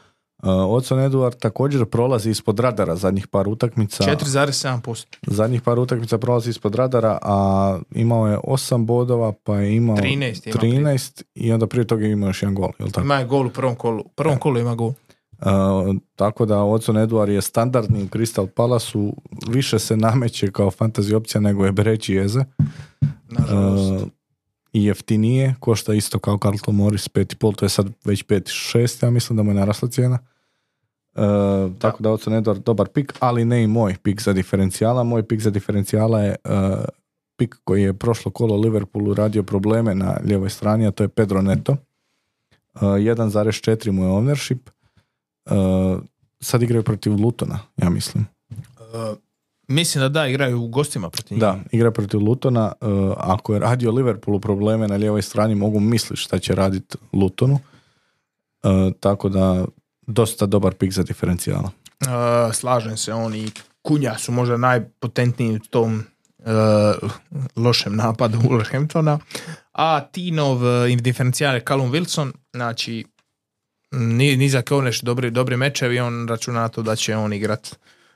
Uh, 0.43 0.49
Odson 0.49 0.99
Eduard 0.99 1.39
također 1.39 1.85
prolazi 1.85 2.29
ispod 2.29 2.59
radara 2.59 2.95
zadnjih 2.95 3.27
par 3.27 3.47
utakmica. 3.47 4.03
4,7%. 4.03 5.05
Zadnjih 5.27 5.61
par 5.61 5.79
utakmica 5.79 6.17
prolazi 6.17 6.49
ispod 6.49 6.75
radara, 6.75 7.17
a 7.21 7.79
imao 7.91 8.27
je 8.27 8.37
8 8.37 8.85
bodova, 8.85 9.33
pa 9.43 9.55
je 9.55 9.75
imao 9.75 9.97
13 9.97 10.47
ima 10.47 10.59
prije. 10.59 10.83
13 10.83 11.23
i 11.35 11.51
onda 11.51 11.67
prije 11.67 11.87
toga 11.87 12.05
je 12.05 12.11
imao 12.11 12.29
još 12.29 12.41
jedan 12.43 12.55
gol. 12.55 12.69
Jel 12.79 12.89
tako? 12.89 13.05
Ima 13.05 13.15
je 13.15 13.25
gol 13.25 13.47
u 13.47 13.49
prvom 13.49 13.75
kolu. 13.75 13.99
U 14.05 14.09
prvom 14.09 14.37
kolu 14.37 14.59
ima 14.59 14.75
gol. 14.75 14.87
Uh, 14.87 15.95
tako 16.15 16.45
da 16.45 16.63
Odson 16.63 16.97
Eduard 16.97 17.31
je 17.31 17.41
standardni 17.41 18.03
u 18.03 18.07
Crystal 18.07 18.47
Palace-u, 18.47 19.13
više 19.47 19.79
se 19.79 19.97
nameće 19.97 20.51
kao 20.51 20.71
fantasy 20.71 21.15
opcija 21.15 21.41
nego 21.41 21.65
je 21.65 21.71
Bereći 21.71 22.13
Jeze. 22.13 22.43
Nažalost. 23.29 24.03
Uh, 24.03 24.09
i 24.73 24.85
jeftinije, 24.85 25.55
košta 25.59 25.93
isto 25.93 26.19
kao 26.19 26.37
Carlton 26.37 26.75
Morris 26.75 27.09
5,5, 27.09 27.55
to 27.55 27.65
je 27.65 27.69
sad 27.69 27.89
već 28.05 28.25
5,6, 28.25 29.05
ja 29.05 29.09
mislim 29.09 29.37
da 29.37 29.43
mu 29.43 29.51
je 29.51 29.55
narasla 29.55 29.89
cijena. 29.89 30.19
Uh, 31.15 31.77
tako 31.79 32.03
da 32.03 32.11
Odson 32.11 32.33
Edward 32.33 32.63
dobar 32.63 32.87
pik, 32.87 33.13
ali 33.19 33.45
ne 33.45 33.63
i 33.63 33.67
moj 33.67 33.95
pik 34.03 34.21
za 34.21 34.33
diferencijala. 34.33 35.03
Moj 35.03 35.27
pik 35.27 35.41
za 35.41 35.49
diferencijala 35.49 36.21
je 36.21 36.35
uh, 36.43 36.51
pik 37.37 37.55
koji 37.63 37.83
je 37.83 37.93
prošlo 37.93 38.31
kolo 38.31 38.57
Liverpoolu 38.57 39.13
radio 39.13 39.43
probleme 39.43 39.95
na 39.95 40.17
lijevoj 40.23 40.49
strani, 40.49 40.87
a 40.87 40.91
to 40.91 41.03
je 41.03 41.07
Pedro 41.07 41.41
Neto. 41.41 41.71
Uh, 41.71 42.81
1,4 42.81 43.91
mu 43.91 44.03
je 44.03 44.09
ownership. 44.09 44.59
Uh, 45.45 46.01
sad 46.39 46.61
igraju 46.61 46.83
protiv 46.83 47.13
Lutona, 47.13 47.59
ja 47.77 47.89
mislim. 47.89 48.25
E, 49.71 49.73
mislim 49.73 50.01
da 50.01 50.09
da, 50.09 50.27
igraju 50.27 50.61
u 50.61 50.67
gostima 50.67 51.09
protiv 51.09 51.35
njih. 51.35 51.41
Da, 51.41 51.59
igra 51.71 51.91
protiv 51.91 52.19
Lutona. 52.19 52.71
Uh, 52.81 53.13
ako 53.17 53.53
je 53.53 53.59
radio 53.59 53.91
Liverpoolu 53.91 54.39
probleme 54.39 54.87
na 54.87 54.95
lijevoj 54.95 55.21
strani, 55.21 55.55
mogu 55.55 55.79
misliti 55.79 56.21
šta 56.21 56.39
će 56.39 56.55
raditi 56.55 56.97
Lutonu. 57.13 57.59
Uh, 58.63 58.93
tako 58.99 59.29
da, 59.29 59.65
dosta 60.07 60.45
dobar 60.45 60.73
pik 60.73 60.91
za 60.91 61.03
diferencijala. 61.03 61.71
E, 62.01 62.53
slažem 62.53 62.97
se, 62.97 63.13
on 63.13 63.35
i 63.35 63.51
Kunja 63.81 64.17
su 64.17 64.31
možda 64.31 64.57
najpotentniji 64.57 65.55
u 65.55 65.59
tom 65.59 66.03
e, 66.39 66.51
lošem 67.55 67.95
napadu 67.95 68.37
Wolverhamptona. 68.43 69.19
A 69.73 70.01
Tinov 70.01 70.67
e, 70.67 70.95
diferencijal 70.95 71.55
je 71.55 71.63
Callum 71.67 71.91
Wilson, 71.91 72.31
znači 72.53 73.05
ni, 73.91 74.35
nizak 74.35 74.71
oneš 74.71 75.01
dobri, 75.01 75.31
dobri 75.31 75.57
mečevi, 75.57 75.99
on 75.99 76.27
računa 76.27 76.59
na 76.59 76.69
to 76.69 76.81
da 76.81 76.95
će 76.95 77.15
on 77.15 77.33
igrat 77.33 77.75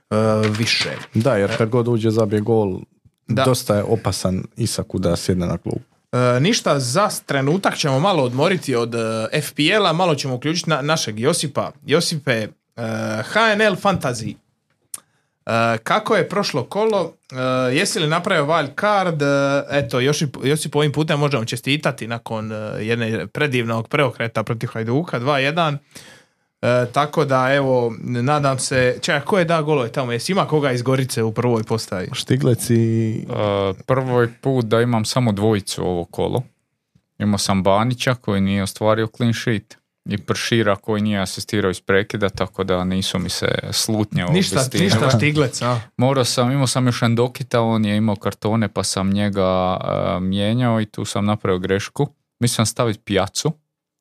e, 0.09 0.15
više. 0.57 0.89
Da, 1.13 1.35
jer 1.35 1.57
kad 1.57 1.69
god 1.69 1.87
uđe 1.87 2.09
zabije 2.11 2.41
gol, 2.41 2.79
Da. 3.27 3.43
dosta 3.43 3.75
je 3.75 3.83
opasan 3.83 4.43
Isaku 4.57 4.99
da 4.99 5.15
sjedne 5.15 5.47
na 5.47 5.57
klub. 5.57 5.77
E, 6.11 6.39
ništa, 6.39 6.79
za 6.79 7.09
trenutak 7.25 7.77
ćemo 7.77 7.99
malo 7.99 8.23
odmoriti 8.23 8.75
od 8.75 8.95
e, 8.95 9.41
FPL-a, 9.41 9.93
malo 9.93 10.15
ćemo 10.15 10.35
uključiti 10.35 10.69
na, 10.69 10.81
našeg 10.81 11.19
Josipa. 11.19 11.71
Josipe, 11.85 12.31
e, 12.31 12.47
HNL 13.23 13.75
Fantasy. 13.83 14.35
E, 15.45 15.77
kako 15.77 16.15
je 16.15 16.29
prošlo 16.29 16.63
kolo? 16.63 17.13
E, 17.31 17.75
jesi 17.75 17.99
li 17.99 18.07
napravio 18.07 18.45
wild 18.45 18.79
card? 18.81 19.21
E, 19.21 19.25
eto, 19.71 19.99
Josip, 19.99 20.37
Josip 20.43 20.75
ovim 20.75 20.91
putem 20.91 21.19
možemo 21.19 21.45
čestitati 21.45 22.07
nakon 22.07 22.51
e, 22.51 22.55
jedne 22.79 23.27
predivnog 23.27 23.87
preokreta 23.87 24.43
protiv 24.43 24.69
Hajduka, 24.73 25.19
2-1. 25.19 25.77
E, 26.65 26.85
tako 26.91 27.25
da, 27.25 27.53
evo, 27.53 27.93
nadam 28.01 28.59
se... 28.59 28.97
Čekaj, 29.01 29.21
ko 29.21 29.39
je 29.39 29.45
da 29.45 29.61
golove 29.61 29.91
tamo? 29.91 30.11
Jesi 30.11 30.31
ima 30.31 30.47
koga 30.47 30.71
iz 30.71 30.81
Gorice 30.81 31.23
u 31.23 31.31
prvoj 31.31 31.63
postavi? 31.63 32.07
Štiglec 32.13 32.69
i... 32.69 33.25
Uh, 33.29 33.77
prvo 33.85 34.21
je 34.21 34.33
put 34.41 34.65
da 34.65 34.81
imam 34.81 35.05
samo 35.05 35.31
dvojicu 35.31 35.83
ovo 35.83 36.05
kolo. 36.05 36.43
Imao 37.17 37.37
sam 37.37 37.63
Banića 37.63 38.15
koji 38.15 38.41
nije 38.41 38.63
ostvario 38.63 39.07
clean 39.07 39.33
sheet 39.33 39.77
i 40.05 40.17
Pršira 40.17 40.75
koji 40.75 41.01
nije 41.01 41.19
asistirao 41.19 41.71
iz 41.71 41.81
prekida, 41.81 42.29
tako 42.29 42.63
da 42.63 42.83
nisu 42.83 43.19
mi 43.19 43.29
se 43.29 43.47
slutnje 43.71 44.25
Ništa, 44.25 44.61
ništa 44.73 45.09
štiglec, 45.17 45.61
a? 45.61 45.79
Morao 45.97 46.25
sam, 46.25 46.51
imao 46.51 46.67
sam 46.67 46.85
još 46.85 47.01
Endokita, 47.01 47.61
on 47.61 47.85
je 47.85 47.97
imao 47.97 48.15
kartone 48.15 48.67
pa 48.67 48.83
sam 48.83 49.09
njega 49.09 49.77
uh, 49.77 50.23
mijenjao 50.23 50.81
i 50.81 50.85
tu 50.85 51.05
sam 51.05 51.25
napravio 51.25 51.59
grešku. 51.59 52.07
Mislim 52.39 52.65
staviti 52.65 52.99
pijacu 52.99 53.51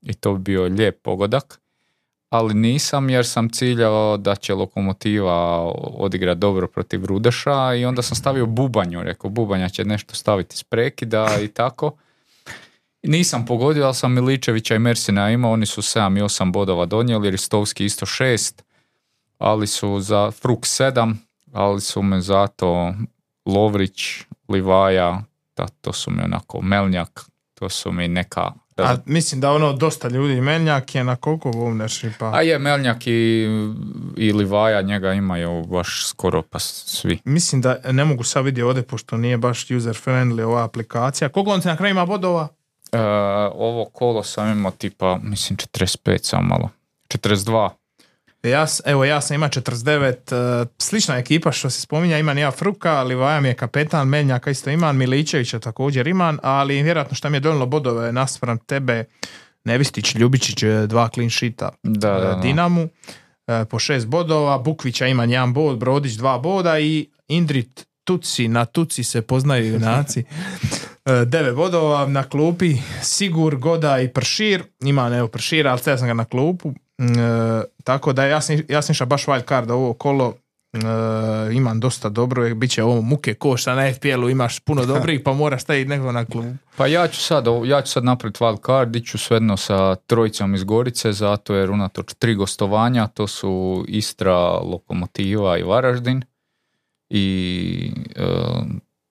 i 0.02 0.14
to 0.14 0.34
bi 0.34 0.38
bio 0.38 0.62
lijep 0.62 1.02
pogodak, 1.02 1.60
ali 2.34 2.54
nisam 2.54 3.10
jer 3.10 3.26
sam 3.26 3.48
ciljao 3.48 4.16
da 4.16 4.34
će 4.34 4.54
Lokomotiva 4.54 5.60
odigrati 5.98 6.40
dobro 6.40 6.66
protiv 6.66 7.04
Rudeša 7.04 7.74
i 7.74 7.84
onda 7.84 8.02
sam 8.02 8.16
stavio 8.16 8.46
Bubanju, 8.46 9.02
rekao 9.02 9.30
Bubanja 9.30 9.68
će 9.68 9.84
nešto 9.84 10.14
staviti 10.14 10.54
iz 10.54 10.62
prekida 10.62 11.40
i 11.42 11.48
tako. 11.48 11.92
Nisam 13.02 13.46
pogodio, 13.46 13.84
ali 13.84 13.94
sam 13.94 14.12
Miličevića 14.12 14.74
i 14.74 14.78
Mersina 14.78 15.30
imao, 15.30 15.52
oni 15.52 15.66
su 15.66 15.82
7 15.82 16.18
i 16.18 16.22
8 16.22 16.52
bodova 16.52 16.86
donijeli, 16.86 17.30
Ristovski 17.30 17.84
isto 17.84 18.06
6, 18.06 18.62
ali 19.38 19.66
su 19.66 20.00
za 20.00 20.30
Fruk 20.30 20.60
7, 20.60 21.14
ali 21.52 21.80
su 21.80 22.02
me 22.02 22.20
zato 22.20 22.94
Lovrić, 23.46 24.20
Livaja, 24.48 25.22
to 25.80 25.92
su 25.92 26.10
mi 26.10 26.22
onako 26.22 26.60
Melnjak, 26.62 27.20
to 27.54 27.68
su 27.68 27.92
mi 27.92 28.08
neka... 28.08 28.52
A 28.76 28.96
mislim 29.06 29.40
da 29.40 29.52
ono 29.52 29.72
dosta 29.72 30.08
ljudi, 30.08 30.40
Melnjak 30.40 30.94
je 30.94 31.04
na 31.04 31.16
koliko 31.16 31.50
ownershipa? 31.50 32.34
A 32.34 32.42
je 32.42 32.58
Melnjak 32.58 33.06
i, 33.06 33.46
i 34.16 34.32
Livaja, 34.32 34.82
njega 34.82 35.12
imaju 35.12 35.64
baš 35.64 36.06
skoro 36.08 36.42
pa 36.42 36.58
svi. 36.58 37.18
Mislim 37.24 37.60
da 37.60 37.76
ne 37.90 38.04
mogu 38.04 38.24
sad 38.24 38.44
vidjeti 38.44 38.62
ovdje 38.62 38.82
pošto 38.82 39.16
nije 39.16 39.36
baš 39.36 39.70
user 39.70 39.94
friendly 40.04 40.42
ova 40.42 40.64
aplikacija. 40.64 41.28
Koliko 41.28 41.50
on 41.50 41.62
se 41.62 41.68
na 41.68 41.76
kraju 41.76 41.90
ima 41.90 42.06
bodova? 42.06 42.48
E, 42.92 43.00
ovo 43.54 43.84
kolo 43.84 44.22
sam 44.22 44.52
imao 44.52 44.72
tipa, 44.72 45.18
mislim 45.22 45.56
45 45.56 46.18
samo 46.22 46.42
malo. 46.42 46.70
42. 47.08 47.70
Ja, 48.44 48.66
evo, 48.84 49.04
ja 49.04 49.20
sam 49.20 49.34
ima 49.34 49.48
49, 49.48 50.62
e, 50.62 50.66
slična 50.78 51.16
ekipa 51.16 51.52
što 51.52 51.70
se 51.70 51.80
spominja, 51.80 52.18
imam 52.18 52.38
ja 52.38 52.50
Fruka, 52.50 53.02
Livaja 53.02 53.40
mi 53.40 53.48
je 53.48 53.54
kapetan, 53.54 54.08
Meljnjaka 54.08 54.50
isto 54.50 54.70
imam, 54.70 54.96
Miličevića 54.96 55.58
također 55.58 56.06
imam, 56.06 56.38
ali 56.42 56.82
vjerojatno 56.82 57.14
što 57.14 57.30
mi 57.30 57.36
je 57.36 57.40
donijelo 57.40 57.66
bodove 57.66 58.12
naspram 58.12 58.58
tebe, 58.58 59.04
Nevistić, 59.64 60.14
Ljubičić, 60.14 60.62
e, 60.62 60.86
dva 60.86 61.08
clean 61.14 61.30
sheeta 61.30 61.70
Da, 61.82 62.10
da, 62.10 62.16
e, 62.16 62.20
da. 62.20 62.40
Dinamu, 62.42 62.88
po 63.70 63.78
šest 63.78 64.06
bodova, 64.06 64.58
Bukvića 64.58 65.06
ima 65.06 65.24
jedan 65.24 65.52
bod, 65.52 65.78
Brodić 65.78 66.12
dva 66.12 66.38
boda 66.38 66.78
i 66.78 67.08
Indrit 67.28 67.86
Tuci, 68.04 68.48
na 68.48 68.64
Tuci 68.64 69.04
se 69.04 69.22
poznaju 69.22 69.66
junaci, 69.66 70.24
E, 71.06 71.24
devet 71.24 71.54
bodova 71.54 72.06
na 72.06 72.22
klupi, 72.22 72.76
Sigur, 73.02 73.56
Goda 73.56 74.00
i 74.00 74.08
Pršir, 74.08 74.62
ima 74.82 75.16
evo 75.16 75.28
Pršira, 75.28 75.70
ali 75.70 75.78
stavio 75.78 75.98
sam 75.98 76.06
ga 76.06 76.14
na 76.14 76.24
klupu, 76.24 76.72
tako 77.84 78.12
da 78.12 78.24
ja 78.24 78.40
sam, 78.40 78.56
ja 78.68 78.82
sam 78.82 78.92
išao 78.92 79.06
baš 79.06 79.26
wild 79.26 79.48
card 79.48 79.70
ovo 79.70 79.92
kolo, 79.94 80.34
e, 80.72 80.78
imam 81.52 81.80
dosta 81.80 82.08
dobro, 82.08 82.54
bit 82.54 82.70
će 82.70 82.82
ovo 82.82 83.00
muke 83.00 83.34
košta 83.34 83.74
na 83.74 83.92
FPL-u, 83.94 84.30
imaš 84.30 84.60
puno 84.60 84.86
dobrih 84.94 85.20
pa 85.20 85.32
moraš 85.32 85.62
staviti 85.62 85.88
nekog 85.88 86.12
na 86.12 86.24
klubu. 86.24 86.48
Pa 86.76 86.86
ja 86.86 87.08
ću 87.08 87.20
sad, 87.20 87.48
ovo- 87.48 87.64
ja 87.64 87.82
ću 87.82 87.92
sad 87.92 88.04
napraviti 88.04 88.38
wild 88.40 88.66
card, 88.66 88.96
iću 88.96 89.18
svejedno 89.18 89.56
sa 89.56 89.94
trojicom 89.96 90.54
iz 90.54 90.64
Gorice, 90.64 91.12
zato 91.12 91.54
jer 91.54 91.70
unatoč 91.70 92.14
tri 92.14 92.34
gostovanja, 92.34 93.06
to 93.06 93.26
su 93.26 93.84
Istra, 93.88 94.36
Lokomotiva 94.50 95.58
i 95.58 95.62
Varaždin. 95.62 96.22
I 97.10 97.92
e, 98.16 98.24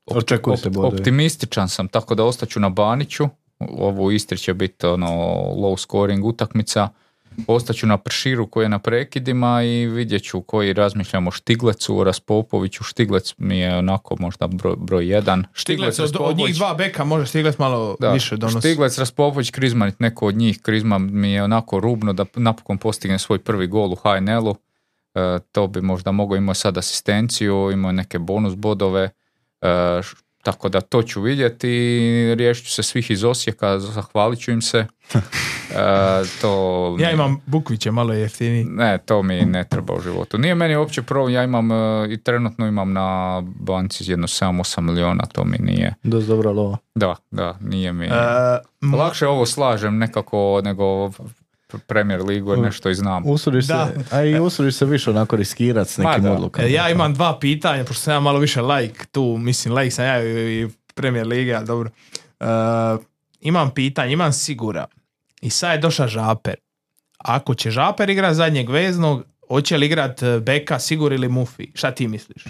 op- 0.05 0.17
Očekuju 0.17 0.57
se 0.57 0.69
op- 0.69 0.73
bodovi. 0.73 0.95
optimističan 0.95 1.69
sam, 1.69 1.87
tako 1.87 2.15
da 2.15 2.23
ostaću 2.23 2.59
na 2.59 2.69
Baniću. 2.69 3.27
Ovo 3.59 4.03
u 4.03 4.11
Istri 4.11 4.37
će 4.37 4.53
biti 4.53 4.85
ono 4.85 5.07
low 5.55 5.77
scoring 5.79 6.25
utakmica. 6.25 6.89
Ostaću 7.47 7.87
na 7.87 7.97
Prširu 7.97 8.47
koji 8.47 8.65
je 8.65 8.69
na 8.69 8.79
prekidima 8.79 9.63
i 9.63 9.87
vidjet 9.87 10.23
ću 10.23 10.41
koji 10.41 10.73
razmišljamo 10.73 11.27
o 11.27 11.31
Štiglecu, 11.31 12.03
Raspopoviću.Štiglec 12.03 13.33
mi 13.37 13.59
je 13.59 13.77
onako 13.77 14.15
možda 14.19 14.47
broj, 14.47 14.75
broj 14.77 15.07
jedan. 15.07 15.45
Štiglec, 15.53 15.99
od, 15.99 16.17
od 16.19 16.37
njih 16.37 16.55
dva 16.55 16.73
beka 16.73 17.03
može 17.03 17.25
Štiglec 17.25 17.57
malo 17.57 17.95
da, 17.99 18.11
više 18.11 18.37
donosi. 18.37 18.59
Štiglec, 18.59 18.97
Raspopović, 18.97 19.51
Krizmanit, 19.51 19.99
neko 19.99 20.27
od 20.27 20.35
njih. 20.35 20.61
Krizma 20.61 20.97
mi 20.97 21.31
je 21.31 21.43
onako 21.43 21.79
rubno 21.79 22.13
da 22.13 22.25
napokon 22.35 22.77
postigne 22.77 23.19
svoj 23.19 23.39
prvi 23.39 23.67
gol 23.67 23.91
u 23.91 23.95
HNL-u. 23.95 24.55
E, 25.15 25.39
to 25.51 25.67
bi 25.67 25.81
možda 25.81 26.11
mogao 26.11 26.35
imao 26.35 26.53
sad 26.53 26.77
asistenciju, 26.77 27.71
imao 27.71 27.91
neke 27.91 28.19
bonus 28.19 28.55
bodove. 28.55 29.09
E, 29.61 30.01
tako 30.43 30.69
da 30.69 30.81
to 30.81 31.03
ću 31.03 31.21
vidjeti 31.21 31.69
i 31.69 32.35
riješit 32.35 32.65
ću 32.65 32.71
se 32.71 32.83
svih 32.83 33.11
iz 33.11 33.23
Osijeka, 33.23 33.79
zahvalit 33.79 34.39
ću 34.39 34.51
im 34.51 34.61
se. 34.61 34.85
To 36.41 36.95
Ja 36.99 37.11
imam 37.11 37.41
Bukvića 37.45 37.91
malo 37.91 38.13
jeftiniji. 38.13 38.65
ne, 38.65 38.97
to 38.97 39.23
mi 39.23 39.41
ne 39.41 39.63
treba 39.63 39.93
u 39.93 40.01
životu. 40.01 40.37
Nije 40.37 40.55
meni 40.55 40.75
uopće 40.75 41.01
problem, 41.01 41.33
ja 41.33 41.43
imam 41.43 41.71
e, 41.71 42.07
i 42.09 42.17
trenutno 42.17 42.67
imam 42.67 42.93
na 42.93 43.41
banci 43.59 44.11
jedno 44.11 44.27
7-8 44.27 44.81
miliona, 44.81 45.25
to 45.25 45.45
mi 45.45 45.57
nije. 45.57 45.93
Dosta 46.03 46.27
dobra 46.27 46.51
lova. 46.51 46.77
Da, 46.95 47.15
da, 47.31 47.57
nije 47.61 47.93
mi. 47.93 48.05
E, 48.05 48.11
Lakše 48.97 49.27
ovo 49.27 49.45
slažem 49.45 49.97
nekako 49.97 50.61
nego 50.63 51.11
Premier 51.87 52.21
ligu 52.21 52.51
jer 52.51 52.59
nešto 52.59 52.89
i 52.89 52.95
znam. 52.95 53.23
Usudiš 53.25 53.65
Da. 53.65 53.87
se, 53.87 54.15
a 54.15 54.23
i 54.23 54.39
usudiš 54.39 54.75
se 54.75 54.85
više 54.85 55.09
onako 55.09 55.35
riskirati 55.35 55.91
s 55.91 55.97
nekim 55.97 56.23
da. 56.23 56.31
odlukama. 56.33 56.67
E, 56.67 56.71
Ja 56.71 56.89
imam 56.89 57.13
dva 57.13 57.39
pitanja, 57.39 57.83
pošto 57.83 58.01
sam 58.01 58.13
ja 58.13 58.19
malo 58.19 58.39
više 58.39 58.61
like 58.61 59.05
tu, 59.05 59.37
mislim 59.39 59.75
like 59.75 59.91
sam 59.91 60.05
ja 60.05 60.23
i 60.23 60.67
Premier 60.93 61.27
Liga, 61.27 61.55
ali 61.57 61.67
dobro. 61.67 61.89
E, 62.39 62.45
imam 63.41 63.71
pitanje, 63.71 64.13
imam 64.13 64.33
sigura. 64.33 64.85
I 65.43 65.49
sad 65.49 65.71
je 65.71 65.77
došao 65.77 66.07
Žaper. 66.07 66.55
Ako 67.17 67.53
će 67.55 67.71
Žaper 67.71 68.09
igrat 68.09 68.35
zadnjeg 68.35 68.69
veznog, 68.69 69.23
hoće 69.47 69.77
li 69.77 69.85
igrat 69.85 70.23
e, 70.23 70.39
Beka, 70.39 70.79
Sigur 70.79 71.13
ili 71.13 71.29
Mufi? 71.29 71.71
Šta 71.73 71.91
ti 71.91 72.07
misliš? 72.07 72.43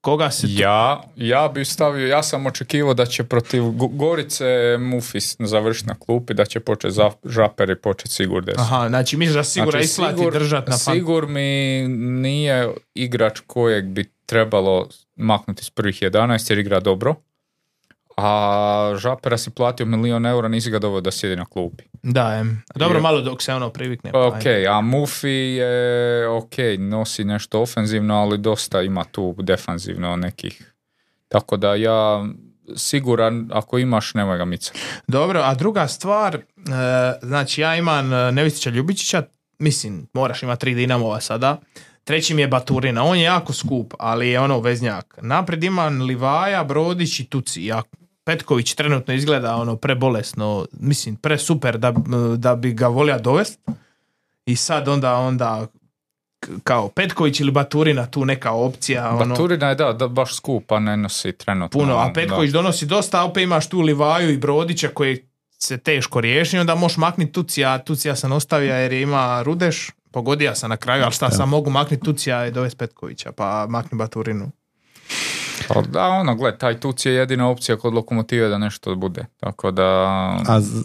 Koga 0.00 0.30
se 0.30 0.42
tu... 0.46 0.52
Ja, 0.62 1.02
ja 1.16 1.48
bi 1.54 1.64
stavio, 1.64 2.06
ja 2.06 2.22
sam 2.22 2.46
očekivao 2.46 2.94
da 2.94 3.06
će 3.06 3.24
protiv 3.24 3.62
Go- 3.62 3.96
Gorice 3.96 4.44
Mufis 4.80 5.36
završiti 5.38 5.88
na 5.88 5.94
klupi, 5.98 6.34
da 6.34 6.44
će 6.44 6.60
početi 6.60 6.94
za, 6.94 7.10
žaper 7.24 7.70
i 7.70 7.76
početi 7.76 8.10
Sigur 8.10 8.44
des. 8.44 8.58
Aha, 8.58 8.88
znači 8.88 9.16
misliš 9.16 9.34
da 9.34 9.44
Sigura 9.44 9.70
Znači, 9.70 9.84
isplati 9.84 10.16
Sigur- 10.16 10.32
držat 10.32 10.68
na 10.68 10.78
fan... 10.78 10.94
Sigur 10.94 11.26
mi 11.26 11.88
nije 11.98 12.68
igrač 12.94 13.40
kojeg 13.46 13.84
bi 13.84 14.12
trebalo 14.26 14.88
maknuti 15.16 15.64
s 15.64 15.70
prvih 15.70 15.94
11 16.02 16.50
jer 16.50 16.58
igra 16.58 16.80
dobro. 16.80 17.14
A 18.16 18.94
Žapera 18.98 19.38
si 19.38 19.50
platio 19.50 19.86
milion 19.86 20.26
eura, 20.26 20.48
nisi 20.48 20.70
ga 20.70 20.78
doveo 20.78 21.00
da 21.00 21.10
sjedi 21.10 21.36
na 21.36 21.44
klupi. 21.44 21.84
Da, 22.02 22.34
em. 22.34 22.62
dobro, 22.74 22.98
Je. 22.98 23.02
malo 23.02 23.20
dok 23.20 23.42
se 23.42 23.54
ono 23.54 23.70
privikne. 23.70 24.12
pa 24.12 24.26
Ok, 24.26 24.46
a 24.70 24.80
Mufi 24.80 25.28
je 25.28 26.28
ok, 26.28 26.54
nosi 26.78 27.24
nešto 27.24 27.60
ofenzivno, 27.60 28.14
ali 28.14 28.38
dosta 28.38 28.82
ima 28.82 29.04
tu 29.04 29.34
defanzivno 29.38 30.16
nekih. 30.16 30.74
Tako 31.28 31.56
da 31.56 31.74
ja 31.74 32.24
siguran, 32.76 33.50
ako 33.52 33.78
imaš, 33.78 34.14
nemoj 34.14 34.38
ga 34.38 34.44
micati. 34.44 34.80
Dobro, 35.06 35.40
a 35.44 35.54
druga 35.54 35.88
stvar, 35.88 36.34
e, 36.34 36.40
znači 37.22 37.60
ja 37.60 37.76
imam 37.76 38.12
e, 38.12 38.32
Nevistića 38.32 38.70
Ljubičića, 38.70 39.22
mislim, 39.58 40.06
moraš 40.12 40.42
imati 40.42 40.60
tri 40.60 40.74
Dinamova 40.74 41.20
sada. 41.20 41.56
Treći 42.04 42.34
mi 42.34 42.42
je 42.42 42.48
Baturina, 42.48 43.04
on 43.04 43.18
je 43.18 43.24
jako 43.24 43.52
skup, 43.52 43.94
ali 43.98 44.28
je 44.28 44.40
ono 44.40 44.60
veznjak. 44.60 45.18
Naprijed 45.22 45.64
imam 45.64 46.02
Livaja, 46.02 46.64
Brodić 46.64 47.20
i 47.20 47.24
Tuci. 47.24 47.64
Ja, 47.64 47.82
Petković 48.24 48.74
trenutno 48.74 49.14
izgleda 49.14 49.56
ono 49.56 49.76
prebolesno, 49.76 50.66
mislim, 50.72 51.16
pre 51.16 51.38
super 51.38 51.78
da, 51.78 51.92
da 52.36 52.56
bi 52.56 52.72
ga 52.72 52.86
volio 52.86 53.18
dovest. 53.18 53.60
I 54.46 54.56
sad 54.56 54.88
onda, 54.88 55.14
onda 55.14 55.66
kao 56.62 56.88
Petković 56.88 57.40
ili 57.40 57.50
Baturina 57.50 58.06
tu 58.06 58.24
neka 58.24 58.52
opcija. 58.52 59.10
Ono, 59.10 59.26
Baturina 59.26 59.68
je 59.68 59.74
da, 59.74 59.92
da 59.92 60.08
baš 60.08 60.36
skup, 60.36 60.72
a 60.72 60.78
ne 60.78 60.96
nosi 60.96 61.32
trenutno. 61.32 61.80
puno, 61.80 61.96
a 61.96 62.06
da. 62.06 62.12
Petković 62.12 62.50
donosi 62.50 62.86
dosta, 62.86 63.20
a 63.20 63.24
opet 63.24 63.42
imaš 63.42 63.68
tu 63.68 63.80
Livaju 63.80 64.30
i 64.30 64.38
Brodića 64.38 64.88
koji 64.88 65.24
se 65.58 65.78
teško 65.78 66.20
riješi, 66.20 66.58
onda 66.58 66.74
možeš 66.74 66.96
makniti 66.96 67.32
Tucija, 67.32 67.78
Tucija 67.78 68.16
sam 68.16 68.32
ostavio 68.32 68.74
jer 68.74 68.92
je 68.92 69.02
ima 69.02 69.42
Rudeš, 69.42 69.90
pogodio 70.12 70.54
sam 70.54 70.70
na 70.70 70.76
kraju, 70.76 71.02
ali 71.02 71.12
šta 71.12 71.30
sam 71.30 71.48
mogu 71.48 71.70
makniti 71.70 72.04
Tucija 72.04 72.46
i 72.46 72.50
dovesti 72.50 72.78
Petkovića, 72.78 73.32
pa 73.32 73.66
makni 73.68 73.98
Baturinu. 73.98 74.50
Pa 75.68 75.82
Da, 75.82 76.08
ono, 76.08 76.34
gle, 76.34 76.58
taj 76.58 76.80
tuc 76.80 77.06
je 77.06 77.12
jedina 77.12 77.48
opcija 77.50 77.76
kod 77.76 77.94
lokomotive 77.94 78.48
da 78.48 78.58
nešto 78.58 78.94
bude. 78.94 79.26
Tako 79.36 79.70
da... 79.70 79.84
A 80.48 80.60
z- 80.60 80.84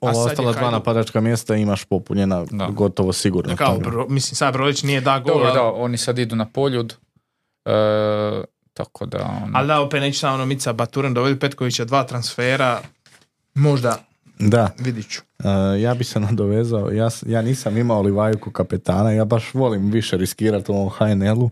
ova 0.00 0.24
ostala 0.24 0.52
dva 0.52 0.70
napadačka 0.70 1.20
mjesta 1.20 1.56
imaš 1.56 1.84
popunjena 1.84 2.44
Da. 2.50 2.66
gotovo 2.66 3.12
sigurno. 3.12 3.56
Kao, 3.56 3.66
tamo. 3.68 3.80
bro, 3.80 4.06
mislim, 4.08 4.36
sad 4.36 4.52
Brodić 4.52 4.82
nije 4.82 5.00
da 5.00 5.18
gol, 5.18 5.34
Dobro, 5.34 5.52
da, 5.52 5.62
oni 5.62 5.96
sad 5.96 6.18
idu 6.18 6.36
na 6.36 6.44
poljud. 6.46 6.96
E, 7.64 7.70
tako 8.74 9.06
da... 9.06 9.18
ono, 9.44 9.52
ali 9.54 9.66
da, 9.66 9.80
opet 9.80 10.00
neće 10.00 10.18
samo 10.18 10.34
ono 10.34 10.46
Mica 10.46 10.72
Baturin 10.72 11.14
dovedi 11.14 11.38
Petkovića 11.38 11.84
dva 11.84 12.04
transfera, 12.04 12.80
možda, 13.54 13.96
Da, 14.38 14.70
vidit 14.78 15.10
ću. 15.10 15.20
e, 15.74 15.80
ja 15.80 15.94
bi 15.94 16.04
se 16.04 16.20
nadovezao, 16.20 16.90
ja, 16.90 17.08
ja 17.26 17.42
nisam 17.42 17.76
imao 17.78 18.02
Livaju 18.02 18.38
ko 18.38 18.50
kapetana, 18.50 19.10
ja 19.10 19.24
baš 19.24 19.54
volim 19.54 19.90
više 19.90 20.16
riskirati 20.16 20.72
u 20.72 20.74
ovom 20.74 20.90
HNL-u 20.90 21.50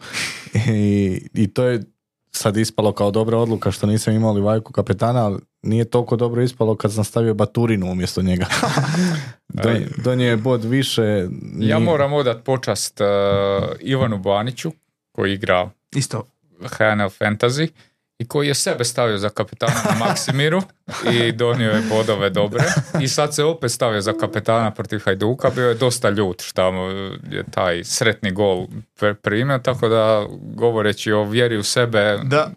i, 0.69 1.20
i 1.35 1.49
to 1.49 1.65
je 1.65 1.82
sad 2.32 2.56
ispalo 2.56 2.92
kao 2.92 3.10
dobra 3.10 3.38
odluka 3.38 3.70
što 3.70 3.86
nisam 3.86 4.14
imao 4.14 4.32
Livaju 4.32 4.62
ko 4.62 4.72
kapetana, 4.72 5.24
ali 5.24 5.38
nije 5.62 5.84
toliko 5.84 6.16
dobro 6.16 6.42
ispalo 6.42 6.74
kad 6.76 6.92
sam 6.94 7.04
stavio 7.04 7.34
Baturinu 7.34 7.90
umjesto 7.90 8.22
njega. 8.22 8.46
Don, 9.48 9.76
donio 10.04 10.30
je 10.30 10.36
bod 10.36 10.64
više. 10.64 11.02
Ja 11.02 11.28
nije- 11.54 11.78
moram 11.78 12.12
odat 12.12 12.44
počast 12.44 13.00
e, 13.00 13.04
Ivanu 13.80 14.18
Baniću, 14.18 14.72
koji 15.12 15.32
igra 15.32 15.70
Isto, 15.94 16.26
HNL 16.60 17.09
Fantasy 17.20 17.68
i 18.23 18.28
koji 18.28 18.49
je 18.49 18.55
sebe 18.55 18.85
stavio 18.85 19.19
za 19.19 19.28
kapetana 19.28 19.74
na 19.90 20.07
Maksimiru 20.07 20.62
i 21.12 21.32
donio 21.32 21.70
je 21.70 21.82
bodove 21.89 22.31
dobre. 22.31 22.65
I 23.01 23.09
sad 23.09 23.35
se 23.35 23.44
opet 23.44 23.70
stavio 23.70 24.01
za 24.01 24.12
kapetana 24.12 24.70
protiv 24.70 25.01
Hajduka, 25.05 25.51
bio 25.51 25.69
je 25.69 25.74
dosta 25.74 26.11
ljut 26.11 26.43
mu 26.73 26.82
je 27.31 27.44
taj 27.51 27.85
sretni 27.85 28.32
gol 28.32 28.66
primio, 29.23 29.59
tako 29.59 29.89
da 29.89 30.27
govoreći 30.55 31.12
o 31.12 31.24
vjeri 31.24 31.57
u 31.57 31.62
sebe, 31.62 32.19
da, 32.23 32.51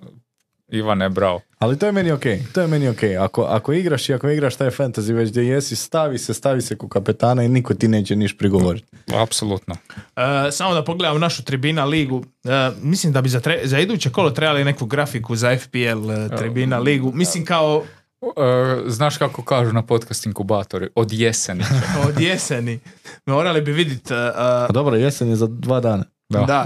Ivane 0.67 1.09
bravo. 1.09 1.41
Ali 1.59 1.79
to 1.79 1.85
je 1.85 1.91
meni 1.91 2.11
ok, 2.11 2.23
to 2.53 2.61
je 2.61 2.67
meni 2.67 2.89
ok. 2.89 3.03
Ako, 3.19 3.43
ako 3.43 3.73
igraš 3.73 4.09
i 4.09 4.13
ako 4.13 4.29
igraš 4.29 4.55
taj 4.55 4.69
fantasy 4.69 5.13
već 5.13 5.29
gdje 5.29 5.41
jesi, 5.41 5.75
stavi 5.75 6.17
se, 6.17 6.33
stavi 6.33 6.61
se 6.61 6.77
ko 6.77 6.87
kapetana 6.87 7.43
i 7.43 7.49
niko 7.49 7.73
ti 7.73 7.87
neće 7.87 8.15
niš 8.15 8.37
prigovoriti. 8.37 8.87
Apsolutno. 9.15 9.75
E, 10.15 10.51
samo 10.51 10.73
da 10.73 10.83
pogledam 10.83 11.19
našu 11.19 11.43
tribina 11.43 11.85
ligu. 11.85 12.23
E, 12.43 12.71
mislim 12.81 13.13
da 13.13 13.21
bi 13.21 13.29
za, 13.29 13.39
tre- 13.41 13.65
za 13.65 13.79
iduće 13.79 14.09
kolo 14.09 14.29
trebali 14.29 14.63
neku 14.63 14.85
grafiku 14.85 15.35
za 15.35 15.57
FPL 15.57 16.11
e, 16.11 16.37
tribina 16.37 16.79
ligu. 16.79 17.11
Mislim 17.13 17.45
kao 17.45 17.83
E, 18.21 18.83
znaš 18.87 19.17
kako 19.17 19.41
kažu 19.43 19.73
na 19.73 19.81
podcast 19.81 20.25
inkubatori, 20.25 20.89
od 20.95 21.13
jeseni. 21.13 21.63
od 22.07 22.19
jeseni. 22.19 22.79
Morali 23.25 23.61
bi 23.61 23.71
vidjeti. 23.71 24.13
A 24.13 24.67
dobro, 24.73 24.95
jesen 24.95 25.29
je 25.29 25.35
za 25.35 25.47
dva 25.47 25.79
dana. 25.79 26.03
Da. 26.29 26.39
da. 26.47 26.65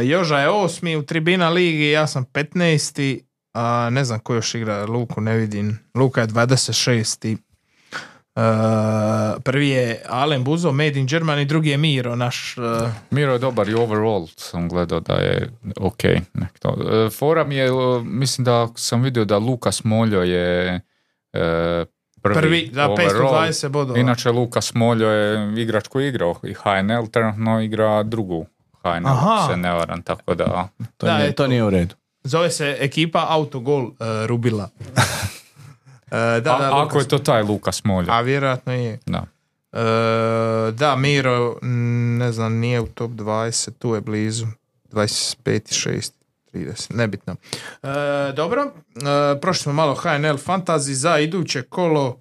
E, 0.00 0.06
Joža 0.06 0.38
je 0.38 0.48
osmi 0.48 0.96
u 0.96 1.02
tribina 1.02 1.48
ligi, 1.48 1.90
ja 1.90 2.06
sam 2.06 2.24
15. 2.24 3.20
A 3.54 3.90
ne 3.90 4.04
znam 4.04 4.18
ko 4.18 4.34
još 4.34 4.54
igra 4.54 4.84
Luku, 4.84 5.20
ne 5.20 5.36
vidim. 5.36 5.78
Luka 5.94 6.20
je 6.20 6.26
26. 6.26 7.36
prvi 9.44 9.68
je 9.68 10.02
Alen 10.08 10.44
Buzo, 10.44 10.72
Made 10.72 11.00
in 11.00 11.06
Germany, 11.06 11.44
drugi 11.44 11.70
je 11.70 11.76
Miro, 11.76 12.16
naš... 12.16 12.56
Uh, 12.58 12.88
Miro 13.10 13.32
je 13.32 13.38
dobar 13.38 13.68
i 13.68 13.74
overall 13.74 14.26
sam 14.36 14.68
gledao 14.68 15.00
da 15.00 15.14
je 15.14 15.50
ok. 15.80 16.04
E, 16.04 16.20
Fora 17.18 17.44
mi 17.44 17.56
je, 17.56 17.66
e, 17.66 17.70
mislim 18.04 18.44
da 18.44 18.68
sam 18.74 19.02
vidio 19.02 19.24
da 19.24 19.38
Lukas 19.38 19.84
Moljo 19.84 20.22
je 20.22 20.80
e, 21.32 21.84
prvi, 22.22 22.34
prvi 22.34 22.70
za 22.72 22.88
overall. 22.88 23.34
520 23.34 23.68
bodova. 23.68 23.98
Inače 23.98 24.30
Lukas 24.30 24.74
Moljo 24.74 25.08
je 25.08 25.62
igrač 25.62 25.88
koji 25.88 26.08
igrao 26.08 26.34
i 26.42 26.54
HNL, 26.54 27.06
trenutno 27.10 27.60
igra 27.60 28.02
drugu 28.02 28.46
Aha. 28.88 29.46
se 29.50 29.56
ne 29.56 29.72
varam, 29.72 30.02
tako 30.02 30.34
da... 30.34 30.68
To, 30.96 31.06
Da, 31.06 31.18
nije, 31.18 31.32
to 31.32 31.46
nije 31.46 31.64
u 31.64 31.70
redu. 31.70 31.94
Zove 32.24 32.50
se 32.50 32.76
ekipa 32.80 33.26
Autogol 33.28 33.84
uh, 33.84 33.92
Rubila. 34.26 34.68
Uh, 34.74 35.02
da, 36.10 36.40
da, 36.40 36.52
A, 36.52 36.82
ako 36.82 36.94
Lukas- 36.94 37.02
je 37.02 37.08
to 37.08 37.18
taj 37.18 37.42
Lukas 37.42 37.84
Moljo. 37.84 38.12
A 38.12 38.20
vjerojatno 38.20 38.72
je. 38.72 38.98
Da. 39.06 39.24
E, 39.72 39.78
da, 40.72 40.96
Miro, 40.96 41.56
m, 41.62 42.18
ne 42.18 42.32
znam, 42.32 42.52
nije 42.54 42.80
u 42.80 42.86
top 42.86 43.10
20, 43.10 43.70
tu 43.78 43.94
je 43.94 44.00
blizu. 44.00 44.46
25, 44.92 45.34
6, 45.44 46.10
30, 46.52 46.94
nebitno. 46.94 47.36
E, 47.82 47.86
dobro, 48.32 48.62
e, 48.62 49.40
prošli 49.40 49.62
smo 49.62 49.72
malo 49.72 49.94
HNL 49.94 50.36
Fantasy 50.36 50.92
za 50.92 51.18
iduće 51.18 51.62
kolo 51.62 52.18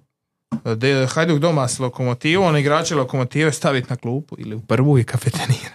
de, 0.75 1.07
Hajduk 1.07 1.39
doma 1.39 1.67
s 1.67 1.79
lokomotivom, 1.79 2.57
igrače 2.57 2.95
lokomotive 2.95 3.51
staviti 3.51 3.87
na 3.89 3.95
klupu 3.95 4.35
ili 4.39 4.55
u 4.55 4.59
prvu 4.61 4.99
i 4.99 5.03
kafetenira. 5.03 5.71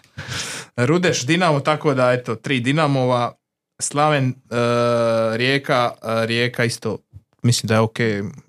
Rudeš 0.86 1.26
Dinamo, 1.26 1.60
tako 1.60 1.94
da 1.94 2.12
eto, 2.12 2.34
tri 2.34 2.60
Dinamova, 2.60 3.32
Slaven, 3.78 4.28
e, 4.28 4.56
Rijeka, 5.36 5.90
e, 6.02 6.26
Rijeka 6.26 6.64
isto, 6.64 6.98
mislim 7.42 7.68
da 7.68 7.74
je 7.74 7.80
ok. 7.80 7.98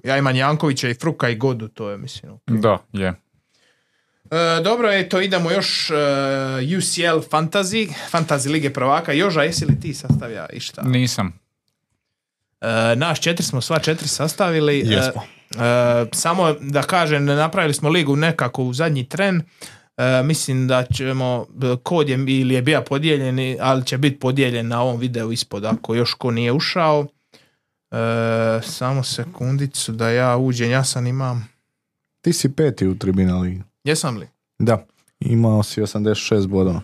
Ja 0.03 0.17
imam 0.17 0.35
Jankovića 0.35 0.89
i 0.89 0.93
Fruka 0.93 1.29
i 1.29 1.35
Godu, 1.35 1.67
to 1.67 1.89
je 1.89 1.97
mislim 1.97 2.31
ok. 2.31 2.41
Da, 2.47 2.77
je. 2.93 3.07
E, 3.07 4.61
dobro, 4.63 4.91
eto, 4.91 5.21
idemo 5.21 5.51
još 5.51 5.89
e, 5.89 5.95
UCL 6.77 7.29
Fantasy, 7.29 7.93
Fantasy 8.11 8.51
Lige 8.51 8.69
prvaka. 8.73 9.13
Joža, 9.13 9.43
jesi 9.43 9.65
li 9.65 9.79
ti 9.79 9.93
sastavlja 9.93 10.45
išta? 10.53 10.81
Nisam. 10.81 11.41
Naš 12.95 13.21
četiri 13.21 13.43
smo 13.43 13.61
sva 13.61 13.79
četiri 13.79 14.07
sastavili. 14.07 14.79
Jesmo. 14.79 15.21
samo 16.13 16.53
da 16.53 16.81
kažem, 16.81 17.25
napravili 17.25 17.73
smo 17.73 17.89
ligu 17.89 18.15
nekako 18.15 18.63
u 18.63 18.73
zadnji 18.73 19.09
tren. 19.09 19.41
E, 19.97 20.23
mislim 20.23 20.67
da 20.67 20.83
ćemo, 20.93 21.45
kod 21.83 22.09
je 22.09 22.15
ili 22.27 22.53
je 22.53 22.61
bio 22.61 22.81
podijeljen, 22.81 23.57
ali 23.61 23.85
će 23.85 23.97
biti 23.97 24.19
podijeljen 24.19 24.67
na 24.67 24.81
ovom 24.81 24.99
videu 24.99 25.31
ispod 25.31 25.65
ako 25.65 25.95
još 25.95 26.13
ko 26.13 26.31
nije 26.31 26.51
ušao. 26.51 27.07
E, 27.91 27.95
samo 28.63 29.03
sekundicu 29.03 29.91
da 29.91 30.09
ja 30.09 30.37
uđem, 30.37 30.71
ja 30.71 30.83
sam 30.83 31.07
imam, 31.07 31.49
Ti 32.21 32.33
si 32.33 32.55
peti 32.55 32.87
u 32.87 32.97
tribina 32.97 33.39
ligi. 33.39 33.61
jesam 33.83 34.17
li? 34.17 34.27
Da. 34.59 34.85
Imao 35.19 35.63
si 35.63 35.81
86 35.81 36.47
bodova. 36.47 36.81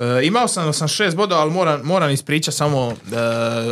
E, 0.00 0.26
imao 0.26 0.48
sam 0.48 0.66
86 0.68 1.16
bodova, 1.16 1.40
ali 1.40 1.50
moram, 1.50 1.80
moram 1.84 2.10
ispričati 2.10 2.56
samo 2.56 2.90
e, 2.90 3.16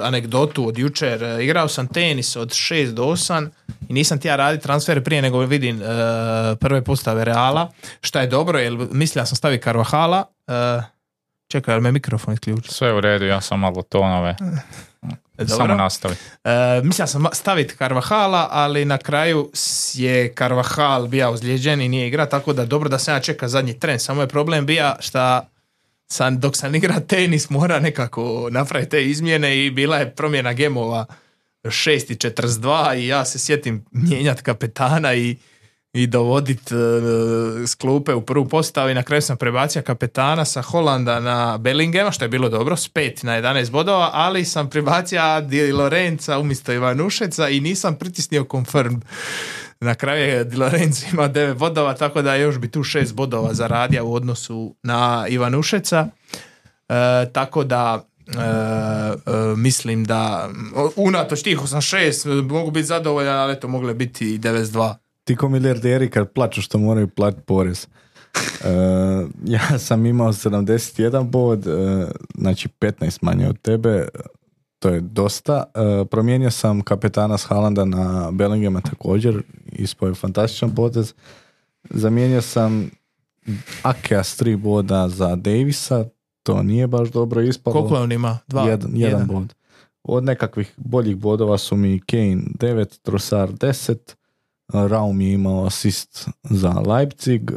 anegdotu 0.03 0.69
od 0.69 0.79
jučer. 0.79 1.23
E, 1.23 1.45
igrao 1.45 1.69
sam 1.69 1.87
tenis 1.87 2.37
od 2.37 2.49
6 2.49 2.91
do 2.91 3.05
8 3.05 3.49
i 3.89 3.93
nisam 3.93 4.19
tija 4.21 4.37
raditi 4.37 4.63
transfer 4.63 5.05
prije 5.05 5.23
nego 5.23 5.39
vidim 5.39 5.83
e, 5.83 5.87
prve 6.57 6.85
postave 6.85 7.25
Reala. 7.25 7.71
Šta 8.01 8.21
je 8.21 8.27
dobro, 8.27 8.59
jer 8.59 8.77
mislio 8.91 9.27
sam 9.27 9.37
staviti 9.37 9.65
Carvajala. 9.65 10.25
E, 10.47 10.83
čekaj, 11.49 11.75
jel 11.75 11.81
me 11.81 11.93
mikrofon 11.93 12.35
isključio? 12.35 12.73
Sve 12.73 12.93
u 12.93 13.01
redu, 13.01 13.25
ja 13.25 13.41
sam 13.41 13.61
malo 13.61 13.83
tonove. 13.83 14.37
E, 15.39 15.47
Samo 15.47 15.59
dobro. 15.59 15.77
nastavi. 15.77 16.15
E, 16.45 16.81
mislio 16.83 17.07
sam 17.07 17.27
staviti 17.33 17.77
Carvajala, 17.77 18.49
ali 18.51 18.85
na 18.85 18.99
kraju 18.99 19.51
je 19.95 20.35
Carvajal 20.39 21.07
bio 21.07 21.31
ozlijeđen 21.31 21.81
i 21.81 21.89
nije 21.89 22.09
igra, 22.09 22.27
tako 22.27 22.53
da 22.53 22.65
dobro 22.65 22.89
da 22.89 22.99
sam 22.99 23.15
ja 23.15 23.21
čeka 23.21 23.49
zadnji 23.49 23.81
tren. 23.81 23.99
Samo 23.99 24.23
je 24.23 24.29
problem 24.29 24.67
bija 24.67 24.97
šta 25.01 25.49
sam, 26.09 26.41
dok 26.41 26.57
sam 26.57 26.75
igra 26.75 27.01
tenis 27.01 27.51
mora 27.51 27.81
nekako 27.81 28.49
napraviti 28.51 28.91
te 28.91 29.05
izmjene 29.05 29.67
i 29.67 29.71
bila 29.71 29.97
je 29.97 30.15
promjena 30.15 30.53
gemova 30.53 31.07
6.42 31.65 32.99
i 32.99 33.07
ja 33.07 33.25
se 33.25 33.39
sjetim 33.39 33.85
mijenjati 33.91 34.43
kapetana 34.43 35.15
i 35.15 35.37
i 35.93 36.07
dovodit 36.07 36.73
e, 36.73 36.77
s 37.67 37.75
klupe 37.75 38.15
u 38.15 38.23
prvu 38.23 38.49
postavu 38.49 38.91
i 38.91 38.95
na 38.95 39.03
kraju 39.03 39.23
sam 39.23 39.37
prebacio 39.37 39.83
kapetana 39.83 40.45
sa 40.45 40.63
Holanda 40.63 41.21
na 41.21 41.59
Bellingema, 41.59 42.11
što 42.11 42.25
je 42.25 42.29
bilo 42.29 42.49
dobro, 42.49 42.77
s 42.77 42.91
5 42.93 43.25
na 43.25 43.33
11 43.43 43.71
bodova, 43.71 44.11
ali 44.13 44.45
sam 44.45 44.71
prebacio 44.71 45.41
Di 45.41 45.73
Lorenza 45.73 46.39
umjesto 46.39 46.73
Ivanušeca 46.73 47.49
i 47.49 47.61
nisam 47.61 47.95
pritisnio 47.95 48.47
confirm. 48.51 48.95
Na 49.81 49.95
kraju 49.95 50.25
je 50.25 50.45
Di 50.45 50.57
Lorenzo 50.57 51.07
ima 51.13 51.29
9 51.29 51.55
bodova, 51.55 51.95
tako 51.95 52.23
da 52.23 52.35
još 52.35 52.59
bi 52.59 52.71
tu 52.71 52.81
6 52.81 53.15
bodova 53.15 53.55
zaradio 53.55 54.07
u 54.07 54.15
odnosu 54.15 54.75
na 54.83 55.27
Ivanušeca. 55.29 56.09
E, 56.89 57.33
tako 57.33 57.65
da 57.65 58.05
e, 58.27 58.33
e, 58.33 59.57
mislim 59.57 60.05
da 60.05 60.51
unatoč 60.97 61.43
tih 61.43 61.59
86 61.59 62.43
mogu 62.43 62.71
biti 62.71 62.87
zadovoljan, 62.87 63.37
ali 63.37 63.53
eto 63.53 63.69
mogle 63.69 63.95
biti 63.95 64.35
i 64.35 64.39
92. 64.39 64.95
Ti 65.25 65.37
ko 65.37 65.49
milijarderi 65.49 66.11
kad 66.11 66.33
plaću 66.33 66.63
što 66.63 66.79
moraju 66.79 67.09
platiti 67.09 67.43
porez. 67.47 67.87
E, 68.65 68.71
ja 69.45 69.79
sam 69.79 70.07
imao 70.07 70.33
71 70.33 71.31
bod, 71.31 71.67
e, 71.67 72.07
znači 72.35 72.69
15 72.81 73.19
manje 73.23 73.49
od 73.49 73.61
tebe, 73.61 74.09
to 74.79 74.89
je 74.89 75.01
dosta. 75.01 75.65
E, 75.75 76.05
promijenio 76.05 76.51
sam 76.51 76.81
kapetana 76.81 77.39
s 77.39 77.45
Halanda 77.45 77.85
na 77.85 78.31
Bellingema 78.33 78.81
također, 78.81 79.43
ispao 79.73 80.09
je 80.09 80.15
fantastičan 80.15 80.75
potez. 80.75 81.15
Zamijenio 81.91 82.43
sam 82.43 82.91
Akea 83.83 84.25
s 84.25 84.37
tri 84.37 84.57
boda 84.57 85.09
za 85.09 85.37
Davisa, 85.37 86.05
to 86.43 86.63
nije 86.63 86.87
baš 86.87 87.11
dobro 87.11 87.43
ispalo. 87.43 87.75
Koliko 87.75 87.95
on 87.95 88.13
ima? 88.13 88.39
Dva? 88.47 88.69
Jedan, 88.69 88.91
jedan 88.95 89.27
bod. 89.27 89.55
Od 90.03 90.25
nekakvih 90.25 90.75
boljih 90.77 91.17
bodova 91.17 91.59
su 91.59 91.77
mi 91.77 92.01
Kane 92.01 92.43
9, 92.59 92.99
Trossard 93.03 93.59
10, 93.59 93.97
Raum 94.73 95.21
je 95.21 95.33
imao 95.33 95.67
asist 95.67 96.29
za 96.43 96.71
Leipzig, 96.71 97.51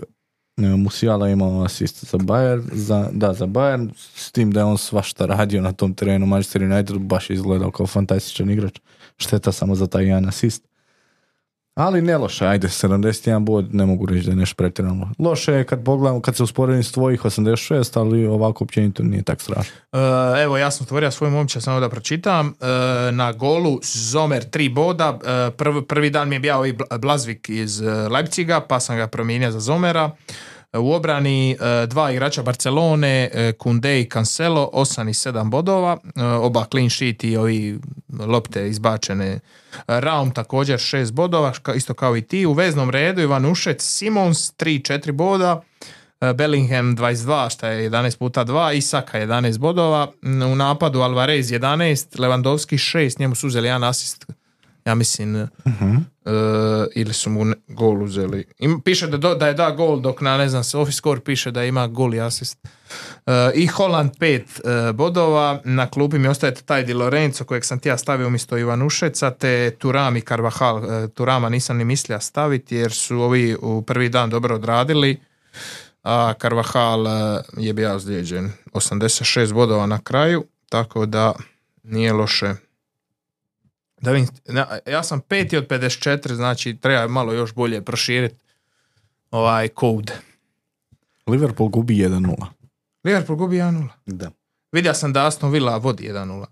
Musiala 0.68 1.28
je 1.28 1.34
imao 1.34 1.64
asist 1.64 2.06
za 2.06 2.18
Bayern, 2.18 2.64
za, 2.74 3.10
da, 3.12 3.34
za 3.34 3.46
Bayern, 3.46 3.90
s 4.16 4.32
tim 4.32 4.52
da 4.52 4.60
je 4.60 4.66
on 4.66 4.78
svašta 4.78 5.26
radio 5.26 5.62
na 5.62 5.72
tom 5.72 5.94
terenu, 5.94 6.26
Manchester 6.26 6.64
United 6.64 6.98
baš 6.98 7.30
izgledao 7.30 7.72
kao 7.72 7.88
fantastičan 7.88 8.50
igrač, 8.50 8.80
šteta 9.18 9.52
samo 9.52 9.76
za 9.76 9.88
taj 9.88 10.06
jedan 10.06 10.28
asist. 10.28 10.71
Ali 11.76 12.02
ne 12.02 12.18
loše, 12.18 12.46
ajde, 12.46 12.68
71 12.68 13.40
bod, 13.40 13.76
ne 13.76 13.86
mogu 13.86 14.06
reći 14.06 14.26
da 14.26 14.32
je 14.32 14.36
nešto 14.36 14.56
pretjerano. 14.56 15.10
Loše 15.20 15.54
je 15.54 15.64
kad 15.64 15.84
pogledamo, 15.84 16.22
kad 16.22 16.36
se 16.36 16.44
usporedim 16.44 16.84
s 16.84 16.92
tvojih 16.92 17.22
86, 17.22 18.00
ali 18.00 18.26
ovako 18.26 18.64
općenito 18.64 19.04
nije 19.04 19.24
tak 19.24 19.42
strašno. 19.42 19.74
E, 19.92 20.44
evo, 20.44 20.58
ja 20.58 20.72
sam 20.72 20.84
otvorio 20.86 21.12
svoj 21.12 21.30
momčad, 21.30 21.64
samo 21.64 21.80
da 21.80 21.90
pročitam. 21.90 22.48
E, 22.48 22.52
na 23.12 23.32
golu 23.32 23.80
Zomer 23.84 24.44
tri 24.44 24.70
boda. 24.70 25.20
E, 25.26 25.52
prvi, 25.52 25.86
prvi 25.86 26.10
dan 26.10 26.30
mi 26.30 26.36
je 26.36 26.40
bio 26.40 26.56
ovaj 26.56 26.74
Bla- 26.74 26.98
Blazvik 26.98 27.50
iz 27.50 27.82
Leipziga, 28.10 28.60
pa 28.60 28.80
sam 28.80 28.98
ga 28.98 29.08
promijenio 29.08 29.52
za 29.52 29.60
Zomera. 29.60 30.12
U 30.74 30.92
obrani 30.92 31.52
e, 31.52 31.88
dva 31.88 32.12
igrača 32.12 32.44
Barcelone, 32.44 33.30
e, 33.34 33.52
Kunde 33.52 34.02
i 34.02 34.10
Cancelo, 34.10 34.70
8 34.74 35.10
i 35.10 35.14
7 35.14 35.50
bodova. 35.50 35.98
E, 36.16 36.24
Oba 36.24 36.66
clean 36.72 36.90
sheet 36.90 37.24
i 37.24 37.38
ovi 37.38 37.80
lopte 38.20 38.70
izbačene. 38.70 39.40
Raum 39.88 40.32
također 40.32 40.80
6 40.80 41.12
bodova, 41.12 41.54
isto 41.76 41.94
kao 41.94 42.18
i 42.18 42.22
ti. 42.22 42.46
U 42.46 42.54
veznom 42.54 42.90
redu 42.90 43.22
Ivanušec, 43.22 43.84
Simons 43.84 44.54
3-4 44.54 45.12
boda. 45.12 45.62
Bellingham 46.36 46.98
22, 46.98 47.50
šta 47.50 47.68
je 47.68 47.90
11 47.90 48.18
puta 48.18 48.46
2, 48.46 48.74
Isaka 48.74 49.20
11 49.20 49.58
bodova, 49.58 50.12
u 50.52 50.56
napadu 50.56 51.00
Alvarez 51.02 51.52
11, 51.52 52.20
Lewandowski 52.20 52.98
6, 52.98 53.20
njemu 53.20 53.36
su 53.36 53.48
uzeli 53.48 53.68
jedan 53.68 53.84
asist, 53.84 54.26
ja 54.86 54.96
mislim, 54.96 55.48
e, 56.26 56.30
ili 56.96 57.14
su 57.14 57.30
mu 57.30 57.46
gol 57.68 58.04
uzeli. 58.04 58.46
Im, 58.60 58.82
piše 58.82 59.08
da, 59.08 59.18
do- 59.18 59.36
da 59.36 59.48
je 59.48 59.54
da 59.54 59.72
gol, 59.72 60.00
dok 60.00 60.22
na, 60.22 60.38
ne 60.38 60.50
znam, 60.50 60.64
se 60.64 60.78
office 60.78 60.98
score 60.98 61.22
piše 61.22 61.52
da 61.52 61.64
ima 61.64 61.88
gol 61.88 62.14
i 62.14 62.22
asist. 62.22 62.58
E, 63.26 63.52
I 63.56 63.68
Holland 63.68 64.12
5 64.20 64.94
bodova, 64.94 65.62
na 65.64 65.90
klupi 65.90 66.20
mi 66.20 66.28
ostaje 66.28 66.56
taj 66.56 66.84
Di 66.84 66.94
Lorenzo 66.94 67.44
kojeg 67.44 67.66
sam 67.66 67.80
ti 67.80 67.90
ja 67.90 67.98
stavio 67.98 68.28
umjesto 68.28 68.58
Ivanušeca, 68.58 69.32
te 69.32 69.76
Turam 69.80 70.18
i 70.18 70.22
Carvajal. 70.22 71.04
E, 71.04 71.08
Turama 71.08 71.50
nisam 71.50 71.78
ni 71.78 71.86
mislio 71.86 72.20
staviti 72.20 72.76
jer 72.76 72.92
su 72.92 73.22
ovi 73.22 73.56
u 73.62 73.82
prvi 73.82 74.10
dan 74.10 74.30
dobro 74.30 74.56
odradili 74.56 75.18
a 76.04 76.34
Carvajal 76.42 77.08
e, 77.08 77.42
je 77.58 77.74
bio 77.74 77.96
ozlijeđen 77.96 78.52
86 78.74 79.54
bodova 79.54 79.86
na 79.86 80.00
kraju, 80.00 80.46
tako 80.70 81.06
da 81.06 81.34
nije 81.84 82.14
loše. 82.14 82.54
Da 84.02 84.12
vidim, 84.12 84.30
ja 84.86 85.04
sam 85.04 85.22
peti 85.22 85.58
od 85.58 85.68
54, 85.68 86.34
znači 86.34 86.78
treba 86.78 87.08
malo 87.08 87.34
još 87.34 87.54
bolje 87.54 87.82
proširiti 87.82 88.36
ovaj 89.32 89.68
kod. 89.68 90.12
Liverpool 91.28 91.70
gubi 91.70 91.96
1-0. 91.96 92.46
Liverpool 93.04 93.38
gubi 93.38 93.56
1-0. 93.56 93.88
Da. 94.06 94.32
Vidio 94.72 94.94
sam 94.94 95.14
da 95.14 95.28
Aston 95.28 95.52
Villa 95.52 95.78
vodi 95.78 96.10
1-0. 96.10 96.46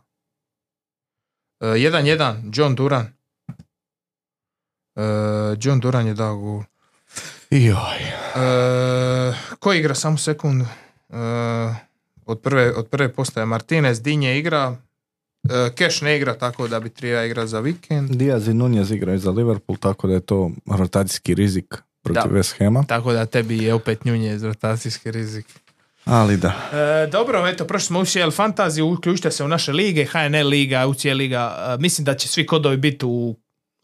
E, 1.60 1.66
1-1, 1.66 2.52
John 2.54 2.76
Duran. 2.76 3.08
John 5.60 5.80
Duran 5.80 6.08
je 6.08 6.14
dao 6.14 6.38
gol. 6.38 6.64
Joj. 7.50 8.00
E, 8.36 9.34
ko 9.60 9.74
igra 9.74 9.96
samo 9.96 10.18
sekundu? 10.18 10.66
E, 11.10 11.16
od, 12.26 12.42
prve, 12.42 12.76
od 12.76 12.88
prve 12.88 13.14
postaje 13.14 13.46
Martinez, 13.46 14.02
Dinje 14.02 14.40
igra, 14.40 14.76
e, 14.76 14.89
Keš 15.76 16.02
ne 16.02 16.18
igra 16.18 16.34
tako 16.34 16.68
da 16.68 16.80
bi 16.80 16.90
treba 16.90 17.24
igra 17.24 17.48
za 17.48 17.60
vikend. 17.60 18.10
Diaz 18.10 18.48
i 18.48 18.54
Nunez 18.54 18.92
igraju 18.92 19.20
za 19.20 19.32
Liverpool, 19.32 19.78
tako 19.78 20.08
da 20.08 20.14
je 20.14 20.20
to 20.20 20.52
rotacijski 20.78 21.36
rizik 21.36 21.76
protiv 22.04 22.32
Da. 22.32 22.40
West 22.40 22.60
Hama. 22.60 22.84
Tako 22.88 23.14
da 23.14 23.26
tebi 23.26 23.58
je 23.58 23.74
opet 23.74 24.06
njunje 24.06 24.38
rotacijski 24.38 25.12
rizik. 25.12 25.46
Ali 26.06 26.38
da. 26.38 26.54
E, 26.74 27.08
dobro, 27.08 27.48
eto, 27.48 27.66
prošli 27.66 27.86
smo 27.86 28.00
u 28.00 28.02
UCL 28.02 28.20
Fantasy, 28.20 28.82
uključite 28.82 29.32
se 29.32 29.44
u 29.44 29.48
naše 29.48 29.72
lige, 29.72 30.06
HNL 30.06 30.48
liga, 30.48 30.88
UCL 30.88 31.14
liga. 31.14 31.56
E, 31.74 31.82
mislim 31.82 32.06
da 32.06 32.16
će 32.16 32.28
svi 32.28 32.46
kodovi 32.46 32.78
biti 32.78 33.06
u, 33.06 33.36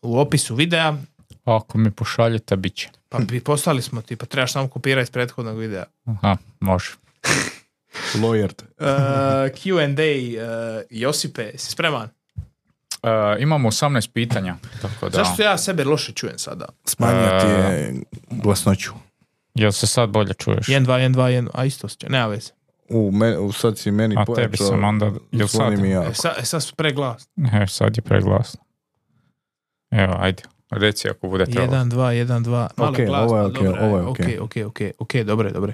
u 0.02 0.20
opisu 0.20 0.56
videa. 0.56 0.98
Ako 1.44 1.78
mi 1.78 1.92
pošaljete, 1.92 2.56
bit 2.56 2.76
će. 2.76 2.90
Pa 3.10 3.20
bi 3.20 3.40
poslali 3.40 3.82
smo 3.82 4.02
ti, 4.02 4.16
pa 4.16 4.26
trebaš 4.26 4.54
samo 4.54 4.68
kopirati 4.68 5.04
iz 5.04 5.12
prethodnog 5.12 5.58
videa. 5.58 5.84
Aha, 6.06 6.38
može. 6.60 6.92
Lawyer. 8.16 8.52
E, 8.80 9.50
Q&A, 9.50 10.02
e, 10.02 10.86
Josipe, 10.90 11.42
jesi 11.44 11.72
spreman? 11.72 12.10
E, 13.04 13.10
imamo 13.40 13.70
18 13.70 14.12
pitanja, 14.14 14.56
tako 14.82 15.10
da... 15.10 15.24
Zašto 15.24 15.44
ja 15.44 15.58
sebe 15.58 15.84
loše 15.84 16.12
čujem 16.12 16.38
sada? 16.38 16.66
Smanjati 16.86 17.48
je 17.48 17.94
glasnoću. 18.30 18.92
Jel 19.54 19.72
se 19.72 19.88
sad 19.88 20.10
bolje 20.10 20.34
čuješ? 20.34 20.68
1, 20.68 20.86
2, 20.86 20.92
1, 20.92 21.14
2, 21.14 21.22
1, 21.42 21.48
a 21.54 21.66
isto 21.66 21.88
će, 21.88 22.10
nema 22.10 22.28
veze. 22.28 22.52
U, 22.90 23.12
me, 23.12 23.38
u 23.38 23.52
sad 23.52 23.78
si 23.78 23.92
meni 23.92 24.16
A 24.18 24.26
tebi 24.36 24.58
sam 24.58 24.84
onda... 24.84 25.12
Jel 25.32 25.48
sad? 25.48 25.74
E, 25.74 26.14
sad, 26.14 26.34
e, 26.40 26.46
sad 26.46 26.64
su 26.64 26.76
preglas. 26.76 27.28
E, 27.62 27.68
sad 27.68 27.98
je 27.98 28.02
preglasno. 28.02 28.62
Evo, 29.92 30.16
ajde. 30.20 30.44
Reci 30.72 31.10
ako 31.10 31.28
bude 31.28 31.46
trebalo. 31.46 31.84
1, 31.84 31.90
2, 31.90 32.26
1, 32.26 32.44
2. 32.44 32.68
Malo 32.78 32.90
Ok, 32.90 32.98
glasno, 33.06 33.26
ovo 33.26 33.38
je 33.38 33.46
ok, 33.46 33.54
dobro 33.54 33.86
ovo 33.86 33.98
je 33.98 34.04
ok, 34.04 34.20
ok. 34.20 34.42
ok, 34.42 34.56
ok, 34.66 34.80
ok, 35.00 35.16
dobre, 35.16 35.52
dobre. 35.52 35.74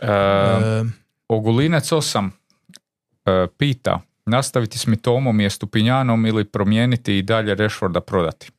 E, 0.00 0.06
E, 0.06 0.84
Ogulinec 1.28 1.84
8 1.84 2.30
e, 3.24 3.46
pita 3.58 4.00
nastaviti 4.26 4.78
s 4.78 4.86
Mitomom 4.86 5.40
je 5.40 5.50
Stupinjanom 5.50 6.26
ili 6.26 6.44
promijeniti 6.44 7.18
i 7.18 7.22
dalje 7.22 7.54
Rashforda 7.54 8.00
prodati. 8.00 8.50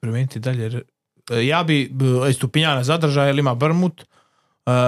promijeniti 0.00 0.38
dalje. 0.38 0.82
E, 1.30 1.46
Ja 1.46 1.64
bi 1.64 1.88
b- 1.92 2.32
Stupinjana 2.32 2.84
zadržao 2.84 3.26
jer 3.26 3.38
ima 3.38 3.54
Brmut. 3.54 4.00
E, 4.00 4.06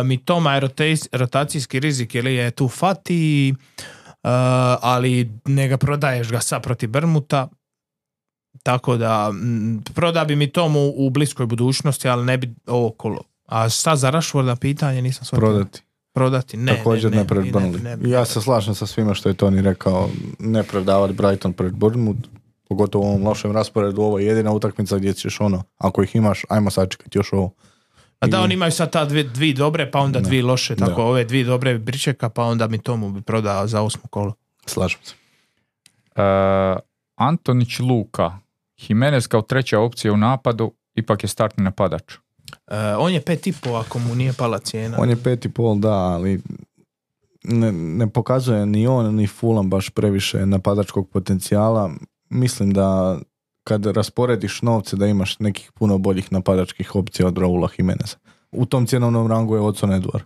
mi 0.05 0.25
Toma 0.25 0.55
je 0.55 0.61
rotac- 0.61 1.09
rotacijski 1.13 1.81
rizik 1.81 2.15
jer 2.15 2.27
je 2.27 2.51
tu 2.51 2.69
Fati, 2.69 3.49
e, 3.49 3.55
ali 4.83 5.31
ne 5.45 5.69
ga 5.69 5.77
prodaješ 5.77 6.31
ga 6.31 6.41
sad 6.41 6.63
protiv 6.63 6.91
Brmuta. 6.91 7.49
Tako 8.63 8.97
da 8.97 9.33
proda 9.95 10.25
bi 10.25 10.37
mi 10.37 10.53
tomu 10.53 10.93
u 10.97 11.11
bliskoj 11.11 11.47
budućnosti, 11.47 12.09
ali 12.09 12.25
ne 12.25 12.39
bi 12.39 12.55
ovo 12.67 12.91
kolo. 12.91 13.23
A 13.47 13.69
sad 13.69 13.99
za 13.99 14.11
Rashforda 14.11 14.57
pitanje 14.57 15.03
nisam 15.03 15.25
shvatio. 15.25 15.49
Prodati. 15.49 15.83
Prodati? 16.13 16.57
Ne, 16.57 16.77
Također 16.77 17.11
ne, 17.11 17.17
ne, 17.17 17.23
ne, 17.23 17.29
pred 17.29 17.45
ne, 17.45 17.53
Burnley. 17.53 17.83
ne, 17.83 17.97
ne, 17.97 18.11
ja 18.11 18.25
se 18.25 18.41
slažem 18.41 18.75
sa 18.75 18.87
svime 18.87 19.15
što 19.15 19.29
je 19.29 19.35
Toni 19.35 19.63
rekao. 19.63 20.09
Ne 20.39 20.63
predavati 20.63 21.13
Brighton 21.15 21.53
pred 21.53 21.73
Bournemouth. 21.75 22.21
Pogotovo 22.69 23.05
u 23.05 23.09
ovom 23.09 23.25
lošem 23.27 23.53
rasporedu. 23.53 24.03
Ovo 24.03 24.19
je 24.19 24.27
jedina 24.27 24.53
utakmica 24.53 24.97
gdje 24.99 25.13
ćeš 25.13 25.41
ono, 25.41 25.63
ako 25.79 26.03
ih 26.03 26.17
imaš, 26.17 26.43
ajmo 26.49 26.71
sačekati 26.71 27.19
još 27.19 27.33
ovo. 27.33 27.53
A 28.21 28.27
da, 28.27 28.41
oni 28.41 28.55
imaju 28.55 28.73
sad 28.73 28.93
ta 28.93 29.05
dvi, 29.05 29.23
dvi 29.25 29.53
dobre, 29.55 29.91
pa 29.91 29.99
onda 30.01 30.21
Da. 30.21 30.29
dvi 30.29 30.43
loše, 30.43 30.77
tako 30.77 30.91
Da. 30.93 31.03
ove 31.03 31.25
dvi 31.25 31.45
dobre 31.45 31.79
bi 31.79 31.85
pričeka, 31.85 32.29
pa 32.29 32.43
onda 32.45 32.67
mi 32.69 32.79
tomu 32.79 33.11
bi 33.11 33.23
prodao 33.23 33.67
za 33.67 33.83
osmo 33.83 34.03
kolo. 34.11 34.35
Slažem 34.67 35.01
se. 35.03 35.15
E, 36.17 36.23
Antonić 37.17 37.79
Luka. 37.79 38.39
Jimenez 38.79 39.27
kao 39.27 39.43
treća 39.43 39.81
opcija 39.81 40.13
u 40.13 40.17
napadu, 40.17 40.73
ipak 40.95 41.23
je 41.25 41.29
startni 41.29 41.65
napadač. 41.65 42.15
E, 42.67 42.97
on 42.99 43.13
je 43.13 43.21
pet 43.21 43.47
i 43.47 43.53
po 43.53 43.71
ako 43.71 43.99
mu 43.99 44.15
nije 44.15 44.33
pala 44.33 44.59
cijena. 44.59 44.97
On 45.01 45.11
je 45.11 45.17
pet 45.17 45.45
i 45.45 45.49
pol, 45.49 45.79
da, 45.79 45.93
ali 45.93 46.41
ne, 47.45 47.73
ne 47.73 48.11
pokazuje 48.11 48.67
ni 48.67 48.87
on 48.87 49.15
ni 49.15 49.27
Fulham 49.27 49.71
baš 49.71 49.91
previše 49.91 50.47
napadačkog 50.47 51.11
potencijala. 51.11 51.91
Mislim 52.29 52.73
da 52.73 53.19
kad 53.65 53.87
rasporediš 53.87 54.63
novce 54.63 54.97
da 54.97 55.07
imaš 55.07 55.39
nekih 55.39 55.73
puno 55.73 55.99
boljih 55.99 56.33
napadačkih 56.33 56.97
opcija 56.97 57.27
od 57.27 57.39
Raula 57.39 57.69
Jimeneza. 57.79 58.17
U 58.53 58.67
tom 58.67 58.87
cjenovnom 58.87 59.27
rangu 59.27 59.55
je 59.55 59.61
Odson 59.61 59.93
Eduard. 59.93 60.25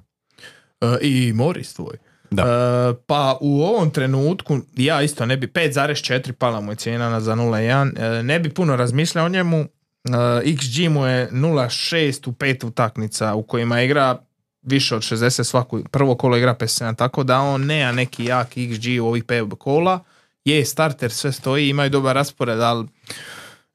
E, 0.81 0.99
I 1.01 1.33
Moris 1.33 1.75
tvoj. 1.75 1.97
Da. 2.31 2.43
E, 2.43 2.95
pa 3.07 3.39
u 3.41 3.63
ovom 3.63 3.91
trenutku 3.91 4.59
ja 4.77 5.03
isto 5.03 5.27
ne 5.27 5.37
bi 5.37 5.47
5,4 5.47 6.33
pala 6.33 6.61
mu 6.61 6.73
je 6.73 6.77
cijena 6.77 7.11
na 7.11 7.21
za 7.21 7.35
0,1 7.35 8.19
e, 8.19 8.23
ne 8.23 8.41
bi 8.41 8.51
puno 8.51 8.77
razmišljao 8.77 9.27
o 9.27 9.29
njemu 9.29 9.65
e, 10.05 10.11
XG 10.45 10.89
mu 10.89 11.07
je 11.07 11.31
0,6 11.31 12.29
u 12.29 12.33
pet 12.33 12.65
utakmica 12.65 13.35
u 13.35 13.43
kojima 13.43 13.83
igra 13.83 14.19
više 14.63 14.97
od 14.97 15.03
60 15.03 15.45
svaku, 15.45 15.81
prvo 15.91 16.15
kolo 16.15 16.37
igra 16.37 16.55
57, 16.55 16.97
tako 16.97 17.23
da 17.25 17.41
on 17.41 17.67
nema 17.67 17.93
neki 17.93 18.25
jak 18.25 18.57
XG 18.57 19.01
u 19.01 19.07
ovih 19.07 19.25
pet 19.25 19.45
kola, 19.59 20.01
je 20.45 20.65
starter, 20.65 21.13
sve 21.13 21.33
stoji, 21.33 21.69
imaju 21.69 21.91
dobar 21.91 22.15
raspored, 22.15 22.61
ali 22.61 22.89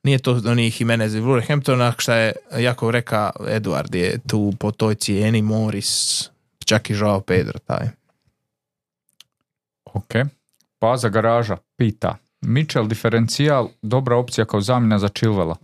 nije 0.04 0.20
to 0.20 0.42
onih 0.46 0.82
Jimenez 0.82 1.16
i 1.16 1.22
Wolverhamptona, 1.22 1.94
šta 1.98 2.16
je 2.16 2.32
jako 2.58 2.92
reka 2.92 3.32
Eduard 3.48 3.96
je 3.96 4.20
tu 4.28 4.54
po 4.60 4.72
toj 4.72 4.96
cijeni, 4.96 5.42
Morris, 5.42 6.24
čak 6.66 6.90
i 6.90 6.94
Joao 6.94 7.22
Pedro 7.22 7.60
taj. 7.60 7.88
Ok. 9.86 10.14
Paza 10.80 11.10
garaža 11.10 11.58
pita. 11.78 12.18
Mitchell 12.42 12.88
diferencijal, 12.88 13.70
dobra 13.82 14.16
opcija 14.18 14.46
kao 14.46 14.62
zamjena 14.62 15.00
za 15.00 15.08
Chilvela. 15.08 15.56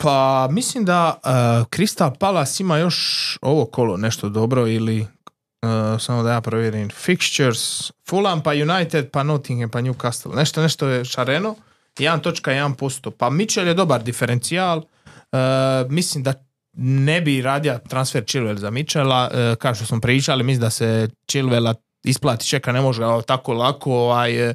Pa 0.00 0.48
mislim 0.50 0.84
da 0.84 1.20
uh, 1.24 1.30
Crystal 1.66 2.18
Palace 2.18 2.62
ima 2.62 2.78
još 2.78 3.38
ovo 3.42 3.64
kolo 3.64 3.96
nešto 3.96 4.28
dobro 4.28 4.66
ili 4.66 5.00
uh, 5.00 6.00
samo 6.00 6.22
da 6.22 6.32
ja 6.32 6.40
provjerim. 6.40 6.88
Fixtures 6.88 7.92
Fulham 8.08 8.42
pa 8.42 8.50
United 8.50 9.10
pa 9.10 9.22
Nottingham 9.22 9.70
pa 9.70 9.80
Newcastle. 9.80 10.36
Nešto 10.36 10.62
nešto 10.62 10.88
je 10.88 11.04
šareno. 11.04 11.54
1.1% 11.96 13.10
pa 13.10 13.30
Mitchell 13.30 13.68
je 13.68 13.74
dobar 13.74 14.02
diferencijal. 14.02 14.78
Uh, 14.78 15.90
mislim 15.90 16.24
da 16.24 16.34
ne 16.80 17.20
bi 17.20 17.42
radio 17.42 17.78
transfer 17.88 18.24
Chilwell 18.24 18.58
za 18.58 18.70
Mitchella. 18.70 19.30
Kao 19.58 19.74
što 19.74 19.86
smo 19.86 20.00
pričali 20.00 20.44
mislim 20.44 20.60
da 20.60 20.70
se 20.70 21.08
Chilwella 21.32 21.74
isplati 22.04 22.46
čeka 22.46 22.72
ne 22.72 22.80
može 22.80 23.02
tako 23.26 23.52
lako 23.52 23.92
ovaj, 23.92 24.54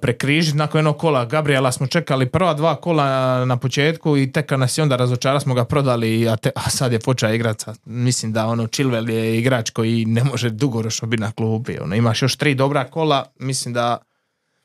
prekrižiti 0.00 0.58
nakon 0.58 0.78
jednog 0.78 0.98
kola 0.98 1.24
Gabriela 1.24 1.72
smo 1.72 1.86
čekali 1.86 2.28
prva 2.28 2.54
dva 2.54 2.76
kola 2.76 3.44
na 3.44 3.56
početku 3.56 4.16
i 4.16 4.32
tek 4.32 4.46
kad 4.46 4.60
nas 4.60 4.78
je 4.78 4.82
onda 4.82 4.96
razočara 4.96 5.40
smo 5.40 5.54
ga 5.54 5.64
prodali 5.64 6.28
a, 6.28 6.36
te, 6.36 6.50
a 6.54 6.70
sad 6.70 6.92
je 6.92 6.98
počeo 6.98 7.34
igrati 7.34 7.64
mislim 7.84 8.32
da 8.32 8.46
ono 8.46 8.66
Chilwell 8.66 9.10
je 9.10 9.38
igrač 9.38 9.70
koji 9.70 10.04
ne 10.04 10.24
može 10.24 10.50
dugoročno 10.50 11.08
biti 11.08 11.20
na 11.20 11.32
klubi 11.32 11.78
ono, 11.78 11.96
imaš 11.96 12.22
još 12.22 12.36
tri 12.36 12.54
dobra 12.54 12.84
kola 12.84 13.24
mislim 13.38 13.74
da 13.74 13.98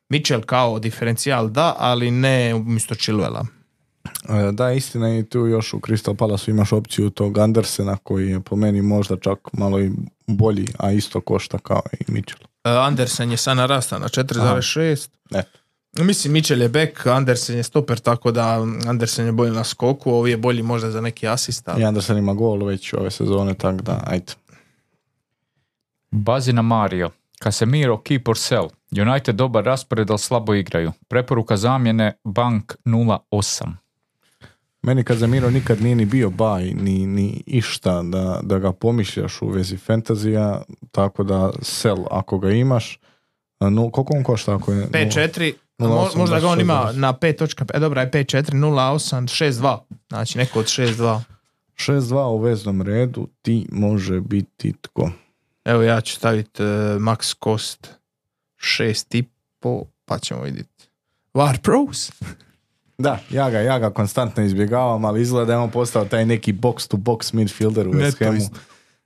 Mitchell 0.09 0.41
kao 0.41 0.79
diferencijal 0.79 1.49
da 1.49 1.75
ali 1.79 2.11
ne 2.11 2.55
umjesto 2.55 2.95
Chilwella 2.95 3.45
E, 4.29 4.51
Da, 4.51 4.71
istina 4.71 5.17
i 5.17 5.23
tu 5.23 5.39
još 5.39 5.73
u 5.73 5.79
Crystal 5.79 6.15
Palace 6.15 6.51
imaš 6.51 6.71
opciju 6.71 7.09
tog 7.09 7.37
Andersena 7.37 7.97
koji 7.97 8.29
je 8.29 8.39
po 8.39 8.55
meni 8.55 8.81
možda 8.81 9.17
čak 9.17 9.39
malo 9.53 9.79
i 9.79 9.91
bolji, 10.27 10.67
a 10.77 10.91
isto 10.91 11.21
košta 11.21 11.59
kao 11.59 11.81
i 11.99 12.11
Mitchell. 12.11 12.46
Uh, 12.65 12.71
Andersen 12.77 13.31
je 13.31 13.37
sad 13.37 13.57
narasta 13.57 13.99
na 13.99 14.07
4,6 14.07 15.09
Eto. 15.31 15.59
Mislim, 15.95 16.33
Mitchell 16.33 16.61
je 16.61 16.69
back, 16.69 17.07
Andersen 17.07 17.57
je 17.57 17.63
stoper, 17.63 17.99
tako 17.99 18.31
da 18.31 18.53
Andersen 18.87 19.25
je 19.25 19.31
bolji 19.31 19.51
na 19.51 19.63
skoku, 19.63 20.11
ovi 20.11 20.31
je 20.31 20.37
bolji 20.37 20.63
možda 20.63 20.91
za 20.91 21.01
neki 21.01 21.27
asist. 21.27 21.67
ali- 21.67 21.81
I 21.81 21.85
Andersen 21.85 22.17
ima 22.17 22.33
gol 22.33 22.65
već 22.65 22.93
ove 22.93 23.11
sezone, 23.11 23.53
tako 23.53 23.77
da, 23.77 24.03
ajde. 24.05 24.33
Bazina 26.11 26.61
Mario. 26.61 27.09
Casemiro, 27.39 27.97
keep 27.99 28.27
or 28.27 28.37
sell. 28.37 28.67
United 28.93 29.35
dobar 29.35 29.63
raspored, 29.63 30.09
ali 30.09 30.19
slabo 30.19 30.53
igraju. 30.53 30.91
Preporuka 31.07 31.57
zamjene 31.57 32.13
Bank 32.23 32.75
08. 32.85 33.73
Meni 34.87 35.03
Kazamiro 35.03 35.49
nikad 35.49 35.81
nije 35.81 35.95
ni 35.95 36.05
bio 36.05 36.29
baj, 36.29 36.63
ni, 36.73 37.07
ni 37.07 37.43
išta 37.45 38.03
da, 38.03 38.39
da 38.43 38.59
ga 38.59 38.71
pomišljaš 38.71 39.41
u 39.41 39.47
vezi 39.47 39.77
fantazija, 39.77 40.61
tako 40.91 41.23
da 41.23 41.51
sell 41.61 42.05
ako 42.11 42.39
ga 42.39 42.51
imaš. 42.51 42.99
No, 43.59 43.91
koliko 43.91 44.17
on 44.17 44.23
košta 44.23 44.55
ako 44.55 44.71
je? 44.71 44.87
5-4, 44.87 45.53
Nula 45.77 45.95
mo- 45.95 46.07
osam, 46.07 46.21
možda 46.21 46.39
ga 46.39 46.47
on 46.47 46.61
ima 46.61 46.73
26. 46.93 46.95
na 46.95 47.13
5.5, 47.13 47.71
e 47.73 47.79
dobra 47.79 48.01
je 48.01 48.11
5-4, 48.11 48.51
0-8, 48.51 49.51
6-2, 49.51 49.77
znači 50.09 50.37
neko 50.37 50.59
od 50.59 50.65
6-2. 50.65 51.21
6-2 51.75 52.27
u 52.27 52.37
veznom 52.37 52.81
redu 52.81 53.27
ti 53.41 53.67
može 53.71 54.21
biti 54.21 54.73
tko? 54.81 55.11
Evo 55.65 55.81
ja 55.81 56.01
ću 56.01 56.15
staviti 56.15 56.63
uh, 56.63 56.69
max 57.01 57.35
cost 57.43 57.89
6,5, 58.57 59.83
pa 60.05 60.19
ćemo 60.19 60.41
vidjeti. 60.41 60.89
War 61.33 61.57
Pros? 61.61 62.11
Da, 62.97 63.19
ja 63.29 63.49
ga, 63.49 63.59
ja 63.59 63.79
ga 63.79 63.89
konstantno 63.89 64.43
izbjegavam, 64.43 65.05
ali 65.05 65.21
izgleda 65.21 65.45
da 65.45 65.53
je 65.53 65.59
on 65.59 65.71
postao 65.71 66.05
taj 66.05 66.25
neki 66.25 66.53
box 66.53 66.87
to 66.87 66.97
box 66.97 67.33
midfielder 67.33 67.87
u 67.87 67.93
Ne, 67.93 68.03
West 68.03 68.25
Hamu. 68.25 68.39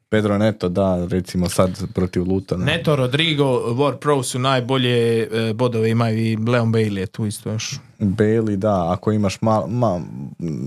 Pedro 0.10 0.38
Neto, 0.38 0.70
da, 0.70 1.06
recimo 1.06 1.50
sad 1.50 1.94
protiv 1.94 2.24
Lutona. 2.24 2.66
Neto, 2.66 2.96
Rodrigo, 2.96 3.44
War 3.74 3.96
Pro 3.96 4.24
su 4.24 4.40
najbolje 4.40 5.22
e, 5.22 5.54
bodove 5.54 5.90
imaju 5.90 6.18
i 6.18 6.38
Leon 6.38 6.74
Bailey 6.74 6.98
je 6.98 7.06
tu 7.06 7.26
isto 7.26 7.52
još. 7.52 7.80
Bailey, 8.00 8.56
da, 8.56 8.92
ako 8.92 9.12
imaš 9.12 9.42
ma, 9.42 9.68
ma, 9.68 10.02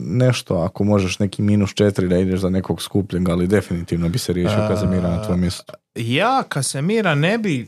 nešto, 0.07 0.57
ako 0.57 0.85
možeš 0.85 1.19
neki 1.19 1.43
minus 1.43 1.75
četiri 1.75 2.09
da 2.09 2.19
ideš 2.19 2.41
za 2.41 2.51
nekog 2.51 2.83
skupljeg, 2.83 3.29
ali 3.29 3.47
definitivno 3.47 4.09
bi 4.09 4.19
se 4.19 4.33
riješio 4.33 4.69
Kazemira 4.69 5.11
na 5.11 5.23
tvojom 5.23 5.41
mjestu. 5.41 5.73
Ja 5.95 6.43
Kasemira 6.49 7.15
ne 7.15 7.39
bi 7.39 7.67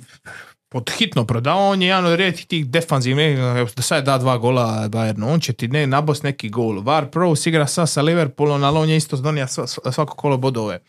pod 0.69 0.91
hitno 0.91 1.25
prodao, 1.27 1.69
on 1.69 1.83
je 1.83 1.89
jedan 1.89 2.07
od 2.07 2.15
rijetkih 2.15 2.47
tih 2.47 2.67
defanzivnih, 2.67 3.39
da 3.77 3.83
sad 3.83 4.05
da 4.05 4.19
dva 4.19 4.39
gola 4.39 4.89
Bayernu, 4.89 5.33
on 5.33 5.41
će 5.41 5.53
ti 5.53 5.69
ne 5.69 5.87
nabos 5.87 6.23
neki 6.23 6.49
gol. 6.49 6.83
Var 6.83 7.11
Prowse 7.11 7.49
igra 7.49 7.67
sa 7.67 7.87
sa 7.87 8.03
Liverpoolom, 8.03 8.65
ali 8.65 8.79
on 8.79 8.89
je 8.89 8.97
isto 8.97 9.17
donija 9.17 9.47
sva- 9.47 9.67
sva- 9.67 9.93
svako 9.93 10.17
kolo 10.17 10.37
bodove. 10.37 10.81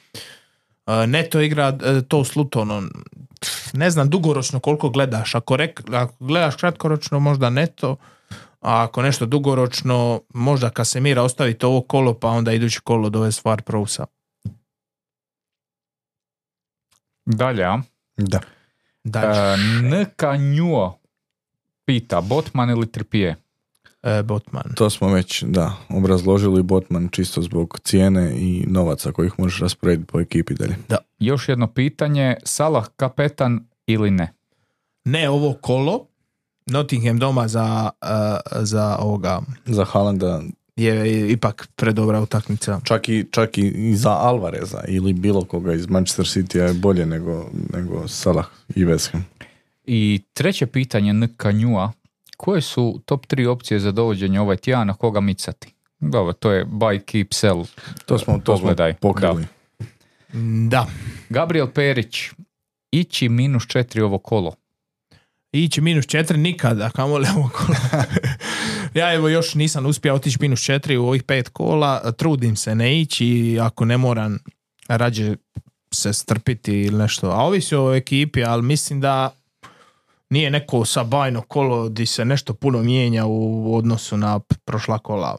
E, 0.87 1.07
Neto 1.07 1.41
igra 1.41 1.77
e, 1.83 2.01
to 2.07 2.23
s 2.23 2.35
Lutonom. 2.35 2.89
Ne 3.73 3.89
znam 3.91 4.09
dugoročno 4.09 4.59
koliko 4.59 4.89
gledaš. 4.89 5.35
Ako, 5.35 5.57
rek, 5.57 5.81
ako 5.93 6.13
gledaš 6.19 6.55
kratkoročno, 6.55 7.19
možda 7.19 7.49
Neto, 7.49 7.95
a 8.61 8.83
ako 8.83 9.01
nešto 9.01 9.25
dugoročno, 9.25 10.21
možda 10.33 10.69
Kasemira 10.69 11.23
ostaviti 11.23 11.65
ovo 11.65 11.81
kolo, 11.81 12.13
pa 12.13 12.27
onda 12.27 12.53
idući 12.53 12.79
kolo 12.81 13.09
dovesti 13.09 13.41
Var 13.45 13.61
Prowsa. 13.61 14.05
Dalje, 17.25 17.63
a? 17.63 17.81
Da. 18.17 18.39
E, 19.15 19.57
Nka 20.03 20.37
Njuo 20.37 20.99
pita, 21.85 22.21
Botman 22.21 22.69
ili 22.69 22.91
Tripije? 22.91 23.35
E, 24.03 24.23
Botman. 24.23 24.73
To 24.75 24.89
smo 24.89 25.07
već, 25.09 25.43
da, 25.43 25.73
obrazložili 25.89 26.63
Botman 26.63 27.09
čisto 27.11 27.41
zbog 27.41 27.79
cijene 27.83 28.33
i 28.37 28.65
novaca 28.67 29.11
kojih 29.11 29.33
možeš 29.37 29.59
rasporediti 29.59 30.07
po 30.11 30.19
ekipi 30.19 30.53
dalje. 30.53 30.75
Još 31.19 31.49
jedno 31.49 31.67
pitanje, 31.67 32.35
Salah 32.43 32.87
kapetan 32.95 33.67
ili 33.85 34.11
ne? 34.11 34.33
ne 35.05 35.29
ovo 35.29 35.53
kolo, 35.61 36.07
Nottingham 36.65 37.19
doma 37.19 37.47
za, 37.47 37.89
uh, 38.01 38.09
za 38.63 38.97
ovoga 38.99 39.41
Za 39.65 39.85
Haalanda, 39.85 40.41
je 40.77 41.31
ipak 41.31 41.67
predobra 41.75 42.21
utakmica. 42.21 42.81
čak 42.83 43.09
i, 43.09 43.25
čak 43.31 43.57
i, 43.57 43.95
za 43.95 44.11
Alvareza 44.11 44.83
ili 44.87 45.13
bilo 45.13 45.41
koga 45.41 45.73
iz 45.73 45.87
Manchester 45.89 46.25
City 46.25 46.57
je 46.57 46.73
bolje 46.73 47.05
nego, 47.05 47.49
nego 47.73 48.07
Salah 48.07 48.47
i 48.75 48.85
West 48.85 49.11
Ham. 49.11 49.25
I 49.85 50.21
treće 50.33 50.65
pitanje 50.65 51.13
Nka 51.13 51.51
Njua, 51.51 51.91
koje 52.37 52.61
su 52.61 53.01
top 53.05 53.25
tri 53.25 53.45
opcije 53.45 53.79
za 53.79 53.91
dovođenje 53.91 54.39
ovaj 54.39 54.57
tjedan, 54.57 54.87
na 54.87 54.93
koga 54.93 55.21
micati? 55.21 55.73
Dobro, 55.99 56.33
to 56.33 56.51
je 56.51 56.65
buy, 56.65 56.99
keep, 56.99 57.33
sell. 57.33 57.65
To 58.05 58.17
smo, 58.17 58.39
to 58.43 58.57
smo 58.57 58.75
pokrili. 59.01 59.45
Da, 60.69 60.87
Gabriel 61.29 61.67
Perić, 61.67 62.29
ići 62.91 63.29
minus 63.29 63.67
četiri 63.67 64.01
ovo 64.01 64.17
kolo. 64.17 64.55
Ići 65.51 65.81
minus 65.81 66.05
četiri 66.05 66.37
nikada, 66.37 66.85
a 66.85 66.89
kamoli 66.89 67.27
ovo 67.35 67.49
kolo. 67.49 67.77
ja 69.01 69.13
evo 69.13 69.29
još 69.29 69.55
nisam 69.55 69.85
uspio 69.85 70.13
otići 70.13 70.37
minus 70.41 70.61
četiri 70.61 70.97
u 70.97 71.07
ovih 71.07 71.23
pet 71.23 71.49
kola, 71.49 72.11
trudim 72.11 72.55
se 72.55 72.75
ne 72.75 73.01
ići 73.01 73.25
i 73.27 73.59
ako 73.59 73.85
ne 73.85 73.97
moram 73.97 74.39
rađe 74.87 75.35
se 75.93 76.13
strpiti 76.13 76.73
ili 76.73 76.97
nešto. 76.97 77.29
A 77.29 77.43
ovisi 77.43 77.75
o 77.75 77.93
ekipi, 77.95 78.43
ali 78.43 78.63
mislim 78.63 79.01
da 79.01 79.35
nije 80.29 80.51
neko 80.51 80.85
sabajno 80.85 81.41
kolo 81.41 81.89
di 81.89 82.05
se 82.05 82.25
nešto 82.25 82.53
puno 82.53 82.83
mijenja 82.83 83.25
u 83.25 83.75
odnosu 83.75 84.17
na 84.17 84.39
prošla 84.65 84.99
kola. 84.99 85.37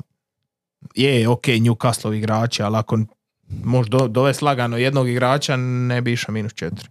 Je, 0.95 1.29
ok, 1.29 1.47
Newcastle 1.47 2.17
igrači, 2.17 2.63
ali 2.63 2.77
ako 2.77 2.99
možeš 3.65 3.91
do, 3.91 4.09
dovesti 4.09 4.45
lagano 4.45 4.77
jednog 4.77 5.09
igrača, 5.09 5.57
ne 5.57 6.01
bi 6.01 6.13
išao 6.13 6.33
minus 6.33 6.55
četiri. 6.55 6.89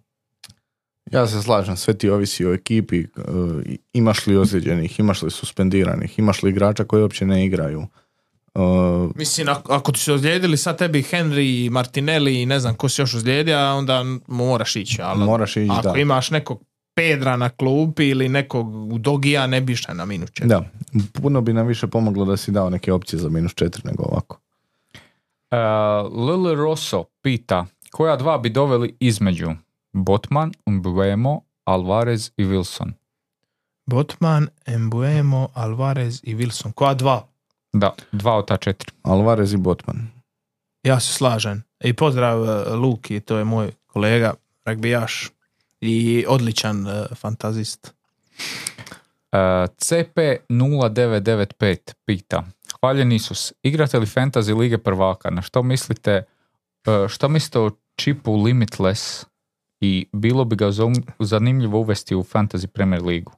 Ja 1.12 1.28
se 1.28 1.42
slažem, 1.42 1.78
sve 1.78 1.94
ti 1.94 2.10
ovisi 2.10 2.46
o 2.46 2.54
ekipi, 2.54 3.00
e, 3.00 3.06
imaš 3.94 4.28
li 4.28 4.38
ozlijeđenih, 4.38 5.00
imaš 5.00 5.22
li 5.22 5.32
suspendiranih, 5.32 6.20
imaš 6.20 6.44
li 6.44 6.50
igrača 6.50 6.84
koji 6.84 7.02
uopće 7.02 7.26
ne 7.26 7.46
igraju. 7.46 7.88
E, 8.56 8.60
Mislim, 9.16 9.50
ako, 9.50 9.74
ako 9.74 9.92
ti 9.92 10.00
se 10.00 10.14
ozlijedili 10.14 10.58
sad 10.58 10.78
tebi 10.78 11.02
Henry, 11.02 11.70
Martinelli 11.70 12.42
i 12.42 12.46
ne 12.46 12.60
znam 12.60 12.76
ko 12.76 12.90
se 12.90 13.02
još 13.02 13.14
ozlijedio, 13.14 13.76
onda 13.76 14.04
moraš 14.28 14.76
ići. 14.76 15.02
Ali 15.02 15.26
Moraš 15.26 15.58
ići, 15.58 15.72
ako 15.72 15.94
da. 15.94 16.00
imaš 16.00 16.32
nekog 16.32 16.64
Pedra 16.96 17.38
na 17.38 17.50
klupi 17.50 18.08
ili 18.08 18.30
nekog 18.30 19.00
Dogija, 19.00 19.48
ne 19.48 19.62
bi 19.62 19.74
išao 19.74 19.96
na 19.96 20.06
minus 20.06 20.30
četiri. 20.30 20.50
Da, 20.50 20.64
puno 21.14 21.42
bi 21.42 21.54
nam 21.54 21.68
više 21.68 21.88
pomoglo 21.88 22.26
da 22.26 22.38
si 22.38 22.52
dao 22.52 22.70
neke 22.70 22.94
opcije 22.94 23.20
za 23.20 23.30
minus 23.30 23.54
četiri 23.54 23.82
nego 23.86 24.04
ovako. 24.04 24.40
Uh, 25.52 26.28
Lili 26.28 26.56
Rosso 26.56 27.04
pita, 27.22 27.66
koja 27.92 28.16
dva 28.16 28.38
bi 28.38 28.50
doveli 28.50 28.96
između 29.00 29.52
Botman, 29.98 30.52
Mbuemo, 30.70 31.42
Alvarez 31.66 32.32
i 32.38 32.46
Wilson? 32.46 32.92
Botman, 33.86 34.48
Embuemo, 34.66 35.50
Alvarez 35.54 36.20
i 36.24 36.36
Wilson. 36.36 36.72
Koja 36.72 36.94
dva? 36.94 37.28
Da, 37.74 37.96
dva 38.12 38.36
od 38.36 38.48
ta 38.48 38.58
četiri. 38.58 38.92
Alvarez 39.04 39.54
i 39.54 39.58
Botman. 39.58 40.08
Ja 40.84 41.00
se 41.00 41.14
slažem. 41.14 41.64
I 41.84 41.94
pozdrav 41.94 42.46
eh, 42.46 42.50
Luki, 42.76 43.20
to 43.20 43.38
je 43.38 43.44
moj 43.44 43.72
kolega, 43.88 44.34
ragbijaš 44.66 45.30
i 45.82 46.26
odličan 46.28 46.88
eh, 46.88 47.06
fantazist. 47.16 47.94
Uh, 49.32 49.40
CP0995 49.76 51.94
pita, 52.06 52.44
hvaljen 52.80 53.12
Isus, 53.12 53.54
igrate 53.64 54.00
li 54.00 54.06
fantasy 54.06 54.58
lige 54.58 54.78
prvaka? 54.78 55.30
Na 55.30 55.42
što 55.42 55.64
mislite, 55.64 56.24
uh, 56.88 57.08
što 57.08 57.30
mislite 57.30 57.60
o 57.60 57.72
čipu 57.96 58.36
Limitless 58.36 59.26
i 59.82 60.10
bilo 60.14 60.46
bi 60.46 60.56
ga 60.56 60.66
zanimljivo 61.20 61.80
uvesti 61.80 62.16
u 62.16 62.24
fantasy 62.24 62.68
Premier 62.68 63.04
ligu? 63.04 63.32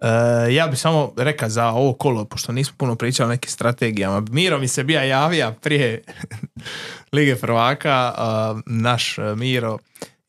E, 0.00 0.54
ja 0.54 0.66
bi 0.66 0.76
samo 0.76 1.12
rekao 1.16 1.48
za 1.48 1.68
ovo 1.68 1.92
kolo, 1.92 2.24
pošto 2.24 2.52
nismo 2.52 2.74
puno 2.78 2.96
pričali 2.96 3.26
o 3.26 3.30
nekim 3.30 3.50
strategijama. 3.50 4.22
Miro 4.30 4.58
mi 4.58 4.68
se 4.68 4.84
bija 4.84 5.02
javija 5.02 5.52
prije 5.52 6.02
Lige 7.12 7.36
prvaka, 7.36 8.12
a, 8.16 8.60
naš 8.66 9.18
e, 9.18 9.34
Miro 9.36 9.78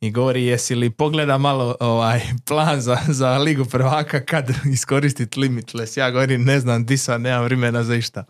i 0.02 0.12
govori 0.12 0.46
jesi 0.46 0.76
li 0.76 0.90
pogleda 0.90 1.38
malo 1.38 1.76
ovaj 1.80 2.22
plan 2.46 2.82
za, 2.82 2.98
za 3.08 3.38
Ligu 3.38 3.66
prvaka 3.66 4.26
kad 4.26 4.50
iskoristiti 4.74 5.40
limitless. 5.40 5.98
Ja 5.98 6.12
govorim 6.12 6.44
ne 6.44 6.60
znam 6.60 6.86
di 6.86 6.98
sam, 6.98 7.22
nemam 7.22 7.44
vremena 7.44 7.84
za 7.84 7.96
išta. 7.96 8.24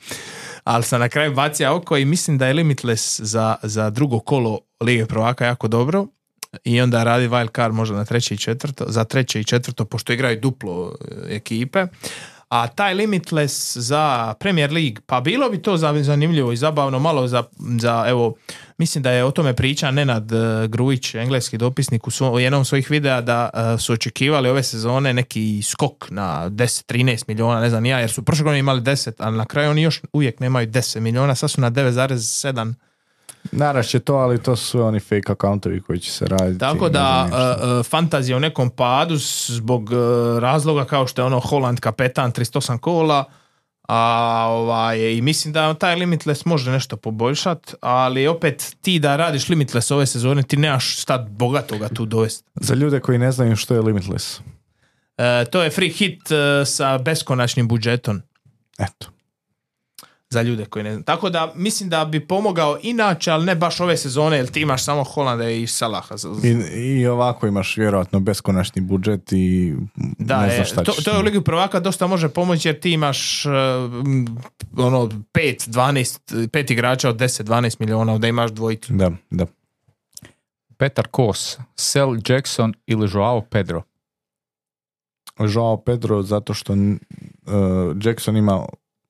Ali 0.64 0.84
sam 0.84 0.99
na 0.99 1.10
kraju 1.10 1.34
bacio 1.34 1.76
oko 1.76 1.98
i 1.98 2.06
mislim 2.06 2.38
da 2.38 2.48
je 2.48 2.54
limitless 2.54 3.20
za, 3.20 3.56
za 3.64 3.90
drugo 3.90 4.20
kolo 4.20 4.60
Lige 4.82 5.06
prvaka 5.06 5.45
jako 5.45 5.68
dobro 5.68 6.08
i 6.64 6.82
onda 6.82 7.04
radi 7.04 7.28
wild 7.28 7.56
card 7.56 7.74
možda 7.74 7.96
na 7.96 8.06
treće 8.06 8.34
i 8.34 8.38
četvrto, 8.38 8.86
za 8.88 9.04
treće 9.04 9.40
i 9.40 9.44
četvrto 9.44 9.86
pošto 9.86 10.14
igraju 10.14 10.40
duplo 10.40 10.96
e, 11.02 11.36
ekipe. 11.36 11.86
A 12.50 12.68
taj 12.68 12.94
limitless 12.94 13.78
za 13.78 14.34
Premier 14.40 14.72
League, 14.72 15.02
pa 15.06 15.22
bilo 15.22 15.50
bi 15.50 15.62
to 15.62 15.78
za- 15.78 16.04
zanimljivo 16.04 16.52
i 16.52 16.58
zabavno 16.58 17.00
malo 17.00 17.28
za, 17.28 17.44
za 17.80 18.06
evo, 18.08 18.36
mislim 18.78 19.02
da 19.04 19.12
je 19.12 19.24
o 19.24 19.32
tome 19.32 19.54
priča 19.54 19.92
Nenad 19.92 20.32
e, 20.32 20.36
Grujić, 20.68 21.16
engleski 21.16 21.58
dopisnik 21.58 22.08
u, 22.08 22.12
svo- 22.12 22.32
u 22.32 22.40
jednom 22.40 22.66
svojih 22.66 22.90
videa 22.92 23.22
da 23.22 23.50
e, 23.54 23.78
su 23.78 23.94
očekivali 23.94 24.50
ove 24.50 24.64
sezone 24.64 25.14
neki 25.14 25.62
skok 25.64 26.10
na 26.10 26.50
10-13 26.50 27.24
milijuna, 27.28 27.62
ne 27.62 27.70
znam 27.70 27.86
ja, 27.86 28.00
jer 28.00 28.12
su 28.12 28.24
prošle 28.24 28.44
godine 28.44 28.60
imali 28.60 28.82
10, 28.82 29.12
ali 29.18 29.38
na 29.38 29.46
kraju 29.46 29.70
oni 29.72 29.82
još 29.82 30.02
uvijek 30.14 30.40
nemaju 30.40 30.68
10 30.68 31.00
milijuna, 31.00 31.36
sad 31.36 31.52
su 31.52 31.62
na 31.62 31.72
9,7 31.72 32.74
Narast 33.52 33.90
će 33.90 33.99
to, 33.99 34.15
ali 34.15 34.44
to 34.44 34.56
su 34.56 34.82
oni 34.82 34.99
fake 34.99 35.32
accountovi 35.32 35.82
koji 35.82 35.99
će 35.99 36.11
se 36.11 36.26
raditi. 36.26 36.60
Tako 36.60 36.90
da 36.90 37.28
uh, 37.30 37.86
fantazija 37.86 38.38
u 38.38 38.40
nekom 38.40 38.69
padu 38.69 39.15
zbog 39.48 39.90
uh, 39.91 40.40
razloga 40.40 40.86
kao 40.86 41.07
što 41.07 41.22
je 41.22 41.26
ono 41.26 41.40
Holland 41.40 41.80
kapetan 41.80 42.32
38 42.32 42.78
kola 42.78 43.26
a 43.88 44.45
ovaj, 44.49 44.99
i 44.99 45.22
mislim 45.22 45.53
da 45.53 45.74
taj 45.74 45.95
limitless 45.95 46.45
može 46.45 46.72
nešto 46.72 46.98
poboljšat, 46.98 47.74
ali 47.82 48.28
opet 48.28 48.76
ti 48.82 48.99
da 48.99 49.15
radiš 49.15 49.49
limitless 49.49 49.91
ove 49.91 50.06
sezone 50.06 50.44
ti 50.44 50.57
nemaš 50.57 51.02
šta 51.02 51.18
bogatoga 51.18 51.90
tu 51.90 52.06
dovesti. 52.06 52.49
Za 52.56 52.74
ljude 52.74 52.99
koji 52.99 53.18
ne 53.18 53.32
znaju 53.32 53.56
što 53.56 53.74
je 53.74 53.82
Limitless. 53.82 54.40
E, 55.18 55.45
to 55.45 55.64
je 55.64 55.69
free 55.69 55.90
hit 55.90 56.22
uh, 56.32 56.68
sa 56.68 56.98
beskonačnim 56.98 57.68
budžetom 57.68 58.22
Eto. 58.80 59.07
Za 60.30 60.41
ljude 60.41 60.66
koji 60.66 60.84
ne 60.84 60.91
znaju. 60.91 61.04
Tako 61.04 61.30
da 61.30 61.52
mislim 61.56 61.90
da 61.90 62.06
bi 62.06 62.28
pomogao 62.28 62.78
inače, 62.82 63.32
ali 63.32 63.45
ne 63.45 63.56
baš 63.56 63.80
ove 63.80 63.98
sezone, 63.98 64.38
jer 64.38 64.48
ti 64.48 64.62
imaš 64.62 64.84
samo 64.84 65.04
Holanda 65.04 65.49
i 65.49 65.68
Salaha. 65.68 66.16
I, 66.44 66.78
I 66.80 67.08
ovako 67.08 67.48
imaš 67.48 67.78
vjerojatno 67.78 68.20
beskonačni 68.20 68.82
budžet 68.82 69.32
i 69.32 69.76
Da, 69.95 70.41
ne 70.41 70.48
je, 70.48 70.56
znaš 70.56 70.72
šta 70.72 70.84
to, 70.84 70.91
ćeš 70.91 71.04
to 71.04 71.12
je 71.12 71.20
u 71.20 71.22
Ligi 71.22 71.41
prvaka 71.41 71.80
dosta 71.80 72.08
može 72.08 72.30
pomoći 72.30 72.68
jer 72.68 72.80
ti 72.80 72.91
imaš 72.91 73.45
uh, 73.45 73.52
ono 74.78 74.99
5, 74.99 75.70
12, 75.70 76.48
pet 76.48 76.72
igrača 76.72 77.10
od 77.10 77.16
10, 77.16 77.44
12 77.44 77.76
miliona, 77.80 78.18
da 78.18 78.28
imaš 78.28 78.52
dvojicu. 78.52 78.94
Da, 78.94 79.12
da. 79.30 79.45
Petar 80.78 81.08
Kos, 81.08 81.58
Sel 81.76 82.16
Jackson 82.30 82.74
ili 82.86 83.10
Joao 83.14 83.41
Pedro? 83.41 83.82
Joao 85.40 85.78
Pedro 85.78 86.22
zato 86.22 86.54
što 86.54 86.74
uh, 86.74 86.80
Jackson 88.04 88.38
ima 88.38 88.66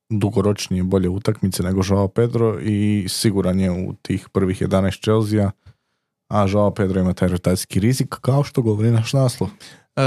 dugoročnije 0.09 0.84
bolje 0.84 1.09
utakmice 1.09 1.63
nego 1.63 1.81
Joao 1.89 2.07
Pedro 2.07 2.59
i 2.59 3.05
siguran 3.09 3.59
je 3.59 3.71
u 3.71 3.93
tih 4.01 4.29
prvih 4.29 4.61
11 4.61 5.03
Chelsea 5.03 5.51
A 6.27 6.45
Joao 6.47 6.71
Pedro 6.71 7.01
ima 7.01 7.13
taj 7.13 7.27
rotacijski 7.27 7.79
rizik, 7.79 8.15
kao 8.21 8.43
što 8.43 8.61
govori 8.61 8.91
naš 8.91 9.13
naslov. 9.13 9.49
E, 9.95 10.01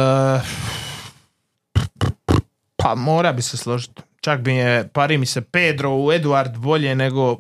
pa 2.76 2.94
mora 2.94 3.32
bi 3.32 3.42
se 3.42 3.56
složiti. 3.56 4.02
Čak 4.20 4.40
bi 4.40 4.52
je, 4.52 4.88
pari 4.88 5.18
mi 5.18 5.26
se 5.26 5.40
Pedro 5.40 5.96
u 5.96 6.12
Eduard 6.12 6.58
bolje 6.58 6.94
nego 6.94 7.36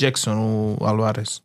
Jackson 0.00 0.38
u 0.38 0.78
Alvarez. 0.80 1.40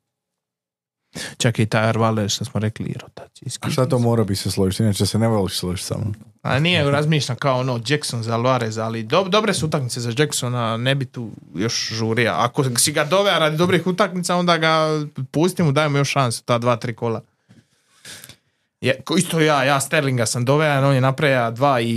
Čak 1.37 1.59
i 1.59 1.65
taj 1.65 1.89
Alvarez 1.89 2.31
što 2.31 2.45
smo 2.45 2.59
rekli 2.59 2.85
i 2.89 2.93
rotacijski. 2.93 3.67
A 3.67 3.71
šta 3.71 3.85
to 3.85 3.99
mora 3.99 4.23
bi 4.23 4.35
se 4.35 4.51
složiti, 4.51 4.83
inače 4.83 5.05
se 5.05 5.19
ne 5.19 5.27
voliš 5.27 5.59
složiti 5.59 5.87
sa 5.87 5.97
mnom. 5.97 6.15
A 6.41 6.59
nije 6.59 6.91
razmišljam 6.91 7.37
kao 7.37 7.59
ono 7.59 7.81
Jackson 7.87 8.23
za 8.23 8.33
Alvarez, 8.33 8.77
ali 8.77 9.03
do, 9.03 9.23
dobre 9.23 9.53
su 9.53 9.65
utakmice 9.65 9.99
za 9.99 10.13
Jacksona, 10.17 10.77
ne 10.77 10.95
bi 10.95 11.05
tu 11.05 11.31
još 11.55 11.89
žurija. 11.93 12.35
Ako 12.37 12.63
si 12.77 12.91
ga 12.91 13.03
doveo 13.03 13.39
radi 13.39 13.57
dobrih 13.57 13.87
utakmica, 13.87 14.35
onda 14.35 14.57
ga 14.57 14.87
pustimo, 15.31 15.71
dajmo 15.71 15.97
još 15.97 16.09
šansu, 16.11 16.43
ta 16.43 16.57
dva, 16.57 16.75
tri 16.75 16.95
kola. 16.95 17.21
Je, 18.81 19.01
ko- 19.05 19.17
isto 19.17 19.39
ja, 19.39 19.63
ja 19.63 19.79
Sterlinga 19.79 20.25
sam 20.25 20.45
doveo, 20.45 20.87
on 20.87 20.95
je 20.95 21.01
napravio 21.01 21.51
dva 21.51 21.81
i, 21.81 21.87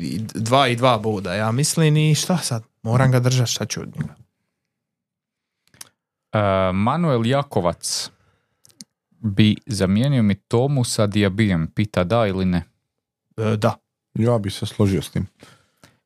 i 0.00 0.20
dva 0.34 0.68
i 0.68 0.76
dva 0.76 0.98
boda, 0.98 1.34
ja 1.34 1.52
mislim 1.52 1.96
i 1.96 2.14
šta 2.14 2.38
sad, 2.38 2.62
moram 2.82 3.10
ga 3.10 3.20
držati, 3.20 3.50
šta 3.50 3.66
ću 3.66 3.80
od 3.80 3.88
njega. 3.96 4.14
E, 6.32 6.72
Manuel 6.72 7.26
Jakovac 7.26 8.10
bi 9.22 9.56
zamijenio 9.66 10.22
mi 10.22 10.34
Tomu 10.34 10.84
sa 10.84 11.06
Diabijem. 11.06 11.66
Pita 11.66 12.04
da 12.04 12.26
ili 12.26 12.44
ne? 12.44 12.62
E, 13.36 13.56
da. 13.56 13.74
Ja 14.14 14.38
bi 14.38 14.50
se 14.50 14.66
složio 14.66 15.02
s 15.02 15.10
tim. 15.10 15.26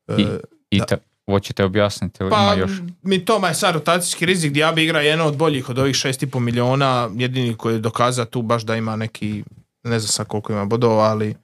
E, 0.07 0.15
I, 0.17 0.27
i 0.69 0.81
te, 0.87 0.97
hoćete 1.25 1.63
objasniti 1.63 2.23
ili 2.23 2.29
Pa, 2.29 2.41
ima 2.41 2.53
još? 2.53 2.71
mi 3.01 3.25
Toma 3.25 3.47
je 3.47 3.53
sad 3.53 3.73
rotacijski 3.73 4.25
rizik, 4.25 4.53
Diaby 4.53 4.83
igra 4.83 5.01
jedno 5.01 5.25
od 5.25 5.37
boljih 5.37 5.69
od 5.69 5.79
ovih 5.79 5.95
6,5 5.95 6.39
miliona, 6.39 7.09
jedini 7.15 7.55
koji 7.55 7.73
je 7.73 7.79
dokazao 7.79 8.25
tu 8.25 8.41
baš 8.41 8.63
da 8.63 8.75
ima 8.75 8.95
neki, 8.95 9.43
ne 9.83 9.99
znam 9.99 10.07
sad 10.07 10.27
koliko 10.27 10.53
ima 10.53 10.65
bodova, 10.65 11.03
ali 11.03 11.35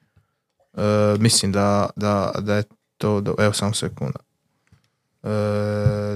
e, 0.73 0.81
mislim 1.19 1.51
da, 1.51 1.89
da, 1.95 2.31
da 2.39 2.55
je 2.55 2.63
to, 2.97 3.21
do, 3.21 3.35
evo 3.39 3.53
samo 3.53 3.73
sekunda. 3.73 4.19
E, 5.23 5.27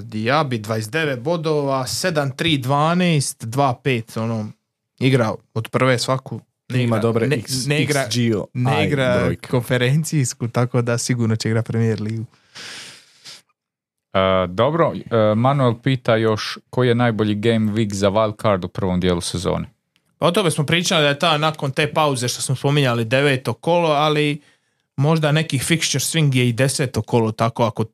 Diaby 0.02 0.62
29 0.62 1.20
bodova, 1.20 1.84
7, 1.84 2.32
3, 2.36 2.64
12, 2.64 3.46
2, 3.46 3.74
5, 3.84 4.20
ono, 4.20 4.52
igra 5.00 5.34
od 5.54 5.70
prve 5.70 6.00
svaku. 6.00 6.42
Ne 6.70 6.84
Ima 6.84 6.96
igra, 6.96 7.02
dobre 7.02 7.28
ne, 7.28 7.36
X, 7.36 7.66
ne 7.66 7.84
igra, 7.84 8.08
XGO, 8.10 8.46
ne 8.54 8.88
igra 8.88 9.18
brojke. 9.18 9.50
konferencijsku, 9.50 10.48
tako 10.48 10.82
da 10.82 10.98
sigurno 10.98 11.36
će 11.36 11.50
igra 11.50 11.62
premijer 11.62 12.02
ligu. 12.02 12.26
E, 14.14 14.48
dobro, 14.48 14.94
e, 14.96 15.36
Manuel 15.36 15.74
pita 15.84 16.16
još 16.16 16.58
koji 16.70 16.88
je 16.88 16.96
najbolji 16.96 17.36
game 17.36 17.72
week 17.72 17.94
za 17.94 18.10
wild 18.10 18.42
card 18.42 18.66
u 18.66 18.68
prvom 18.68 19.00
dijelu 19.00 19.22
sezone. 19.22 19.70
Pa 20.18 20.28
o 20.28 20.32
tome 20.32 20.52
smo 20.52 20.66
pričali 20.66 21.02
da 21.02 21.08
je 21.08 21.20
ta 21.20 21.38
nakon 21.38 21.72
te 21.72 21.94
pauze 21.94 22.28
što 22.28 22.42
smo 22.42 22.56
spominjali 22.56 23.06
deveto 23.06 23.54
kolo, 23.54 23.90
ali 23.90 24.42
možda 24.96 25.32
nekih 25.32 25.64
fixture 25.64 26.00
swing 26.00 26.36
je 26.36 26.50
i 26.50 26.54
deseto 26.54 27.02
kolo, 27.02 27.32
tako 27.32 27.64
ako 27.64 27.86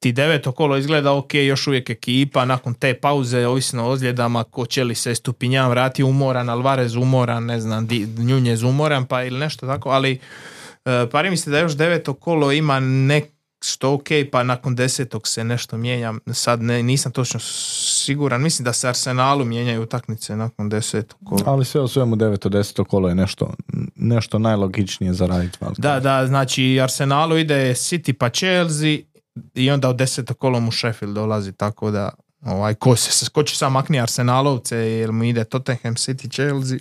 ti 0.00 0.12
deveto 0.12 0.52
kolo 0.52 0.76
izgleda 0.76 1.12
ok, 1.12 1.34
još 1.34 1.66
uvijek 1.66 1.90
ekipa, 1.90 2.44
nakon 2.44 2.74
te 2.74 2.94
pauze, 2.94 3.46
ovisno 3.46 3.86
o 3.86 3.90
ozljedama, 3.90 4.44
ko 4.44 4.66
će 4.66 4.84
li 4.84 4.94
se 4.94 5.14
Stupinjan 5.14 5.70
vrati 5.70 6.02
umoran, 6.02 6.48
Alvarez 6.48 6.96
umoran, 6.96 7.44
ne 7.44 7.60
znam, 7.60 7.88
Nunez 8.18 8.62
umoran, 8.62 9.06
pa 9.06 9.24
ili 9.24 9.38
nešto 9.38 9.66
tako, 9.66 9.90
ali 9.90 10.18
e, 10.84 11.06
pari 11.12 11.30
mi 11.30 11.36
se 11.36 11.50
da 11.50 11.58
još 11.58 11.76
deveto 11.76 12.14
kolo 12.14 12.52
ima 12.52 12.80
nešto 12.80 13.92
ok, 13.92 14.08
pa 14.32 14.42
nakon 14.42 14.74
desetog 14.74 15.28
se 15.28 15.44
nešto 15.44 15.76
mijenja, 15.76 16.14
sad 16.32 16.62
ne, 16.62 16.82
nisam 16.82 17.12
točno 17.12 17.40
siguran, 17.40 18.42
mislim 18.42 18.64
da 18.64 18.72
se 18.72 18.88
Arsenalu 18.88 19.44
mijenjaju 19.44 19.82
utakmice 19.82 20.36
nakon 20.36 20.68
desetog 20.68 21.18
kola. 21.24 21.42
Ali 21.46 21.64
sve 21.64 21.80
u 21.80 21.88
svemu 21.88 22.16
9. 22.16 22.48
10. 22.48 22.84
kolo 22.84 23.08
je 23.08 23.14
nešto, 23.14 23.54
nešto 23.96 24.38
najlogičnije 24.38 25.12
za 25.12 25.26
raditi. 25.26 25.58
Da, 25.78 26.00
da, 26.00 26.26
znači 26.26 26.80
Arsenalu 26.82 27.38
ide 27.38 27.70
City 27.70 28.12
pa 28.12 28.28
Chelsea 28.28 29.09
i 29.54 29.70
onda 29.70 29.88
u 29.90 29.92
deseto 29.92 30.34
kolo 30.34 30.60
mu 30.60 30.72
Sheffield 30.72 31.14
dolazi, 31.14 31.52
tako 31.52 31.90
da 31.90 32.10
ovaj, 32.42 32.74
ko, 32.74 32.96
se, 32.96 33.30
ko 33.30 33.42
će 33.42 33.56
sam 33.56 33.72
makni 33.72 34.00
Arsenalovce 34.00 34.76
jer 34.76 35.12
mu 35.12 35.24
ide 35.24 35.44
Tottenham 35.44 35.94
City 35.94 36.32
Chelsea. 36.34 36.78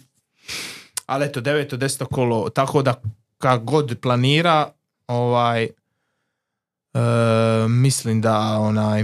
Ali 1.05 1.25
eto, 1.25 1.41
deveto, 1.41 1.77
deseto 1.77 2.05
kolo, 2.05 2.49
tako 2.49 2.81
da 2.81 3.01
kad 3.37 3.63
god 3.63 3.99
planira, 4.01 4.71
ovaj, 5.07 5.63
e, 5.63 5.69
mislim 7.67 8.21
da 8.21 8.39
onaj 8.59 9.03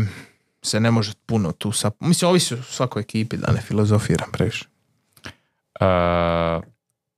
se 0.62 0.80
ne 0.80 0.92
može 0.92 1.14
puno 1.26 1.52
tu 1.52 1.72
sa... 1.72 1.92
Mislim, 2.00 2.30
ovisi 2.30 2.54
o 2.54 2.64
svakoj 2.64 3.02
ekipi 3.02 3.38
da 3.38 3.52
ne 3.52 3.62
filozofiram 3.62 4.32
previše. 4.32 4.66
E, 5.80 5.86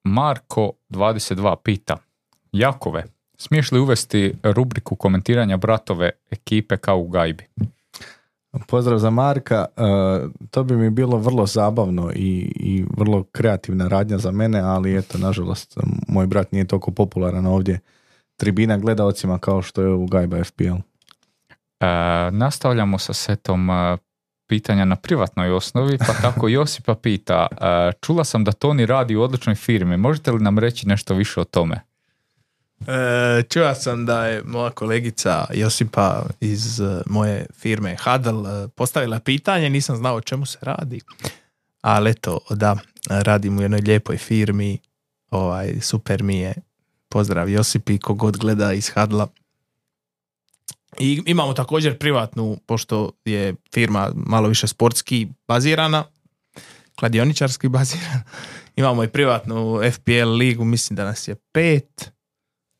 Marko 0.03 0.71
22 0.89 1.55
pita 1.63 1.97
Jakove, 2.51 3.05
smiješ 3.37 3.71
li 3.71 3.79
uvesti 3.79 4.33
rubriku 4.43 4.95
komentiranja 4.95 5.57
bratove 5.57 6.11
ekipe 6.31 6.77
kao 6.77 6.99
u 6.99 7.07
gajbi? 7.07 7.43
Pozdrav 8.67 8.99
za 8.99 9.09
Marka, 9.09 9.65
e, 9.77 9.81
to 10.51 10.63
bi 10.63 10.75
mi 10.75 10.89
bilo 10.89 11.17
vrlo 11.17 11.45
zabavno 11.45 12.11
i, 12.15 12.51
i 12.55 12.85
vrlo 12.97 13.23
kreativna 13.23 13.87
radnja 13.87 14.17
za 14.17 14.31
mene, 14.31 14.59
ali 14.59 14.97
eto, 14.97 15.17
nažalost, 15.17 15.77
moj 16.07 16.27
brat 16.27 16.51
nije 16.51 16.67
toliko 16.67 16.91
popularan 16.91 17.45
ovdje 17.45 17.79
tribina 18.37 18.77
gledaocima 18.77 19.39
kao 19.39 19.61
što 19.61 19.81
je 19.81 19.93
u 19.93 20.05
Gajba 20.05 20.43
FPL. 20.43 20.63
E, 20.63 20.81
nastavljamo 22.31 22.97
sa 22.97 23.13
setom 23.13 23.69
e, 23.69 23.97
pitanja 24.47 24.85
na 24.85 24.95
privatnoj 24.95 25.51
osnovi, 25.51 25.97
pa 25.97 26.13
tako 26.21 26.47
Josipa 26.47 26.95
pita, 26.95 27.47
e, 27.51 27.91
čula 28.01 28.23
sam 28.23 28.43
da 28.43 28.51
Toni 28.51 28.85
radi 28.85 29.15
u 29.15 29.21
odličnoj 29.21 29.55
firmi, 29.55 29.97
možete 29.97 30.31
li 30.31 30.43
nam 30.43 30.59
reći 30.59 30.87
nešto 30.87 31.13
više 31.13 31.41
o 31.41 31.43
tome? 31.43 31.86
E, 32.81 33.43
čuo 33.49 33.75
sam 33.75 34.05
da 34.05 34.25
je 34.25 34.43
moja 34.43 34.69
kolegica 34.69 35.45
Josipa 35.53 36.25
iz 36.39 36.79
e, 36.79 37.01
moje 37.05 37.45
firme 37.59 37.95
Hadal 37.99 38.47
e, 38.47 38.67
postavila 38.67 39.19
pitanje, 39.19 39.69
nisam 39.69 39.95
znao 39.95 40.15
o 40.15 40.21
čemu 40.21 40.45
se 40.45 40.57
radi. 40.61 41.01
Ali 41.81 42.09
eto, 42.09 42.39
da, 42.49 42.77
radim 43.09 43.57
u 43.57 43.61
jednoj 43.61 43.81
lijepoj 43.81 44.17
firmi, 44.17 44.77
ovaj, 45.29 45.81
super 45.81 46.23
mi 46.23 46.39
je. 46.39 46.53
Pozdrav 47.09 47.49
Josipi, 47.49 47.97
kogod 47.97 48.37
gleda 48.37 48.73
iz 48.73 48.89
Hadla. 48.89 49.27
I 50.99 51.21
imamo 51.25 51.53
također 51.53 51.97
privatnu, 51.97 52.57
pošto 52.65 53.11
je 53.25 53.55
firma 53.73 54.11
malo 54.15 54.47
više 54.47 54.67
sportski 54.67 55.27
bazirana, 55.47 56.03
kladioničarski 56.95 57.67
bazirana. 57.77 58.23
Imamo 58.75 59.03
i 59.03 59.07
privatnu 59.07 59.79
FPL 59.91 60.29
ligu, 60.37 60.65
mislim 60.65 60.95
da 60.97 61.05
nas 61.05 61.27
je 61.27 61.35
pet. 61.51 62.11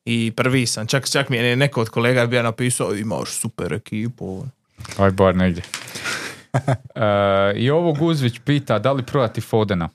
I 0.10 0.32
prvi 0.36 0.66
sam, 0.66 0.88
čak, 0.88 1.10
čak 1.10 1.30
mi 1.30 1.38
je 1.38 1.56
neko 1.56 1.82
od 1.82 1.90
kolega 1.90 2.26
bio 2.26 2.44
napisao, 2.44 2.96
imaš 2.96 3.30
super 3.30 3.74
ekipu. 3.74 4.46
Aj 4.98 5.12
bar 5.12 5.36
negdje. 5.36 5.64
E, 6.96 7.54
I 7.56 7.70
ovo 7.70 7.94
Guzvić 7.94 8.40
pita 8.46 8.80
da 8.80 8.92
li 8.92 9.04
prodati 9.04 9.42
Fodena. 9.42 9.90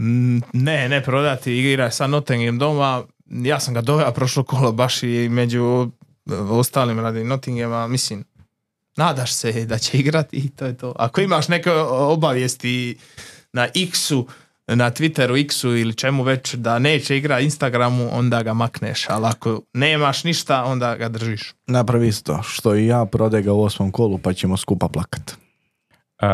Mm, 0.00 0.38
Ne, 0.52 0.88
ne 0.88 1.02
prodati, 1.02 1.58
igra 1.58 1.90
sa 1.90 2.06
Nottingham 2.06 2.58
doma. 2.58 3.02
Ja 3.26 3.60
sam 3.60 3.74
ga 3.74 3.80
doveo 3.80 4.12
prošlo 4.12 4.42
kolo 4.42 4.72
baš 4.72 5.02
i 5.02 5.28
među 5.30 5.90
e, 6.30 6.34
ostalim 6.34 6.98
radi 6.98 7.24
Nottinghama, 7.24 7.86
mislim, 7.88 8.24
nadaš 8.96 9.32
se 9.32 9.64
da 9.64 9.78
će 9.78 9.98
igrati 9.98 10.36
i 10.36 10.50
to 10.50 10.66
je 10.66 10.76
to. 10.76 10.94
Ako 10.98 11.20
imaš 11.20 11.48
neke 11.48 11.70
obavijesti 11.90 12.98
na 13.52 13.68
X-u, 13.74 14.26
na 14.68 14.90
Twitteru, 14.90 15.44
X-u 15.44 15.76
ili 15.76 15.94
čemu 15.94 16.22
već 16.22 16.54
da 16.54 16.78
neće 16.78 17.16
igra 17.16 17.40
Instagramu, 17.40 18.08
onda 18.12 18.42
ga 18.42 18.52
makneš, 18.52 19.06
ali 19.08 19.26
ako 19.26 19.60
nemaš 19.72 20.24
ništa, 20.24 20.64
onda 20.64 20.96
ga 20.96 21.08
držiš. 21.08 21.54
Napravi 21.66 22.08
isto, 22.08 22.42
što 22.42 22.74
i 22.74 22.86
ja 22.86 23.04
prodaj 23.04 23.42
ga 23.42 23.52
u 23.52 23.62
osmom 23.62 23.92
kolu 23.92 24.18
pa 24.18 24.32
ćemo 24.32 24.56
skupa 24.56 24.88
plakat. 24.88 25.30
E, 25.30 26.26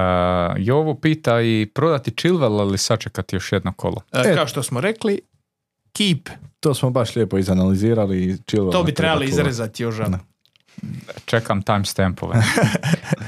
Jovo 0.57 0.95
pita 0.95 1.41
i 1.41 1.71
prodati 1.75 2.11
Chilwell 2.11 2.69
ili 2.69 2.79
sačekati 2.79 3.37
još 3.37 3.53
jedno 3.53 3.73
kolo. 3.73 4.03
E, 4.13 4.23
E. 4.31 4.35
Kao 4.35 4.47
što 4.47 4.63
smo 4.63 4.81
rekli, 4.81 5.21
keep, 5.93 6.29
To 6.61 6.75
smo 6.75 6.91
baš 6.91 7.17
lijepo 7.17 7.39
izanalizirali 7.39 8.25
i 8.25 8.33
Chilwella 8.33 8.73
to 8.73 8.83
bi 8.83 8.95
treba 8.95 9.13
trebali 9.13 9.27
izrezati 9.27 9.83
još. 9.83 9.97
Da. 9.97 10.19
Čekam 11.25 11.63
timestampove. 11.63 12.37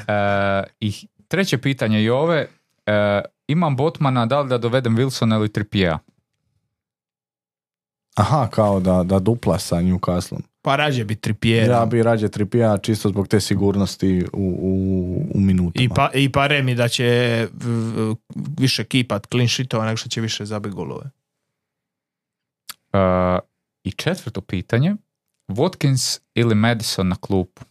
e, 0.09 0.63
I 0.81 0.93
treće 1.29 1.59
pitanje 1.59 2.05
Jove. 2.05 2.47
E, 2.87 3.21
imam 3.49 3.77
Botmana, 3.77 4.27
da 4.27 4.41
li 4.41 4.49
da 4.49 4.59
dovedem 4.59 4.97
Wilsona 4.97 5.37
ili 5.37 5.53
Trippiera? 5.53 5.99
Aha, 8.15 8.49
kao 8.51 8.81
da, 8.81 9.03
da 9.03 9.19
dupla 9.19 9.59
sa 9.59 9.77
Newcastlom. 9.77 10.41
Pa 10.63 10.77
rađe 10.77 11.05
bi 11.05 11.17
Trippier. 11.17 11.71
Ja 11.71 11.87
bi 11.87 12.03
rađe 12.03 12.29
Tripija 12.29 12.79
čisto 12.79 13.09
zbog 13.09 13.29
te 13.29 13.41
sigurnosti 13.41 14.25
u, 14.33 14.59
u, 14.61 14.73
u 15.35 15.41
minutama. 15.41 15.85
I, 15.85 15.89
pa, 15.89 16.11
I 16.15 16.33
pare 16.33 16.63
mi 16.63 16.75
da 16.75 16.89
će 16.89 17.05
v- 17.53 17.71
v- 17.71 18.15
više 18.59 18.85
kipat 18.85 19.27
clean 19.31 19.49
sheetova 19.49 19.85
nego 19.87 19.97
što 19.97 20.09
će 20.09 20.21
više 20.21 20.45
zabiti 20.45 20.75
golove. 20.75 21.11
E, 22.93 22.99
I 23.85 23.91
četvrto 23.91 24.41
pitanje. 24.41 24.97
Watkins 25.49 26.21
ili 26.35 26.55
Madison 26.55 27.09
na 27.09 27.17
klupu? 27.17 27.63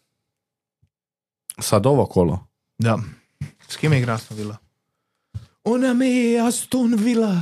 Sad 1.59 1.85
ovo 1.85 2.05
kolo. 2.05 2.47
Da. 2.79 2.99
S 3.67 3.77
kime 3.77 3.99
igra 3.99 4.13
Aston 4.13 4.37
Villa? 4.37 4.57
Ona 5.65 5.93
me 5.93 6.07
je 6.07 6.39
Aston 6.47 6.95
Villa. 6.95 7.41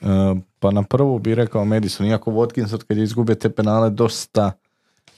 E, 0.00 0.34
pa 0.58 0.70
na 0.70 0.82
prvu 0.82 1.18
bi 1.18 1.34
rekao 1.34 1.64
Madison, 1.64 2.06
iako 2.06 2.30
Watkins 2.30 2.74
od 2.74 2.84
kad 2.84 2.96
je 2.96 3.04
izgubio 3.04 3.34
te 3.34 3.50
penale 3.50 3.90
dosta 3.90 4.52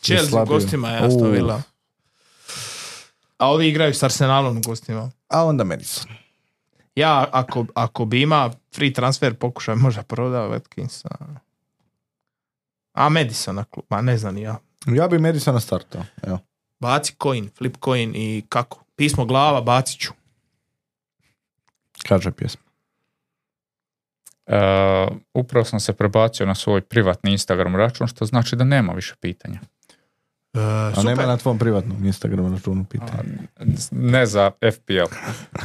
Chelsea 0.02 0.42
u 0.42 0.46
gostima 0.46 0.88
je 0.88 0.98
Aston 0.98 1.30
Villa. 1.30 1.62
A 3.38 3.50
ovi 3.50 3.68
igraju 3.68 3.94
s 3.94 4.02
Arsenalom 4.02 4.56
u 4.56 4.60
gostima. 4.60 5.10
A 5.28 5.44
onda 5.44 5.64
Madison. 5.64 6.12
Ja, 6.94 7.28
ako, 7.32 7.66
ako 7.74 8.04
bi 8.04 8.22
ima 8.22 8.50
free 8.74 8.92
transfer, 8.92 9.34
pokušaj 9.34 9.74
možda 9.74 10.02
proda 10.02 10.38
Watkinsa. 10.38 11.08
A 12.92 13.08
Madisona, 13.08 13.64
klub, 13.64 13.86
ma 13.90 14.02
ne 14.02 14.18
znam 14.18 14.38
ja. 14.38 14.58
Ja 14.86 15.08
bi 15.08 15.18
Madisona 15.18 15.60
startao. 15.60 16.04
Evo. 16.22 16.38
Baci 16.80 17.14
coin, 17.22 17.50
flip 17.58 17.76
coin 17.84 18.12
i 18.14 18.42
kako? 18.48 18.84
Pismo 18.96 19.24
glava, 19.24 19.60
bacit 19.60 20.00
ću. 20.00 20.12
Kaže 22.08 22.30
pjesma. 22.30 22.62
E, 24.46 24.56
upravo 25.34 25.64
sam 25.64 25.80
se 25.80 25.92
prebacio 25.92 26.46
na 26.46 26.54
svoj 26.54 26.80
privatni 26.80 27.32
Instagram 27.32 27.76
račun, 27.76 28.06
što 28.06 28.24
znači 28.24 28.56
da 28.56 28.64
nema 28.64 28.92
više 28.92 29.14
pitanja. 29.20 29.60
E, 30.54 30.60
A 30.60 30.92
super. 30.94 31.04
nema 31.04 31.26
na 31.26 31.36
tvom 31.36 31.58
privatnom 31.58 32.04
Instagram 32.04 32.52
računu 32.54 32.84
pitanja. 32.84 33.22
Ne 33.90 34.26
za 34.26 34.50
FPL. 34.74 35.14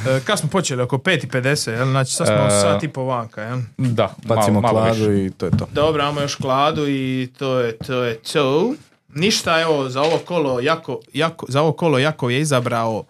E, 0.09 0.19
kad 0.25 0.39
smo 0.39 0.49
počeli? 0.49 0.81
Oko 0.81 0.97
5.50, 0.97 1.71
jel? 1.71 1.85
Znači 1.85 2.13
sad 2.13 2.27
smo 2.27 2.49
sat 2.49 2.83
i 2.83 2.87
po 2.87 3.03
vanka, 3.03 3.41
jel? 3.41 3.59
Da, 3.77 4.13
Bacimo 4.23 4.61
malo, 4.61 4.73
malo 4.73 4.85
kladu 4.85 5.09
više. 5.09 5.25
i 5.25 5.29
to 5.29 5.45
je 5.45 5.51
to. 5.51 5.67
Dobro, 5.73 6.03
imamo 6.03 6.21
još 6.21 6.35
kladu 6.35 6.87
i 6.87 7.29
to 7.37 7.59
je 7.59 7.77
to. 7.77 8.03
Je 8.03 8.19
to. 8.33 8.73
Ništa, 9.13 9.61
evo, 9.61 9.89
za 9.89 10.01
ovo 10.01 10.17
kolo 10.17 10.59
jako, 10.59 10.99
jako, 11.13 11.45
za 11.49 11.61
ovo 11.61 11.71
kolo 11.71 11.99
Jakov 11.99 12.31
je 12.31 12.39
izabrao 12.39 13.03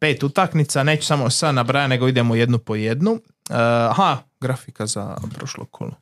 pet 0.00 0.22
utakmica, 0.22 0.82
neću 0.82 1.06
samo 1.06 1.30
sad 1.30 1.54
nabrajati, 1.54 1.90
nego 1.90 2.08
idemo 2.08 2.34
jednu 2.34 2.58
po 2.58 2.74
jednu. 2.74 3.12
E, 3.50 3.54
aha, 3.90 4.18
grafika 4.40 4.86
za 4.86 5.16
prošlo 5.34 5.64
kolo. 5.64 5.92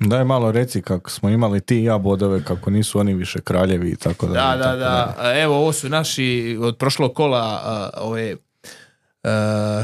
Daj 0.00 0.24
malo 0.24 0.52
reci 0.52 0.82
kako 0.82 1.10
smo 1.10 1.28
imali 1.28 1.60
ti 1.60 1.80
i 1.80 1.84
ja 1.84 1.98
bodove, 1.98 2.44
kako 2.44 2.70
nisu 2.70 2.98
oni 2.98 3.14
više 3.14 3.40
kraljevi 3.40 3.90
i 3.90 3.96
tako 3.96 4.26
Da, 4.26 4.32
da, 4.32 4.62
tako 4.62 4.76
da. 4.76 5.14
dalje. 5.18 5.42
Evo, 5.42 5.56
ovo 5.56 5.72
su 5.72 5.88
naši 5.88 6.58
od 6.60 6.76
prošlog 6.76 7.14
kola 7.14 7.90
ove 7.96 8.36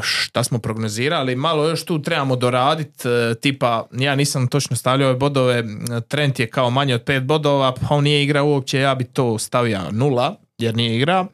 šta 0.03 0.45
smo 0.45 0.59
prognozirali. 0.59 1.37
Malo 1.37 1.69
još 1.69 1.85
tu 1.85 2.03
trebamo 2.03 2.37
doraditi, 2.37 3.09
tipa, 3.41 3.87
ja 3.93 4.15
nisam 4.15 4.49
točno 4.49 4.77
stavljao 4.77 5.09
ove 5.09 5.19
bodove, 5.19 5.65
trend 6.09 6.41
je 6.41 6.51
kao 6.51 6.71
manje 6.71 6.95
od 6.95 7.03
pet 7.03 7.23
bodova, 7.23 7.75
pa 7.75 7.95
on 7.95 8.05
nije 8.05 8.23
igrao 8.23 8.47
uopće, 8.47 8.79
ja 8.79 8.95
bi 8.95 9.05
to 9.05 9.39
stavio 9.39 9.81
nula, 9.91 10.37
jer 10.59 10.77
nije 10.77 10.97
igrao. 10.97 11.27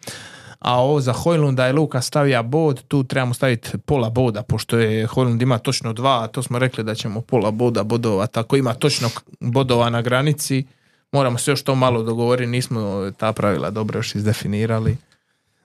A 0.60 0.80
ovo 0.80 1.00
za 1.00 1.12
Hojlunda 1.12 1.66
je 1.66 1.72
Luka 1.72 2.00
stavija 2.00 2.42
bod, 2.42 2.82
tu 2.88 3.04
trebamo 3.04 3.34
staviti 3.34 3.78
pola 3.78 4.10
boda, 4.10 4.42
pošto 4.42 4.78
je 4.78 5.06
Hojlund 5.06 5.42
ima 5.42 5.58
točno 5.58 5.92
dva, 5.92 6.24
a 6.24 6.26
to 6.26 6.42
smo 6.42 6.58
rekli 6.58 6.84
da 6.84 6.94
ćemo 6.94 7.20
pola 7.20 7.50
boda 7.50 7.82
bodova, 7.82 8.26
tako 8.26 8.56
ima 8.56 8.74
točno 8.74 9.10
bodova 9.40 9.90
na 9.90 10.02
granici, 10.02 10.66
moramo 11.12 11.38
se 11.38 11.50
još 11.50 11.62
to 11.62 11.74
malo 11.74 12.02
dogovoriti, 12.02 12.50
nismo 12.50 13.10
ta 13.16 13.32
pravila 13.32 13.70
dobro 13.70 13.98
još 13.98 14.14
izdefinirali. 14.14 14.96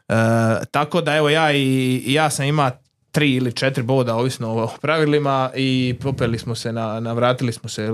E, 0.07 0.13
tako 0.71 1.01
da 1.01 1.15
evo 1.15 1.29
ja 1.29 1.51
i 1.53 2.03
ja 2.07 2.29
sam 2.29 2.45
ima 2.45 2.71
tri 3.11 3.35
ili 3.35 3.53
četiri 3.53 3.83
boda 3.83 4.15
ovisno 4.15 4.63
o 4.63 4.69
pravilima 4.81 5.51
i 5.55 5.95
popeli 6.01 6.39
smo 6.39 6.55
se 6.55 6.71
na, 6.71 6.99
navratili 6.99 7.53
smo 7.53 7.69
se 7.69 7.83
e, 7.83 7.87
e, 7.87 7.91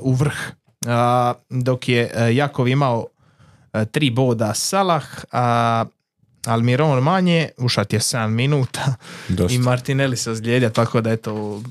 u 0.00 0.12
vrh. 0.12 0.36
A, 0.86 1.34
dok 1.50 1.88
je 1.88 2.10
e, 2.14 2.34
Jakov 2.34 2.68
imao 2.68 3.06
tri 3.90 4.10
boda 4.10 4.54
Salah, 4.54 5.04
a 5.32 5.84
Almiron 6.46 7.02
manje, 7.02 7.48
ušat 7.58 7.92
je 7.92 7.98
7 7.98 8.28
minuta 8.28 8.94
Dosta. 9.28 9.54
i 9.54 9.58
Martinelli 9.58 10.16
se 10.16 10.30
ozlijedio, 10.30 10.70
tako 10.70 11.00
da 11.00 11.10
eto 11.10 11.62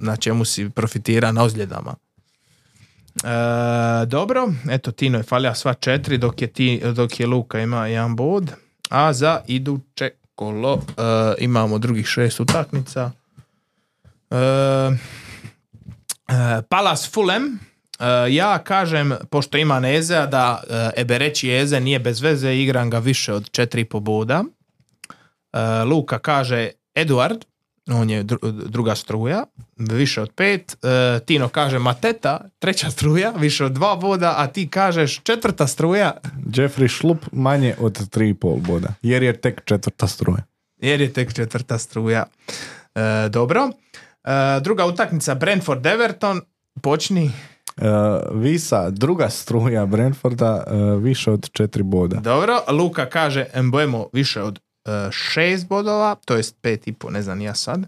na 0.00 0.16
čemu 0.16 0.44
si 0.44 0.70
profitira 0.70 1.32
na 1.32 1.42
ozljedama. 1.42 1.94
E, 3.24 4.06
dobro, 4.06 4.52
eto 4.70 4.90
Tino 4.90 5.18
je 5.18 5.22
falja 5.24 5.54
sva 5.54 5.74
četiri 5.74 6.18
dok 6.18 6.42
je, 6.42 6.48
ti, 6.48 6.80
dok 6.94 7.20
je 7.20 7.26
Luka 7.26 7.60
ima 7.60 7.86
jedan 7.86 8.16
bod, 8.16 8.50
a 8.90 9.12
za 9.12 9.40
iduće 9.46 10.10
kolo 10.34 10.74
e, 10.74 11.02
imamo 11.38 11.78
drugih 11.78 12.06
šest 12.06 12.40
utakmica. 12.40 13.10
E, 14.30 14.36
e, 16.28 16.62
Palace 16.68 17.10
Fulham, 17.10 17.58
ja 18.30 18.58
kažem, 18.58 19.12
pošto 19.30 19.58
ima 19.58 19.80
Nezea, 19.80 20.26
da 20.26 20.62
e, 20.96 21.00
Ebereći 21.00 21.50
Eze 21.50 21.80
nije 21.80 21.98
bez 21.98 22.20
veze, 22.20 22.56
igram 22.56 22.90
ga 22.90 22.98
više 22.98 23.32
od 23.32 23.50
4,5 23.50 24.00
boda. 24.00 24.44
E, 25.52 25.84
Luka 25.84 26.18
kaže 26.18 26.70
Eduard, 26.94 27.44
on 27.90 28.10
je 28.10 28.24
dru- 28.24 28.68
druga 28.68 28.94
struja, 28.94 29.44
više 29.76 30.22
od 30.22 30.30
pet. 30.32 30.76
E, 30.84 31.20
Tino 31.26 31.48
kaže 31.48 31.78
Mateta, 31.78 32.40
treća 32.58 32.90
struja, 32.90 33.30
više 33.30 33.64
od 33.64 33.72
dva 33.72 33.96
boda, 33.96 34.34
a 34.36 34.46
ti 34.46 34.68
kažeš 34.68 35.20
četvrta 35.22 35.66
struja, 35.66 36.12
Jeffrey 36.46 36.88
Šlup 36.88 37.18
manje 37.32 37.74
od 37.78 37.98
3,5 37.98 38.60
boda, 38.60 38.88
jer 39.02 39.22
je 39.22 39.40
tek 39.40 39.62
četvrta 39.64 40.06
struja. 40.08 40.42
jer 40.78 41.00
je 41.00 41.12
tek 41.12 41.32
četvrta 41.34 41.78
struja. 41.78 42.24
E, 42.94 43.28
dobro. 43.28 43.70
E, 44.24 44.60
druga 44.60 44.86
utakmica 44.86 45.34
Brentford 45.34 45.86
Everton, 45.86 46.40
počni. 46.82 47.30
E, 47.76 47.88
Visa, 48.32 48.90
druga 48.90 49.30
struja 49.30 49.86
Brentforda, 49.86 50.64
e, 50.66 50.74
više 50.98 51.30
od 51.30 51.50
4 51.50 51.82
boda. 51.82 52.16
Dobro, 52.16 52.60
Luka 52.68 53.06
kaže 53.06 53.46
Embuemo 53.52 54.06
više 54.12 54.42
od 54.42 54.58
e, 54.84 54.90
šest 55.10 55.68
bodova, 55.68 56.14
to 56.24 56.36
jest 56.36 56.56
pet 56.60 56.88
i 56.88 56.92
po, 56.92 57.10
ne 57.10 57.22
znam 57.22 57.40
ja 57.40 57.54
sad. 57.54 57.84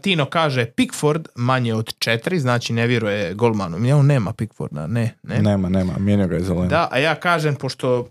Tino 0.00 0.24
kaže 0.26 0.64
Pickford 0.66 1.28
manje 1.34 1.74
od 1.74 1.94
četiri, 1.98 2.40
znači 2.40 2.72
ne 2.72 2.86
vjeruje 2.86 3.34
golmanu. 3.34 3.86
Ja, 3.86 3.96
on 3.96 4.06
nema 4.06 4.32
Pickforda, 4.32 4.86
ne, 4.86 5.14
ne. 5.22 5.42
Nema, 5.42 5.68
nema, 5.68 5.92
mijenio 5.98 6.28
ga 6.28 6.34
je 6.34 6.42
zeleno. 6.42 6.66
Da, 6.66 6.88
a 6.90 6.98
ja 6.98 7.14
kažem, 7.14 7.54
pošto 7.54 8.08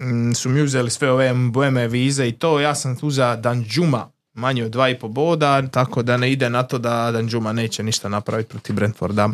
mm, 0.00 0.32
su 0.32 0.48
mi 0.48 0.62
uzeli 0.62 0.90
sve 0.90 1.10
ove 1.10 1.32
Mbueme 1.32 1.88
vize 1.88 2.28
i 2.28 2.32
to, 2.32 2.60
ja 2.60 2.74
sam 2.74 2.96
uzeo 3.02 3.36
Danjuma 3.36 4.10
manje 4.32 4.64
od 4.64 4.70
dva 4.70 4.88
i 4.88 4.98
po 4.98 5.08
boda, 5.08 5.68
tako 5.68 6.02
da 6.02 6.16
ne 6.16 6.32
ide 6.32 6.50
na 6.50 6.62
to 6.62 6.78
da 6.78 7.10
Danjuma 7.12 7.52
neće 7.52 7.82
ništa 7.82 8.08
napraviti 8.08 8.48
protiv 8.48 8.76
Brentforda. 8.76 9.28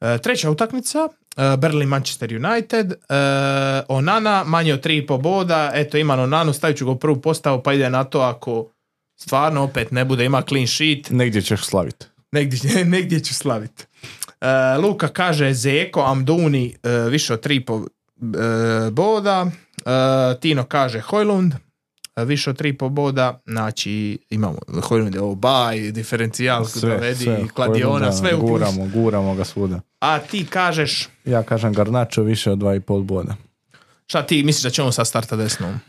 E, 0.00 0.18
treća 0.18 0.50
utakmica, 0.50 1.08
e, 1.36 1.56
Berlin 1.56 1.88
Manchester 1.88 2.30
United, 2.44 2.92
e, 2.92 2.96
Onana 3.88 4.44
manje 4.46 4.74
od 4.74 4.80
tri 4.80 4.96
i 4.96 5.06
po 5.06 5.18
boda, 5.18 5.70
eto 5.74 5.98
imam 5.98 6.20
Onanu, 6.20 6.52
stavit 6.52 6.76
ću 6.76 6.84
ga 6.84 6.90
u 6.90 6.98
prvu 6.98 7.20
postavu 7.20 7.62
pa 7.62 7.72
ide 7.72 7.90
na 7.90 8.04
to 8.04 8.20
ako 8.20 8.70
stvarno 9.20 9.62
opet 9.62 9.90
ne 9.90 10.04
bude, 10.04 10.24
ima 10.24 10.42
clean 10.42 10.66
sheet, 10.66 11.10
Negdje 11.10 11.42
ćeš 11.42 11.64
slaviti. 11.64 12.06
negdje, 12.32 12.84
negdje 12.94 13.20
ću 13.20 13.34
slaviti. 13.34 13.84
Luka 14.82 15.08
kaže 15.08 15.52
Zeko, 15.54 16.00
Amduni 16.00 16.76
više 17.10 17.34
od 17.34 17.40
tri 17.40 17.64
po 17.64 17.76
e, 17.76 18.90
boda, 18.90 19.46
Tino 20.40 20.64
kaže 20.64 21.00
Hojlund, 21.00 21.54
više 22.24 22.50
od 22.50 22.56
tri 22.58 22.72
po 22.72 22.88
boda, 22.88 23.40
znači 23.46 24.18
imamo 24.30 24.58
Hojlund 24.82 25.14
je 25.14 25.20
ovo 25.20 25.34
baj, 25.34 25.90
diferencijal, 25.92 26.66
dovedi, 26.82 27.48
kladiona, 27.54 28.12
sve 28.12 28.34
u 28.34 28.38
plus. 28.40 28.50
Guramo, 28.50 28.88
guramo 28.94 29.34
ga 29.34 29.44
svuda. 29.44 29.80
A 30.00 30.18
ti 30.18 30.46
kažeš, 30.50 31.08
Ja 31.24 31.42
kažem 31.42 31.72
Garnačo 31.72 32.22
više 32.22 32.50
od 32.50 32.58
2,5 32.58 33.02
boda. 33.04 33.36
šta 34.06 34.26
ti 34.26 34.42
misliš 34.42 34.62
da 34.62 34.70
će 34.70 34.82
on 34.82 34.92
sad 34.92 35.06
starta 35.06 35.36
desnom? 35.36 35.80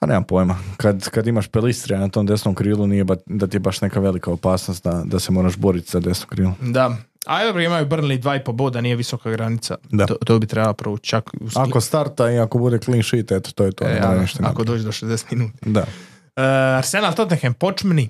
Pa 0.00 0.06
nemam 0.06 0.24
pojma. 0.24 0.58
Kad, 0.76 1.10
kad 1.10 1.26
imaš 1.26 1.48
Pelistrija 1.48 2.00
na 2.00 2.08
tom 2.08 2.26
desnom 2.26 2.54
krilu, 2.54 2.86
nije 2.86 3.04
ba, 3.04 3.16
da 3.26 3.46
ti 3.46 3.56
je 3.56 3.60
baš 3.60 3.80
neka 3.80 4.00
velika 4.00 4.30
opasnost 4.30 4.84
da, 4.84 5.02
da 5.04 5.18
se 5.20 5.32
moraš 5.32 5.56
boriti 5.56 5.90
za 5.90 6.00
desno 6.00 6.26
krilo. 6.26 6.54
Da. 6.60 6.96
A 7.28 7.44
dobro, 7.44 7.62
imaju 7.62 7.86
Burnley 7.86 8.18
dva 8.18 8.36
i 8.36 8.44
po 8.44 8.52
boda, 8.52 8.80
nije 8.80 8.96
visoka 8.96 9.30
granica. 9.30 9.76
Da. 9.90 10.06
To, 10.06 10.14
to 10.16 10.38
bi 10.38 10.46
trebalo 10.46 10.74
provući 10.74 11.08
čak 11.08 11.30
u 11.40 11.44
skli- 11.44 11.68
Ako 11.68 11.80
starta 11.80 12.30
i 12.30 12.38
ako 12.38 12.58
bude 12.58 12.78
clean 12.78 13.02
sheet, 13.02 13.32
eto, 13.32 13.50
to 13.52 13.64
je 13.64 13.72
to. 13.72 13.84
E, 13.84 13.88
ne 13.88 14.00
mora 14.00 14.12
a, 14.12 14.20
ništa 14.20 14.38
ako 14.42 14.64
dođe 14.64 14.84
do 14.84 14.92
60 14.92 15.24
minuta. 15.32 15.58
Da. 15.62 15.80
E, 16.36 16.42
Arsenal 16.76 17.14
Tottenham 17.14 17.54
počmni. 17.54 18.08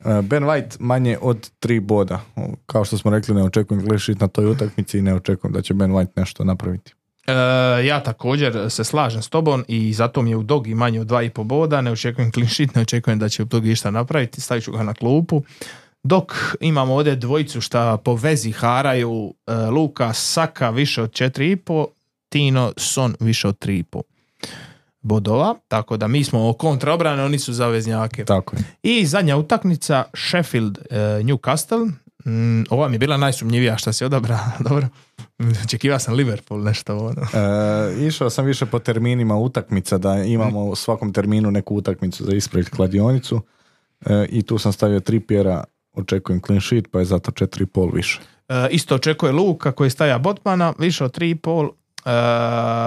E, 0.00 0.22
Ben 0.22 0.44
White 0.44 0.76
manje 0.78 1.18
od 1.20 1.50
3 1.60 1.80
boda. 1.80 2.20
Kao 2.66 2.84
što 2.84 2.98
smo 2.98 3.10
rekli, 3.10 3.34
ne 3.34 3.42
očekujem 3.42 3.82
clean 3.82 3.98
sheet 3.98 4.20
na 4.20 4.28
toj 4.28 4.46
utakmici 4.46 4.98
i 4.98 5.02
ne 5.02 5.14
očekujem 5.14 5.52
da 5.52 5.62
će 5.62 5.74
Ben 5.74 5.90
White 5.92 6.12
nešto 6.16 6.44
napraviti. 6.44 6.92
E, 7.26 7.32
ja 7.84 8.02
također 8.02 8.70
se 8.70 8.84
slažem 8.84 9.22
s 9.22 9.28
tobom 9.28 9.64
i 9.68 9.92
zato 9.92 10.22
mi 10.22 10.30
je 10.30 10.36
u 10.36 10.42
dogi 10.42 10.74
manje 10.74 11.00
od 11.00 11.06
2,5 11.06 11.44
boda, 11.44 11.80
ne 11.80 11.90
očekujem 11.90 12.32
clean 12.32 12.48
sheet, 12.48 12.74
ne 12.74 12.82
očekujem 12.82 13.18
da 13.18 13.28
će 13.28 13.42
u 13.42 13.46
dogi 13.46 13.70
išta 13.70 13.90
napraviti, 13.90 14.40
stavit 14.40 14.64
ću 14.64 14.72
ga 14.72 14.82
na 14.82 14.94
klupu. 14.94 15.42
Dok 16.04 16.32
imamo 16.60 16.94
ovdje 16.94 17.16
dvojicu 17.16 17.60
šta 17.60 17.96
po 17.96 18.14
vezi 18.14 18.52
haraju, 18.52 19.34
e, 19.46 19.54
Luka 19.54 20.12
Saka 20.12 20.70
više 20.70 21.02
od 21.02 21.10
4,5, 21.10 21.86
Tino 22.28 22.72
Son 22.76 23.14
više 23.20 23.48
od 23.48 23.58
3,5 23.58 24.02
bodova, 25.00 25.54
tako 25.68 25.96
da 25.96 26.08
mi 26.08 26.24
smo 26.24 26.52
kontra 26.52 26.92
obrane, 26.92 27.24
oni 27.24 27.38
su 27.38 27.52
za 27.52 27.68
veznjake. 27.68 28.24
Tako 28.24 28.56
je. 28.56 28.62
I 28.82 29.06
zadnja 29.06 29.36
utakmica 29.36 30.04
Sheffield 30.14 30.78
e, 30.78 30.96
Newcastle. 30.98 31.90
Mm, 32.26 32.64
ova 32.70 32.88
mi 32.88 32.94
je 32.94 32.98
bila 32.98 33.16
najsumnjivija 33.16 33.76
što 33.76 33.92
si 33.92 34.04
odabra. 34.04 34.38
Dobro. 34.68 34.88
Očekivao 35.64 35.98
sam 35.98 36.14
Liverpool 36.14 36.62
nešto 36.62 36.96
ono. 36.98 37.22
E, 37.22 38.06
išao 38.06 38.30
sam 38.30 38.44
više 38.44 38.66
po 38.66 38.78
terminima 38.78 39.36
utakmica 39.36 39.98
da 39.98 40.16
imamo 40.16 40.64
u 40.64 40.74
svakom 40.76 41.12
terminu 41.12 41.50
neku 41.50 41.76
utakmicu 41.76 42.24
za 42.24 42.32
ispraviti 42.32 42.70
kladionicu. 42.70 43.40
E, 44.06 44.26
I 44.28 44.42
tu 44.42 44.58
sam 44.58 44.72
stavio 44.72 45.00
tri 45.00 45.20
pjera, 45.20 45.64
očekujem 45.94 46.40
clean 46.46 46.60
sheet, 46.60 46.88
pa 46.90 46.98
je 46.98 47.04
zato 47.04 47.30
4,5 47.30 47.94
više. 47.94 48.20
E, 48.48 48.68
isto 48.70 48.94
očekuje 48.94 49.32
Luka 49.32 49.72
koji 49.72 49.90
stavlja 49.90 50.18
Botmana, 50.18 50.74
više 50.78 51.04
od 51.04 51.18
3,5. 51.18 51.70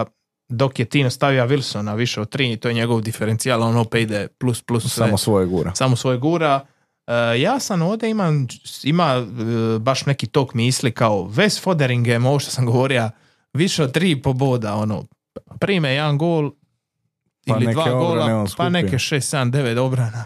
E, 0.06 0.12
dok 0.50 0.80
je 0.80 0.86
Tino 0.86 1.10
stavio 1.10 1.48
Wilsona 1.48 1.96
više 1.96 2.22
od 2.22 2.36
3, 2.36 2.60
to 2.60 2.68
je 2.68 2.74
njegov 2.74 3.02
diferencijal, 3.02 3.64
on 3.64 3.78
opet 3.78 4.02
ide 4.02 4.28
plus 4.28 4.62
plus 4.62 4.84
sve. 4.84 5.06
Samo 5.06 5.18
svoje 5.18 5.46
gura. 5.46 5.76
samo 5.76 5.96
svoje 5.96 6.18
gura. 6.18 6.66
E, 7.08 7.42
ja 7.42 7.60
sam 7.60 7.82
ovdje 7.82 8.10
imam, 8.10 8.48
ima 8.84 9.06
e, 9.06 9.80
baš 9.80 10.06
neki 10.06 10.28
tok 10.28 10.54
misli 10.54 10.92
kao 10.92 11.24
Wes 11.24 11.62
Foderingem, 11.62 12.26
ovo 12.26 12.40
što 12.40 12.52
sam 12.52 12.66
govorio, 12.66 13.10
više 13.54 13.84
od 13.84 13.92
tri 13.92 14.22
poboda, 14.22 14.76
ono, 14.76 15.06
prime 15.60 15.94
jedan 15.94 16.18
gol 16.18 16.52
Pa 17.48 17.56
ili 17.56 17.74
dva 17.74 17.90
gola, 17.90 18.46
pa 18.58 18.70
neke 18.70 18.98
6, 18.98 19.38
7, 19.38 19.52
9 19.52 19.80
obrana. 19.80 20.26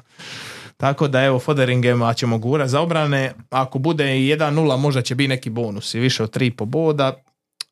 Tako 0.81 1.07
da 1.07 1.23
evo 1.23 1.39
Foderingema 1.39 2.13
ćemo 2.13 2.37
gura 2.37 2.67
za 2.67 2.81
obrane, 2.81 3.33
ako 3.49 3.79
bude 3.79 4.17
i 4.17 4.35
1-0 4.35 4.77
možda 4.77 5.01
će 5.01 5.15
biti 5.15 5.27
neki 5.27 5.49
bonus 5.49 5.93
i 5.93 5.99
više 5.99 6.23
od 6.23 6.31
tri 6.31 6.51
poboda. 6.51 7.13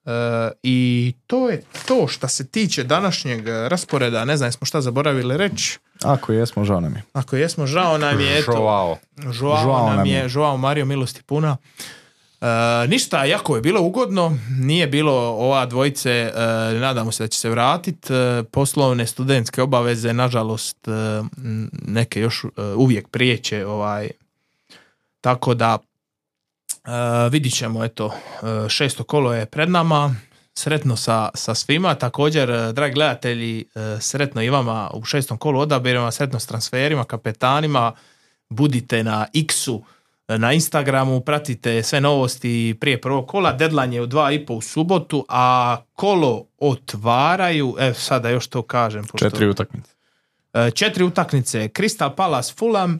E, 0.05 0.11
I 0.63 1.13
to 1.27 1.49
je 1.49 1.63
to 1.87 2.07
što 2.07 2.27
se 2.27 2.47
tiče 2.47 2.83
današnjeg 2.83 3.47
rasporeda, 3.47 4.25
ne 4.25 4.37
znam 4.37 4.47
jesmo 4.47 4.65
šta 4.65 4.81
zaboravili 4.81 5.37
reći. 5.37 5.79
Ako 6.03 6.33
jesmo, 6.33 6.63
žao 6.63 6.79
nam 6.81 6.95
je. 6.95 7.03
Ako 7.13 7.35
jesmo, 7.35 7.67
žao 7.67 7.97
nam 7.97 8.19
je, 8.19 8.39
eto, 8.39 8.51
Joao. 8.51 8.97
Joao, 9.39 9.63
Joao 9.63 9.87
nam 9.87 9.97
nam 9.97 10.05
je, 10.05 10.13
je. 10.13 10.29
Joao 10.33 10.57
Mario 10.57 10.85
milosti 10.85 11.23
puna. 11.23 11.57
E, 12.41 12.87
ništa, 12.87 13.25
jako 13.25 13.55
je 13.55 13.61
bilo 13.61 13.81
ugodno, 13.81 14.37
nije 14.59 14.87
bilo 14.87 15.13
ova 15.13 15.65
dvojice, 15.65 16.11
e, 16.11 16.31
nadamo 16.79 17.11
se 17.11 17.23
da 17.23 17.27
će 17.27 17.39
se 17.39 17.49
vratiti, 17.49 18.13
poslovne 18.51 19.07
studentske 19.07 19.61
obaveze, 19.61 20.13
nažalost, 20.13 20.87
e, 20.87 20.91
neke 21.87 22.21
još 22.21 22.43
e, 22.43 22.61
uvijek 22.61 23.07
prijeće, 23.07 23.65
ovaj, 23.65 24.09
tako 25.21 25.53
da 25.53 25.77
e, 25.77 27.29
vidit 27.29 27.53
ćemo, 27.53 27.83
eto, 27.83 28.13
e, 28.65 28.69
šesto 28.69 29.03
kolo 29.03 29.33
je 29.33 29.45
pred 29.45 29.69
nama, 29.69 30.15
sretno 30.53 30.95
sa, 30.95 31.29
sa 31.35 31.55
svima, 31.55 31.95
također, 31.95 32.49
e, 32.49 32.73
dragi 32.73 32.93
gledatelji, 32.93 33.65
e, 33.75 33.97
sretno 34.01 34.41
i 34.41 34.49
vama 34.49 34.91
u 34.93 35.05
šestom 35.05 35.37
kolu 35.37 35.59
odabirima, 35.59 36.11
sretno 36.11 36.39
s 36.39 36.45
transferima, 36.45 37.03
kapetanima, 37.03 37.93
budite 38.49 39.03
na 39.03 39.27
X-u, 39.33 39.83
na 40.29 40.53
Instagramu, 40.53 41.21
pratite 41.21 41.83
sve 41.83 42.01
novosti 42.01 42.77
prije 42.79 43.01
prvog 43.01 43.27
kola, 43.27 43.53
deadline 43.53 43.95
je 43.95 44.01
u 44.01 44.05
dva 44.05 44.31
i 44.31 44.45
po 44.45 44.53
u 44.53 44.61
subotu, 44.61 45.25
a 45.29 45.77
kolo 45.93 46.45
otvaraju, 46.59 47.75
evo 47.79 47.93
sada 47.93 48.29
još 48.29 48.47
to 48.47 48.61
kažem. 48.61 49.01
pošto- 49.03 49.29
Četiri 49.29 49.47
utakmice. 49.47 49.91
E, 50.53 50.71
četiri 50.71 51.03
utakmice, 51.03 51.69
Crystal 51.69 52.15
Palace 52.15 52.53
Fulham, 52.53 52.99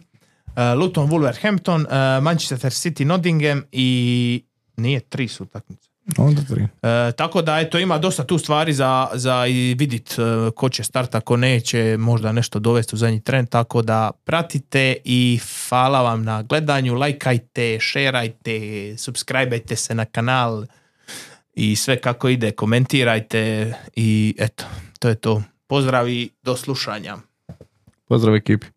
e, 0.56 0.74
Luton 0.74 1.10
Wolverhampton, 1.10 1.86
e, 2.18 2.22
Manchester 2.22 2.72
City 2.72 3.04
Nottingham 3.04 3.64
i 3.72 4.44
nije 4.78 5.00
tri 5.00 5.28
su 5.28 5.44
utakmice. 5.44 5.89
Onda 6.18 6.42
tri. 6.42 6.64
E, 6.64 7.12
tako 7.12 7.42
da 7.42 7.60
eto 7.60 7.80
ima 7.80 7.98
dosta 7.98 8.24
tu 8.24 8.38
stvari 8.38 8.74
za, 8.74 9.08
za 9.14 9.48
i 9.48 9.76
vidit 9.78 10.12
e, 10.12 10.52
ko 10.56 10.70
će 10.70 10.84
starta, 10.84 11.22
ko 11.22 11.38
neće, 11.38 11.96
možda 12.00 12.32
nešto 12.32 12.60
dovesti 12.60 12.96
u 12.96 12.98
zadnji 12.98 13.22
tren, 13.22 13.46
tako 13.46 13.82
da 13.82 14.12
pratite 14.24 14.96
i 15.04 15.40
hvala 15.70 16.02
vam 16.02 16.24
na 16.24 16.42
gledanju, 16.42 16.94
lajkajte, 16.94 17.78
šerajte, 17.80 18.94
subscribeajte 18.98 19.76
se 19.76 19.96
na 19.96 20.06
kanal 20.06 20.66
i 21.54 21.76
sve 21.76 22.02
kako 22.02 22.30
ide, 22.30 22.52
komentirajte 22.52 23.74
i 23.96 24.36
eto, 24.40 24.64
to 25.00 25.10
je 25.10 25.16
to. 25.16 25.44
Pozdrav 25.68 26.10
i 26.10 26.30
do 26.44 26.56
slušanja. 26.56 27.18
Pozdrav 28.08 28.36
ekipi. 28.36 28.68